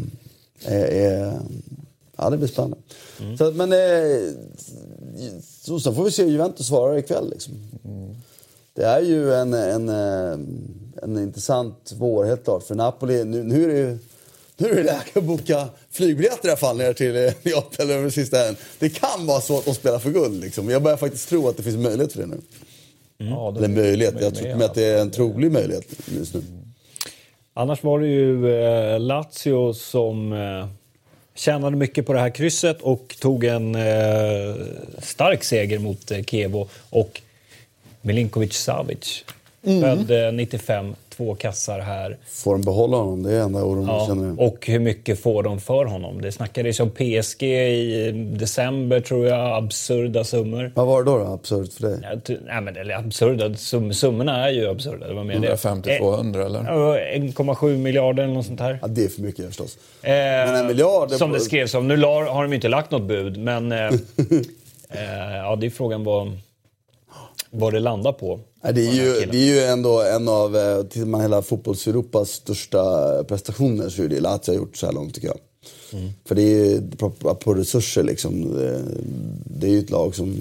är, 0.64 0.84
är... 0.84 1.40
Ja, 2.16 2.30
det 2.30 2.36
blir 2.36 2.48
spännande. 2.48 2.76
Så, 3.38 3.44
att, 3.44 3.54
men... 3.56 3.72
Eh, 3.72 4.32
så, 5.42 5.80
sen 5.80 5.94
får 5.94 6.04
vi 6.04 6.10
se 6.10 6.22
hur 6.22 6.30
Juventus 6.30 6.66
svarar 6.66 6.98
ikväll 6.98 7.30
liksom. 7.30 7.54
Det 8.74 8.84
är 8.84 9.00
ju 9.00 9.34
en, 9.34 9.54
en, 9.54 9.88
eh, 9.88 10.38
en 11.02 11.18
intressant 11.18 11.94
vår 11.98 12.24
helt 12.24 12.44
klart. 12.44 12.62
För 12.62 12.74
Napoli, 12.74 13.24
nu, 13.24 13.42
nu 13.42 13.64
är 13.64 13.68
det 13.68 13.78
ju... 13.78 13.98
Nu 14.60 14.68
är 14.68 14.74
det 14.74 14.82
läge 14.82 15.10
att 15.14 15.24
boka 15.24 15.68
flygbiljetter 15.90 16.48
i 16.48 16.50
alla 16.50 16.56
fall 16.56 16.76
ner 16.76 16.92
till 16.92 17.16
eh, 17.16 17.32
Neapel 17.42 17.90
över 17.90 18.10
sista 18.10 18.36
helgen. 18.36 18.56
Det 18.78 18.88
kan 18.88 19.26
vara 19.26 19.40
så 19.40 19.58
att 19.58 19.64
de 19.64 19.74
spelar 19.74 19.98
för 19.98 20.10
guld. 20.10 20.40
Liksom. 20.40 20.70
Jag 20.70 20.82
börjar 20.82 20.96
faktiskt 20.96 21.28
tro 21.28 21.48
att 21.48 21.56
det 21.56 21.62
finns 21.62 21.76
möjlighet 21.76 22.12
för 22.12 22.20
det 22.20 22.26
nu. 22.26 22.40
Ja, 23.18 23.54
Eller 23.56 23.68
möjlighet, 23.68 24.14
jag 24.20 24.34
tror 24.34 24.54
med 24.54 24.62
att 24.62 24.74
det 24.74 24.84
är 24.84 25.00
en 25.00 25.10
trolig 25.10 25.52
möjlighet 25.52 25.86
just 26.06 26.34
nu. 26.34 26.42
Annars 27.54 27.82
var 27.82 28.00
det 28.00 28.06
ju 28.06 28.60
eh, 28.60 29.00
Lazio 29.00 29.72
som 29.72 30.32
eh, 30.32 30.66
tjänade 31.34 31.76
mycket 31.76 32.06
på 32.06 32.12
det 32.12 32.20
här 32.20 32.30
krysset 32.30 32.82
och 32.82 33.16
tog 33.20 33.44
en 33.44 33.74
eh, 33.74 34.54
stark 34.98 35.44
seger 35.44 35.78
mot 35.78 36.10
eh, 36.10 36.22
Kevo. 36.22 36.68
Och 36.90 37.20
Milinkovic 38.02 38.52
Savic 38.52 39.24
född 39.62 40.10
eh, 40.10 40.32
95, 40.32 40.94
två 41.18 41.34
kassar 41.34 41.80
här. 41.80 42.16
Får 42.30 42.52
de 42.52 42.62
behålla 42.62 42.96
honom? 42.96 43.22
Det 43.22 43.32
är 43.34 43.40
enda 43.40 43.64
oron 43.64 43.86
jag 43.86 43.94
Ja, 43.96 44.06
känner. 44.06 44.40
och 44.42 44.66
hur 44.66 44.78
mycket 44.78 45.20
får 45.20 45.42
de 45.42 45.60
för 45.60 45.84
honom? 45.84 46.20
Det 46.20 46.32
snackades 46.32 46.80
om 46.80 46.90
PSG 46.90 47.42
i 47.42 48.10
december, 48.38 49.00
tror 49.00 49.26
jag. 49.26 49.56
Absurda 49.64 50.24
summor. 50.24 50.72
Vad 50.74 50.86
var 50.86 51.02
det 51.04 51.10
då, 51.10 51.18
då? 51.18 51.24
Absurt 51.24 51.72
för 51.72 51.82
dig? 51.88 51.98
Ja, 52.02 52.20
ty- 52.24 52.36
Nej, 52.46 52.60
men, 52.60 52.76
eller 52.76 52.94
absurda. 52.94 53.54
Sum, 53.54 53.92
summorna 53.94 54.46
är 54.48 54.52
ju 54.52 54.68
absurda. 54.70 55.08
Det 55.08 55.14
var 55.14 55.24
mer 55.24 55.38
det. 55.38 55.54
150-200 55.54 56.46
eller? 56.46 56.60
Eh, 56.60 57.20
1,7 57.20 57.76
miljarder 57.78 58.22
eller 58.22 58.34
något 58.34 58.46
sånt 58.46 58.60
här. 58.60 58.78
Ja, 58.82 58.88
det 58.88 59.04
är 59.04 59.08
för 59.08 59.22
mycket 59.22 59.46
förstås. 59.46 59.78
Eh, 60.02 60.10
Men 60.12 60.54
en 60.56 60.66
miljard... 60.66 61.10
Som 61.10 61.32
det 61.32 61.40
skrevs 61.40 61.74
om. 61.74 61.88
Nu 61.88 62.02
har 62.02 62.42
de 62.42 62.52
inte 62.52 62.68
lagt 62.68 62.90
något 62.90 63.02
bud, 63.02 63.38
men 63.38 63.72
eh, 63.72 63.78
eh, 64.90 65.36
ja, 65.36 65.56
det 65.56 65.66
är 65.66 65.70
frågan 65.70 66.04
vad, 66.04 66.38
vad 67.50 67.72
det 67.72 67.80
landar 67.80 68.12
på. 68.12 68.40
Det, 68.62 68.86
är 68.86 68.92
ju, 68.92 69.26
det 69.26 69.38
är 69.38 69.54
ju 69.54 69.60
ändå 69.60 70.02
en 70.02 70.28
av, 70.28 70.56
eh, 70.56 71.06
man 71.06 71.20
hela 71.20 71.42
fotbolls-Europas 71.42 72.24
största 72.24 73.24
prestationer 73.24 73.88
så 73.88 74.02
är 74.02 74.08
det 74.08 74.20
Lazio 74.20 74.50
har 74.50 74.54
gjort 74.54 74.76
så 74.76 74.86
här 74.86 74.92
långt 74.92 75.14
tycker 75.14 75.28
jag. 75.28 75.38
Mm. 75.92 76.10
För 76.24 76.34
det 76.34 76.42
är 76.42 76.64
ju 76.64 76.90
på, 77.34 77.54
resurser 77.54 78.02
liksom. 78.02 78.54
Det, 79.44 79.66
är 79.66 79.70
ju 79.70 79.78
ett 79.78 79.90
lag 79.90 80.14
som 80.14 80.36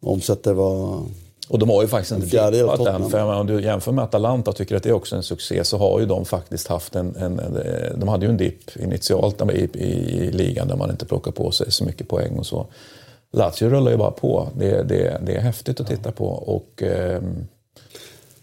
omsätter 0.00 0.52
vad... 0.52 1.06
Och 1.48 1.58
de 1.58 1.70
har 1.70 1.82
ju 1.82 1.88
faktiskt 1.88 2.12
En 2.12 2.16
inte 2.16 2.28
fjärdedel 2.28 2.68
av. 2.68 3.10
För 3.10 3.22
om 3.22 3.46
du 3.46 3.62
jämför 3.62 3.92
med 3.92 4.04
Atalanta 4.04 4.50
och 4.50 4.56
tycker 4.56 4.76
att 4.76 4.82
det 4.82 4.88
är 4.88 4.92
också 4.92 5.16
en 5.16 5.22
succé 5.22 5.64
så 5.64 5.78
har 5.78 6.00
ju 6.00 6.06
de 6.06 6.24
faktiskt 6.24 6.68
haft 6.68 6.96
en... 6.96 7.16
en, 7.16 7.38
en 7.38 8.00
de 8.00 8.08
hade 8.08 8.26
ju 8.26 8.30
en 8.30 8.36
dipp 8.36 8.76
initialt 8.76 9.42
i, 9.42 9.68
i, 9.74 9.84
i 10.26 10.32
ligan 10.32 10.68
där 10.68 10.76
man 10.76 10.90
inte 10.90 11.06
plockar 11.06 11.30
på 11.30 11.50
sig 11.50 11.72
så 11.72 11.84
mycket 11.84 12.08
poäng 12.08 12.38
och 12.38 12.46
så. 12.46 12.66
Lazio 13.32 13.68
rullar 13.68 13.90
ju 13.90 13.96
bara 13.96 14.10
på. 14.10 14.48
Det, 14.58 14.82
det, 14.82 15.20
det 15.26 15.34
är 15.34 15.40
häftigt 15.40 15.80
att 15.80 15.88
titta 15.88 16.12
på. 16.12 16.26
Och, 16.26 16.82
ehm, 16.82 17.46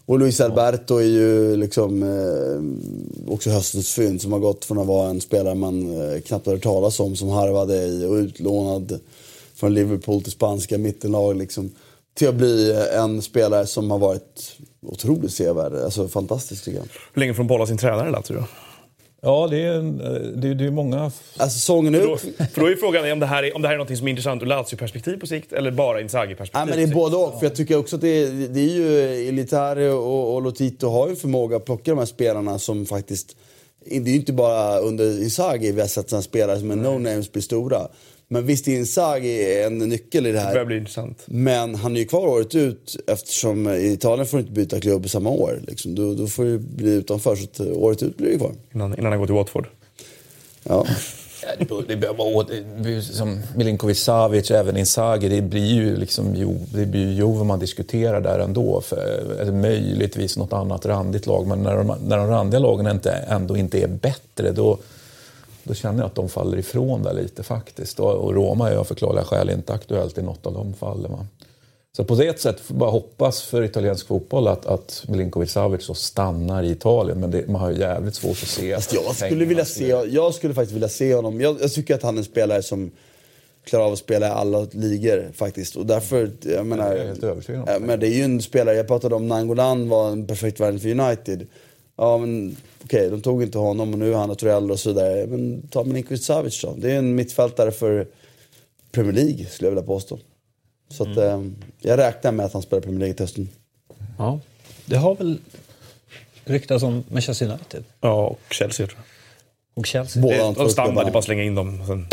Och 0.06 0.18
Luis 0.18 0.40
Alberto 0.40 0.96
är 0.96 1.06
ju 1.06 1.56
liksom 1.56 2.02
eh, 2.02 3.32
också 3.32 3.50
höstens 3.50 3.94
fynd 3.94 4.22
som 4.22 4.32
har 4.32 4.38
gått 4.40 4.64
från 4.64 4.78
att 4.78 4.86
vara 4.86 5.10
en 5.10 5.20
spelare 5.20 5.54
man 5.54 6.00
eh, 6.00 6.20
knappt 6.20 6.46
hört 6.46 6.62
talas 6.62 7.00
om 7.00 7.16
som 7.16 7.28
harvade 7.28 7.76
i 7.86 8.04
och 8.04 8.14
utlånad 8.14 9.00
från 9.54 9.74
Liverpool 9.74 10.22
till 10.22 10.32
spanska 10.32 10.78
mittenlag 10.78 11.36
liksom, 11.36 11.70
till 12.14 12.28
att 12.28 12.34
bli 12.34 12.86
en 12.94 13.22
spelare 13.22 13.66
som 13.66 13.90
har 13.90 13.98
varit 13.98 14.56
otroligt 14.86 15.32
sevärd. 15.32 15.74
Alltså 15.74 16.08
fantastisk 16.08 16.64
tycker 16.64 16.78
jag. 16.78 16.86
Hur 17.12 17.20
länge 17.20 17.34
får 17.34 17.42
de 17.42 17.46
behålla 17.46 17.66
sin 17.66 17.78
tränare 17.78 18.10
Lazio 18.10 18.34
då? 18.34 18.44
Ja, 19.20 19.48
det 19.50 19.58
är, 19.62 19.72
en- 19.72 19.98
det, 20.40 20.48
är- 20.48 20.54
det 20.54 20.64
är 20.64 20.70
många... 20.70 21.00
Alltså 21.36 21.58
säsongen 21.58 21.92
Då, 21.92 21.98
ut... 22.14 22.20
för 22.20 22.60
då 22.60 22.66
är 22.66 22.76
frågan 22.76 23.12
om 23.12 23.20
det 23.20 23.26
här 23.26 23.42
är, 23.42 23.56
om 23.56 23.62
det 23.62 23.68
här 23.68 23.74
är 23.74 23.78
något 23.78 23.98
som 23.98 24.06
är 24.06 24.10
intressant 24.10 24.42
ur 24.42 24.46
Lazio-perspektiv 24.46 25.16
på 25.20 25.26
sikt 25.26 25.52
eller 25.52 25.70
bara 25.70 26.00
Inzaghi-perspektiv. 26.00 26.66
Nej, 26.66 26.76
men 26.76 26.76
det 26.88 26.92
är 26.92 26.94
både 26.94 27.16
och. 27.16 27.38
För 27.38 27.46
jag 27.46 27.54
tycker 27.54 27.76
också 27.78 27.96
att 27.96 28.02
det 28.02 28.08
är, 28.22 28.30
det 28.48 28.60
är 28.60 28.74
ju 28.74 29.28
Elitari 29.28 29.88
och, 29.88 30.34
och 30.34 30.42
Lotito 30.42 30.88
har 30.88 31.08
ju 31.08 31.16
förmåga 31.16 31.56
att 31.56 31.64
plocka 31.64 31.90
de 31.90 31.98
här 31.98 32.06
spelarna 32.06 32.58
som 32.58 32.86
faktiskt... 32.86 33.36
Det 33.86 33.96
är 33.96 34.00
ju 34.00 34.14
inte 34.16 34.32
bara 34.32 34.78
under 34.78 35.22
Inzaghi 35.22 35.72
vi 35.72 35.80
har 35.80 35.88
sett 35.88 36.10
sådana 36.10 36.22
spelare 36.22 36.58
som 36.58 36.70
är 36.70 36.76
no-names 36.76 37.32
bli 37.32 37.42
stora. 37.42 37.78
Men 38.32 38.46
visst 38.46 38.68
är 38.68 38.72
Inzaghi 38.72 39.62
en 39.62 39.78
nyckel 39.78 40.26
i 40.26 40.32
det 40.32 40.38
Det 40.38 40.44
börjar 40.44 40.58
här. 40.58 40.64
bli 40.64 40.76
intressant. 40.76 41.18
Men 41.26 41.74
han 41.74 41.96
är 41.96 42.00
ju 42.00 42.06
kvar 42.06 42.26
året 42.26 42.54
ut 42.54 42.96
eftersom 43.06 43.68
i 43.68 43.92
Italien 43.92 44.26
får 44.26 44.38
du 44.38 44.42
inte 44.42 44.52
byta 44.52 44.80
klubb 44.80 45.10
samma 45.10 45.30
år. 45.30 45.60
Liksom. 45.68 45.94
Då, 45.94 46.14
då 46.14 46.26
får 46.26 46.44
du 46.44 46.58
bli 46.58 46.90
utanför. 46.90 47.36
Så 47.36 47.44
att 47.44 47.60
året 47.60 48.02
ut 48.02 48.16
blir 48.16 48.30
du 48.30 48.38
kvar. 48.38 48.52
Innan, 48.74 48.98
innan 48.98 49.12
han 49.12 49.18
går 49.18 49.26
till 49.26 49.34
Watford. 49.34 49.66
Ja. 50.62 50.86
Det 51.58 51.66
Det 51.88 51.96
behöver 51.96 52.44
det 52.82 53.02
som 53.02 53.40
Milinkovic 53.56 53.98
Savic, 53.98 54.50
även 54.50 54.76
Inzaghi. 54.76 55.28
Det 55.28 55.42
blir 55.42 55.74
ju 55.74 55.96
liksom 55.96 56.34
jo, 56.36 56.66
det 56.74 56.86
blir 56.86 57.06
ju 57.06 57.14
Juve 57.14 57.44
man 57.44 57.58
diskuterar 57.58 58.20
där 58.20 58.38
ändå. 58.38 58.80
För, 58.80 59.36
eller 59.40 59.52
möjligtvis 59.52 60.36
något 60.36 60.52
annat 60.52 60.86
randigt 60.86 61.26
lag. 61.26 61.46
Men 61.46 61.58
när 61.62 61.76
de, 61.76 61.94
när 62.06 62.16
de 62.16 62.26
randiga 62.26 62.60
lagen 62.60 62.86
inte, 62.86 63.10
ändå 63.12 63.56
inte 63.56 63.82
är 63.82 63.88
bättre 63.88 64.52
då, 64.52 64.78
då 65.64 65.74
känner 65.74 65.98
jag 65.98 66.06
att 66.06 66.14
de 66.14 66.28
faller 66.28 66.58
ifrån 66.58 67.02
där 67.02 67.12
lite 67.12 67.42
faktiskt. 67.42 68.00
Och, 68.00 68.34
Roma 68.34 68.70
är 68.70 68.76
av 68.76 68.84
förklarliga 68.84 69.24
skäl 69.24 69.50
inte 69.50 69.72
aktuellt 69.72 70.18
i 70.18 70.22
något 70.22 70.46
av 70.46 70.52
de 70.52 70.74
fallen. 70.74 71.12
Va? 71.12 71.26
Så 71.96 72.04
på 72.04 72.14
det 72.14 72.24
jag 72.24 72.54
bara 72.68 72.90
hoppas 72.90 73.42
för 73.42 73.62
italiensk 73.62 74.06
fotboll 74.06 74.48
att, 74.48 74.66
att 74.66 75.04
Milinkovic 75.08 75.52
Savic 75.52 75.84
så 75.84 75.94
stannar 75.94 76.62
i 76.62 76.70
Italien. 76.70 77.20
Men 77.20 77.30
det, 77.30 77.48
man 77.48 77.60
har 77.60 77.70
ju 77.70 77.78
jävligt 77.78 78.14
svårt 78.14 78.42
att 78.42 78.48
se. 78.48 78.74
Fast 78.74 78.94
jag 78.94 79.16
skulle, 79.16 79.44
vilja 79.44 79.64
se, 79.64 79.88
jag 79.88 80.34
skulle 80.34 80.54
faktiskt 80.54 80.74
vilja 80.74 80.88
se 80.88 81.14
honom. 81.14 81.40
Jag, 81.40 81.56
jag 81.60 81.72
tycker 81.72 81.94
att 81.94 82.02
han 82.02 82.14
är 82.14 82.18
en 82.18 82.24
spelare 82.24 82.62
som 82.62 82.90
klarar 83.64 83.84
av 83.84 83.92
att 83.92 83.98
spela 83.98 84.26
i 84.26 84.30
alla 84.30 84.66
ligor 84.72 85.30
faktiskt. 85.34 85.76
Och 85.76 85.86
därför, 85.86 86.30
jag 86.42 86.66
menar... 86.66 86.88
jag 86.88 86.98
är 86.98 87.06
helt 87.06 87.24
övertygad 87.24 87.60
om. 87.60 87.68
Ja, 87.68 87.78
Men 87.78 88.00
det 88.00 88.08
är 88.08 88.14
ju 88.14 88.22
en 88.22 88.42
spelare, 88.42 88.76
jag 88.76 88.86
pratade 88.86 89.14
om 89.14 89.28
Nangolan 89.28 89.88
var 89.88 90.10
en 90.10 90.26
perfekt 90.26 90.60
värvning 90.60 90.80
för 90.80 90.88
United. 90.88 91.46
Ja 92.00 92.18
men 92.18 92.56
okej, 92.84 93.10
de 93.10 93.20
tog 93.20 93.42
inte 93.42 93.58
honom 93.58 93.92
och 93.92 93.98
nu 93.98 94.12
är 94.12 94.16
han 94.16 94.30
och 94.30 94.38
Torell 94.38 94.70
och 94.70 94.80
så 94.80 94.88
vidare. 94.92 95.26
Men 95.26 95.62
ta 95.70 95.84
Milinkovic 95.84 96.24
Savic 96.24 96.62
då. 96.62 96.74
Det 96.78 96.92
är 96.92 96.98
en 96.98 97.14
mittfältare 97.14 97.72
för 97.72 98.06
Premier 98.92 99.12
League 99.12 99.46
skulle 99.46 99.66
jag 99.66 99.70
vilja 99.70 99.86
påstå. 99.86 100.18
Så 100.88 101.02
att, 101.10 101.16
eh, 101.16 101.42
jag 101.80 101.98
räknar 101.98 102.32
med 102.32 102.46
att 102.46 102.52
han 102.52 102.62
spelar 102.62 102.80
Premier 102.82 103.00
League 103.00 103.14
till 103.14 103.22
hösten. 103.24 103.48
Ja. 104.18 104.40
Det 104.86 104.96
har 104.96 105.14
väl 105.14 105.38
ryktats 106.44 106.84
om 106.84 107.04
Manchester 107.08 107.46
United 107.46 107.84
Ja, 108.00 108.26
och 108.26 108.40
Chelsea 108.52 108.86
tror 108.86 108.98
jag. 108.98 109.04
och 109.80 109.86
Chelsea. 109.86 110.22
Båda 110.22 110.52
de 110.52 110.64
är 110.64 110.68
standard, 110.68 111.04
det 111.04 111.08
är 111.08 111.12
bara 111.12 111.18
att 111.18 111.24
slänga 111.24 111.42
in 111.42 111.54
dem. 111.54 111.86
Sen 111.86 112.06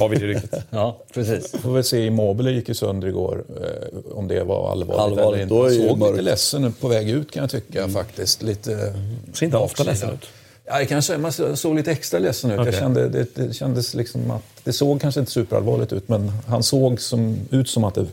har 0.00 0.08
vi 0.08 0.16
det 0.16 0.26
riktigt. 0.26 0.54
Ja, 0.70 0.98
precis. 1.14 1.50
Får 1.50 1.70
väl 1.72 1.84
se, 1.84 2.06
Immobile 2.06 2.50
gick 2.50 2.68
ju 2.68 2.74
sönder 2.74 3.08
igår. 3.08 3.44
Eh, 3.48 4.16
om 4.18 4.28
det 4.28 4.44
var 4.44 4.70
allvarligt, 4.72 5.00
Allvarligt, 5.00 5.28
eller 5.34 5.42
inte. 5.42 5.54
då 5.54 5.64
är 5.84 5.88
såg 5.88 5.98
mörkt. 5.98 6.12
lite 6.12 6.22
ledsen 6.22 6.72
på 6.72 6.88
väg 6.88 7.10
ut 7.10 7.30
kan 7.30 7.40
jag 7.40 7.50
tycka 7.50 7.88
faktiskt. 7.88 8.42
Lite 8.42 8.94
Ser 9.32 9.46
inte 9.46 9.56
ofta 9.56 9.84
baksida. 9.84 9.90
ledsen 9.90 10.10
ut. 10.10 10.26
Ja, 10.64 10.78
det 10.78 10.86
kanske, 10.86 11.18
man 11.18 11.32
såg 11.56 11.76
lite 11.76 11.90
extra 11.92 12.18
ledsen 12.18 12.50
ut. 12.50 12.56
Jag 12.56 12.66
Okej. 12.68 12.80
kände, 12.80 13.08
det, 13.08 13.34
det 13.34 13.52
kändes 13.54 13.94
liksom 13.94 14.30
att, 14.30 14.42
det 14.64 14.72
såg 14.72 15.00
kanske 15.00 15.20
inte 15.20 15.32
superallvarligt 15.32 15.92
ut 15.92 16.08
men 16.08 16.28
han 16.46 16.62
såg 16.62 17.00
som, 17.00 17.36
ut 17.50 17.68
som 17.68 17.84
att 17.84 17.94
det 17.94 18.06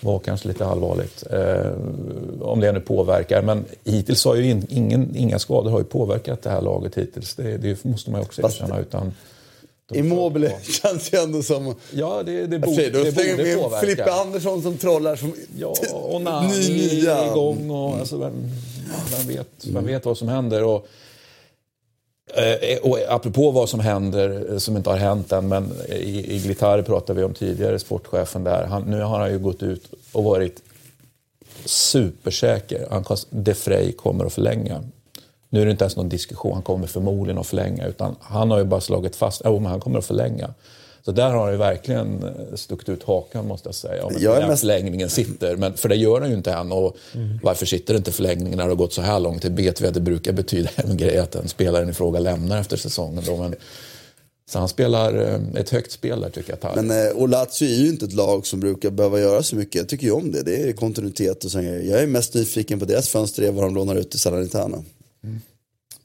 var 0.00 0.18
kanske 0.18 0.48
lite 0.48 0.66
allvarligt. 0.66 1.24
Eh, 1.30 1.70
om 2.40 2.60
det 2.60 2.72
nu 2.72 2.80
påverkar. 2.80 3.42
Men 3.42 3.64
hittills 3.84 4.24
har 4.24 4.34
ju 4.34 4.50
in, 4.50 4.66
ingen, 4.70 5.16
inga 5.16 5.38
skador 5.38 5.70
har 5.70 5.78
ju 5.78 5.84
påverkat 5.84 6.42
det 6.42 6.50
här 6.50 6.62
laget 6.62 6.94
hittills. 6.94 7.34
Det, 7.34 7.56
det 7.56 7.84
måste 7.84 8.10
man 8.10 8.20
ju 8.20 8.24
också 8.26 8.42
erkänna. 8.42 8.80
Utan, 8.80 9.12
Immobile 9.94 10.52
känns 10.62 11.12
ju 11.12 11.18
ändå 11.18 11.42
som... 11.42 11.74
Ja, 11.90 12.22
det, 12.22 12.46
det, 12.46 12.58
Då 12.58 12.70
det 12.76 13.14
borde 13.14 13.42
vi 13.44 13.56
påverka. 13.56 13.80
Filippe 13.80 14.12
Andersson 14.12 14.62
som 14.62 14.76
trollar 14.76 15.16
som... 15.16 15.34
Ja, 15.58 15.74
och 15.92 16.20
Nani 16.20 16.68
Ny 16.68 17.06
är 17.06 17.30
igång 17.30 17.70
och 17.70 17.94
alltså, 17.94 18.18
vem, 18.18 18.32
vem, 19.10 19.36
vet, 19.36 19.66
vem 19.66 19.86
vet 19.86 20.04
vad 20.04 20.18
som 20.18 20.28
händer. 20.28 20.64
Och, 20.64 20.86
eh, 22.34 22.78
och 22.82 22.98
apropå 23.08 23.50
vad 23.50 23.68
som 23.68 23.80
händer, 23.80 24.52
eh, 24.52 24.58
som 24.58 24.76
inte 24.76 24.90
har 24.90 24.96
hänt 24.96 25.32
än, 25.32 25.48
men 25.48 25.72
i, 25.88 26.34
i 26.34 26.38
Glitari 26.38 26.82
pratade 26.82 27.18
vi 27.18 27.24
om 27.24 27.34
tidigare, 27.34 27.78
sportchefen 27.78 28.44
där. 28.44 28.66
Han, 28.66 28.82
nu 28.82 29.00
har 29.00 29.18
han 29.18 29.30
ju 29.30 29.38
gått 29.38 29.62
ut 29.62 29.90
och 30.12 30.24
varit 30.24 30.62
supersäker. 31.64 32.86
Han, 32.90 33.04
De 33.30 33.54
Frey 33.54 33.92
kommer 33.92 34.24
att 34.24 34.32
förlänga. 34.32 34.84
Nu 35.50 35.60
är 35.60 35.64
det 35.64 35.70
inte 35.70 35.84
ens 35.84 35.96
någon 35.96 36.08
diskussion, 36.08 36.52
han 36.52 36.62
kommer 36.62 36.86
förmodligen 36.86 37.38
att 37.38 37.46
förlänga. 37.46 37.86
Utan 37.86 38.16
han 38.20 38.50
har 38.50 38.58
ju 38.58 38.64
bara 38.64 38.80
slagit 38.80 39.16
fast, 39.16 39.42
att 39.42 39.62
han 39.62 39.80
kommer 39.80 39.98
att 39.98 40.04
förlänga. 40.06 40.54
Så 41.04 41.12
där 41.12 41.30
har 41.30 41.42
han 41.42 41.52
ju 41.52 41.56
verkligen 41.58 42.24
eh, 42.24 42.54
stuckit 42.56 42.88
ut 42.88 43.02
hakan 43.02 43.46
måste 43.46 43.68
jag 43.68 43.74
säga. 43.74 44.04
Om 44.04 44.14
Jag 44.20 44.40
den 44.40 44.48
mest- 44.48 44.60
förlängningen 44.60 45.10
sitter. 45.10 45.56
Men, 45.56 45.74
för 45.74 45.88
det 45.88 45.96
gör 45.96 46.20
han 46.20 46.30
ju 46.30 46.36
inte 46.36 46.52
än. 46.52 46.72
Och 46.72 46.96
Varför 47.42 47.66
sitter 47.66 47.94
inte 47.96 48.12
förlängningen 48.12 48.56
när 48.58 48.64
det 48.64 48.70
har 48.70 48.76
gått 48.76 48.92
så 48.92 49.02
här 49.02 49.20
långt? 49.20 49.42
Det 49.42 49.48
vet 49.48 49.80
vi 49.80 49.86
att 49.86 49.94
det 49.94 50.00
brukar 50.00 50.32
betyda 50.32 50.70
en 50.76 50.96
grej 50.96 51.18
att 51.18 51.32
den 51.32 51.48
spelaren 51.48 51.90
i 51.90 51.92
fråga 51.92 52.20
lämnar 52.20 52.60
efter 52.60 52.76
säsongen. 52.76 53.22
Då. 53.26 53.36
Men, 53.36 53.54
så 54.50 54.58
han 54.58 54.68
spelar 54.68 55.14
eh, 55.14 55.60
ett 55.60 55.70
högt 55.70 55.92
spel 55.92 56.20
där 56.20 56.30
tycker 56.30 56.50
jag. 56.52 56.60
Tarek. 56.60 56.76
Men 56.76 57.06
eh, 57.06 57.12
och 57.16 57.28
Lazio 57.28 57.66
är 57.68 57.74
ju 57.82 57.88
inte 57.88 58.04
ett 58.04 58.12
lag 58.12 58.46
som 58.46 58.60
brukar 58.60 58.90
behöva 58.90 59.20
göra 59.20 59.42
så 59.42 59.56
mycket. 59.56 59.74
Jag 59.74 59.88
tycker 59.88 60.06
ju 60.06 60.12
om 60.12 60.32
det. 60.32 60.42
Det 60.42 60.68
är 60.68 60.72
kontinuitet 60.72 61.44
och 61.44 61.50
sånt. 61.50 61.64
Jag 61.64 62.02
är 62.02 62.06
mest 62.06 62.34
nyfiken 62.34 62.78
på 62.78 62.84
deras 62.84 63.08
fönster, 63.08 63.42
är 63.42 63.52
vad 63.52 63.64
de 63.64 63.74
lånar 63.74 63.94
ut 63.96 64.10
till 64.10 64.20
Salernitana. 64.20 64.82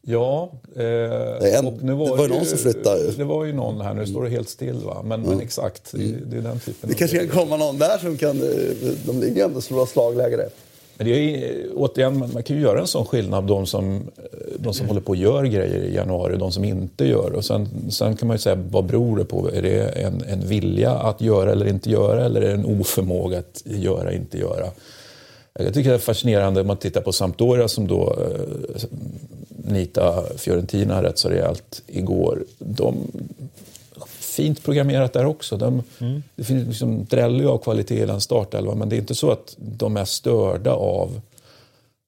Ja, 0.04 0.52
eh, 0.76 0.84
är 0.84 1.58
en- 1.60 1.66
nu 1.82 1.92
det 1.92 1.94
var 1.94 2.22
ju 2.24 2.28
någon 2.28 2.46
som 2.46 2.58
flyttade 2.58 3.02
ju. 3.02 3.12
Det 3.12 3.24
var 3.24 3.46
ju 3.46 3.54
någon 3.54 3.82
här, 3.82 3.94
nu 3.94 4.06
står 4.06 4.24
det 4.24 4.30
helt 4.30 4.50
still 4.50 4.76
va? 4.86 5.02
Men, 5.06 5.22
men 5.22 5.42
exakt, 5.42 5.92
det, 5.92 5.98
det 6.32 6.38
är 6.38 6.42
den 6.42 6.60
typen 6.60 6.90
Det 6.90 6.96
kanske 6.96 7.18
kan 7.18 7.28
komma 7.28 7.58
någon 7.58 7.78
där 7.78 7.98
som 7.98 8.18
kan... 8.18 8.38
eh, 8.42 8.48
De 9.06 9.20
ligger 9.20 9.46
ändå 9.46 9.62
som 9.62 9.76
några 9.76 9.88
slagläge 9.88 10.38
där. 10.38 10.50
Men 10.98 11.08
det 11.08 11.14
är, 11.14 11.20
ju- 11.20 11.72
återigen, 11.76 12.18
man 12.20 12.30
man 12.34 12.44
kan 12.44 12.56
ju 12.56 12.62
göra 12.62 12.80
en 12.80 12.88
sån 12.88 13.06
skillnad, 13.06 13.44
de 13.48 13.66
som, 13.66 14.02
de 14.60 14.74
som 14.74 14.88
håller 14.88 15.02
på 15.02 15.10
och 15.10 15.16
gör 15.16 15.44
grejer 15.44 15.84
i 15.84 15.96
januari 15.96 16.34
och 16.36 16.40
de 16.40 16.52
som 16.52 16.64
inte 16.64 17.06
gör. 17.08 17.32
Och 17.32 17.46
sen, 17.46 17.68
sen 17.92 18.16
kan 18.16 18.28
man 18.28 18.36
ju 18.36 18.42
säga, 18.42 18.56
vad 18.72 18.86
beror 18.86 19.18
det 19.18 19.26
på? 19.26 19.50
Är 19.54 19.62
det 19.62 19.82
en, 19.84 20.24
en 20.28 20.48
vilja 20.48 20.92
att 20.92 21.22
göra 21.22 21.52
eller 21.52 21.68
inte 21.68 21.90
göra 21.90 22.26
eller 22.26 22.42
är 22.42 22.48
det 22.48 22.54
en 22.54 22.80
oförmåga 22.80 23.40
att 23.40 23.62
göra, 23.66 24.14
inte 24.14 24.38
göra? 24.38 24.68
Jag 25.54 25.74
tycker 25.74 25.90
det 25.90 25.96
är 25.96 26.00
fascinerande 26.00 26.62
om 26.62 26.68
man 26.68 26.78
tittar 26.78 27.02
på 27.02 27.12
Sampdoria 27.12 27.68
som 27.68 27.88
då 27.88 28.16
eh, 28.20 28.84
nita 29.50 30.24
Fiorentina 30.38 31.04
rätt 31.04 31.18
så 31.18 31.30
rejält 31.30 31.82
igår. 31.88 32.44
De, 32.58 33.12
fint 34.08 34.64
programmerat 34.64 35.14
där 35.14 35.26
också. 35.26 35.58
De, 35.58 35.84
Det 36.36 36.44
finns 36.44 36.68
liksom 36.68 37.06
dräller 37.06 37.46
av 37.46 37.58
kvalitet 37.58 38.04
i 38.04 38.06
den 38.06 38.22
startelvan 38.22 38.78
men 38.78 38.90
det 38.90 38.96
är 38.96 39.00
inte 39.00 39.16
så 39.16 39.32
att 39.32 39.56
de 39.58 39.98
är 39.98 40.06
störda 40.06 40.74
av 40.74 41.22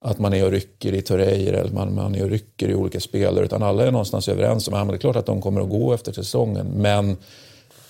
att 0.06 0.20
man 0.20 0.34
är 0.34 0.46
och 0.46 0.52
rycker 0.52 0.94
i 0.94 1.02
Torreira 1.02 1.58
eller 1.58 1.72
man, 1.72 1.96
man 1.96 2.16
är 2.16 2.24
och 2.24 2.30
rycker 2.30 2.70
i 2.70 2.76
olika 2.76 3.00
spelare. 3.00 3.46
Utan 3.46 3.64
alla 3.64 3.86
är 3.86 3.92
någonstans 3.92 4.30
överens 4.30 4.68
om 4.68 4.74
att 4.74 4.88
det 4.88 4.94
är 4.94 4.98
klart 4.98 5.16
att 5.16 5.26
de 5.26 5.42
kommer 5.42 5.62
att 5.62 5.70
gå 5.70 5.94
efter 5.94 6.12
säsongen. 6.12 6.68
Men 6.76 7.18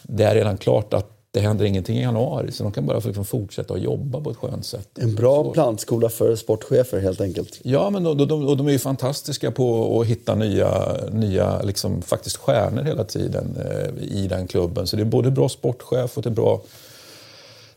det 0.01 0.23
är 0.23 0.35
redan 0.35 0.57
klart 0.57 0.93
att 0.93 1.12
det 1.33 1.39
händer 1.39 1.65
ingenting 1.65 1.97
i 1.97 2.01
januari. 2.01 2.51
Så 2.51 2.63
de 2.63 2.71
kan 2.71 2.85
bara 2.85 2.99
liksom 2.99 3.25
fortsätta 3.25 3.73
att 3.73 3.81
jobba 3.81 4.21
på 4.21 4.31
ett 4.31 4.37
skönt 4.37 4.65
sätt. 4.65 4.89
En 4.99 5.15
bra 5.15 5.53
plantskola 5.53 6.09
för 6.09 6.35
sportchefer 6.35 6.99
helt 6.99 7.21
enkelt. 7.21 7.59
Ja, 7.63 7.89
men 7.89 8.03
de, 8.03 8.17
de, 8.17 8.27
de, 8.27 8.57
de 8.57 8.67
är 8.67 8.71
ju 8.71 8.79
fantastiska 8.79 9.51
på 9.51 9.99
att 10.01 10.07
hitta 10.07 10.35
nya, 10.35 10.97
nya 11.11 11.61
liksom, 11.61 12.01
faktiskt 12.01 12.37
stjärnor 12.37 12.83
hela 12.83 13.03
tiden 13.03 13.57
eh, 13.57 14.03
i 14.03 14.27
den 14.27 14.47
klubben. 14.47 14.87
Så 14.87 14.95
det 14.95 15.03
är 15.03 15.05
både 15.05 15.31
bra 15.31 15.49
sportchef 15.49 16.17
och 16.17 16.23
det 16.23 16.29
är 16.29 16.31
bra 16.31 16.61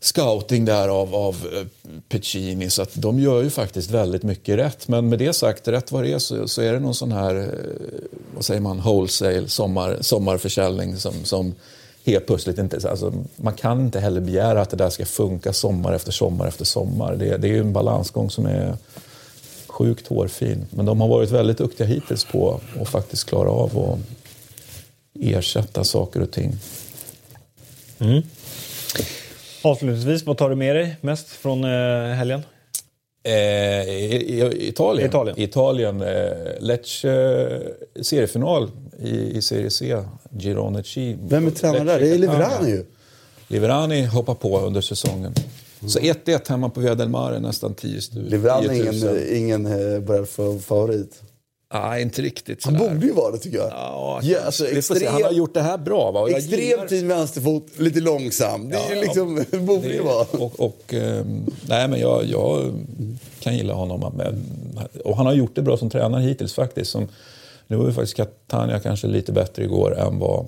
scouting 0.00 0.64
där 0.64 0.88
av, 0.88 1.14
av 1.14 1.36
eh, 1.52 1.66
Piccini. 2.08 2.70
Så 2.70 2.82
att 2.82 2.90
de 2.94 3.20
gör 3.20 3.42
ju 3.42 3.50
faktiskt 3.50 3.90
väldigt 3.90 4.22
mycket 4.22 4.58
rätt. 4.58 4.88
Men 4.88 5.08
med 5.08 5.18
det 5.18 5.32
sagt, 5.32 5.68
rätt 5.68 5.92
vad 5.92 6.04
det 6.04 6.12
är 6.12 6.18
så, 6.18 6.48
så 6.48 6.62
är 6.62 6.72
det 6.72 6.80
någon 6.80 6.94
sån 6.94 7.12
här, 7.12 7.36
eh, 7.36 7.44
vad 8.34 8.44
säger 8.44 8.60
man, 8.60 8.80
wholesale 8.80 9.48
sommar, 9.48 9.98
sommarförsäljning 10.00 10.96
som, 10.96 11.24
som 11.24 11.54
helt 12.06 12.26
plötsligt 12.26 12.58
inte... 12.58 12.90
Alltså, 12.90 13.12
man 13.36 13.54
kan 13.54 13.80
inte 13.80 14.00
heller 14.00 14.20
begära 14.20 14.60
att 14.60 14.70
det 14.70 14.76
där 14.76 14.90
ska 14.90 15.04
funka 15.04 15.52
sommar 15.52 15.92
efter 15.92 16.12
sommar 16.12 16.46
efter 16.46 16.64
sommar. 16.64 17.16
Det, 17.16 17.36
det 17.36 17.48
är 17.48 17.60
en 17.60 17.72
balansgång 17.72 18.30
som 18.30 18.46
är 18.46 18.76
sjukt 19.66 20.06
hårfin. 20.06 20.66
Men 20.70 20.86
de 20.86 21.00
har 21.00 21.08
varit 21.08 21.30
väldigt 21.30 21.58
duktiga 21.58 21.86
hittills 21.86 22.24
på 22.24 22.60
att 22.80 22.88
faktiskt 22.88 23.28
klara 23.28 23.50
av 23.50 23.78
att 23.78 23.98
ersätta 25.20 25.84
saker 25.84 26.22
och 26.22 26.30
ting. 26.30 26.52
Mm. 27.98 28.22
Avslutningsvis, 29.62 30.26
vad 30.26 30.38
tar 30.38 30.50
du 30.50 30.56
med 30.56 30.76
dig 30.76 30.96
mest 31.00 31.28
från 31.28 31.64
eh, 31.64 32.14
helgen? 32.14 32.42
Eh, 33.22 34.68
Italien. 34.68 35.08
Italien. 35.08 35.40
Italien 35.40 36.02
eh, 36.02 36.60
Lecce 36.60 37.62
seriefinal 38.02 38.70
i, 39.02 39.36
i 39.36 39.42
Serie 39.42 39.70
C. 39.70 40.02
Girone 40.38 40.82
C. 40.84 41.16
Vem 41.28 41.46
är 41.46 41.50
tränare 41.50 41.84
där? 41.84 42.00
Det 42.00 42.08
är 42.08 42.18
Liverani 42.18 42.70
ju. 42.70 42.84
Liverani 43.48 44.04
hoppar 44.04 44.34
på 44.34 44.60
under 44.60 44.80
säsongen. 44.80 45.34
Så 45.86 45.98
1-1 45.98 46.48
hemma 46.48 46.68
på 46.68 46.80
Via 46.80 46.94
del 46.94 47.08
Mare, 47.08 47.40
nästan 47.40 47.74
10 47.74 48.00
000. 48.14 48.24
Liverani 48.24 48.80
är 48.80 48.92
ingen, 48.92 49.36
ingen 49.36 49.66
eh, 49.66 50.24
favorit. 50.60 51.22
Nej, 51.72 52.02
inte 52.02 52.22
riktigt. 52.22 52.64
Han 52.64 52.78
borde 52.78 53.06
ju 53.06 53.12
vara 53.12 53.32
det 53.32 53.38
tycker 53.38 53.58
jag. 53.58 53.70
Ja, 53.70 54.20
ja, 54.22 54.40
alltså, 54.40 54.66
extrem, 54.66 55.12
han 55.12 55.22
har 55.22 55.32
gjort 55.32 55.54
det 55.54 55.62
här 55.62 55.78
bra. 55.78 56.10
Va? 56.10 56.30
Extremt 56.30 56.88
fin 56.88 57.08
vänsterfot, 57.08 57.66
lite 57.76 58.00
långsam. 58.00 58.68
Det 58.68 58.76
är 58.76 58.94
ja, 58.94 59.02
liksom, 59.02 59.44
ja, 59.50 59.58
borde 59.58 59.88
ju 59.88 60.02
vara. 60.02 60.26
Och, 60.30 60.60
och, 60.60 60.94
um, 60.94 61.46
nej, 61.68 61.88
men 61.88 62.00
jag, 62.00 62.24
jag 62.24 62.74
kan 63.40 63.56
gilla 63.56 63.74
honom. 63.74 64.12
Men, 64.16 64.44
och 65.04 65.16
han 65.16 65.26
har 65.26 65.34
gjort 65.34 65.54
det 65.54 65.62
bra 65.62 65.76
som 65.76 65.90
tränare 65.90 66.22
hittills 66.22 66.54
faktiskt. 66.54 66.90
Som, 66.90 67.08
nu 67.66 67.76
var 67.76 67.86
ju 67.86 67.92
faktiskt 67.92 68.16
Catania 68.16 68.80
kanske 68.80 69.06
lite 69.06 69.32
bättre 69.32 69.64
igår 69.64 69.98
än 69.98 70.18
vad, 70.18 70.46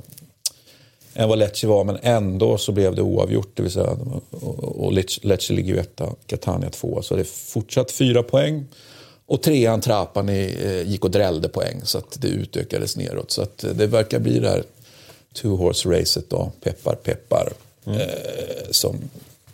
än 1.14 1.28
vad 1.28 1.38
Lecce 1.38 1.66
var, 1.66 1.84
men 1.84 1.98
ändå 2.02 2.58
så 2.58 2.72
blev 2.72 2.94
det 2.94 3.02
oavgjort. 3.02 3.50
Det 3.54 3.62
vill 3.62 3.72
säga, 3.72 3.96
och, 4.30 4.84
och 4.84 4.92
Lecce 5.22 5.52
ligger 5.52 5.74
ju 5.74 5.80
etta, 5.80 6.08
Catania 6.26 6.70
två. 6.70 7.02
Så 7.02 7.14
det 7.14 7.22
är 7.22 7.24
fortsatt 7.24 7.90
fyra 7.90 8.22
poäng. 8.22 8.66
Och 9.26 9.42
trean 9.42 9.80
Trapani 9.80 10.56
eh, 10.64 10.88
gick 10.88 11.04
och 11.04 11.10
drällde 11.10 11.48
poäng 11.48 11.80
så 11.84 11.98
att 11.98 12.20
det 12.20 12.28
utökades 12.28 12.96
neråt. 12.96 13.30
Så 13.30 13.42
att 13.42 13.64
det 13.74 13.86
verkar 13.86 14.18
bli 14.18 14.38
det 14.38 14.48
här 14.48 14.62
two 15.34 15.48
horse 15.48 15.88
racet 15.88 16.30
då, 16.30 16.52
peppar 16.60 16.94
peppar. 16.94 17.52
Mm. 17.84 18.00
Eh, 18.00 18.06
som, 18.70 18.96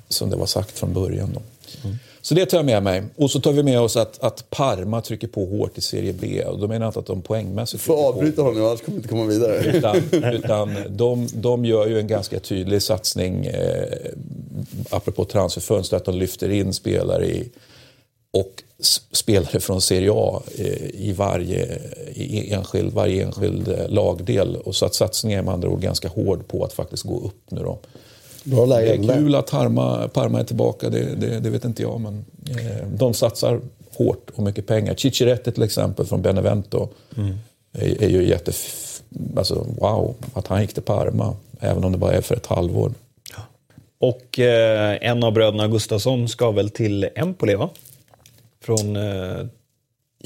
som 0.08 0.30
det 0.30 0.36
var 0.36 0.46
sagt 0.46 0.78
från 0.78 0.92
början. 0.92 1.30
Då. 1.34 1.42
Mm. 1.84 1.96
Så 2.24 2.34
det 2.34 2.46
tar 2.46 2.58
jag 2.58 2.66
med 2.66 2.82
mig. 2.82 3.02
Och 3.16 3.30
så 3.30 3.40
tar 3.40 3.52
vi 3.52 3.62
med 3.62 3.80
oss 3.80 3.96
att, 3.96 4.24
att 4.24 4.50
Parma 4.50 5.00
trycker 5.00 5.26
på 5.26 5.44
hårt 5.44 5.78
i 5.78 5.80
Serie 5.80 6.12
B. 6.12 6.44
Och 6.44 6.58
då 6.58 6.68
menar 6.68 6.86
jag 6.86 6.90
inte 6.90 6.98
att 6.98 7.06
de 7.06 7.22
poängmässigt 7.22 7.82
Du 7.82 7.86
får 7.86 8.08
avbryta 8.08 8.42
honom, 8.42 8.64
annars 8.64 8.80
kommer 8.80 8.96
vi 8.96 8.98
inte 8.98 9.08
komma 9.08 9.24
vidare. 9.24 9.76
Utan, 9.76 9.96
utan 10.34 10.76
de, 10.88 11.28
de 11.34 11.64
gör 11.64 11.86
ju 11.86 11.98
en 11.98 12.06
ganska 12.06 12.40
tydlig 12.40 12.82
satsning, 12.82 13.46
eh, 13.46 13.84
apropå 14.90 15.24
transferfönster, 15.24 15.96
att 15.96 16.04
de 16.04 16.14
lyfter 16.14 16.50
in 16.50 16.72
spelare 16.72 17.26
i 17.26 17.50
och 18.30 18.62
spelare 19.12 19.60
från 19.60 19.80
Serie 19.80 20.10
A 20.12 20.42
eh, 20.58 20.86
i 20.94 21.14
varje 21.16 21.78
i 22.14 22.52
enskild, 22.52 22.92
varje 22.92 23.24
enskild 23.24 23.68
eh, 23.68 23.88
lagdel. 23.88 24.56
Och 24.56 24.74
så 24.74 24.86
att 24.86 24.94
satsningen 24.94 25.38
är 25.38 25.42
med 25.42 25.54
andra 25.54 25.68
ord 25.68 25.80
ganska 25.80 26.08
hård 26.08 26.48
på 26.48 26.64
att 26.64 26.72
faktiskt 26.72 27.02
gå 27.02 27.20
upp 27.20 27.50
nu 27.50 27.62
då. 27.62 27.78
Bra 28.44 28.66
läge. 28.66 28.96
Det 28.96 29.12
är 29.12 29.16
kul 29.16 29.34
att 29.34 29.50
Parma, 29.50 30.08
Parma 30.08 30.40
är 30.40 30.44
tillbaka, 30.44 30.90
det, 30.90 31.14
det, 31.14 31.40
det, 31.40 31.50
vet 31.50 31.64
inte 31.64 31.82
jag. 31.82 32.00
Men 32.00 32.24
eh, 32.50 32.88
de 32.88 33.14
satsar 33.14 33.60
hårt 33.90 34.30
och 34.34 34.42
mycket 34.42 34.66
pengar. 34.66 34.94
Cicciretti 34.94 35.52
till 35.52 35.62
exempel 35.62 36.06
från 36.06 36.22
Benevento 36.22 36.88
mm. 37.16 37.34
är, 37.72 38.02
är, 38.02 38.08
ju 38.08 38.28
jätte... 38.28 38.52
Alltså, 39.36 39.66
wow, 39.78 40.14
att 40.34 40.46
han 40.46 40.60
gick 40.60 40.74
till 40.74 40.82
Parma, 40.82 41.36
även 41.60 41.84
om 41.84 41.92
det 41.92 41.98
bara 41.98 42.12
är 42.12 42.20
för 42.20 42.34
ett 42.34 42.46
halvår. 42.46 42.92
Och 43.98 44.38
eh, 44.38 44.98
en 45.00 45.24
av 45.24 45.32
bröderna 45.32 45.68
Gustafsson 45.68 46.28
ska 46.28 46.50
väl 46.50 46.70
till 46.70 47.08
Empoli, 47.14 47.54
va? 47.54 47.70
Från... 48.60 48.96
Eh, 48.96 49.46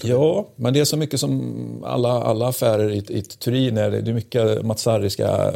ja, 0.03 0.47
men 0.57 0.73
det 0.73 0.81
är 0.81 0.85
så 0.85 0.97
mycket 0.97 1.21
som 1.21 1.85
alla, 1.87 2.23
alla 2.23 2.49
affärer 2.49 2.91
i, 2.91 2.99
i 3.09 3.23
Turin 3.23 3.77
är. 3.77 3.91
Det 3.91 4.11
är 4.11 4.15
mycket 4.15 4.63
Matsari 4.63 5.11
ska 5.11 5.53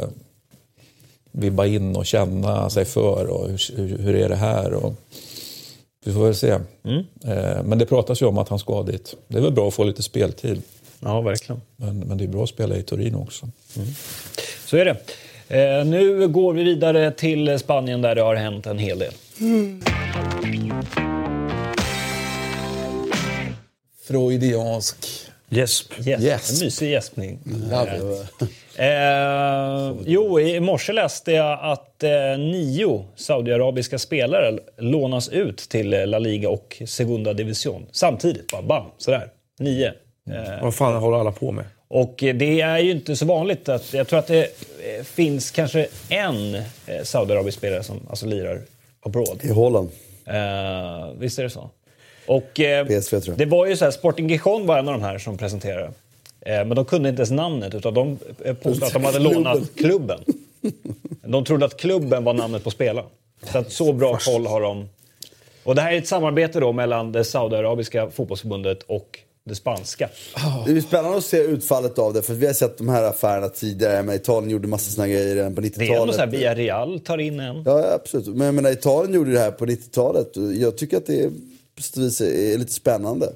vibba 1.33 1.65
in 1.65 1.95
och 1.95 2.05
känna 2.05 2.69
sig 2.69 2.85
för 2.85 3.27
och 3.27 3.49
hur, 3.49 3.77
hur, 3.77 3.97
hur 3.97 4.15
är 4.15 4.29
det 4.29 4.35
här? 4.35 4.73
Och, 4.73 4.93
vi 6.05 6.13
får 6.13 6.25
väl 6.25 6.35
se. 6.35 6.59
Mm. 6.83 7.03
Eh, 7.25 7.63
men 7.63 7.77
det 7.77 7.85
pratas 7.85 8.21
ju 8.21 8.25
om 8.25 8.37
att 8.37 8.49
han 8.49 8.59
ska 8.59 8.83
dit. 8.83 9.15
Det 9.27 9.37
är 9.37 9.41
väl 9.41 9.51
bra 9.51 9.67
att 9.67 9.73
få 9.73 9.83
lite 9.83 10.03
speltid. 10.03 10.61
Ja, 10.99 11.21
verkligen. 11.21 11.61
Men, 11.75 11.99
men 11.99 12.17
det 12.17 12.23
är 12.23 12.27
bra 12.27 12.43
att 12.43 12.49
spela 12.49 12.75
i 12.75 12.83
Turin 12.83 13.15
också. 13.15 13.49
Mm. 13.75 13.87
Så 14.65 14.77
är 14.77 14.85
det. 14.85 14.97
Eh, 15.47 15.85
nu 15.85 16.27
går 16.27 16.53
vi 16.53 16.63
vidare 16.63 17.11
till 17.11 17.59
Spanien 17.59 18.01
där 18.01 18.15
det 18.15 18.21
har 18.21 18.35
hänt 18.35 18.65
en 18.65 18.77
hel 18.77 18.99
del. 18.99 19.13
Mm. 19.39 19.81
freudiansk 24.03 24.97
Gäsp. 25.49 26.07
Yes. 26.07 26.21
yes. 26.23 26.61
En 26.61 26.65
mysig 26.65 26.91
gäspning. 26.91 27.39
Eh, 28.77 29.95
jo, 30.05 30.39
i 30.39 30.59
morse 30.59 30.93
läste 30.93 31.31
jag 31.31 31.59
att 31.61 32.03
eh, 32.03 32.09
nio 32.37 33.05
saudiarabiska 33.15 33.99
spelare 33.99 34.59
lånas 34.77 35.29
ut 35.29 35.57
till 35.57 35.89
La 35.89 36.19
Liga 36.19 36.49
och 36.49 36.81
Segunda 36.85 37.33
Division. 37.33 37.85
Samtidigt, 37.91 38.51
bara 38.51 38.61
bam, 38.61 38.85
sådär. 38.97 39.27
Nio. 39.59 39.87
Eh, 40.29 40.61
Vad 40.61 40.75
fan 40.75 40.95
håller 40.95 41.17
alla 41.19 41.31
på 41.31 41.51
med? 41.51 41.65
Och 41.87 42.13
det 42.17 42.61
är 42.61 42.77
ju 42.79 42.91
inte 42.91 43.15
så 43.15 43.25
vanligt. 43.25 43.69
att 43.69 43.93
Jag 43.93 44.07
tror 44.07 44.19
att 44.19 44.27
det 44.27 44.41
eh, 44.43 45.03
finns 45.03 45.51
kanske 45.51 45.87
en 46.09 46.55
eh, 46.55 46.61
saudiarabisk 47.03 47.57
spelare 47.57 47.83
som 47.83 47.99
alltså 48.09 48.25
lirar 48.25 48.61
abroad. 49.05 49.39
I 49.43 49.49
Holland. 49.49 49.89
Eh, 50.25 51.13
visst 51.17 51.39
är 51.39 51.43
det 51.43 51.49
så? 51.49 51.69
Och, 52.27 52.59
eh, 52.59 52.85
PSV, 52.87 53.19
tror 53.19 53.33
jag. 53.33 53.37
Det 53.37 53.45
var 53.45 53.65
ju 53.65 53.77
så 53.77 53.85
här, 53.85 53.91
Sporting 53.91 54.29
Gijon 54.29 54.65
var 54.65 54.77
en 54.79 54.87
av 54.87 54.93
de 54.93 55.03
här 55.03 55.17
som 55.17 55.37
presenterade. 55.37 55.91
Eh, 56.45 56.65
men 56.65 56.69
de 56.69 56.85
kunde 56.85 57.09
inte 57.09 57.19
ens 57.19 57.31
namnet 57.31 57.75
utan 57.75 57.93
de 57.93 58.17
eh, 58.43 58.53
påstod 58.55 58.83
att 58.83 58.93
de 58.93 59.03
hade 59.03 59.19
lånat 59.19 59.75
klubben. 59.75 60.19
De 61.21 61.45
trodde 61.45 61.65
att 61.65 61.77
klubben 61.77 62.23
var 62.23 62.33
namnet 62.33 62.63
på 62.63 62.71
spelaren. 62.71 63.09
Så, 63.51 63.57
att 63.57 63.71
så 63.71 63.93
bra 63.93 64.17
koll 64.17 64.47
har 64.47 64.61
de. 64.61 64.89
Och 65.63 65.75
det 65.75 65.81
här 65.81 65.93
är 65.93 65.97
ett 65.97 66.07
samarbete 66.07 66.59
då 66.59 66.71
mellan 66.71 67.11
det 67.11 67.23
saudiarabiska 67.23 68.09
fotbollsförbundet 68.09 68.83
och 68.83 69.19
det 69.45 69.55
spanska. 69.55 70.09
Det 70.65 70.71
är 70.71 70.81
spännande 70.81 71.17
att 71.17 71.23
se 71.23 71.37
utfallet 71.37 71.99
av 71.99 72.13
det, 72.13 72.21
för 72.21 72.33
vi 72.33 72.45
har 72.45 72.53
sett 72.53 72.77
de 72.77 72.89
här 72.89 73.03
affärerna 73.03 73.49
tidigare. 73.49 74.03
Men 74.03 74.15
Italien 74.15 74.49
gjorde 74.49 74.67
massa 74.67 74.91
såna 74.91 75.07
grejer 75.07 75.35
redan 75.35 75.55
på 75.55 75.61
90-talet. 75.61 75.87
Det 75.89 75.95
är 75.95 76.01
ändå 76.01 76.13
så 76.13 76.19
här, 76.19 76.27
via 76.27 76.55
Real 76.55 76.99
tar 76.99 77.17
in 77.17 77.39
en. 77.39 77.63
Ja, 77.65 77.93
absolut. 77.93 78.27
Men 78.27 78.45
jag 78.45 78.55
menar, 78.55 78.71
Italien 78.71 79.13
gjorde 79.13 79.31
det 79.31 79.39
här 79.39 79.51
på 79.51 79.65
90-talet. 79.65 80.31
Jag 80.59 80.77
tycker 80.77 80.97
att 80.97 81.05
det 81.05 81.23
är 81.23 81.31
vis 81.75 82.21
är 82.21 82.57
lite 82.57 82.73
spännande. 82.73 83.33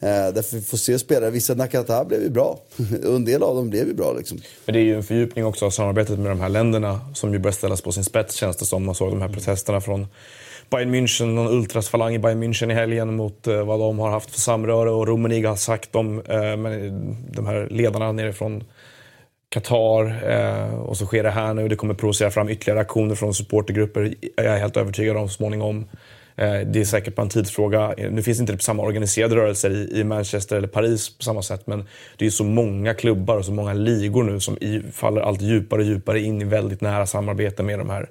Eh, 0.00 0.34
därför 0.34 0.60
får 0.60 0.76
se 0.76 0.98
spelare. 0.98 1.30
Vissa 1.30 1.54
Nakata 1.54 2.04
blev 2.04 2.22
ju 2.22 2.30
bra. 2.30 2.58
en 3.04 3.24
del 3.24 3.42
av 3.42 3.56
dem 3.56 3.70
blev 3.70 3.88
ju 3.88 3.94
bra. 3.94 4.12
Liksom. 4.12 4.38
Men 4.66 4.72
det 4.72 4.80
är 4.80 4.84
ju 4.84 4.96
en 4.96 5.02
fördjupning 5.02 5.44
också 5.44 5.66
av 5.66 5.70
samarbetet 5.70 6.18
med 6.18 6.30
de 6.30 6.40
här 6.40 6.48
länderna 6.48 7.00
som 7.14 7.32
ju 7.32 7.38
börjar 7.38 7.52
ställas 7.52 7.82
på 7.82 7.92
sin 7.92 8.04
spets 8.04 8.34
känns 8.34 8.56
det 8.56 8.64
som. 8.64 8.84
Man 8.84 8.94
såg 8.94 9.10
de 9.10 9.22
här 9.22 9.28
protesterna 9.28 9.80
från 9.80 10.06
Bayern 10.70 10.94
München, 10.94 11.26
någon 11.26 11.52
ultrasfalang 11.52 12.14
i 12.14 12.18
Bayern 12.18 12.42
München 12.42 12.70
i 12.70 12.74
helgen 12.74 13.16
mot 13.16 13.46
eh, 13.46 13.64
vad 13.64 13.80
de 13.80 13.98
har 13.98 14.10
haft 14.10 14.30
för 14.30 14.40
samröre 14.40 14.90
och 14.90 15.06
Rummenigge 15.06 15.48
har 15.48 15.56
sagt 15.56 15.94
om 15.94 16.18
eh, 16.18 16.56
de 17.32 17.46
här 17.46 17.68
ledarna 17.70 18.12
nerifrån 18.12 18.64
Qatar 19.48 20.24
och 20.72 20.96
så 20.96 21.06
sker 21.06 21.22
det 21.22 21.30
här 21.30 21.54
nu. 21.54 21.68
Det 21.68 21.76
kommer 21.76 21.94
provocera 21.94 22.30
fram 22.30 22.48
ytterligare 22.48 22.80
aktioner 22.80 23.14
från 23.14 23.34
supportergrupper, 23.34 24.14
jag 24.36 24.46
är 24.46 24.58
helt 24.58 24.76
övertygad 24.76 25.16
om, 25.16 25.28
småningom. 25.28 25.86
Eh, 26.36 26.60
det 26.60 26.80
är 26.80 26.84
säkert 26.84 27.14
bara 27.14 27.22
en 27.22 27.28
tidsfråga. 27.28 27.94
Nu 28.10 28.22
finns 28.22 28.40
inte 28.40 28.58
samma 28.58 28.82
organiserade 28.82 29.36
rörelser 29.36 29.96
i 29.96 30.04
Manchester 30.04 30.56
eller 30.56 30.68
Paris 30.68 31.18
på 31.18 31.24
samma 31.24 31.42
sätt 31.42 31.66
men 31.66 31.84
det 32.16 32.26
är 32.26 32.30
så 32.30 32.44
många 32.44 32.94
klubbar 32.94 33.36
och 33.36 33.44
så 33.44 33.52
många 33.52 33.72
ligor 33.72 34.22
nu 34.22 34.40
som 34.40 34.56
faller 34.92 35.20
allt 35.20 35.42
djupare 35.42 35.80
och 35.80 35.86
djupare 35.86 36.20
in 36.20 36.42
i 36.42 36.44
väldigt 36.44 36.80
nära 36.80 37.06
samarbete 37.06 37.62
med 37.62 37.78
de 37.78 37.90
här, 37.90 38.10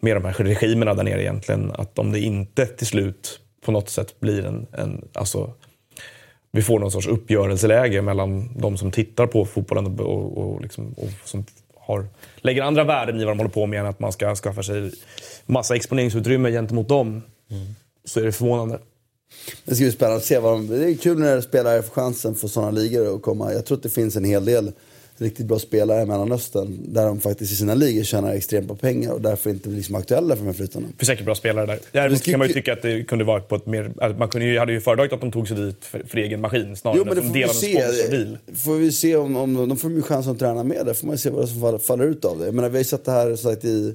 med 0.00 0.16
de 0.16 0.24
här 0.24 0.32
regimerna 0.32 0.94
där 0.94 1.04
nere 1.04 1.22
egentligen. 1.22 1.72
Att 1.74 1.98
om 1.98 2.12
det 2.12 2.20
inte 2.20 2.66
till 2.66 2.86
slut 2.86 3.40
på 3.64 3.72
något 3.72 3.88
sätt 3.88 4.20
blir 4.20 4.44
en, 4.44 4.66
en 4.72 5.08
alltså, 5.14 5.52
vi 6.52 6.62
får 6.62 6.78
någon 6.78 6.90
sorts 6.90 7.06
uppgörelseläge 7.06 8.02
mellan 8.02 8.58
de 8.58 8.76
som 8.76 8.90
tittar 8.90 9.26
på 9.26 9.44
fotbollen 9.44 9.86
och, 9.86 10.00
och, 10.00 10.38
och, 10.38 10.60
liksom, 10.62 10.92
och 10.96 11.10
som 11.24 11.44
har, 11.76 12.06
lägger 12.36 12.62
andra 12.62 12.84
värden 12.84 13.20
i 13.20 13.24
vad 13.24 13.32
de 13.32 13.38
håller 13.38 13.50
på 13.50 13.66
med 13.66 13.80
än 13.80 13.86
att 13.86 14.00
man 14.00 14.12
ska 14.12 14.34
skaffa 14.34 14.62
sig 14.62 14.92
massa 15.46 15.76
exponeringsutrymme 15.76 16.50
gentemot 16.50 16.88
dem. 16.88 17.22
Så 18.04 18.20
är 18.20 18.24
det 18.24 18.32
förvånande. 18.32 18.78
Det 19.64 19.74
ska 19.74 19.84
bli 19.84 19.92
spännande 19.92 20.16
att 20.16 20.24
se. 20.24 20.38
Vad 20.38 20.52
de, 20.52 20.66
det 20.66 20.90
är 20.90 20.94
kul 20.94 21.18
när 21.18 21.40
spelare 21.40 21.82
får 21.82 21.94
chansen 21.94 22.34
för 22.34 22.48
sådana 22.48 22.70
ligor 22.70 23.16
att 23.16 23.22
komma. 23.22 23.52
Jag 23.52 23.64
tror 23.64 23.76
att 23.76 23.82
det 23.82 23.90
finns 23.90 24.16
en 24.16 24.24
hel 24.24 24.44
del 24.44 24.72
riktigt 25.22 25.46
bra 25.46 25.58
spelare 25.58 26.02
i 26.02 26.06
Mellanöstern 26.06 26.78
där 26.92 27.06
de 27.06 27.20
faktiskt 27.20 27.52
i 27.52 27.56
sina 27.56 27.74
ligor 27.74 28.02
tjänar 28.02 28.34
extremt 28.34 28.68
på 28.68 28.76
pengar 28.76 29.12
och 29.12 29.20
därför 29.20 29.50
inte 29.50 29.68
blir 29.68 29.76
liksom 29.76 29.94
aktuella 29.94 30.36
för 30.36 30.42
de 30.42 30.46
här 30.46 30.54
flyttarna. 30.54 30.86
Det 30.86 30.98
finns 30.98 31.06
säkert 31.06 31.24
bra 31.24 31.34
spelare 31.34 31.66
där. 31.66 31.78
Däremot 31.92 32.22
kan 32.22 32.38
man 32.38 32.48
ju 32.48 32.54
tycka 32.54 32.72
att 32.72 32.82
det 32.82 33.04
kunde 33.04 33.24
vara 33.24 33.40
på 33.40 33.56
ett 33.56 33.66
mer... 33.66 33.92
Att 33.98 34.18
man 34.18 34.28
kunde 34.28 34.46
ju, 34.46 34.58
hade 34.58 34.72
ju 34.72 34.80
föredragit 34.80 35.12
att 35.12 35.20
de 35.20 35.32
tog 35.32 35.48
sig 35.48 35.56
dit 35.56 35.84
för, 35.84 36.02
för 36.06 36.18
egen 36.18 36.40
maskin 36.40 36.76
snarare 36.76 36.98
Jo, 36.98 37.04
men 37.04 37.14
det 37.14 37.20
än 37.20 37.26
som 37.26 37.32
del 37.32 37.44
av 37.44 37.50
en 37.50 37.54
se. 37.54 37.82
sponsordeal. 37.82 38.38
Får 38.64 38.74
vi 38.74 38.92
se 38.92 39.16
om, 39.16 39.36
om 39.36 39.68
de 39.68 39.76
får 39.76 39.90
ju 39.90 40.02
chans 40.02 40.26
att 40.26 40.38
träna 40.38 40.64
med. 40.64 40.86
Där 40.86 40.94
får 40.94 41.06
man 41.06 41.14
ju 41.14 41.18
se 41.18 41.30
vad 41.30 41.48
som 41.48 41.60
faller, 41.60 41.78
faller 41.78 42.04
ut 42.04 42.24
av 42.24 42.38
det. 42.38 42.44
Jag 42.44 42.54
menar, 42.54 42.68
vi 42.68 42.74
har 42.74 42.80
ju 42.80 42.84
sett 42.84 43.04
det 43.04 43.12
här 43.12 43.36
sagt, 43.36 43.64
i, 43.64 43.94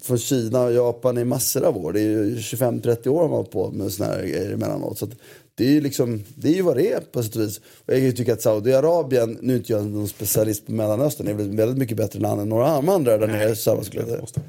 från 0.00 0.18
Kina 0.18 0.64
och 0.64 0.72
Japan 0.72 1.18
i 1.18 1.24
massor 1.24 1.64
av 1.64 1.76
år. 1.86 1.92
Det 1.92 2.00
är 2.00 2.04
ju 2.04 2.36
25-30 2.36 3.08
år 3.08 3.22
man 3.22 3.36
har 3.36 3.44
på 3.44 3.70
med 3.70 3.92
såna 3.92 4.08
här 4.08 4.22
grejer 4.22 4.52
emellanåt. 4.52 4.98
Så 4.98 5.08
det 5.54 5.64
är 5.64 5.70
ju 5.70 5.80
liksom, 5.80 6.24
det 6.34 6.48
är 6.48 6.52
ju 6.52 6.62
vad 6.62 6.76
det 6.76 6.92
är 6.92 7.00
på 7.00 7.22
sätt 7.22 7.36
och 7.36 7.42
vis. 7.42 7.58
Och 7.58 7.92
jag 7.92 7.96
kan 7.96 8.04
ju 8.04 8.12
tycka 8.12 8.32
att 8.32 8.42
Saudiarabien, 8.42 9.38
nu 9.40 9.52
är 9.52 9.56
inte 9.56 9.72
jag 9.72 9.86
någon 9.86 10.08
specialist 10.08 10.66
på 10.66 10.72
Mellanöstern, 10.72 11.28
är 11.28 11.34
väl 11.34 11.56
väldigt 11.56 11.78
mycket 11.78 11.96
bättre 11.96 12.20
land 12.20 12.40
än 12.40 12.48
några 12.48 12.66
andra 12.66 13.18
där 13.18 13.26
nere. 13.26 13.56
Samma 13.56 13.84
skulle 13.84 14.02
jag 14.02 14.10
säga. 14.10 14.44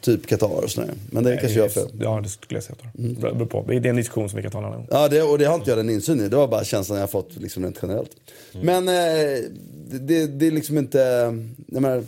Typ 0.00 0.26
Qatar 0.26 0.64
och 0.64 0.70
sådär. 0.70 0.90
Men 1.10 1.24
det 1.24 1.36
kanske 1.36 1.58
jag 1.58 1.72
fel. 1.72 1.88
Ja, 2.00 2.20
det 2.20 2.28
skulle 2.28 2.56
jag 2.56 2.64
säga. 2.64 2.76
Mm. 2.98 3.14
Det 3.14 3.20
beror 3.20 3.46
på. 3.46 3.64
Det 3.68 3.74
är 3.74 3.86
en 3.86 3.96
diskussion 3.96 4.28
som 4.28 4.36
vi 4.36 4.42
kan 4.42 4.52
ta 4.52 4.58
en 4.58 4.64
annan 4.64 4.78
gång. 4.78 4.88
Ja, 4.90 5.08
det, 5.08 5.22
och 5.22 5.38
det 5.38 5.44
har 5.44 5.54
inte 5.54 5.70
jag 5.70 5.78
den 5.78 5.90
insyn 5.90 6.20
i. 6.20 6.28
Det 6.28 6.36
var 6.36 6.48
bara 6.48 6.64
känslan 6.64 6.98
jag 6.98 7.10
fått 7.10 7.36
liksom 7.36 7.64
rent 7.64 7.78
generellt. 7.82 8.10
Men 8.52 8.88
eh, 8.88 8.94
det, 9.90 10.26
det, 10.26 10.46
är 10.46 10.50
liksom 10.50 10.78
inte... 10.78 10.98
Jag 11.66 11.82
menar, 11.82 12.04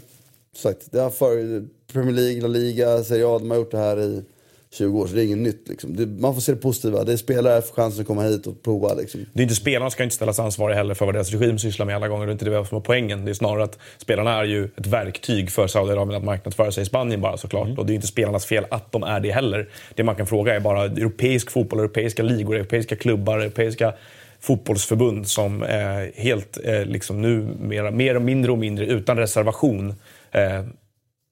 sagt, 0.59 0.93
det 0.93 1.01
har 1.01 1.11
för 1.11 1.65
Premier 1.93 2.15
League, 2.15 2.43
La 2.43 2.49
Liga, 2.49 3.05
Serie 3.05 3.27
A, 3.27 3.39
de 3.39 3.51
har 3.51 3.59
gjort 3.59 3.71
det 3.71 3.79
här 3.79 4.01
i 4.01 4.23
20 4.71 4.99
år. 4.99 5.07
Så 5.07 5.15
det 5.15 5.23
är 5.23 5.25
inget 5.25 5.39
nytt. 5.39 5.69
Liksom. 5.69 5.97
Det, 5.97 6.07
man 6.07 6.35
får 6.35 6.41
se 6.41 6.53
det 6.53 6.59
positiva. 6.59 7.05
Det 7.05 7.13
är 7.13 7.17
spelare 7.17 7.63
får 7.63 7.75
chansen 7.75 8.01
att 8.01 8.07
komma 8.07 8.23
hit 8.23 8.47
och 8.47 8.63
prova. 8.63 8.95
Liksom. 8.95 9.27
Det 9.33 9.41
är 9.41 9.43
inte 9.43 9.55
spelarna 9.55 9.91
ska 9.91 10.03
inte 10.03 10.17
ställas 10.17 10.39
ansvariga 10.39 10.77
heller 10.77 10.95
för 10.95 11.07
vad 11.07 11.15
deras 11.15 11.33
regim 11.33 11.59
sysslar 11.59 11.87
med 11.87 11.97
alla 11.97 12.09
gånger. 12.09 12.27
Det 12.27 12.31
är 12.31 12.33
inte 12.33 12.45
det 12.45 12.67
som 12.67 12.79
är 12.79 12.83
poängen. 12.83 13.25
Det 13.25 13.31
är 13.31 13.35
snarare 13.35 13.65
att 13.65 13.79
spelarna 13.99 14.33
är 14.41 14.45
ju 14.45 14.65
ett 14.65 14.87
verktyg 14.87 15.51
för 15.51 15.67
Saudiarabien 15.67 16.19
att 16.19 16.25
marknadsföra 16.25 16.73
sig 16.73 16.83
i 16.83 16.87
Spanien 16.87 17.21
bara 17.21 17.37
såklart. 17.37 17.79
Och 17.79 17.87
det 17.87 17.93
är 17.93 17.95
inte 17.95 18.07
spelarnas 18.07 18.47
fel 18.47 18.67
att 18.71 18.93
de 18.93 19.03
är 19.03 19.21
det 19.21 19.31
heller. 19.31 19.69
Det 19.95 20.05
man 20.05 20.15
kan 20.15 20.27
fråga 20.27 20.55
är 20.55 20.61
bara 20.61 20.85
europeisk 20.85 21.51
fotboll, 21.51 21.79
europeiska 21.79 22.23
ligor, 22.23 22.57
europeiska 22.57 22.97
klubbar, 22.97 23.39
europeiska 23.39 23.95
fotbollsförbund 24.41 25.29
som 25.29 25.63
eh, 25.63 25.79
helt 26.15 26.59
eh, 26.65 26.85
liksom 26.85 27.23
nu 27.23 27.57
mer, 27.61 27.91
mer 27.91 28.15
och 28.15 28.23
mindre 28.23 28.53
och 28.53 28.59
mindre 28.59 28.87
utan 28.87 29.17
reservation 29.17 29.95
eh, 30.33 30.65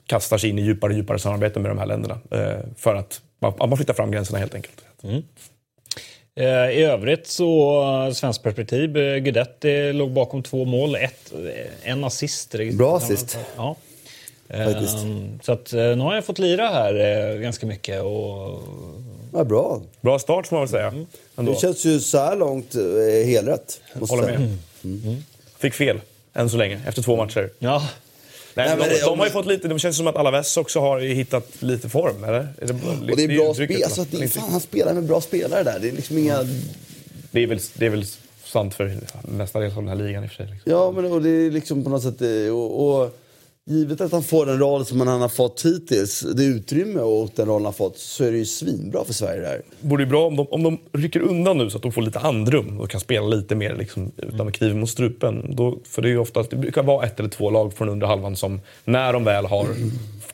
kastar 0.06 0.38
sig 0.38 0.50
in 0.50 0.58
i 0.58 0.62
djupare 0.62 0.90
och 0.92 0.96
djupare 0.96 1.18
samarbete 1.18 1.60
med 1.60 1.70
de 1.70 1.78
här 1.78 1.86
länderna. 1.86 2.18
Eh, 2.30 2.58
för 2.76 2.94
att 2.94 3.20
man, 3.38 3.52
man 3.58 3.76
flyttar 3.76 3.94
fram 3.94 4.10
gränserna 4.10 4.38
helt 4.38 4.54
enkelt. 4.54 4.84
Eh, 6.34 6.70
I 6.70 6.82
övrigt 6.82 7.26
så, 7.26 8.12
svenskt 8.14 8.42
perspektiv, 8.42 8.96
eh, 8.96 9.16
Guidetti 9.18 9.92
låg 9.92 10.10
bakom 10.12 10.42
två 10.42 10.64
mål, 10.64 10.94
ett, 10.96 11.32
eh, 11.32 11.90
en 11.90 12.04
assist. 12.04 12.54
Bra 12.72 12.96
assist. 12.96 13.38
Ja. 13.56 13.76
Faktiskt. 14.48 14.96
Ehm, 14.96 15.38
Så 15.42 15.52
att, 15.52 15.72
nu 15.72 15.98
har 15.98 16.14
jag 16.14 16.24
fått 16.24 16.38
lira 16.38 16.66
här 16.68 17.36
ganska 17.38 17.66
mycket. 17.66 18.02
Och, 18.02 18.62
Ja, 19.32 19.44
bra. 19.44 19.80
Bra 20.00 20.18
start 20.18 20.46
får 20.46 20.56
man 20.56 20.62
väl 20.62 20.68
säga. 20.68 20.94
Ändå. 21.36 21.52
Det 21.52 21.58
känns 21.58 21.84
ju 21.86 22.00
så 22.00 22.18
här 22.18 22.36
långt 22.36 22.74
helrätt. 23.26 23.80
Håller 24.08 24.28
jag 24.30 24.40
med. 24.40 24.58
säga. 24.82 25.16
Fick 25.58 25.74
fel, 25.74 26.00
än 26.34 26.50
så 26.50 26.56
länge, 26.56 26.80
efter 26.86 27.02
två 27.02 27.16
matcher. 27.16 27.50
ja, 27.58 27.88
Nej, 28.56 28.68
Nej, 28.68 28.88
de, 28.88 28.94
det- 28.94 29.00
de 29.04 29.18
har 29.18 29.26
ju 29.26 29.32
fått 29.32 29.46
lite, 29.46 29.68
det 29.68 29.78
känns 29.78 29.96
som 29.96 30.06
att 30.06 30.16
Alaves 30.16 30.56
också 30.56 30.80
har 30.80 31.00
hittat 31.00 31.62
lite 31.62 31.88
form, 31.88 32.24
eller? 32.24 32.34
Är 32.60 32.66
det, 32.66 32.72
Och 33.10 33.16
det 33.16 33.24
är 33.24 33.28
bra 33.28 33.54
spel. 33.54 33.82
Alltså, 33.84 34.04
det 34.10 34.22
är, 34.24 34.28
fan, 34.28 34.50
han 34.50 34.60
spelar 34.60 34.94
med 34.94 35.04
bra 35.04 35.20
spelare 35.20 35.62
där. 35.62 35.78
Det 35.78 35.88
är 35.88 35.92
liksom 35.92 36.18
inga... 36.18 36.42
det, 37.30 37.42
är 37.42 37.46
väl, 37.46 37.58
det 37.74 37.86
är 37.86 37.90
väl 37.90 38.04
sant 38.44 38.74
för 38.74 38.96
mestadels 39.22 39.76
av 39.76 39.82
den 39.82 39.88
här 39.98 40.06
ligan 40.06 40.24
i 40.24 40.26
och 40.26 40.30
för 40.30 40.36
sig. 40.36 40.46
Liksom. 40.52 40.72
Ja, 40.72 40.90
men 40.90 41.12
och 41.12 41.22
det 41.22 41.28
är 41.30 41.50
liksom 41.50 41.84
på 41.84 41.90
något 41.90 42.02
sätt... 42.02 42.20
eh, 42.22 42.54
Och, 42.54 43.02
och, 43.02 43.18
givet 43.68 44.00
att 44.00 44.12
han 44.12 44.22
får 44.22 44.46
den 44.46 44.58
roll 44.58 44.86
som 44.86 45.00
han 45.00 45.20
har 45.20 45.28
fått 45.28 45.62
hittills, 45.64 46.20
det 46.20 46.44
utrymme 46.44 47.00
och 47.00 47.30
den 47.34 47.46
rollen 47.46 47.54
han 47.54 47.64
har 47.64 47.72
fått, 47.72 47.98
så 47.98 48.24
är 48.24 48.32
det 48.32 48.38
ju 48.38 48.44
svinbra 48.44 49.04
för 49.04 49.12
Sverige 49.12 49.40
där. 49.40 49.62
Vore 49.80 50.02
ju 50.02 50.08
bra 50.08 50.26
om 50.26 50.36
de, 50.36 50.46
om 50.50 50.62
de 50.62 50.78
rycker 50.92 51.20
undan 51.20 51.58
nu 51.58 51.70
så 51.70 51.76
att 51.76 51.82
de 51.82 51.92
får 51.92 52.02
lite 52.02 52.18
andrum 52.18 52.80
och 52.80 52.90
kan 52.90 53.00
spela 53.00 53.26
lite 53.26 53.54
mer 53.54 53.76
liksom, 53.76 54.12
utan 54.16 54.46
med 54.46 54.54
kniven 54.54 54.80
mot 54.80 54.90
strupen. 54.90 55.54
Då, 55.56 55.78
för 55.84 56.02
det, 56.02 56.08
är 56.08 56.10
ju 56.10 56.18
oftast, 56.18 56.50
det 56.50 56.56
brukar 56.56 56.82
vara 56.82 57.06
ett 57.06 57.20
eller 57.20 57.30
två 57.30 57.50
lag 57.50 57.74
från 57.74 57.88
undre 57.88 58.06
halvan 58.06 58.36
som, 58.36 58.60
när 58.84 59.12
de 59.12 59.24
väl 59.24 59.46
har 59.46 59.66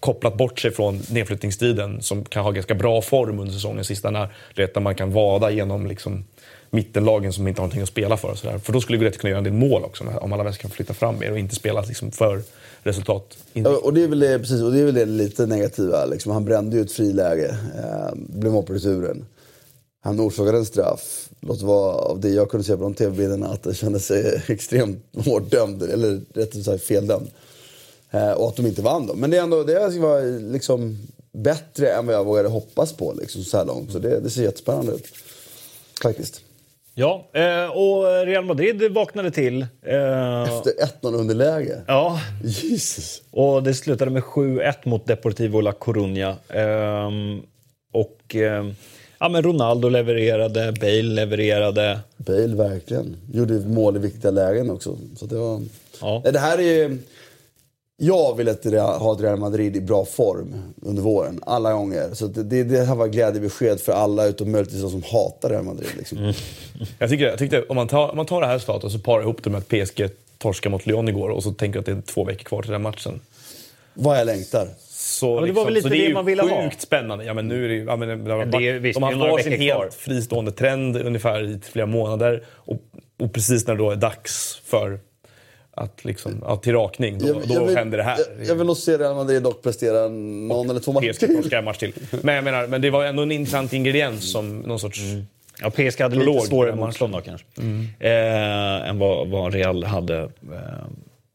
kopplat 0.01 0.37
bort 0.37 0.59
sig 0.61 0.71
från 0.71 1.01
nedflyttningstiden, 1.11 2.03
som 2.03 2.25
kan 2.25 2.45
ha 2.45 2.51
ganska 2.51 2.75
bra 2.75 3.03
form 3.03 3.39
under 3.39 3.53
säsongens 3.53 3.87
sista 3.87 4.11
när, 4.11 4.35
vet, 4.57 4.75
där 4.75 4.81
man 4.81 4.95
kan 4.95 5.13
vada 5.13 5.51
genom 5.51 5.87
liksom, 5.87 6.25
mittenlagen 6.71 7.33
som 7.33 7.49
inte 7.49 7.61
har 7.61 7.65
någonting 7.65 7.83
att 7.83 7.89
spela 7.89 8.17
för. 8.17 8.29
Och 8.29 8.39
så 8.39 8.47
där. 8.47 8.59
För 8.59 8.73
då 8.73 8.81
skulle 8.81 8.99
Guidetti 8.99 9.19
kunna 9.19 9.31
göra 9.31 9.39
en 9.39 9.45
del 9.45 9.53
mål 9.53 9.85
också, 9.85 10.05
om 10.21 10.33
Alaves 10.33 10.59
kan 10.59 10.71
flytta 10.71 10.95
fram 10.95 11.19
mer 11.19 11.33
och 11.33 11.39
inte 11.39 11.55
spela 11.55 11.81
liksom, 11.81 12.13
för 12.13 12.43
resultat. 12.83 13.37
Och 13.83 13.95
det 13.95 14.03
är 14.03 14.09
väl 14.09 14.19
det, 14.19 14.39
precis, 14.39 14.63
och 14.63 14.73
det, 14.73 14.81
är 14.81 14.85
väl 14.85 14.95
det 14.95 15.05
lite 15.05 15.47
negativa. 15.47 16.07
Liksom. 16.07 16.33
Han 16.33 16.45
brände 16.45 16.77
ju 16.77 16.83
ett 16.83 16.93
friläge, 16.93 17.57
eh, 17.77 18.15
blev 18.15 18.53
mål 18.53 18.65
på 18.65 18.73
returen. 18.73 19.27
Han 20.01 20.21
orsakade 20.21 20.59
en 20.59 20.67
straff. 20.67 21.29
Låt 21.41 21.63
vara 21.63 21.95
av 21.95 22.21
det 22.21 22.29
jag 22.29 22.51
kunde 22.51 22.65
se 22.65 22.77
på 22.77 22.83
de 22.83 22.95
tv-bilderna 22.95 23.49
att 23.49 23.63
det 23.63 23.75
kände 23.75 24.01
sig 24.01 24.43
extremt 24.49 25.05
hårt 25.25 25.51
dömd, 25.51 25.83
eller 25.83 26.21
rättare 26.35 26.63
sagt 26.63 26.85
feldömd. 26.85 27.31
Eh, 28.11 28.33
och 28.33 28.49
att 28.49 28.57
de 28.57 28.67
inte 28.67 28.83
vann 28.83 29.07
då. 29.07 29.15
Men 29.15 29.31
det 29.31 29.39
är 29.39 29.43
ändå 29.43 29.63
det 29.63 29.99
var 29.99 30.53
liksom 30.53 30.99
bättre 31.33 31.93
än 31.93 32.07
vad 32.07 32.15
jag 32.15 32.25
vågade 32.25 32.49
hoppas 32.49 32.93
på 32.93 33.13
liksom, 33.13 33.45
så 33.45 33.57
här 33.57 33.65
långt. 33.65 33.93
Så 33.93 33.99
det, 33.99 34.21
det 34.21 34.31
ser 34.31 34.43
jättespännande 34.43 34.93
ut. 34.93 35.07
Faktiskt 36.03 36.41
ja. 36.94 37.28
eh, 37.32 37.66
och 37.66 38.27
Real 38.27 38.44
Madrid 38.44 38.93
vaknade 38.93 39.31
till. 39.31 39.62
Eh, 39.62 40.43
Efter 40.43 40.73
1-0 41.02 41.14
underläge. 41.14 41.81
ja, 41.86 42.20
Jesus. 42.44 43.23
och 43.31 43.62
det 43.62 43.74
slutade 43.74 44.10
med 44.10 44.23
7-1 44.23 44.74
mot 44.85 45.06
Deportivo 45.06 45.60
La 45.60 45.73
Coruña. 45.73 46.35
Ehm, 46.48 47.43
och 47.93 48.35
ehm, 48.35 48.74
ja, 49.19 49.28
men 49.28 49.43
Ronaldo 49.43 49.89
levererade, 49.89 50.73
Bale 50.81 51.02
levererade. 51.02 52.01
Bale 52.16 52.56
verkligen. 52.56 53.16
Gjorde 53.32 53.55
mål 53.55 53.97
i 53.97 53.98
viktiga 53.98 54.31
lägen 54.31 54.70
också. 54.70 54.97
Så 55.16 55.27
det, 55.27 55.36
var... 55.36 55.60
Ja. 56.01 56.23
Det 56.32 56.39
här 56.39 56.59
är 56.59 56.62
ju... 56.62 56.98
Jag 58.05 58.37
vill 58.37 58.49
att 58.49 58.66
Real- 58.66 58.99
ha 58.99 59.12
ett 59.15 59.20
Real 59.20 59.39
Madrid 59.39 59.77
i 59.77 59.81
bra 59.81 60.05
form 60.05 60.55
under 60.83 61.03
våren. 61.03 61.41
Alla 61.47 61.73
gånger. 61.73 62.11
Så 62.15 62.27
det, 62.27 62.43
det, 62.43 62.62
det 62.65 62.85
här 62.85 62.95
var 62.95 63.07
glädjebesked 63.09 63.81
för 63.81 63.93
alla 63.93 64.27
utom 64.27 64.53
möjligtvis 64.53 64.83
de 64.83 64.91
som 64.91 65.03
hatar 65.03 65.49
Real 65.51 65.65
Madrid. 65.65 65.91
Liksom. 65.99 66.33
Jag, 66.99 67.11
tycker, 67.11 67.24
jag 67.24 67.39
tyckte 67.39 67.62
om 67.62 67.77
man 67.77 67.89
tar, 67.89 68.09
om 68.11 68.16
man 68.16 68.27
tar 68.27 68.41
det 68.41 68.47
här 68.47 68.55
resultatet 68.55 68.85
och 68.85 68.93
så 68.93 68.99
parar 68.99 69.23
ihop 69.23 69.43
det 69.45 69.51
med 69.51 69.59
att 69.59 69.69
PSG 69.69 70.09
torskade 70.39 70.70
mot 70.70 70.87
Lyon 70.87 71.09
igår 71.09 71.29
och 71.29 71.43
så 71.43 71.53
tänker 71.53 71.79
att 71.79 71.87
det 71.87 71.93
är 71.93 72.01
två 72.03 72.24
veckor 72.24 72.45
kvar 72.45 72.62
till 72.62 72.70
den 72.73 72.83
matchen. 72.83 73.20
Vad 73.95 74.19
jag 74.19 74.27
längtar. 74.27 74.69
Så, 74.89 75.35
men 75.35 75.45
det 75.49 75.53
var 75.53 75.65
väl 75.65 75.74
lite 75.74 75.89
det 75.89 75.97
är 75.97 75.99
det 76.01 76.07
ju 76.09 76.15
man 76.15 76.24
ville 76.24 76.43
ha. 76.43 76.62
sjukt 76.62 76.81
spännande. 76.83 77.24
Ja, 77.24 77.35
men 77.35 77.49
nu 77.49 77.65
är 77.65 77.69
det, 77.69 77.74
ju- 77.74 77.85
ja, 77.85 77.97
men, 77.97 78.24
det, 78.24 78.33
har 78.33 78.45
det 78.45 78.57
är- 78.69 78.73
varit- 78.73 78.83
visst, 78.83 78.97
de 78.97 79.03
har 79.03 79.12
det 79.15 79.27
är 79.27 79.31
varsin 79.31 79.51
veckor 79.51 79.65
helt 79.65 79.74
kvar. 79.79 79.91
fristående 79.99 80.53
trend 80.53 80.97
ungefär 80.97 81.43
i 81.45 81.59
flera 81.73 81.87
månader. 81.87 82.45
Och, 82.51 82.77
och 83.20 83.33
precis 83.33 83.66
när 83.66 83.74
det 83.74 83.79
då 83.83 83.91
är 83.91 83.97
dags 83.97 84.61
för 84.65 85.01
att 85.74 86.05
liksom, 86.05 86.39
ja, 86.43 86.57
till 86.57 86.73
rakning, 86.73 87.19
då, 87.19 87.43
då 87.47 87.65
vill, 87.65 87.77
händer 87.77 87.99
det 87.99 88.05
här. 88.05 88.19
Jag, 88.39 88.47
jag 88.47 88.55
vill 88.55 88.66
nog 88.66 88.77
se 88.77 88.99
Real 88.99 89.15
Madrid 89.15 89.43
dock 89.43 89.62
prestera 89.62 90.09
någon 90.09 90.70
eller 90.70 90.81
två 90.81 90.93
matcher 90.93 91.12
till. 91.12 91.62
match 91.62 91.78
till. 91.78 91.93
Men 92.23 92.35
jag 92.35 92.44
menar, 92.44 92.66
men 92.66 92.81
det 92.82 92.90
var 92.90 93.05
ändå 93.05 93.23
en 93.23 93.32
intressant 93.32 93.73
ingrediens 93.73 94.32
som 94.32 94.59
någon 94.61 94.81
sorts... 94.81 95.01
Ja, 95.61 95.70
PSG 95.70 96.01
hade 96.01 96.16
lite 96.16 96.47
svårare 96.47 96.69
i 96.69 96.73
den 96.73 96.81
motstånd 96.81 97.12
då 97.12 97.20
kanske. 97.20 97.47
Eh, 98.01 98.89
än 98.89 98.99
vad, 98.99 99.28
vad 99.28 99.55
Real 99.55 99.85
hade 99.85 100.19
eh, 100.19 100.28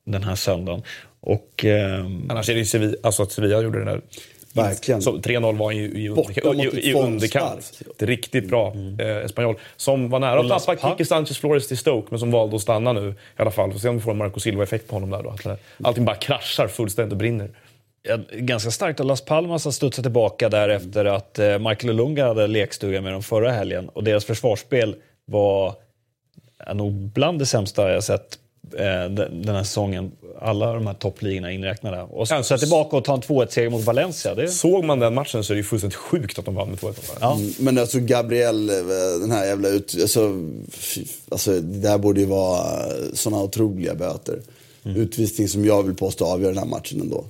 den 0.05 0.23
här 0.23 0.35
söndagen. 0.35 0.83
Och, 1.19 1.65
eh, 1.65 2.05
Annars 2.29 2.49
är 2.49 2.53
det 2.53 2.59
ju 2.59 2.65
Sevilla, 2.65 2.97
alltså 3.03 3.23
att 3.23 3.31
Sevilla 3.31 3.61
gjorde 3.61 3.77
den 3.77 3.87
där... 3.87 4.01
Verkligen. 4.53 5.01
Så 5.01 5.17
3-0 5.17 5.57
var 5.57 5.71
ju 5.71 5.83
i, 5.83 6.05
ett 6.05 6.73
i, 6.73 6.89
i 6.89 6.93
underkant. 6.93 7.81
riktigt 7.99 8.49
bra 8.49 8.73
eh, 8.99 9.07
Espanyol. 9.07 9.55
Som 9.75 10.09
var 10.09 10.19
nära 10.19 10.55
att 10.55 10.65
tappa. 10.65 10.91
Kike 10.91 11.05
Sanchez 11.05 11.37
Flores 11.37 11.67
till 11.67 11.77
Stoke, 11.77 12.07
men 12.09 12.19
som 12.19 12.31
valde 12.31 12.55
att 12.55 12.61
stanna 12.61 12.93
nu 12.93 13.09
i 13.09 13.41
alla 13.41 13.51
fall. 13.51 13.71
Får 13.71 13.79
se 13.79 13.89
om 13.89 13.95
vi 13.95 14.01
får 14.01 14.11
en 14.11 14.17
Marco 14.17 14.39
Silva-effekt 14.39 14.87
på 14.87 14.95
honom 14.95 15.09
där 15.09 15.23
då. 15.23 15.29
Att 15.29 15.45
eh, 15.45 15.53
allting 15.83 16.05
bara 16.05 16.15
kraschar 16.15 16.67
fullständigt 16.67 17.11
och 17.11 17.17
brinner. 17.17 17.49
ganska 18.31 18.71
starkt 18.71 18.99
att 18.99 19.05
Las 19.05 19.21
Palmas 19.21 19.65
har 19.65 19.71
studsat 19.71 20.03
tillbaka 20.03 20.49
där 20.49 20.69
efter 20.69 21.05
att 21.05 21.39
eh, 21.39 21.59
Michael 21.59 21.89
Olunga 21.89 22.27
hade 22.27 22.47
lekstuga 22.47 23.01
med 23.01 23.13
dem 23.13 23.23
förra 23.23 23.51
helgen. 23.51 23.89
Och 23.89 24.03
deras 24.03 24.25
försvarsspel 24.25 24.95
var 25.25 25.73
nog 26.73 26.93
bland 26.93 27.39
det 27.39 27.45
sämsta 27.45 27.93
jag 27.93 28.03
sett 28.03 28.39
den 28.71 29.41
den 29.41 29.55
här 29.55 29.63
säsongen. 29.63 30.11
Alla 30.41 30.73
de 30.73 30.87
här 30.87 30.93
toppligorna 30.93 31.51
inräknade. 31.51 32.01
Och 32.01 32.27
så, 32.27 32.33
Ja, 32.33 32.43
så 32.43 32.57
tillbaka 32.57 32.97
och 32.97 33.03
ta 33.05 33.13
en 33.13 33.21
2-1-seger 33.21 33.69
mot 33.69 33.83
Valencia. 33.85 34.35
Det, 34.35 34.47
Såg 34.47 34.83
man 34.83 34.99
den 34.99 35.13
matchen 35.13 35.43
så 35.43 35.53
är 35.53 35.55
det 35.55 35.59
ju 35.59 35.63
fullständigt 35.63 35.95
sjukt 35.97 36.39
att 36.39 36.45
de 36.45 36.55
vann 36.55 36.69
med 36.69 36.77
2-1. 36.79 36.93
ja. 37.21 37.35
Mm, 37.35 37.51
Men 37.59 37.77
alltså 37.77 37.99
Gabriel, 37.99 38.69
eh, 38.69 38.75
den 39.21 39.31
här 39.31 39.45
jävla 39.45 39.69
ut... 39.69 39.95
Alltså, 40.01 40.31
alltså 41.29 41.51
det 41.51 41.79
där 41.79 41.97
borde 41.97 42.19
ju 42.19 42.25
vara 42.25 42.81
såna 43.13 43.43
otroliga 43.43 43.95
böter. 43.95 44.41
Utvisning 44.83 45.47
som 45.47 45.65
jag 45.65 45.83
vill 45.83 45.95
påstå 45.95 46.25
avgör 46.25 46.49
den 46.49 46.57
här 46.57 46.65
matchen 46.65 47.01
ändå. 47.01 47.25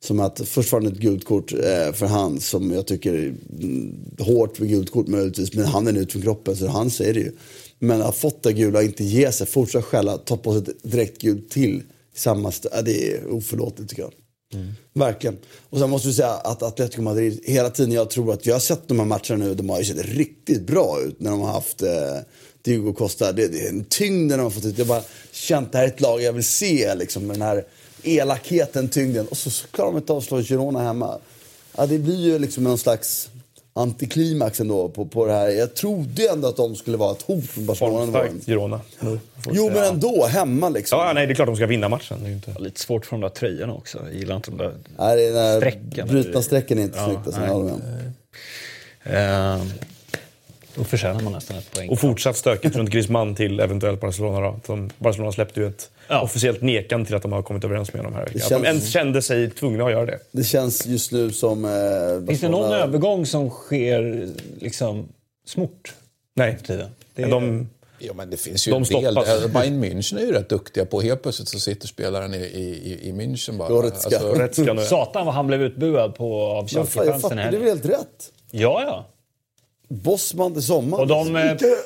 Som 0.00 0.20
att 0.20 0.40
först 0.48 0.72
var 0.72 0.80
det 0.80 0.88
ett 0.88 0.94
gult 0.94 1.24
kort 1.24 1.52
eh, 1.52 1.92
för 1.92 2.06
han 2.06 2.40
som 2.40 2.70
jag 2.72 2.86
tycker 2.86 3.12
är 3.12 3.34
mm, 3.62 3.94
hårt 4.18 4.58
med 4.58 4.68
gult 4.68 4.90
kort 4.90 5.06
möjligtvis. 5.08 5.54
Men 5.54 5.64
han 5.64 5.86
är 5.86 5.98
ut 5.98 6.12
från 6.12 6.22
kroppen 6.22 6.56
så 6.56 6.66
han 6.66 6.90
säger 6.90 7.14
det 7.14 7.20
ju. 7.20 7.32
Men 7.84 8.02
att 8.02 8.16
fått 8.16 8.42
det 8.42 8.52
gula 8.52 8.78
och 8.78 8.84
inte 8.84 9.04
ge 9.04 9.32
sig, 9.32 9.46
fortsätta 9.46 9.82
skälla, 9.82 10.18
ta 10.18 10.36
på 10.36 10.52
sig 10.52 10.62
ett 10.62 10.82
direkt 10.82 11.20
gult 11.20 11.50
till. 11.50 11.82
Samma 12.14 12.52
ja, 12.72 12.82
det 12.82 13.12
är 13.12 13.26
oförlåtligt 13.30 13.90
tycker 13.90 14.02
jag. 14.02 14.12
Verkligen. 14.92 15.38
Och 15.70 15.78
sen 15.78 15.90
måste 15.90 16.08
vi 16.08 16.14
säga 16.14 16.30
att 16.30 16.62
Atletico 16.62 17.02
Madrid, 17.02 17.40
hela 17.44 17.70
tiden 17.70 17.92
jag 17.92 18.10
tror 18.10 18.32
att 18.32 18.46
jag 18.46 18.54
har 18.54 18.60
sett 18.60 18.88
de 18.88 18.98
här 18.98 19.06
matcherna 19.06 19.44
nu, 19.44 19.54
de 19.54 19.70
har 19.70 19.78
ju 19.78 19.84
sett 19.84 20.04
riktigt 20.04 20.66
bra 20.66 21.00
ut 21.00 21.20
när 21.20 21.30
de 21.30 21.40
har 21.40 21.52
haft 21.52 21.82
eh, 21.82 22.18
Diego 22.62 22.92
Costa. 22.92 23.32
Det, 23.32 23.48
det 23.48 23.66
är 23.66 23.68
en 23.68 23.84
tyngd 23.84 24.32
de 24.32 24.40
har 24.40 24.50
fått 24.50 24.64
ut. 24.64 24.78
Jag 24.78 24.86
bara 24.86 25.02
känt 25.32 25.72
det 25.72 25.78
här 25.78 25.84
är 25.84 25.88
ett 25.88 26.00
lag 26.00 26.22
jag 26.22 26.32
vill 26.32 26.44
se 26.44 26.94
liksom 26.94 27.28
den 27.28 27.42
här 27.42 27.64
elakheten, 28.02 28.88
tyngden. 28.88 29.28
Och 29.28 29.36
så, 29.36 29.50
så 29.50 29.66
klarar 29.66 29.90
de 29.92 29.98
inte 29.98 30.12
av 30.12 30.18
att 30.18 30.24
slå 30.24 30.42
Girona 30.42 30.82
hemma. 30.82 31.18
Ja, 31.76 31.86
det 31.86 31.98
blir 31.98 32.20
ju 32.20 32.38
liksom 32.38 32.64
någon 32.64 32.78
slags 32.78 33.28
antiklimax 33.74 34.60
ändå 34.60 34.88
på, 34.88 35.04
på 35.06 35.26
det 35.26 35.32
här. 35.32 35.48
Jag 35.48 35.74
trodde 35.74 36.28
ändå 36.28 36.48
att 36.48 36.56
de 36.56 36.76
skulle 36.76 36.96
vara 36.96 37.12
ett 37.12 37.22
hot 37.22 37.56
mot 37.56 37.66
Barcelona. 37.66 37.98
Formstarkt 38.12 38.46
Girona. 38.46 38.80
Jo, 39.52 39.70
men 39.74 39.84
ändå 39.84 40.26
hemma 40.26 40.68
liksom. 40.68 40.98
Ja, 40.98 41.12
nej, 41.12 41.26
det 41.26 41.32
är 41.32 41.34
klart 41.34 41.46
de 41.48 41.56
ska 41.56 41.66
vinna 41.66 41.88
matchen. 41.88 42.18
Det 42.22 42.28
är 42.28 42.32
inte... 42.32 42.54
Lite 42.58 42.80
svårt 42.80 43.06
för 43.06 43.16
de 43.16 43.20
där 43.20 43.28
tröjorna 43.28 43.74
också. 43.74 43.98
Jag 44.04 44.14
gillar 44.14 44.36
inte 44.36 44.50
de 44.50 44.56
där... 44.56 44.74
Nej, 44.98 45.16
det 45.16 45.38
är 45.38 45.60
Strecken. 45.60 46.08
brutna 46.08 46.42
strecken 46.42 46.78
är 46.78 46.82
inte 46.82 46.98
Ja, 46.98 47.04
snyggt. 47.04 47.26
Alltså, 47.26 47.40
nej. 49.04 49.60
Då 50.74 50.84
förtjänar 50.84 51.20
man 51.20 51.32
nästan 51.32 51.56
ett 51.58 51.70
poäng. 51.74 51.88
Och 51.88 51.98
fortsatt 52.00 52.36
stökigt 52.36 52.76
runt 52.76 52.90
Griezmann 52.90 53.34
till 53.34 53.60
eventuellt 53.60 54.00
Barcelona. 54.00 54.40
Då. 54.40 54.60
De, 54.66 54.90
Barcelona 54.98 55.32
släppte 55.32 55.60
ju 55.60 55.66
ett 55.66 55.90
Ja. 56.08 56.20
officiellt 56.22 56.62
nekan 56.62 57.04
till 57.04 57.14
att 57.14 57.22
de 57.22 57.32
har 57.32 57.42
kommit 57.42 57.64
överens 57.64 57.92
med 57.92 58.04
dem 58.04 58.14
här. 58.14 58.22
Att 58.22 58.32
känns- 58.32 58.48
de 58.48 58.64
ens 58.64 58.88
kände 58.92 59.22
sig 59.22 59.50
tvungna 59.50 59.84
att 59.84 59.90
göra 59.92 60.06
det. 60.06 60.18
Det 60.32 60.44
känns 60.44 60.86
just 60.86 61.12
nu 61.12 61.30
som... 61.32 61.64
Eh, 61.64 62.26
Finns 62.28 62.40
det 62.40 62.48
någon 62.48 62.72
övergång 62.72 63.26
som 63.26 63.50
sker 63.50 64.28
liksom 64.60 65.08
smort 65.46 65.94
Nej. 66.34 66.56
för 66.58 66.66
tiden? 66.66 66.88
Det 67.14 67.22
är, 67.22 67.28
De, 67.30 67.68
Ja, 68.04 68.12
men 68.14 68.30
det 68.30 68.36
finns 68.36 68.68
ju 68.68 68.70
De 68.72 68.76
en 68.94 69.02
del. 69.02 69.18
Alltså, 69.18 69.48
Bayern 69.48 69.84
München 69.84 70.18
är 70.18 70.22
ju 70.26 70.32
rätt 70.32 70.48
duktiga 70.48 70.84
på. 70.84 71.00
Helt 71.00 71.22
plötsligt 71.22 71.48
så 71.48 71.60
sitter 71.60 71.86
spelaren 71.88 72.34
i, 72.34 72.36
i, 72.38 72.98
i 73.08 73.12
München 73.12 73.58
bara. 73.58 73.68
Goretzka. 73.68 74.18
Alltså. 74.18 74.86
Satan 74.86 75.26
vad 75.26 75.34
han 75.34 75.46
blev 75.46 75.62
utbuad 75.62 76.14
på 76.14 76.42
av 76.46 76.68
Schalke-fansen 76.68 77.36
det 77.36 77.42
är 77.42 77.50
väl 77.50 77.62
helt 77.62 77.84
rätt? 77.86 78.32
Ja, 78.50 78.82
ja. 78.86 79.06
Bossman 79.92 80.52
till 80.52 80.62
sommaren. 80.62 81.00
Och 81.00 81.06
de 81.06 81.36
eh, 81.36 81.50
Inte- 81.50 81.76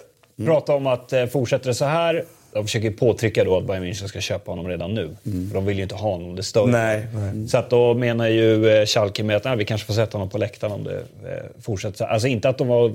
pratar 0.45 0.75
om 0.75 0.87
att 0.87 1.13
eh, 1.13 1.27
fortsätter 1.27 1.67
det 1.67 1.75
så 1.75 1.85
här, 1.85 2.25
de 2.53 2.65
försöker 2.65 2.91
påtrycka 2.91 3.45
då 3.45 3.57
att 3.57 3.65
Bayern 3.67 3.85
München 3.85 4.07
ska 4.07 4.21
köpa 4.21 4.53
honom 4.53 4.69
redan 4.69 4.95
nu. 4.95 5.17
För 5.23 5.55
de 5.55 5.67
vill 5.67 5.77
ju 5.77 5.83
inte 5.83 5.95
ha 5.95 6.11
honom, 6.11 6.37
det 6.37 6.43
stör 6.43 6.67
Nej, 6.67 7.07
nej. 7.15 7.49
Så 7.49 7.59
att 7.59 7.71
då 7.71 7.95
menar 7.95 8.29
ju 8.29 8.69
eh, 8.69 8.87
Schalke 8.87 9.23
med 9.23 9.37
att 9.37 9.45
nej, 9.45 9.57
vi 9.57 9.65
kanske 9.65 9.87
får 9.87 9.95
sätta 9.95 10.19
honom 10.19 10.29
på 10.31 10.39
läktaren 10.39 10.73
om 10.73 10.85
det 10.85 10.97
eh, 10.99 11.63
fortsätter. 11.63 12.05
Alltså 12.05 12.29
inte 12.29 12.49
att 12.49 12.59
de 12.59 12.69
var, 12.69 12.93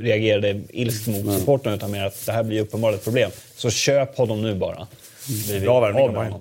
reagerade 0.00 0.60
ilskt 0.68 1.06
mot 1.08 1.38
supporten 1.38 1.72
utan 1.74 1.90
mer 1.90 2.04
att 2.04 2.26
det 2.26 2.32
här 2.32 2.42
blir 2.42 2.60
uppenbarligen 2.60 2.98
ett 2.98 3.04
problem. 3.04 3.30
Så 3.56 3.70
köp 3.70 4.16
honom 4.16 4.42
nu 4.42 4.54
bara. 4.54 4.86
Vi 5.28 5.52
vill 5.52 5.62
Bra 5.62 5.80
värvning 5.80 6.02
av 6.08 6.12
Bayern. 6.14 6.34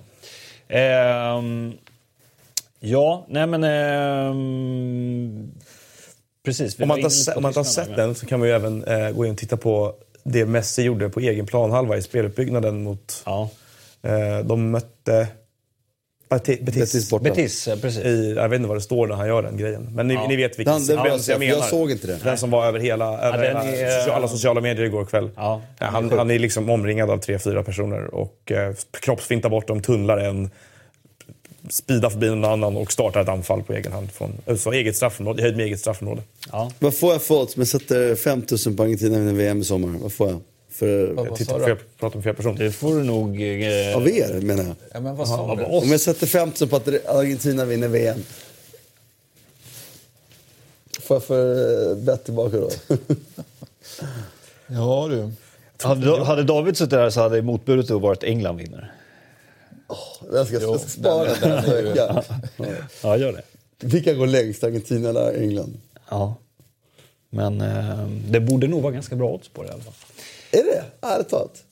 Ehm, 0.67 1.73
ja, 2.79 3.25
nej 3.29 3.47
men... 3.47 3.63
ehm, 3.63 5.51
precis. 6.45 6.79
Om 6.79 6.87
man 6.87 6.99
inte 6.99 7.31
har, 7.35 7.41
har 7.53 7.63
sett 7.63 7.95
den 7.95 8.15
så 8.15 8.25
kan 8.25 8.39
man 8.39 8.47
ju 8.47 8.53
även 8.55 8.83
eh, 8.83 9.09
gå 9.11 9.25
in 9.25 9.31
och 9.31 9.37
titta 9.37 9.57
på 9.57 9.93
det 10.23 10.45
Messi 10.45 10.81
gjorde 10.83 11.09
på 11.09 11.19
egen 11.19 11.45
planhalva 11.45 11.97
i 11.97 12.01
speluppbyggnaden 12.01 12.83
mot... 12.83 13.23
Ja. 13.25 13.49
Eh, 14.03 14.39
de 14.45 14.71
mötte 14.71 15.27
Betis. 16.29 16.59
Betis. 16.59 16.79
Betis 16.79 17.09
borta. 17.09 17.23
Betis, 17.23 17.69
precis. 17.81 18.05
I, 18.05 18.33
jag 18.37 18.49
vet 18.49 18.57
inte 18.57 18.67
vad 18.67 18.77
det 18.77 18.81
står 18.81 19.07
när 19.07 19.15
han 19.15 19.27
gör 19.27 19.43
den 19.43 19.57
grejen. 19.57 19.89
Men 19.95 20.07
ni, 20.07 20.13
Ja. 20.13 20.27
ni 20.27 20.35
vet 20.35 20.59
vilken 20.59 20.73
Den- 20.73 20.85
den 20.85 21.05
jag 21.05 21.19
jag, 21.27 21.39
menar. 21.39 21.53
jag 21.55 21.63
såg 21.65 21.91
inte 21.91 22.07
det. 22.07 22.19
Den 22.23 22.37
som 22.37 22.51
var 22.51 22.65
över 22.65 22.79
hela, 22.79 23.19
över 23.21 23.37
den 23.37 23.47
hela 23.47 23.77
är- 23.77 23.99
social- 23.99 24.15
alla 24.15 24.27
sociala 24.27 24.61
medier 24.61 24.85
igår 24.85 25.05
kväll. 25.05 25.29
Ja, 25.35 25.41
Ja, 25.41 25.61
den 25.79 25.87
är 25.87 25.91
han, 25.91 26.09
sjuk. 26.09 26.17
han 26.17 26.31
är 26.31 26.39
liksom 26.39 26.69
omringad 26.69 27.09
av 27.09 27.17
tre, 27.17 27.39
fyra 27.39 27.63
personer 27.63 28.13
och 28.15 28.51
eh, 28.51 28.73
kroppsfintar 29.01 29.49
bort 29.49 29.67
dem, 29.67 29.81
tunnlar 29.81 30.17
en, 30.17 30.49
speedar 31.71 32.09
förbi 32.09 32.29
någon 32.29 32.45
annan 32.45 32.77
och 32.77 32.91
startar 32.91 33.21
ett 33.21 33.29
anfall 33.29 33.63
på 33.63 33.73
egen 33.73 33.91
hand. 33.91 34.11
Från, 34.11 34.33
alltså 34.47 34.71
eget 34.71 34.95
straffområde, 34.95 35.41
höjd 35.41 35.57
med 35.57 35.65
eget 35.65 35.79
straffområde. 35.79 36.21
Ja. 36.51 36.71
Vad 36.79 36.93
får 36.93 37.11
jag 37.11 37.21
för 37.21 37.35
odds 37.35 37.55
om 37.55 37.61
jag 37.61 37.67
sätter 37.67 38.15
5000 38.15 38.75
på 38.75 38.83
Argentina 38.83 39.17
vinner 39.17 39.33
VM 39.33 39.61
i 39.61 39.63
sommar? 39.63 39.99
Vad 39.99 40.13
får 40.13 40.29
jag? 40.29 40.41
För, 40.71 41.07
vad 41.07 41.37
du? 41.37 41.69
jag 41.69 41.77
prata 41.99 42.15
med 42.15 42.23
fel 42.23 42.35
person? 42.35 42.55
Det 42.55 42.71
får 42.71 42.95
du 42.95 43.03
nog... 43.03 43.41
Eh, 43.41 43.97
av 43.97 44.09
er 44.09 44.41
menar 44.41 44.63
jag. 44.63 44.75
Ja, 44.93 44.99
men 44.99 45.15
vad 45.15 45.27
sa 45.27 45.37
av 45.37 45.57
du? 45.57 45.63
oss. 45.63 45.83
Om 45.83 45.91
jag 45.91 46.01
sätter 46.01 46.27
5000 46.27 46.69
på 46.69 46.75
att 46.75 46.87
Argentina 47.05 47.65
vinner 47.65 47.87
VM. 47.87 48.23
Får 51.01 51.15
jag 51.15 51.23
för 51.23 51.91
eh, 51.91 51.97
bett 51.97 52.23
tillbaka 52.23 52.57
då? 52.57 52.69
Ja 54.73 55.07
du. 55.09 55.31
Hade, 55.87 56.23
hade 56.23 56.43
David 56.43 56.77
suttit 56.77 56.89
där 56.89 57.09
så 57.09 57.21
hade 57.21 57.41
motbudet 57.41 57.89
varit 57.89 58.23
England 58.23 58.57
vinner. 58.57 58.91
Jag 60.33 60.47
ska, 60.47 60.61
jag 60.61 60.79
ska 60.79 60.89
spara 60.89 61.23
den- 61.25 61.35
den 61.41 61.49
den 61.49 61.75
är 61.75 61.77
ju- 61.81 61.87
vecka. 61.87 62.23
Ja, 63.03 63.17
gör 63.17 63.31
det. 63.33 63.41
Vilka 63.87 64.13
går 64.13 64.27
längst? 64.27 64.63
Argentina 64.63 65.09
eller 65.09 65.41
England? 65.41 65.77
Ja. 66.09 66.35
Men 67.29 67.61
eh, 67.61 68.07
det 68.29 68.39
borde 68.39 68.67
nog 68.67 68.81
vara 68.81 68.93
ganska 68.93 69.15
bra 69.15 69.29
odds 69.29 69.47
på 69.49 69.63
det 69.63 69.69
i 69.69 69.71
alla 69.71 69.83
fall. 69.83 69.93
Är 70.51 70.63
det? 70.63 70.83
Ärligt 71.07 71.29
talat. 71.29 71.63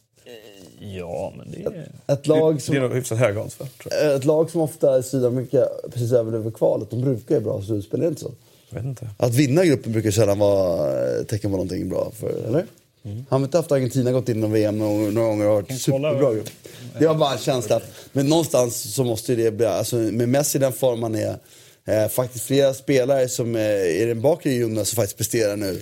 Ja, 0.81 1.33
men 1.37 1.51
det 1.51 1.57
är... 1.65 1.91
Ett 2.13 2.27
lag 2.27 2.53
Det 2.55 2.57
är 2.57 2.61
som, 2.61 2.75
nog 2.75 2.93
hyfsat 2.93 3.17
höga 3.17 3.41
odds 3.41 3.55
för. 3.55 3.67
Ett 4.15 4.25
lag 4.25 4.49
som 4.49 4.61
ofta 4.61 4.99
i 4.99 5.03
Sydamerika 5.03 5.67
precis 5.93 6.11
överlever 6.11 6.51
kvalet, 6.51 6.89
de 6.89 7.01
brukar 7.01 7.35
ju 7.35 7.41
bra 7.41 7.61
slutspel, 7.61 7.99
är 7.99 8.03
det 8.03 8.09
inte 8.09 8.21
så? 8.21 8.31
jag 8.69 8.75
vet 8.75 8.85
inte. 8.85 9.09
Att 9.17 9.33
vinna 9.35 9.65
gruppen 9.65 9.91
brukar 9.91 10.11
sällan 10.11 10.39
vara 10.39 10.91
eh, 11.17 11.23
tecken 11.23 11.51
på 11.51 11.57
någonting 11.57 11.89
bra, 11.89 12.11
för, 12.19 12.29
eller? 12.47 12.65
Har 13.29 13.39
vi 13.39 13.43
inte 13.45 13.57
haft 13.57 13.71
Argentina 13.71 14.11
gått 14.11 14.29
in 14.29 14.43
i 14.43 14.47
VM 14.47 14.77
några, 14.79 15.11
några 15.11 15.27
gånger 15.27 15.45
och 15.47 15.53
varit 15.53 15.81
superbra 15.81 16.33
grupp? 16.33 16.49
Det 16.99 17.07
var 17.07 17.15
bara 17.15 17.31
en 17.33 17.37
känsla. 17.39 17.75
att- 17.75 17.83
Men 18.11 18.27
någonstans 18.27 18.93
så 18.95 19.03
måste 19.03 19.33
ju 19.33 19.43
det 19.43 19.51
bli, 19.51 19.65
alltså 19.65 19.95
med 19.95 20.29
Messi 20.29 20.57
i 20.57 20.61
den 20.61 20.73
form 20.73 21.03
han 21.03 21.15
är, 21.15 21.37
eh, 21.87 22.07
faktiskt 22.09 22.45
flera 22.45 22.73
spelare 22.73 23.29
som 23.29 23.55
eh, 23.55 23.61
är 23.61 23.85
i 24.01 24.05
den 24.05 24.21
bakre 24.21 24.51
junioren 24.51 24.85
som 24.85 24.95
faktiskt 24.95 25.17
presterar 25.17 25.55
nu. 25.57 25.81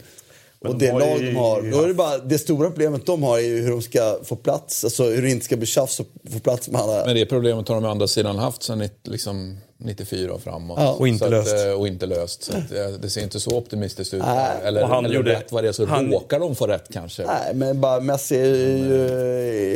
Men 0.61 0.71
och 0.71 0.77
de 0.77 0.85
det 0.85 0.91
har 0.91 0.99
lag 0.99 1.19
de 1.19 1.35
har, 1.35 1.61
då 1.71 1.81
är 1.81 1.87
det 1.87 1.93
bara, 1.93 2.17
det 2.17 2.37
stora 2.37 2.67
problemet 2.69 3.05
de 3.05 3.23
har 3.23 3.37
är 3.37 3.41
ju 3.41 3.61
hur 3.61 3.69
de 3.71 3.81
ska 3.81 4.19
få 4.23 4.35
plats, 4.35 4.83
alltså 4.83 5.03
hur 5.03 5.21
det 5.21 5.29
inte 5.29 5.45
ska 5.45 5.57
bli 5.57 5.67
tjafs 5.67 5.99
och 5.99 6.07
få 6.33 6.39
plats 6.39 6.67
med 6.69 6.81
alla. 6.81 7.05
Men 7.05 7.15
det 7.15 7.25
problemet 7.25 7.67
har 7.67 7.75
de 7.75 7.85
å 7.85 7.89
andra 7.89 8.07
sidan 8.07 8.35
haft 8.37 8.69
nitt- 8.69 9.07
liksom 9.07 9.57
94 9.79 10.33
och 10.33 10.41
framåt. 10.41 10.77
Ja. 10.81 10.91
Och 10.91 11.07
inte 11.07 11.25
så 11.25 11.31
löst. 11.31 11.53
Att, 11.53 11.65
eh, 11.67 11.71
och 11.71 11.87
inte 11.87 12.05
löst. 12.05 12.43
Så 12.43 12.51
att, 12.51 12.71
eh, 12.71 12.87
det 13.01 13.09
ser 13.09 13.21
inte 13.23 13.39
så 13.39 13.57
optimistiskt 13.57 14.13
ut. 14.13 14.21
Nej. 14.25 14.49
Eller, 14.63 14.83
Och 14.83 14.89
han 14.89 15.05
eller 15.05 15.15
gjorde- 15.15 15.31
rätt 15.33 15.51
vad 15.51 15.63
det 15.63 15.67
är 15.67 15.71
så 15.71 15.85
han- 15.85 16.11
råkar 16.11 16.39
de 16.39 16.55
få 16.55 16.67
rätt 16.67 16.85
kanske. 16.93 17.25
Nej, 17.25 17.53
men 17.55 17.81
bara 17.81 17.99
Messi 18.01 18.35
är 18.35 18.45
ju... 18.45 19.07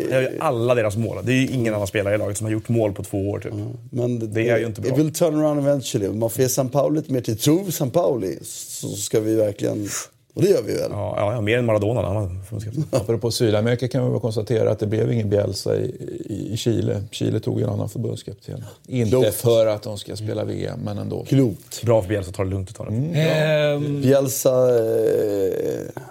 Det 0.10 0.16
är 0.16 0.22
ju 0.22 0.38
alla 0.40 0.76
deras 0.76 0.96
mål. 0.98 1.18
Det 1.24 1.32
är 1.32 1.36
ju 1.36 1.48
ingen 1.48 1.74
annan 1.74 1.88
spelare 1.88 2.16
i 2.16 2.18
laget 2.18 2.38
som 2.38 2.46
har 2.46 2.52
gjort 2.52 2.70
mål 2.70 2.94
på 2.94 3.04
två 3.04 3.30
år. 3.30 3.40
Typ. 3.40 3.54
Men 3.92 4.20
det, 4.20 4.28
Det 4.28 4.50
är 4.50 4.58
ju 4.58 4.66
inte 4.66 4.82
bra. 4.82 4.92
It 4.92 4.98
will 5.00 5.14
turn 5.14 5.40
around 5.40 5.60
eventually. 5.60 6.10
Man 6.10 6.30
får 6.30 6.42
ge 6.42 6.50
San 6.50 6.70
Pauli 6.70 6.96
lite 7.00 7.14
mer 7.14 7.22
tid. 7.22 7.40
Tror 7.42 7.72
San 7.72 7.90
Pauli 7.92 8.38
så 8.44 8.88
ska 8.90 9.20
vi 9.20 9.36
verkligen... 9.36 9.90
Och 10.34 10.42
det 10.42 10.48
gör 10.50 10.62
vi 10.62 10.74
väl? 10.74 10.92
Ja, 10.92 11.34
ja, 11.34 11.42
mer 11.42 11.58
än 11.58 11.66
Maradona 11.66 12.02
han. 12.02 12.44
Apropå 12.92 13.32
Sydamerika 13.32 13.88
kan 13.88 14.06
vi 14.06 14.12
väl 14.12 14.20
konstatera 14.20 14.72
att 14.72 14.80
det 14.80 14.88
blev 14.88 15.12
ingen 15.12 15.30
Bielsa 15.30 15.76
i, 15.76 15.86
i, 16.30 16.54
i 16.54 16.58
Chile. 16.58 17.04
Chile 17.12 17.40
tog 17.40 17.62
en 17.62 17.70
annan 17.70 17.90
förbundskapten. 17.90 18.64
Inte 18.88 19.10
Klokt. 19.12 19.34
för 19.36 19.68
att 19.68 19.84
de 19.84 19.98
ska 19.98 20.16
spela 20.16 20.44
VM, 20.44 20.80
men 20.84 20.98
ändå. 20.98 21.24
Klokt. 21.26 21.84
Bra 21.84 22.02
för 22.02 22.10
Bielsa 22.10 22.30
att 22.30 22.36
ta 22.36 22.44
det 22.44 22.50
lugnt 22.50 22.70
ett 22.70 22.76
tag. 22.76 22.88
Ehm, 23.14 24.02
Bielsa, 24.02 24.70
eh, 24.80 26.04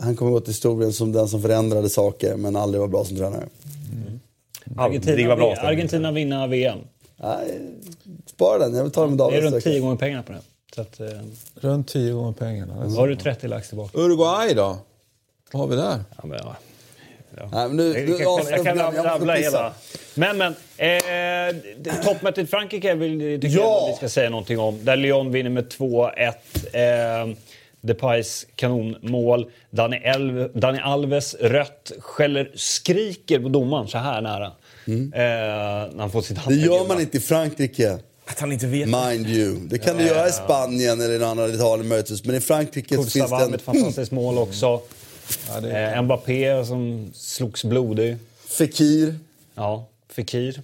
han 0.00 0.16
kommer 0.16 0.32
gå 0.32 0.40
till 0.40 0.50
historien 0.50 0.92
som 0.92 1.12
den 1.12 1.28
som 1.28 1.42
förändrade 1.42 1.88
saker 1.88 2.36
men 2.36 2.56
aldrig 2.56 2.80
var 2.80 2.88
bra 2.88 3.04
som 3.04 3.16
tränare. 3.16 3.44
Aldrig 4.76 5.00
Argentina, 5.00 5.28
var 5.28 5.36
bra. 5.36 5.54
Argentina 5.54 6.12
vinner 6.12 6.46
VM. 6.48 6.78
Nej, 7.16 7.60
spara 8.26 8.58
den. 8.58 8.74
Jag 8.74 8.82
vill 8.82 8.92
ta 8.92 9.00
den 9.00 9.10
med 9.10 9.18
Det 9.18 9.24
är 9.24 9.42
David. 9.42 9.52
runt. 9.52 9.64
10 9.64 9.80
gånger 9.80 9.96
pengarna 9.96 10.22
på 10.22 10.32
det. 10.32 10.38
Så 10.74 10.80
att, 10.80 11.00
eh, 11.00 11.06
Runt 11.60 11.88
tio 11.88 12.12
gånger 12.12 12.32
pengarna. 12.32 12.84
då 12.84 12.90
har 12.90 13.08
du 13.08 13.16
30 13.16 13.48
lax 13.48 13.68
tillbaka. 13.68 13.98
Uruguay 13.98 14.54
då? 14.54 14.78
Vad 15.52 15.60
har 15.62 15.68
vi 15.68 15.76
där? 15.76 15.98
Ja, 16.16 16.26
men, 16.26 16.38
ja. 16.42 16.56
Nej, 17.52 17.68
men 17.68 17.76
nu, 17.76 17.98
Jag 17.98 18.08
nu 18.08 18.18
kan, 18.18 18.26
avslutar 18.26 18.56
jag 18.56 18.66
kan. 18.66 18.94
Jag 18.94 19.04
rabbla 19.06 19.34
hela. 19.34 19.72
Men, 20.14 20.38
men. 20.38 20.54
Eh, 20.76 22.02
toppmötet 22.04 22.44
i 22.44 22.46
Frankrike 22.46 22.94
vill, 22.94 23.40
tycker 23.40 23.56
Ja! 23.58 23.62
jag 23.62 23.84
att 23.84 23.90
vi 23.92 23.96
ska 23.96 24.08
säga 24.08 24.30
någonting 24.30 24.58
om. 24.58 24.84
Där 24.84 24.96
Lyon 24.96 25.32
vinner 25.32 25.50
med 25.50 25.68
2-1. 25.68 26.34
Eh, 26.72 27.36
Depais 27.80 28.46
kanonmål. 28.56 29.50
Dani, 29.70 29.96
Elv, 29.96 30.50
Dani 30.58 30.78
Alves 30.78 31.34
rött. 31.34 31.92
Skäller, 31.98 32.52
skriker 32.54 33.40
på 33.40 33.48
domaren 33.48 33.88
så 33.88 33.98
här 33.98 34.20
nära. 34.20 34.46
Eh, 34.46 34.52
när 35.92 35.98
han 35.98 36.10
får 36.10 36.22
sitt 36.22 36.46
Mm. 36.46 36.58
Det 36.58 36.64
gör 36.66 36.88
man 36.88 37.00
inte 37.00 37.16
i 37.16 37.20
Frankrike. 37.20 37.98
Att 38.30 38.40
han 38.40 38.52
inte 38.52 38.66
vet. 38.66 38.88
Mind 38.88 39.26
you. 39.28 39.56
Det 39.68 39.78
kan 39.78 39.96
du 39.96 40.04
göra 40.06 40.28
i 40.28 40.32
Spanien 40.32 41.00
eller 41.00 41.14
i 41.14 41.18
någon 41.18 41.28
annan 41.38 41.54
Italien 41.54 41.88
möjligtvis. 41.88 42.24
Men 42.24 42.34
i 42.36 42.40
Frankrike 42.40 42.96
så 42.96 43.02
finns 43.02 43.30
det 43.30 43.36
en... 43.36 43.50
med 43.50 43.54
ett 43.54 43.62
fantastiskt 43.64 44.12
mål 44.12 44.38
också. 44.38 44.80
Ja, 45.48 45.60
det, 45.60 45.80
Eh, 45.94 46.02
Mbappé 46.02 46.64
som 46.64 47.10
slogs 47.14 47.64
blodig. 47.64 48.16
Fekir. 48.48 49.14
Ja, 49.54 49.86
Fekir. 50.12 50.60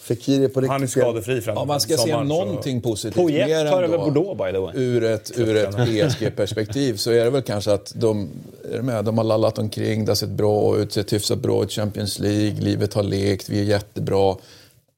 Fekir 0.00 0.40
är 0.44 0.48
på 0.48 0.60
riktigt 0.60 0.70
Han 0.72 0.82
är 0.82 0.86
skadefri 0.86 1.40
fram 1.40 1.56
om 1.56 1.68
man 1.68 1.80
ska 1.80 1.96
se 1.96 2.02
sommaren, 2.02 2.28
så- 2.28 2.44
någonting 2.44 2.80
positivt 2.80 3.14
Poyet 3.14 3.48
mer 3.48 3.70
tar 3.70 3.82
över 3.82 3.98
Bordeaux 3.98 4.38
by 4.44 4.52
the 4.52 4.58
way. 4.58 4.72
ur 4.76 5.04
ett, 5.04 5.32
ur 5.38 5.56
ett 5.56 5.70
PSG-perspektiv 5.76 6.96
så 6.96 7.10
är 7.10 7.24
det 7.24 7.30
väl 7.30 7.42
kanske 7.42 7.72
att 7.72 7.92
de, 7.96 8.28
är 8.72 8.82
med, 8.82 9.04
de 9.04 9.18
har 9.18 9.24
lallat 9.24 9.58
omkring, 9.58 10.04
det 10.04 10.10
har 10.10 10.14
sett 10.16 10.28
bra 10.28 10.78
ut, 10.78 10.92
sett 10.92 11.12
hyfsat 11.12 11.38
bra 11.38 11.62
ut 11.64 11.70
i 11.70 11.74
Champions 11.74 12.18
League, 12.18 12.60
livet 12.60 12.94
har 12.94 13.02
lekt, 13.02 13.48
vi 13.48 13.58
är 13.60 13.64
jättebra. 13.64 14.36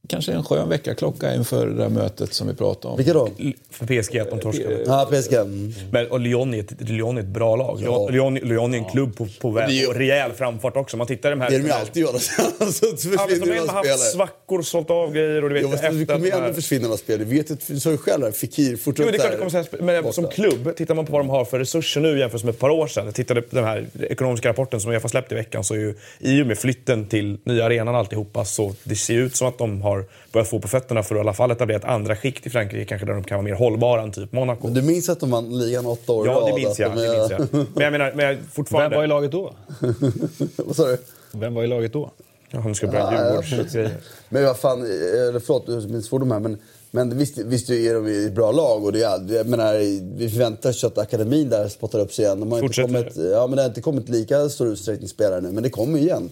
Kanske 0.09 0.32
en 0.32 0.44
skön 0.44 0.68
väckarklocka 0.68 1.35
inför 1.35 1.66
det 1.66 1.74
där 1.74 1.89
mötet 1.89 2.35
som 2.35 2.48
vi 2.48 2.55
pratade 2.55 2.93
om. 2.93 2.97
Vilka 2.97 3.12
då? 3.12 3.28
För 3.70 3.86
PSG 3.86 4.18
att 4.18 4.31
de 4.31 4.40
torskade. 4.40 4.82
Ja, 4.86 5.09
PSG. 5.12 5.32
Mm. 5.32 5.72
Men, 5.90 6.06
och 6.06 6.20
Lyon 6.20 6.55
är, 6.55 6.60
ett, 6.60 6.81
Lyon 6.90 7.16
är 7.16 7.20
ett 7.22 7.26
bra 7.26 7.56
lag. 7.56 7.81
Ja. 7.85 8.09
Lyon, 8.09 8.35
Lyon 8.35 8.74
är 8.74 8.78
en 8.78 8.85
klubb 8.85 9.16
på, 9.16 9.28
på 9.40 9.51
väg 9.51 9.89
och 9.89 9.94
rejäl 9.94 10.32
framfart 10.32 10.76
också. 10.76 10.97
Man 10.97 11.06
tittar 11.06 11.28
i 11.28 11.31
de 11.31 11.40
här... 11.40 11.51
Det 11.51 11.56
är 11.56 11.60
de 11.60 11.66
ju 11.66 11.72
alltid 11.72 12.02
gör. 12.02 12.09
alltså, 12.59 12.97
så 12.97 13.09
Ja, 13.16 13.26
men 13.31 13.40
de 13.40 13.47
ju 13.47 13.52
har 13.60 13.66
haft 13.66 13.78
spelare. 13.78 13.98
svackor, 13.98 14.62
sålt 14.62 14.90
av 14.90 15.12
grejer 15.12 15.43
och 15.43 15.48
du 15.48 15.55
vet 15.55 15.62
Jo, 15.62 15.70
fast 15.70 15.82
det 15.82 15.89
efter 15.89 16.06
kommer 16.06 16.26
ju 16.26 16.32
att 16.32 16.32
de 16.32 16.36
ändå 16.36 16.47
här- 16.47 16.55
försvinna 16.55 16.82
några 16.82 16.97
spelare. 16.97 17.24
Du 17.24 17.36
vet 17.36 17.51
ju, 17.51 17.56
du 17.66 17.81
sa 17.81 17.90
ju 17.90 17.97
själv 17.98 18.22
där, 18.22 18.32
Fekir 18.32 18.70
Jo, 18.70 18.76
fortsätter 18.76 19.12
det 19.12 19.16
är 19.16 19.20
klart 19.20 19.32
det 19.32 19.76
kommer 19.78 20.02
men 20.02 20.12
som 20.12 20.28
klubb, 20.28 20.76
tittar 20.76 20.94
man 20.94 21.06
på 21.06 21.12
vad 21.12 21.20
de 21.20 21.28
har 21.28 21.44
för 21.44 21.59
resurser 21.59 22.01
nu 22.01 22.18
jämfört 22.18 22.44
med 22.44 22.52
ett 22.55 22.60
par 22.60 22.70
år 22.70 22.86
sedan. 22.86 23.05
Jag 23.05 23.14
tittade 23.14 23.43
på 23.43 23.56
den 23.56 23.64
här 23.64 23.86
ekonomiska 24.01 24.48
rapporten 24.48 24.81
som 24.81 24.93
Uefa 24.93 25.09
släppte 25.09 25.35
i 25.35 25.39
veckan. 25.39 25.64
Så 25.64 25.74
är 25.74 25.78
ju, 25.78 25.94
I 26.18 26.43
och 26.43 26.47
med 26.47 26.59
flytten 26.59 27.06
till 27.06 27.39
nya 27.44 27.64
arenan 27.64 27.94
alltihopa 27.94 28.44
så 28.44 28.74
det 28.85 28.97
ser 28.97 29.14
ut 29.14 29.36
som 29.36 29.48
att 29.48 29.59
de 29.59 29.82
har 29.82 29.93
börjat 30.32 30.48
få 30.48 30.60
på 30.60 30.68
fötterna 30.68 31.02
för 31.02 31.14
att 31.14 31.18
i 31.18 31.20
alla 31.20 31.32
fall 31.32 31.50
etablera 31.50 31.78
ett 31.78 31.84
andra 31.84 32.16
skikt 32.16 32.46
i 32.46 32.50
Frankrike 32.50 32.84
kanske 32.84 33.06
där 33.06 33.14
de 33.14 33.24
kan 33.24 33.36
vara 33.36 33.44
mer 33.44 33.54
hållbara 33.54 34.02
än 34.02 34.12
typ 34.12 34.32
Monaco. 34.32 34.68
Du 34.68 34.82
minns 34.82 35.08
att 35.08 35.20
de 35.20 35.30
vann 35.30 35.58
ligan 35.58 35.86
åtta 35.86 36.12
år 36.12 36.26
Ja, 36.26 36.46
det 36.46 36.54
minns 36.54 36.78
jag. 36.78 36.96
de 36.96 37.02
Det 37.02 37.18
minns 37.18 37.30
jag. 37.30 37.40
Men 37.74 37.84
jag 37.84 37.92
menar, 37.92 38.12
men 38.14 38.26
jag, 38.26 38.34
Vem 38.34 38.44
fortfarande... 38.52 38.96
var 38.96 39.04
i 39.04 39.06
laget 39.06 39.32
då? 39.32 39.54
Vad 40.56 40.76
sa 40.76 40.86
du? 40.86 40.98
Vem 41.32 41.54
var 41.54 41.64
i 41.64 41.66
laget 41.66 41.92
då? 41.92 42.10
Ja, 42.50 42.60
nu 42.64 42.74
ska 42.74 42.86
jag 42.86 42.92
börja 42.92 43.04
Ja, 43.12 43.42
Djurgårdsgrejer. 43.42 43.90
Men 44.28 44.44
vad 44.44 44.56
fan, 44.56 44.80
eller 44.80 45.40
förlåt, 45.40 45.68
minns 45.90 46.06
svordom 46.06 46.30
här. 46.30 46.40
Men, 46.40 46.58
men 46.90 47.18
visst, 47.18 47.38
visst 47.38 47.70
är 47.70 47.94
de 47.94 48.08
i 48.08 48.26
ett 48.26 48.32
bra 48.32 48.52
lag. 48.52 48.84
Och 48.84 48.92
det 48.92 49.02
är, 49.02 49.34
jag 49.34 49.46
menar, 49.46 49.74
vi 50.16 50.30
förväntar 50.30 50.70
oss 50.70 50.84
att 50.84 50.98
akademin 50.98 51.48
där 51.48 51.68
spottar 51.68 51.98
upp 51.98 52.12
sig 52.12 52.24
igen. 52.24 52.40
De 52.40 52.52
har 52.52 52.62
inte 52.62 52.82
kommit, 52.82 53.16
ja, 53.16 53.46
men 53.46 53.56
det 53.56 53.62
har 53.62 53.68
inte 53.68 53.80
kommit 53.80 54.08
lika 54.08 54.48
stor 54.48 54.68
utsträckning 54.68 55.08
spelare 55.08 55.40
nu, 55.40 55.52
men 55.52 55.62
det 55.62 55.70
kommer 55.70 55.98
ju 55.98 56.04
igen. 56.04 56.30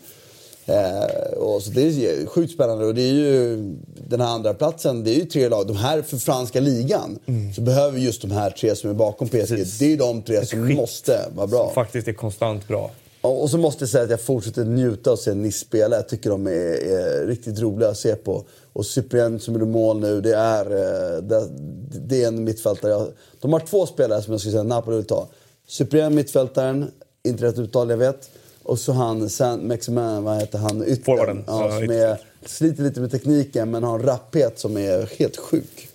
Eh, 0.67 1.33
och 1.39 1.63
så 1.63 1.71
det 1.71 1.83
är 1.83 2.27
sjukt 2.27 2.53
spännande. 2.53 2.85
Och 2.87 2.95
det 2.95 3.03
är 3.03 3.13
ju 3.13 3.57
den 4.09 4.21
här 4.21 4.29
andra 4.29 4.55
platsen 4.55 5.05
det 5.05 5.11
är 5.11 5.15
ju 5.15 5.25
tre 5.25 5.49
lag. 5.49 5.67
De 5.67 5.77
här 5.77 6.03
för 6.03 6.17
franska 6.17 6.61
ligan 6.61 7.19
så 7.55 7.61
behöver 7.61 7.99
just 7.99 8.23
de 8.23 8.31
här 8.31 8.51
tre 8.51 8.77
som 8.77 8.91
är 8.91 8.95
bakom 8.95 9.29
PSG. 9.29 9.33
Precis. 9.39 9.79
Det 9.79 9.93
är 9.93 9.97
de 9.97 10.23
tre 10.23 10.47
som 10.47 10.67
skikt 10.67 10.77
måste 10.77 11.21
vara 11.37 11.47
bra. 11.47 11.73
Faktiskt 11.75 12.09
är 12.09 12.13
konstant 12.13 12.69
bra. 12.69 12.91
Och 13.21 13.43
och 13.43 13.51
så 13.51 13.59
måste 13.59 13.83
jag 13.83 13.89
säga 13.91 14.05
att 14.05 14.11
jag 14.11 14.21
fortsätter 14.21 14.65
njuta 14.65 15.11
av 15.11 15.15
att 15.15 15.21
se 15.21 15.35
Nice 15.35 15.59
spela. 15.59 15.97
Jag 15.97 16.09
tycker 16.09 16.31
de 16.31 16.47
är, 16.47 16.51
är 16.51 17.27
riktigt 17.27 17.59
roliga 17.61 17.89
att 17.89 17.97
se 17.99 18.15
på. 18.15 18.45
Och 18.73 18.87
Cyprien 18.87 19.41
som 19.41 19.55
gjorde 19.55 19.67
mål 19.67 20.01
nu, 20.01 20.21
det 20.21 20.37
är, 20.37 20.65
eh, 20.67 21.23
det, 21.23 21.49
det 22.09 22.23
är 22.25 22.29
en 22.29 22.45
mittfältare. 22.45 22.91
Jag- 22.93 23.09
De 23.41 23.53
har 23.53 23.61
två 23.61 23.87
spelare 23.87 24.23
som 24.23 24.33
jag 24.33 24.41
skulle 24.41 24.53
säga 24.53 24.63
Napoli 24.63 24.97
vill 24.97 25.07
ta. 25.07 25.29
Cyprien, 25.69 26.15
mittfältaren, 26.15 26.91
inte 27.25 27.45
rätt 27.45 27.59
uttal 27.59 27.91
jag 27.91 27.97
vet. 27.97 28.31
Och 28.65 28.79
så 28.79 28.93
han, 28.93 29.31
Saint 29.31 29.63
Maximin, 29.63 30.25
vad 30.25 30.41
heter 30.41 30.59
han, 30.59 30.85
yttern. 30.87 31.45
Ja, 31.47 31.71
som 31.71 31.91
är, 31.91 32.19
sliter 32.47 32.83
lite 32.83 33.01
med 33.01 33.11
tekniken 33.11 33.71
men 33.71 33.85
har 33.85 33.99
en 33.99 34.05
rapphet 34.05 34.59
som 34.59 34.77
är 34.77 35.19
helt 35.19 35.37
sjuk. 35.37 35.89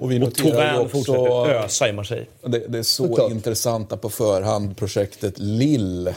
Och 0.00 0.10
vi 0.10 0.16
Och 0.16 0.20
noterar 0.20 0.52
Tauvin 0.52 0.80
också, 0.80 0.88
fortsätter 0.98 1.64
ösa 1.64 1.88
i 1.88 1.92
Marseille. 1.92 2.26
det, 2.46 2.58
det 2.68 2.78
är 2.78 2.82
så 2.82 3.06
Totalt. 3.06 3.32
intressanta 3.32 3.96
på 3.96 4.10
förhand 4.10 4.76
projektet 4.76 5.38
Lill. 5.38 6.14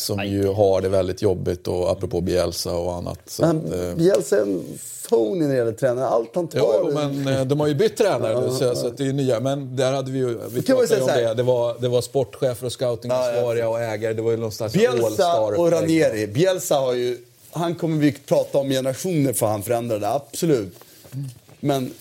Som 0.00 0.26
ju 0.26 0.46
har 0.46 0.80
det 0.80 0.88
väldigt 0.88 1.22
jobbigt 1.22 1.68
och 1.68 1.90
apropå 1.90 2.20
Bielsa 2.20 2.74
och 2.74 2.94
annat. 2.94 3.18
Så 3.26 3.42
Men 3.42 3.66
att, 3.66 3.72
eh, 3.72 3.94
Bielsa 3.94 4.36
är 4.36 4.42
en 4.42 4.64
phony 5.08 5.40
när 5.40 5.48
det 5.48 5.56
gäller 5.56 5.72
tränare. 5.72 6.06
Allt 6.06 6.34
han 6.34 6.48
tar... 6.48 6.58
Jo, 6.60 6.90
men 6.94 7.28
eh, 7.28 7.44
de 7.44 7.60
har 7.60 7.66
ju 7.66 7.74
bytt 7.74 7.96
tränare 7.96 8.40
nu 8.40 8.50
så, 8.50 8.74
så 8.74 8.86
att 8.86 8.96
det 8.96 9.06
är 9.06 9.12
nya. 9.12 9.40
Men 9.40 9.76
där 9.76 9.92
hade 9.92 10.10
vi 10.10 10.18
ju, 10.18 10.38
vi 10.50 10.62
pratade 10.62 11.02
om 11.02 11.06
det. 11.06 11.34
Det 11.34 11.42
var, 11.42 11.76
det 11.80 11.88
var 11.88 12.00
sportchefer 12.00 12.66
och 12.66 12.72
scoutingansvariga 12.72 13.68
och 13.68 13.80
ägare. 13.80 14.12
Det 14.12 14.22
var 14.22 14.30
ju 14.30 14.36
någonstans 14.36 14.72
Bielsa 14.72 15.40
och 15.40 15.72
Ranieri. 15.72 16.26
Bielsa 16.26 16.74
har 16.74 16.94
ju... 16.94 17.18
Han 17.50 17.74
kommer 17.74 17.98
vi 17.98 18.12
prata 18.12 18.58
om 18.58 18.68
generationer 18.68 19.32
för 19.32 19.46
han 19.46 19.62
förändrade, 19.62 20.08
absolut. 20.08 20.74
Men 21.60 21.92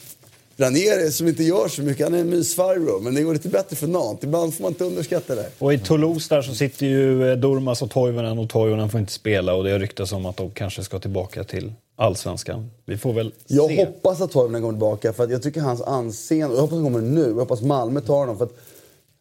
Ranieri 0.60 1.12
som 1.12 1.28
inte 1.28 1.44
gör 1.44 1.68
så 1.68 1.82
mycket, 1.82 2.06
han 2.06 2.14
är 2.14 2.20
en 2.20 2.30
mysfarbror. 2.30 3.00
Men 3.00 3.16
det 3.16 3.22
går 3.24 3.34
lite 3.34 3.50
bättre 3.50 3.76
för 3.76 3.88
Nantes. 3.88 4.24
Ibland 4.24 4.54
får 4.54 4.62
man 4.64 4.72
inte 4.72 4.84
underskatta 4.84 5.36
det. 5.36 5.50
Och 5.60 5.74
i 5.74 5.80
Toulouse 5.80 6.36
där 6.36 6.42
så 6.42 6.56
sitter 6.56 6.86
ju 6.86 7.32
eh, 7.32 7.38
Durmaz 7.38 7.82
och 7.82 7.92
Toivonen 7.92 8.40
och 8.40 8.50
Toivonen 8.50 8.90
får 8.90 9.00
inte 9.00 9.12
spela 9.14 9.54
och 9.54 9.64
det 9.64 9.80
ryktas 9.80 10.12
om 10.12 10.26
att 10.26 10.38
de 10.38 10.52
kanske 10.52 10.84
ska 10.84 11.00
tillbaka 11.00 11.44
till 11.44 11.74
allsvenskan. 11.96 12.72
Vi 12.86 12.98
får 12.98 13.14
väl 13.14 13.34
Jag 13.48 13.70
se. 13.70 13.86
hoppas 13.86 14.22
att 14.22 14.32
Toivonen 14.32 14.62
kommer 14.62 14.74
tillbaka 14.74 15.14
för 15.14 15.24
att 15.24 15.32
jag 15.32 15.44
tycker 15.44 15.62
hans 15.62 15.82
anseende, 15.82 16.56
jag 16.56 16.62
hoppas 16.62 16.76
han 16.76 16.84
kommer 16.84 17.02
nu, 17.02 17.28
jag 17.28 17.34
hoppas 17.34 17.62
Malmö 17.62 18.02
tar 18.02 18.16
honom 18.20 18.38
för 18.38 18.46
att 18.46 18.56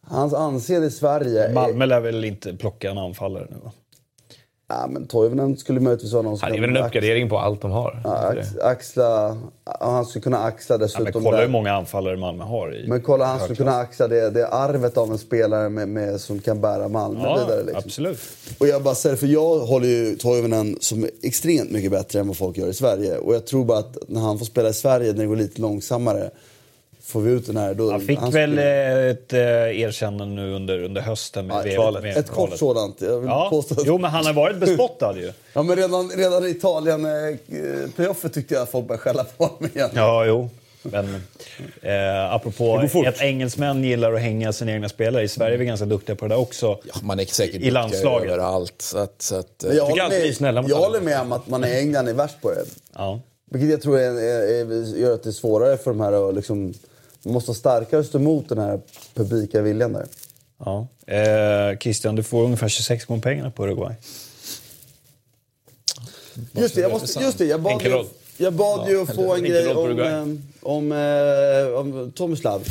hans 0.01 0.33
anseende 0.33 0.87
i 0.87 0.91
Sverige 0.91 1.43
är... 1.43 1.53
Malmö 1.53 1.85
lär 1.85 1.99
väl 1.99 2.25
inte 2.25 2.53
plocka 2.53 2.91
en 2.91 2.97
anfallare 2.97 3.47
nu 3.49 3.55
va? 3.63 3.71
Ja, 4.71 4.87
men 4.89 5.07
Toivonen 5.07 5.57
skulle 5.57 5.79
möjligtvis 5.79 6.13
vara 6.13 6.23
någon 6.23 6.37
som 6.37 6.47
Han 6.47 6.57
är 6.57 6.61
väl 6.61 6.77
en 6.77 6.85
uppgradering 6.85 7.29
på 7.29 7.39
allt 7.39 7.61
de 7.61 7.71
har. 7.71 8.01
ja, 8.03 8.09
ax, 8.11 8.57
axla... 8.63 9.37
ja, 9.65 9.77
Han 9.79 10.05
skulle 10.05 10.23
kunna 10.23 10.37
axla 10.37 10.73
Ja, 10.73 10.77
dessutom 10.77 11.03
men 11.03 11.13
kolla 11.13 11.41
hur 11.41 11.47
många 11.47 11.73
anfallare 11.73 12.17
Malmö 12.17 12.43
har 12.43 12.75
i 12.75 12.87
Men 12.87 13.01
kolla, 13.01 13.25
han 13.25 13.39
skulle 13.39 13.55
kunna 13.55 13.75
axla 13.77 14.07
det, 14.07 14.29
det 14.29 14.47
arvet 14.47 14.97
av 14.97 15.11
en 15.11 15.17
spelare 15.17 15.69
med, 15.69 15.87
med, 15.89 16.21
som 16.21 16.39
kan 16.39 16.61
bära 16.61 16.87
Malmö 16.87 17.19
Ja, 17.23 17.35
vidare. 17.35 17.63
Liksom. 17.63 17.81
absolut. 17.85 18.19
Och 18.57 18.67
jag 18.67 18.83
bara 18.83 18.95
säger, 18.95 19.15
för 19.15 19.27
jag 19.27 19.59
håller 19.59 19.87
ju 19.87 20.15
Toivonen 20.15 20.77
som 20.81 21.07
extremt 21.23 21.71
mycket 21.71 21.91
bättre 21.91 22.19
än 22.19 22.27
vad 22.27 22.37
folk 22.37 22.57
gör 22.57 22.67
i 22.67 22.73
Sverige. 22.73 23.17
Och 23.17 23.35
jag 23.35 23.45
tror 23.47 23.65
bara 23.65 23.79
att 23.79 23.97
när 24.07 24.21
han 24.21 24.37
får 24.37 24.45
spela 24.45 24.69
i 24.69 24.73
Sverige, 24.73 25.11
när 25.13 25.19
det 25.19 25.25
går 25.25 25.35
lite 25.35 25.61
långsammare, 25.61 26.29
får 27.09 27.21
vi 27.21 27.31
ut 27.31 27.45
den 27.47 27.57
här... 27.57 27.73
Då, 27.73 27.91
Han 27.91 28.01
fick 28.01 28.19
han 28.19 28.31
väl 28.31 28.49
skulle- 28.51 29.05
eh, 29.05 29.11
ett 29.11 29.33
eh, 29.33 29.81
erkännande 29.81 30.25
nu 30.35 30.53
under, 30.55 30.83
under 30.83 31.01
hösten 31.01 31.47
med 31.47 31.57
Ja, 31.57 31.61
VM 31.61 31.95
ett, 31.95 32.01
med 32.03 32.17
ett 32.17 32.29
kort 32.31 32.57
sådant. 32.57 33.01
Jag 33.01 33.19
vill 33.19 33.29
Ja, 33.29 33.47
påstå 33.49 33.75
att, 33.75 33.85
jo 33.85 33.97
men 33.97 34.09
han 34.11 34.25
har 34.25 34.33
varit 34.33 34.57
bespottad 34.57 35.15
ju. 35.17 35.31
ja, 35.53 35.63
men 35.63 35.75
redan, 35.75 36.09
redan 36.09 36.45
i 36.45 36.49
Italien, 36.49 37.05
eh, 37.05 37.91
playoffet 37.95 38.33
tyckte 38.33 38.53
jag 38.53 38.63
att 38.63 38.69
folk 38.71 38.87
började 38.87 39.01
skälla 39.03 39.23
på 39.37 39.43
honom 39.45 39.69
igen. 39.73 39.89
Ja, 39.93 40.25
jo. 40.25 40.49
Men 40.81 41.15
eh, 41.81 42.33
apropå 42.33 42.77
att 43.07 43.21
engelsmän 43.21 43.83
gillar 43.83 44.13
att 44.13 44.21
hänga 44.21 44.53
sina 44.53 44.71
egna 44.71 44.89
spelare. 44.89 45.23
I 45.23 45.27
Sverige 45.27 45.53
är 45.53 45.57
vi 45.57 45.65
ganska 45.65 45.85
duktiga 45.85 46.15
på 46.15 46.25
det 46.27 46.35
där 46.35 46.41
också. 46.41 46.79
Ja, 46.83 46.93
man 47.03 47.19
är 47.19 47.25
säkert 47.25 47.61
I 47.61 47.71
landslaget. 47.71 48.29
överallt. 48.31 48.81
Så 48.81 48.97
att, 48.97 49.21
så 49.21 49.35
att, 49.35 49.47
jag 49.59 49.87
tycker 49.87 50.01
håller, 50.03 50.31
snälla 50.31 50.61
med, 50.61 50.63
mot 50.63 50.69
jag 50.69 50.77
alla. 50.77 50.85
håller 50.87 51.01
med 51.01 51.21
om 51.21 51.31
att 51.31 51.47
man 51.47 51.65
i 51.65 51.71
England 51.77 52.07
är 52.09 52.13
värst 52.13 52.41
på 52.41 52.49
det. 52.51 52.63
Ja. 52.95 53.19
Vilket 53.51 53.69
jag 53.69 53.81
tror 53.81 53.99
är, 53.99 54.11
är, 54.11 54.71
är, 54.71 54.97
gör 54.97 55.13
att 55.13 55.23
det 55.23 55.29
är 55.29 55.31
svårare 55.31 55.77
för 55.77 55.91
de 55.91 55.99
här 56.01 56.29
att 56.29 56.35
liksom... 56.35 56.73
Man 57.23 57.33
måste 57.33 57.49
ha 57.49 57.55
starkare 57.55 58.03
stå 58.03 58.17
emot 58.17 58.49
den 58.49 58.57
här 58.57 58.79
publika 59.13 59.61
viljan 59.61 59.93
där. 59.93 60.05
Ja. 60.65 60.87
Eh, 61.07 61.77
Christian, 61.77 62.15
du 62.15 62.23
får 62.23 62.43
ungefär 62.43 62.69
26 62.69 63.05
gånger 63.05 63.21
pengarna 63.21 63.51
på 63.51 63.63
Uruguay. 63.63 63.95
Just 66.51 66.75
det, 66.75 66.81
jag, 66.81 66.91
måste, 66.91 67.23
just 67.23 67.37
det, 67.37 67.45
jag 67.45 67.61
bad, 67.61 67.73
Enkel 67.73 67.91
ju, 67.91 68.03
jag 68.37 68.53
bad 68.53 68.89
ju 68.89 69.01
att 69.01 69.15
få 69.15 69.35
en 69.35 69.43
grej 69.43 69.67
om, 69.67 69.99
eh, 69.99 70.25
om, 70.61 70.91
eh, 70.91 71.79
om 71.79 72.11
Tomislav. 72.15 72.63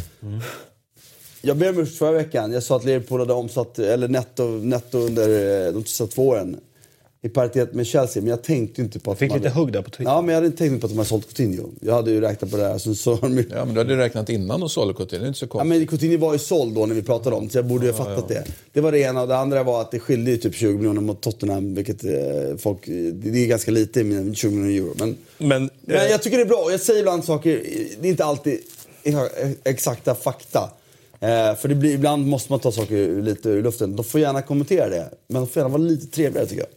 Jag 1.41 1.57
ber 1.57 1.71
om 1.71 1.79
ursäkt 1.79 1.99
förra 1.99 2.13
veckan. 2.13 2.53
Jag 2.53 2.63
sa 2.63 2.77
att 2.77 2.85
Liverpool 2.85 3.21
hade 3.21 3.33
omsatt, 3.33 3.79
eller 3.79 4.09
netto, 4.09 4.45
netto 4.45 4.99
under 4.99 5.67
eh, 5.67 5.73
de 5.73 5.85
sista 5.85 6.07
två 6.07 6.29
åren. 6.29 6.61
I 7.23 7.29
paritet 7.29 7.75
med 7.75 7.87
Chelsea, 7.87 8.23
men 8.23 8.31
jag 8.31 8.43
tänkte 8.43 8.81
inte 8.83 8.99
på 8.99 9.13
att 9.13 9.19
Fick 9.19 9.29
de 9.31 9.37
lite 9.37 9.49
hade, 9.49 9.61
hugg 9.61 9.73
där 9.73 9.83
på 9.83 9.91
Twitter. 9.91 10.13
Ja, 10.13 10.21
men 10.21 10.29
jag 10.29 10.35
hade 10.35 10.47
inte 10.47 10.59
tänkt 10.59 10.81
på 10.81 10.87
att 10.87 10.91
de 10.93 10.97
hade 10.99 11.09
sålt 11.09 11.27
Coutinho. 11.27 11.69
Jag 11.81 11.95
hade 11.95 12.11
ju 12.11 12.21
räknat 12.21 12.51
på 12.51 12.57
det 12.57 12.63
här. 12.63 12.79
Så, 12.79 12.95
så 12.95 13.15
har 13.15 13.29
de 13.29 13.45
ja, 13.51 13.65
men 13.65 13.75
du 13.75 13.81
hade 13.81 13.93
ju 13.93 13.99
räknat 13.99 14.29
innan 14.29 14.63
och 14.63 14.71
sålde 14.71 14.95
Coutinho. 14.95 15.21
Det 15.23 15.27
är 15.27 15.29
inte 15.29 15.39
så 15.39 15.45
Ja, 15.45 15.49
konstigt. 15.49 15.69
men 15.69 15.87
Coutinho 15.87 16.19
var 16.19 16.33
ju 16.33 16.39
såld 16.39 16.75
då 16.75 16.87
när 16.87 16.95
vi 16.95 17.03
pratade 17.03 17.37
om 17.37 17.47
det, 17.47 17.53
så 17.53 17.59
jag 17.59 17.67
borde 17.67 17.87
ju 17.87 17.93
ha 17.93 18.05
fattat 18.05 18.29
det. 18.29 18.45
Det 18.73 18.81
var 18.81 18.93
det 18.93 18.99
ena. 18.99 19.23
Och 19.23 19.29
det 19.29 19.37
andra 19.37 19.63
var 19.63 19.81
att 19.81 19.91
det 19.91 19.99
skilde 19.99 20.31
ju 20.31 20.37
typ 20.37 20.55
20 20.55 20.77
miljoner 20.77 21.01
mot 21.01 21.21
Tottenham, 21.21 21.75
vilket 21.75 22.05
eh, 22.05 22.11
folk... 22.59 22.87
Det 23.13 23.43
är 23.43 23.47
ganska 23.47 23.71
lite 23.71 24.01
i 24.01 24.05
mina 24.05 24.35
20 24.35 24.51
miljoner 24.51 24.87
euro. 24.89 24.95
Men, 24.99 25.17
Men, 25.39 25.71
men 25.83 25.97
eh, 25.97 26.03
jag 26.11 26.23
tycker 26.23 26.37
det 26.37 26.43
är 26.43 26.49
bra. 26.49 26.69
Jag 26.71 26.81
säger 26.81 27.01
ibland 27.01 27.25
saker, 27.25 27.63
det 28.01 28.09
är 28.09 28.11
inte 28.11 28.25
alltid 28.25 28.59
exakta 29.65 30.15
fakta. 30.15 30.71
Eh, 31.21 31.55
för 31.57 31.69
det 31.69 31.75
blir, 31.75 31.95
ibland 31.95 32.27
måste 32.27 32.53
man 32.53 32.61
ta 32.61 32.73
saker 32.73 33.23
lite 33.23 33.49
ur 33.49 33.63
luften. 33.63 33.97
De 33.97 34.05
får 34.05 34.21
gärna 34.21 34.43
kommentera 34.43 34.89
det, 34.89 35.11
men 35.29 35.43
de 35.43 35.49
får 35.49 35.61
gärna 35.61 35.69
vara 35.79 35.83
lite 35.83 36.07
trevligare 36.07 36.47
tycker 36.47 36.63
jag. 36.63 36.69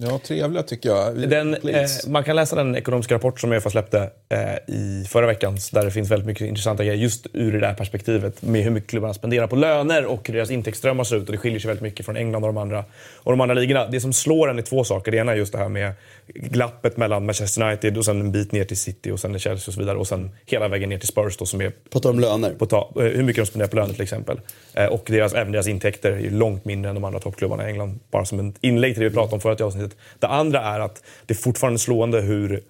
Ja, 0.00 0.18
trevliga 0.18 0.62
tycker 0.62 0.88
jag. 0.88 1.28
Den, 1.28 1.54
eh, 1.54 1.86
man 2.06 2.24
kan 2.24 2.36
läsa 2.36 2.56
den 2.56 2.76
ekonomiska 2.76 3.14
rapport 3.14 3.40
som 3.40 3.52
Uefa 3.52 3.70
släppte 3.70 4.10
eh, 4.28 4.74
i 4.74 5.06
förra 5.08 5.26
veckan 5.26 5.58
där 5.72 5.84
det 5.84 5.90
finns 5.90 6.10
väldigt 6.10 6.26
mycket 6.26 6.46
intressanta 6.46 6.84
grejer 6.84 6.98
just 6.98 7.26
ur 7.32 7.52
det 7.52 7.60
där 7.60 7.74
perspektivet 7.74 8.42
med 8.42 8.62
hur 8.62 8.70
mycket 8.70 8.90
klubbarna 8.90 9.14
spenderar 9.14 9.46
på 9.46 9.56
löner 9.56 10.04
och 10.04 10.28
hur 10.28 10.34
deras 10.34 10.50
intäktsströmmar 10.50 11.04
ser 11.04 11.16
ut 11.16 11.26
och 11.26 11.32
det 11.32 11.38
skiljer 11.38 11.60
sig 11.60 11.68
väldigt 11.68 11.82
mycket 11.82 12.06
från 12.06 12.16
England 12.16 12.44
och 12.44 12.48
de 12.48 12.56
andra, 12.56 12.84
och 13.16 13.32
de 13.32 13.40
andra 13.40 13.54
ligorna. 13.54 13.86
Det 13.86 14.00
som 14.00 14.12
slår 14.12 14.50
en 14.50 14.58
är 14.58 14.62
två 14.62 14.84
saker. 14.84 15.12
Det 15.12 15.18
ena 15.18 15.32
är 15.32 15.36
just 15.36 15.52
det 15.52 15.58
här 15.58 15.68
med 15.68 15.92
glappet 16.26 16.96
mellan 16.96 17.26
Manchester 17.26 17.62
United 17.62 17.98
och 17.98 18.04
sen 18.04 18.20
en 18.20 18.32
bit 18.32 18.52
ner 18.52 18.64
till 18.64 18.76
City 18.76 19.10
och 19.10 19.20
sen 19.20 19.38
Chelsea 19.38 19.70
och 19.70 19.74
så 19.74 19.80
vidare 19.80 19.96
och 19.96 20.06
sen 20.08 20.30
hela 20.46 20.68
vägen 20.68 20.88
ner 20.88 20.98
till 20.98 21.08
Spurs 21.08 21.36
då, 21.36 21.46
som 21.46 21.60
är 21.60 21.72
På 21.90 22.00
tal 22.00 22.12
om 22.12 22.20
löner. 22.20 22.50
på 22.50 22.66
ta, 22.66 22.92
eh, 22.96 23.02
hur 23.02 23.22
mycket 23.22 23.42
de 23.42 23.46
spenderar 23.46 23.70
på 23.70 23.76
löner 23.76 23.92
till 23.92 24.02
exempel. 24.02 24.40
Eh, 24.74 24.86
och 24.86 25.04
deras, 25.06 25.34
även 25.34 25.52
deras 25.52 25.68
intäkter 25.68 26.12
är 26.12 26.18
ju 26.18 26.30
långt 26.30 26.64
mindre 26.64 26.88
än 26.88 26.94
de 26.94 27.04
andra 27.04 27.20
toppklubbarna 27.20 27.64
i 27.64 27.70
England. 27.70 28.00
Bara 28.10 28.24
som 28.24 28.48
ett 28.48 28.56
inlägg 28.60 28.94
till 28.94 29.02
det 29.02 29.08
vi 29.08 29.14
pratade 29.14 29.33
om 29.34 29.40
förut 29.40 29.60
i 29.60 29.62
avsnittet. 29.62 29.98
Det 30.18 30.26
andra 30.26 30.60
är 30.60 30.80
att 30.80 31.02
det 31.26 31.34
är 31.34 31.38
fortfarande 31.38 31.78
slående 31.78 32.20
hur 32.20 32.62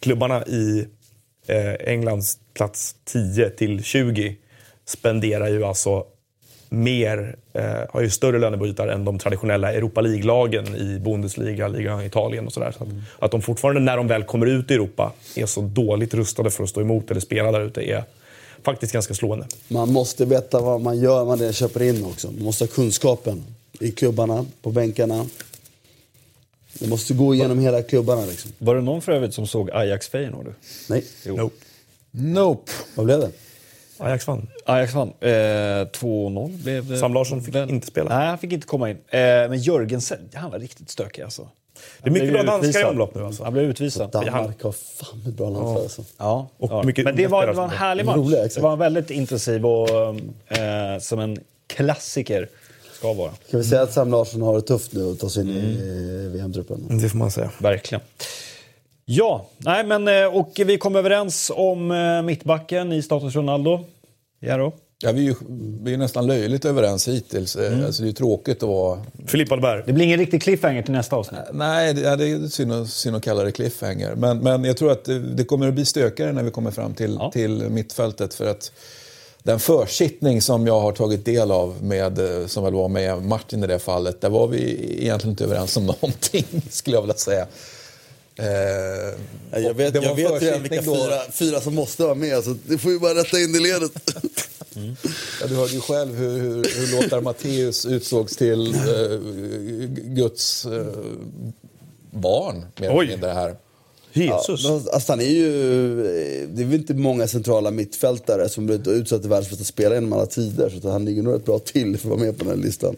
klubbarna 0.00 0.46
i 0.46 0.86
eh, 1.46 1.92
Englands 1.92 2.38
plats 2.54 2.96
10 3.04 3.50
till 3.50 3.84
20 3.84 4.36
spenderar 4.84 5.48
ju 5.48 5.64
alltså 5.64 6.04
mer, 6.68 7.36
eh, 7.52 7.64
har 7.90 8.00
ju 8.00 8.10
större 8.10 8.38
lönebudgetar 8.38 8.88
än 8.88 9.04
de 9.04 9.18
traditionella 9.18 9.72
Europa 9.72 10.00
League-lagen 10.00 10.76
i 10.76 10.98
Bundesliga, 10.98 11.68
ligan 11.68 12.02
i 12.02 12.06
Italien 12.06 12.46
och 12.46 12.52
sådär. 12.52 12.74
Så 12.78 12.84
att, 12.84 12.88
att 13.18 13.30
de 13.30 13.42
fortfarande 13.42 13.80
när 13.80 13.96
de 13.96 14.08
väl 14.08 14.24
kommer 14.24 14.46
ut 14.46 14.70
i 14.70 14.74
Europa 14.74 15.12
är 15.36 15.46
så 15.46 15.60
dåligt 15.60 16.14
rustade 16.14 16.50
för 16.50 16.64
att 16.64 16.70
stå 16.70 16.80
emot 16.80 17.10
eller 17.10 17.20
spela 17.20 17.52
där 17.52 17.60
ute 17.60 17.82
är 17.82 18.04
faktiskt 18.62 18.92
ganska 18.92 19.14
slående. 19.14 19.46
Man 19.68 19.92
måste 19.92 20.24
veta 20.24 20.60
vad 20.60 20.80
man 20.80 20.98
gör 20.98 21.18
när 21.18 21.36
man 21.36 21.52
köper 21.52 21.82
in 21.82 22.04
också. 22.04 22.30
Man 22.30 22.42
måste 22.42 22.64
ha 22.64 22.68
kunskapen 22.68 23.44
i 23.80 23.90
klubbarna, 23.90 24.46
på 24.62 24.70
bänkarna. 24.70 25.26
Det 26.78 26.88
måste 26.88 27.14
gå 27.14 27.34
igenom 27.34 27.58
hela 27.58 27.82
klubbarna 27.82 28.24
liksom. 28.26 28.52
Var 28.58 28.74
det 28.74 28.80
någon 28.82 29.02
för 29.02 29.12
övrigt 29.12 29.34
som 29.34 29.46
såg 29.46 29.70
Ajax 29.70 30.08
Feyenoord? 30.08 30.54
Nej, 30.88 31.04
Nope. 31.26 31.54
Nope. 32.10 32.72
vad 32.94 33.06
blev 33.06 33.20
det? 33.20 33.30
Ajax 33.98 34.26
vann. 34.26 34.48
Ajax 34.64 34.94
vann. 34.94 35.12
Eh, 35.20 35.28
2-0 35.30 36.62
blev 36.62 36.86
det. 36.88 36.98
Sam 36.98 37.14
Larsson 37.14 37.42
fick 37.42 37.54
inte 37.54 37.86
spela. 37.86 38.18
Nej, 38.18 38.28
han 38.28 38.38
fick 38.38 38.52
inte 38.52 38.66
komma 38.66 38.90
in. 38.90 38.96
Eh, 38.96 39.18
men 39.20 39.58
Jörgensen, 39.58 40.18
han 40.34 40.50
var 40.50 40.58
riktigt 40.58 40.90
stökig 40.90 41.22
alltså. 41.22 41.48
Det 42.02 42.08
är 42.08 42.12
mycket 42.12 42.32
bra 42.32 42.42
danskar 42.42 42.80
i 42.80 42.84
omlopp 42.84 43.14
nu 43.14 43.24
alltså. 43.24 43.44
Han 43.44 43.52
blev 43.52 43.64
utvisad. 43.64 44.10
Danmark 44.10 44.62
har 44.62 44.72
fan 44.72 45.22
ett 45.28 45.34
bra 45.34 45.50
landslag 45.50 45.82
alltså. 45.82 46.04
Ja, 46.18 46.48
Och 46.58 46.70
ja. 46.70 46.82
mycket 46.82 47.04
men 47.04 47.16
det 47.16 47.26
var, 47.26 47.46
det 47.46 47.52
var 47.52 47.64
en 47.64 47.70
härlig 47.70 48.04
match. 48.06 48.16
roliga, 48.16 48.42
det 48.54 48.60
var 48.60 48.76
väldigt 48.76 49.10
intensiv 49.10 49.66
och 49.66 49.88
eh, 50.58 50.98
som 51.00 51.20
en 51.20 51.38
klassiker 51.66 52.48
ska 52.98 53.12
vara. 53.12 53.30
Kan 53.50 53.60
vi 53.60 53.66
säga 53.66 53.82
att 53.82 53.92
Sam 53.92 54.10
Larsson 54.10 54.42
har 54.42 54.54
det 54.54 54.62
tufft 54.62 54.92
nu 54.92 55.10
att 55.12 55.18
ta 55.18 55.28
sig 55.30 55.42
in 55.42 55.50
i 55.50 56.28
VM-truppen? 56.32 56.98
Det 56.98 57.08
får 57.08 57.18
man 57.18 57.30
säga. 57.30 57.50
Verkligen. 57.58 58.02
Ja, 59.04 59.48
nej 59.58 59.84
men 59.84 60.08
eh, 60.08 60.24
och 60.36 60.60
vi 60.66 60.78
kom 60.78 60.96
överens 60.96 61.52
om 61.54 61.90
eh, 61.90 62.22
mittbacken 62.22 62.92
i 62.92 63.02
status 63.02 63.34
Ronaldo. 63.36 63.84
Jaro. 64.40 64.72
Ja, 64.98 65.12
vi, 65.12 65.20
är 65.20 65.24
ju, 65.24 65.34
vi 65.82 65.94
är 65.94 65.98
nästan 65.98 66.26
löjligt 66.26 66.64
överens 66.64 67.08
hittills. 67.08 67.56
Mm. 67.56 67.84
Alltså, 67.86 68.02
det 68.02 68.08
är 68.08 68.12
tråkigt 68.12 68.62
att 68.62 68.68
vara... 68.68 69.02
Filip 69.26 69.52
Alberg. 69.52 69.82
Det 69.86 69.92
blir 69.92 70.04
ingen 70.04 70.18
riktig 70.18 70.42
cliffhanger 70.42 70.82
till 70.82 70.92
nästa 70.92 71.16
avsnitt. 71.16 71.40
Nej, 71.52 71.94
det, 71.94 72.00
ja, 72.00 72.16
det 72.16 72.30
är 72.30 72.48
synd 72.48 72.72
att, 72.72 72.88
synd 72.88 73.16
att 73.16 73.22
kalla 73.22 73.44
det 73.44 73.52
cliffhanger. 73.52 74.14
Men, 74.14 74.38
men 74.38 74.64
jag 74.64 74.76
tror 74.76 74.92
att 74.92 75.04
det, 75.04 75.18
det 75.18 75.44
kommer 75.44 75.68
att 75.68 75.74
bli 75.74 75.84
stökigare 75.84 76.32
när 76.32 76.42
vi 76.42 76.50
kommer 76.50 76.70
fram 76.70 76.94
till, 76.94 77.16
Ja. 77.20 77.30
till 77.32 77.70
mittfältet. 77.70 78.34
För 78.34 78.50
att 78.50 78.72
den 79.46 79.60
försittning 79.60 80.42
som 80.42 80.66
jag 80.66 80.80
har 80.80 80.92
tagit 80.92 81.24
del 81.24 81.50
av, 81.50 81.82
med, 81.84 82.18
eh, 82.40 82.46
som 82.46 82.64
väl 82.64 82.74
var 82.74 82.88
med 82.88 83.22
Martin 83.22 83.64
i 83.64 83.66
det 83.66 83.78
fallet, 83.78 84.20
där 84.20 84.28
var 84.28 84.46
vi 84.46 84.60
egentligen 85.02 85.30
inte 85.32 85.44
överens 85.44 85.76
om 85.76 85.86
någonting, 86.00 86.44
skulle 86.70 86.96
jag 86.96 87.02
vilja 87.02 87.14
säga. 87.16 87.46
Eh, 88.38 88.46
Jag 89.62 89.74
vet, 89.74 89.94
jag 89.94 90.14
vet 90.14 90.42
redan 90.42 90.62
vilka 90.62 90.82
då- 90.82 90.94
fyra, 90.96 91.20
fyra 91.32 91.60
som 91.60 91.74
måste 91.74 92.02
vara 92.02 92.14
med, 92.14 92.44
så 92.44 92.54
det 92.66 92.78
får 92.78 92.92
ju 92.92 92.98
bara 92.98 93.14
rätta 93.14 93.38
in 93.40 93.54
i 93.54 93.60
ledet. 93.60 93.92
Ja, 95.40 95.46
du 95.48 95.54
hörde 95.54 95.72
ju 95.72 95.80
själv 95.80 96.14
hur, 96.16 96.30
hur, 96.40 96.54
hur 96.64 97.02
Lothar 97.02 97.20
Matthäus 97.20 97.86
utsågs 97.86 98.36
till 98.36 98.74
eh, 98.74 99.18
Guds 99.88 100.66
eh, 100.66 100.86
barn, 102.10 102.66
mer 102.76 102.90
eller 102.90 103.06
mindre 103.06 103.30
här. 103.30 103.56
Jesus. 104.16 104.64
Ja, 104.64 104.80
alltså, 104.92 105.12
han 105.12 105.20
är 105.20 105.24
ju, 105.24 105.56
det 106.46 106.62
är 106.62 106.66
väl 106.66 106.74
inte 106.74 106.94
många 106.94 107.26
centrala 107.26 107.70
mittfältare 107.70 108.48
som 108.48 108.66
blivit 108.66 108.88
utsatt 108.88 109.20
till 109.20 109.30
världens 109.30 109.50
bästa 109.50 109.64
spelare 109.64 109.94
genom 109.94 110.12
alla 110.12 110.26
tider. 110.26 110.72
Så 110.82 110.90
han 110.90 111.04
ligger 111.04 111.22
nog 111.22 111.34
rätt 111.34 111.44
bra 111.44 111.58
till 111.58 111.98
för 111.98 112.08
att 112.08 112.18
vara 112.18 112.20
med 112.26 112.38
på 112.38 112.44
den 112.44 112.58
här 112.58 112.64
listan. 112.66 112.96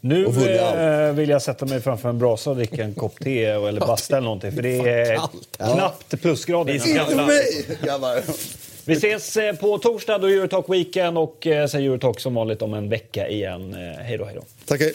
Nu 0.00 0.26
Och 0.26 0.34
vunnit 0.34 0.60
eh, 0.60 1.12
vill 1.12 1.28
jag 1.28 1.42
sätta 1.42 1.66
mig 1.66 1.80
framför 1.80 2.08
en 2.08 2.18
brasa 2.18 2.50
och 2.50 2.56
dricka 2.56 2.84
en 2.84 2.94
kopp 2.94 3.20
te 3.20 3.44
eller 3.44 3.80
basta 3.80 4.16
eller 4.16 4.24
någonting. 4.24 4.52
För 4.52 4.62
det 4.62 4.78
är 4.78 5.20
knappt 5.56 6.22
plusgrader. 6.22 6.74
Inte 6.74 7.16
mig 7.16 7.66
grabbar! 7.82 8.22
Vi 8.84 8.92
ses 8.92 9.36
eh, 9.36 9.54
på 9.54 9.78
torsdag, 9.78 10.18
då 10.18 10.26
är 10.26 10.32
Eurotalk 10.32 10.68
Weekend 10.68 11.18
och 11.18 11.46
eh, 11.46 11.66
sen 11.66 11.82
Eurotalk 11.82 12.20
som 12.20 12.34
vanligt 12.34 12.62
om 12.62 12.74
en 12.74 12.88
vecka 12.88 13.28
igen. 13.28 13.74
Eh, 13.74 13.78
Hej 13.78 14.18
då, 14.18 14.24
hej 14.24 14.34
då. 14.34 14.42
Tack 14.66 14.80
hej. 14.80 14.94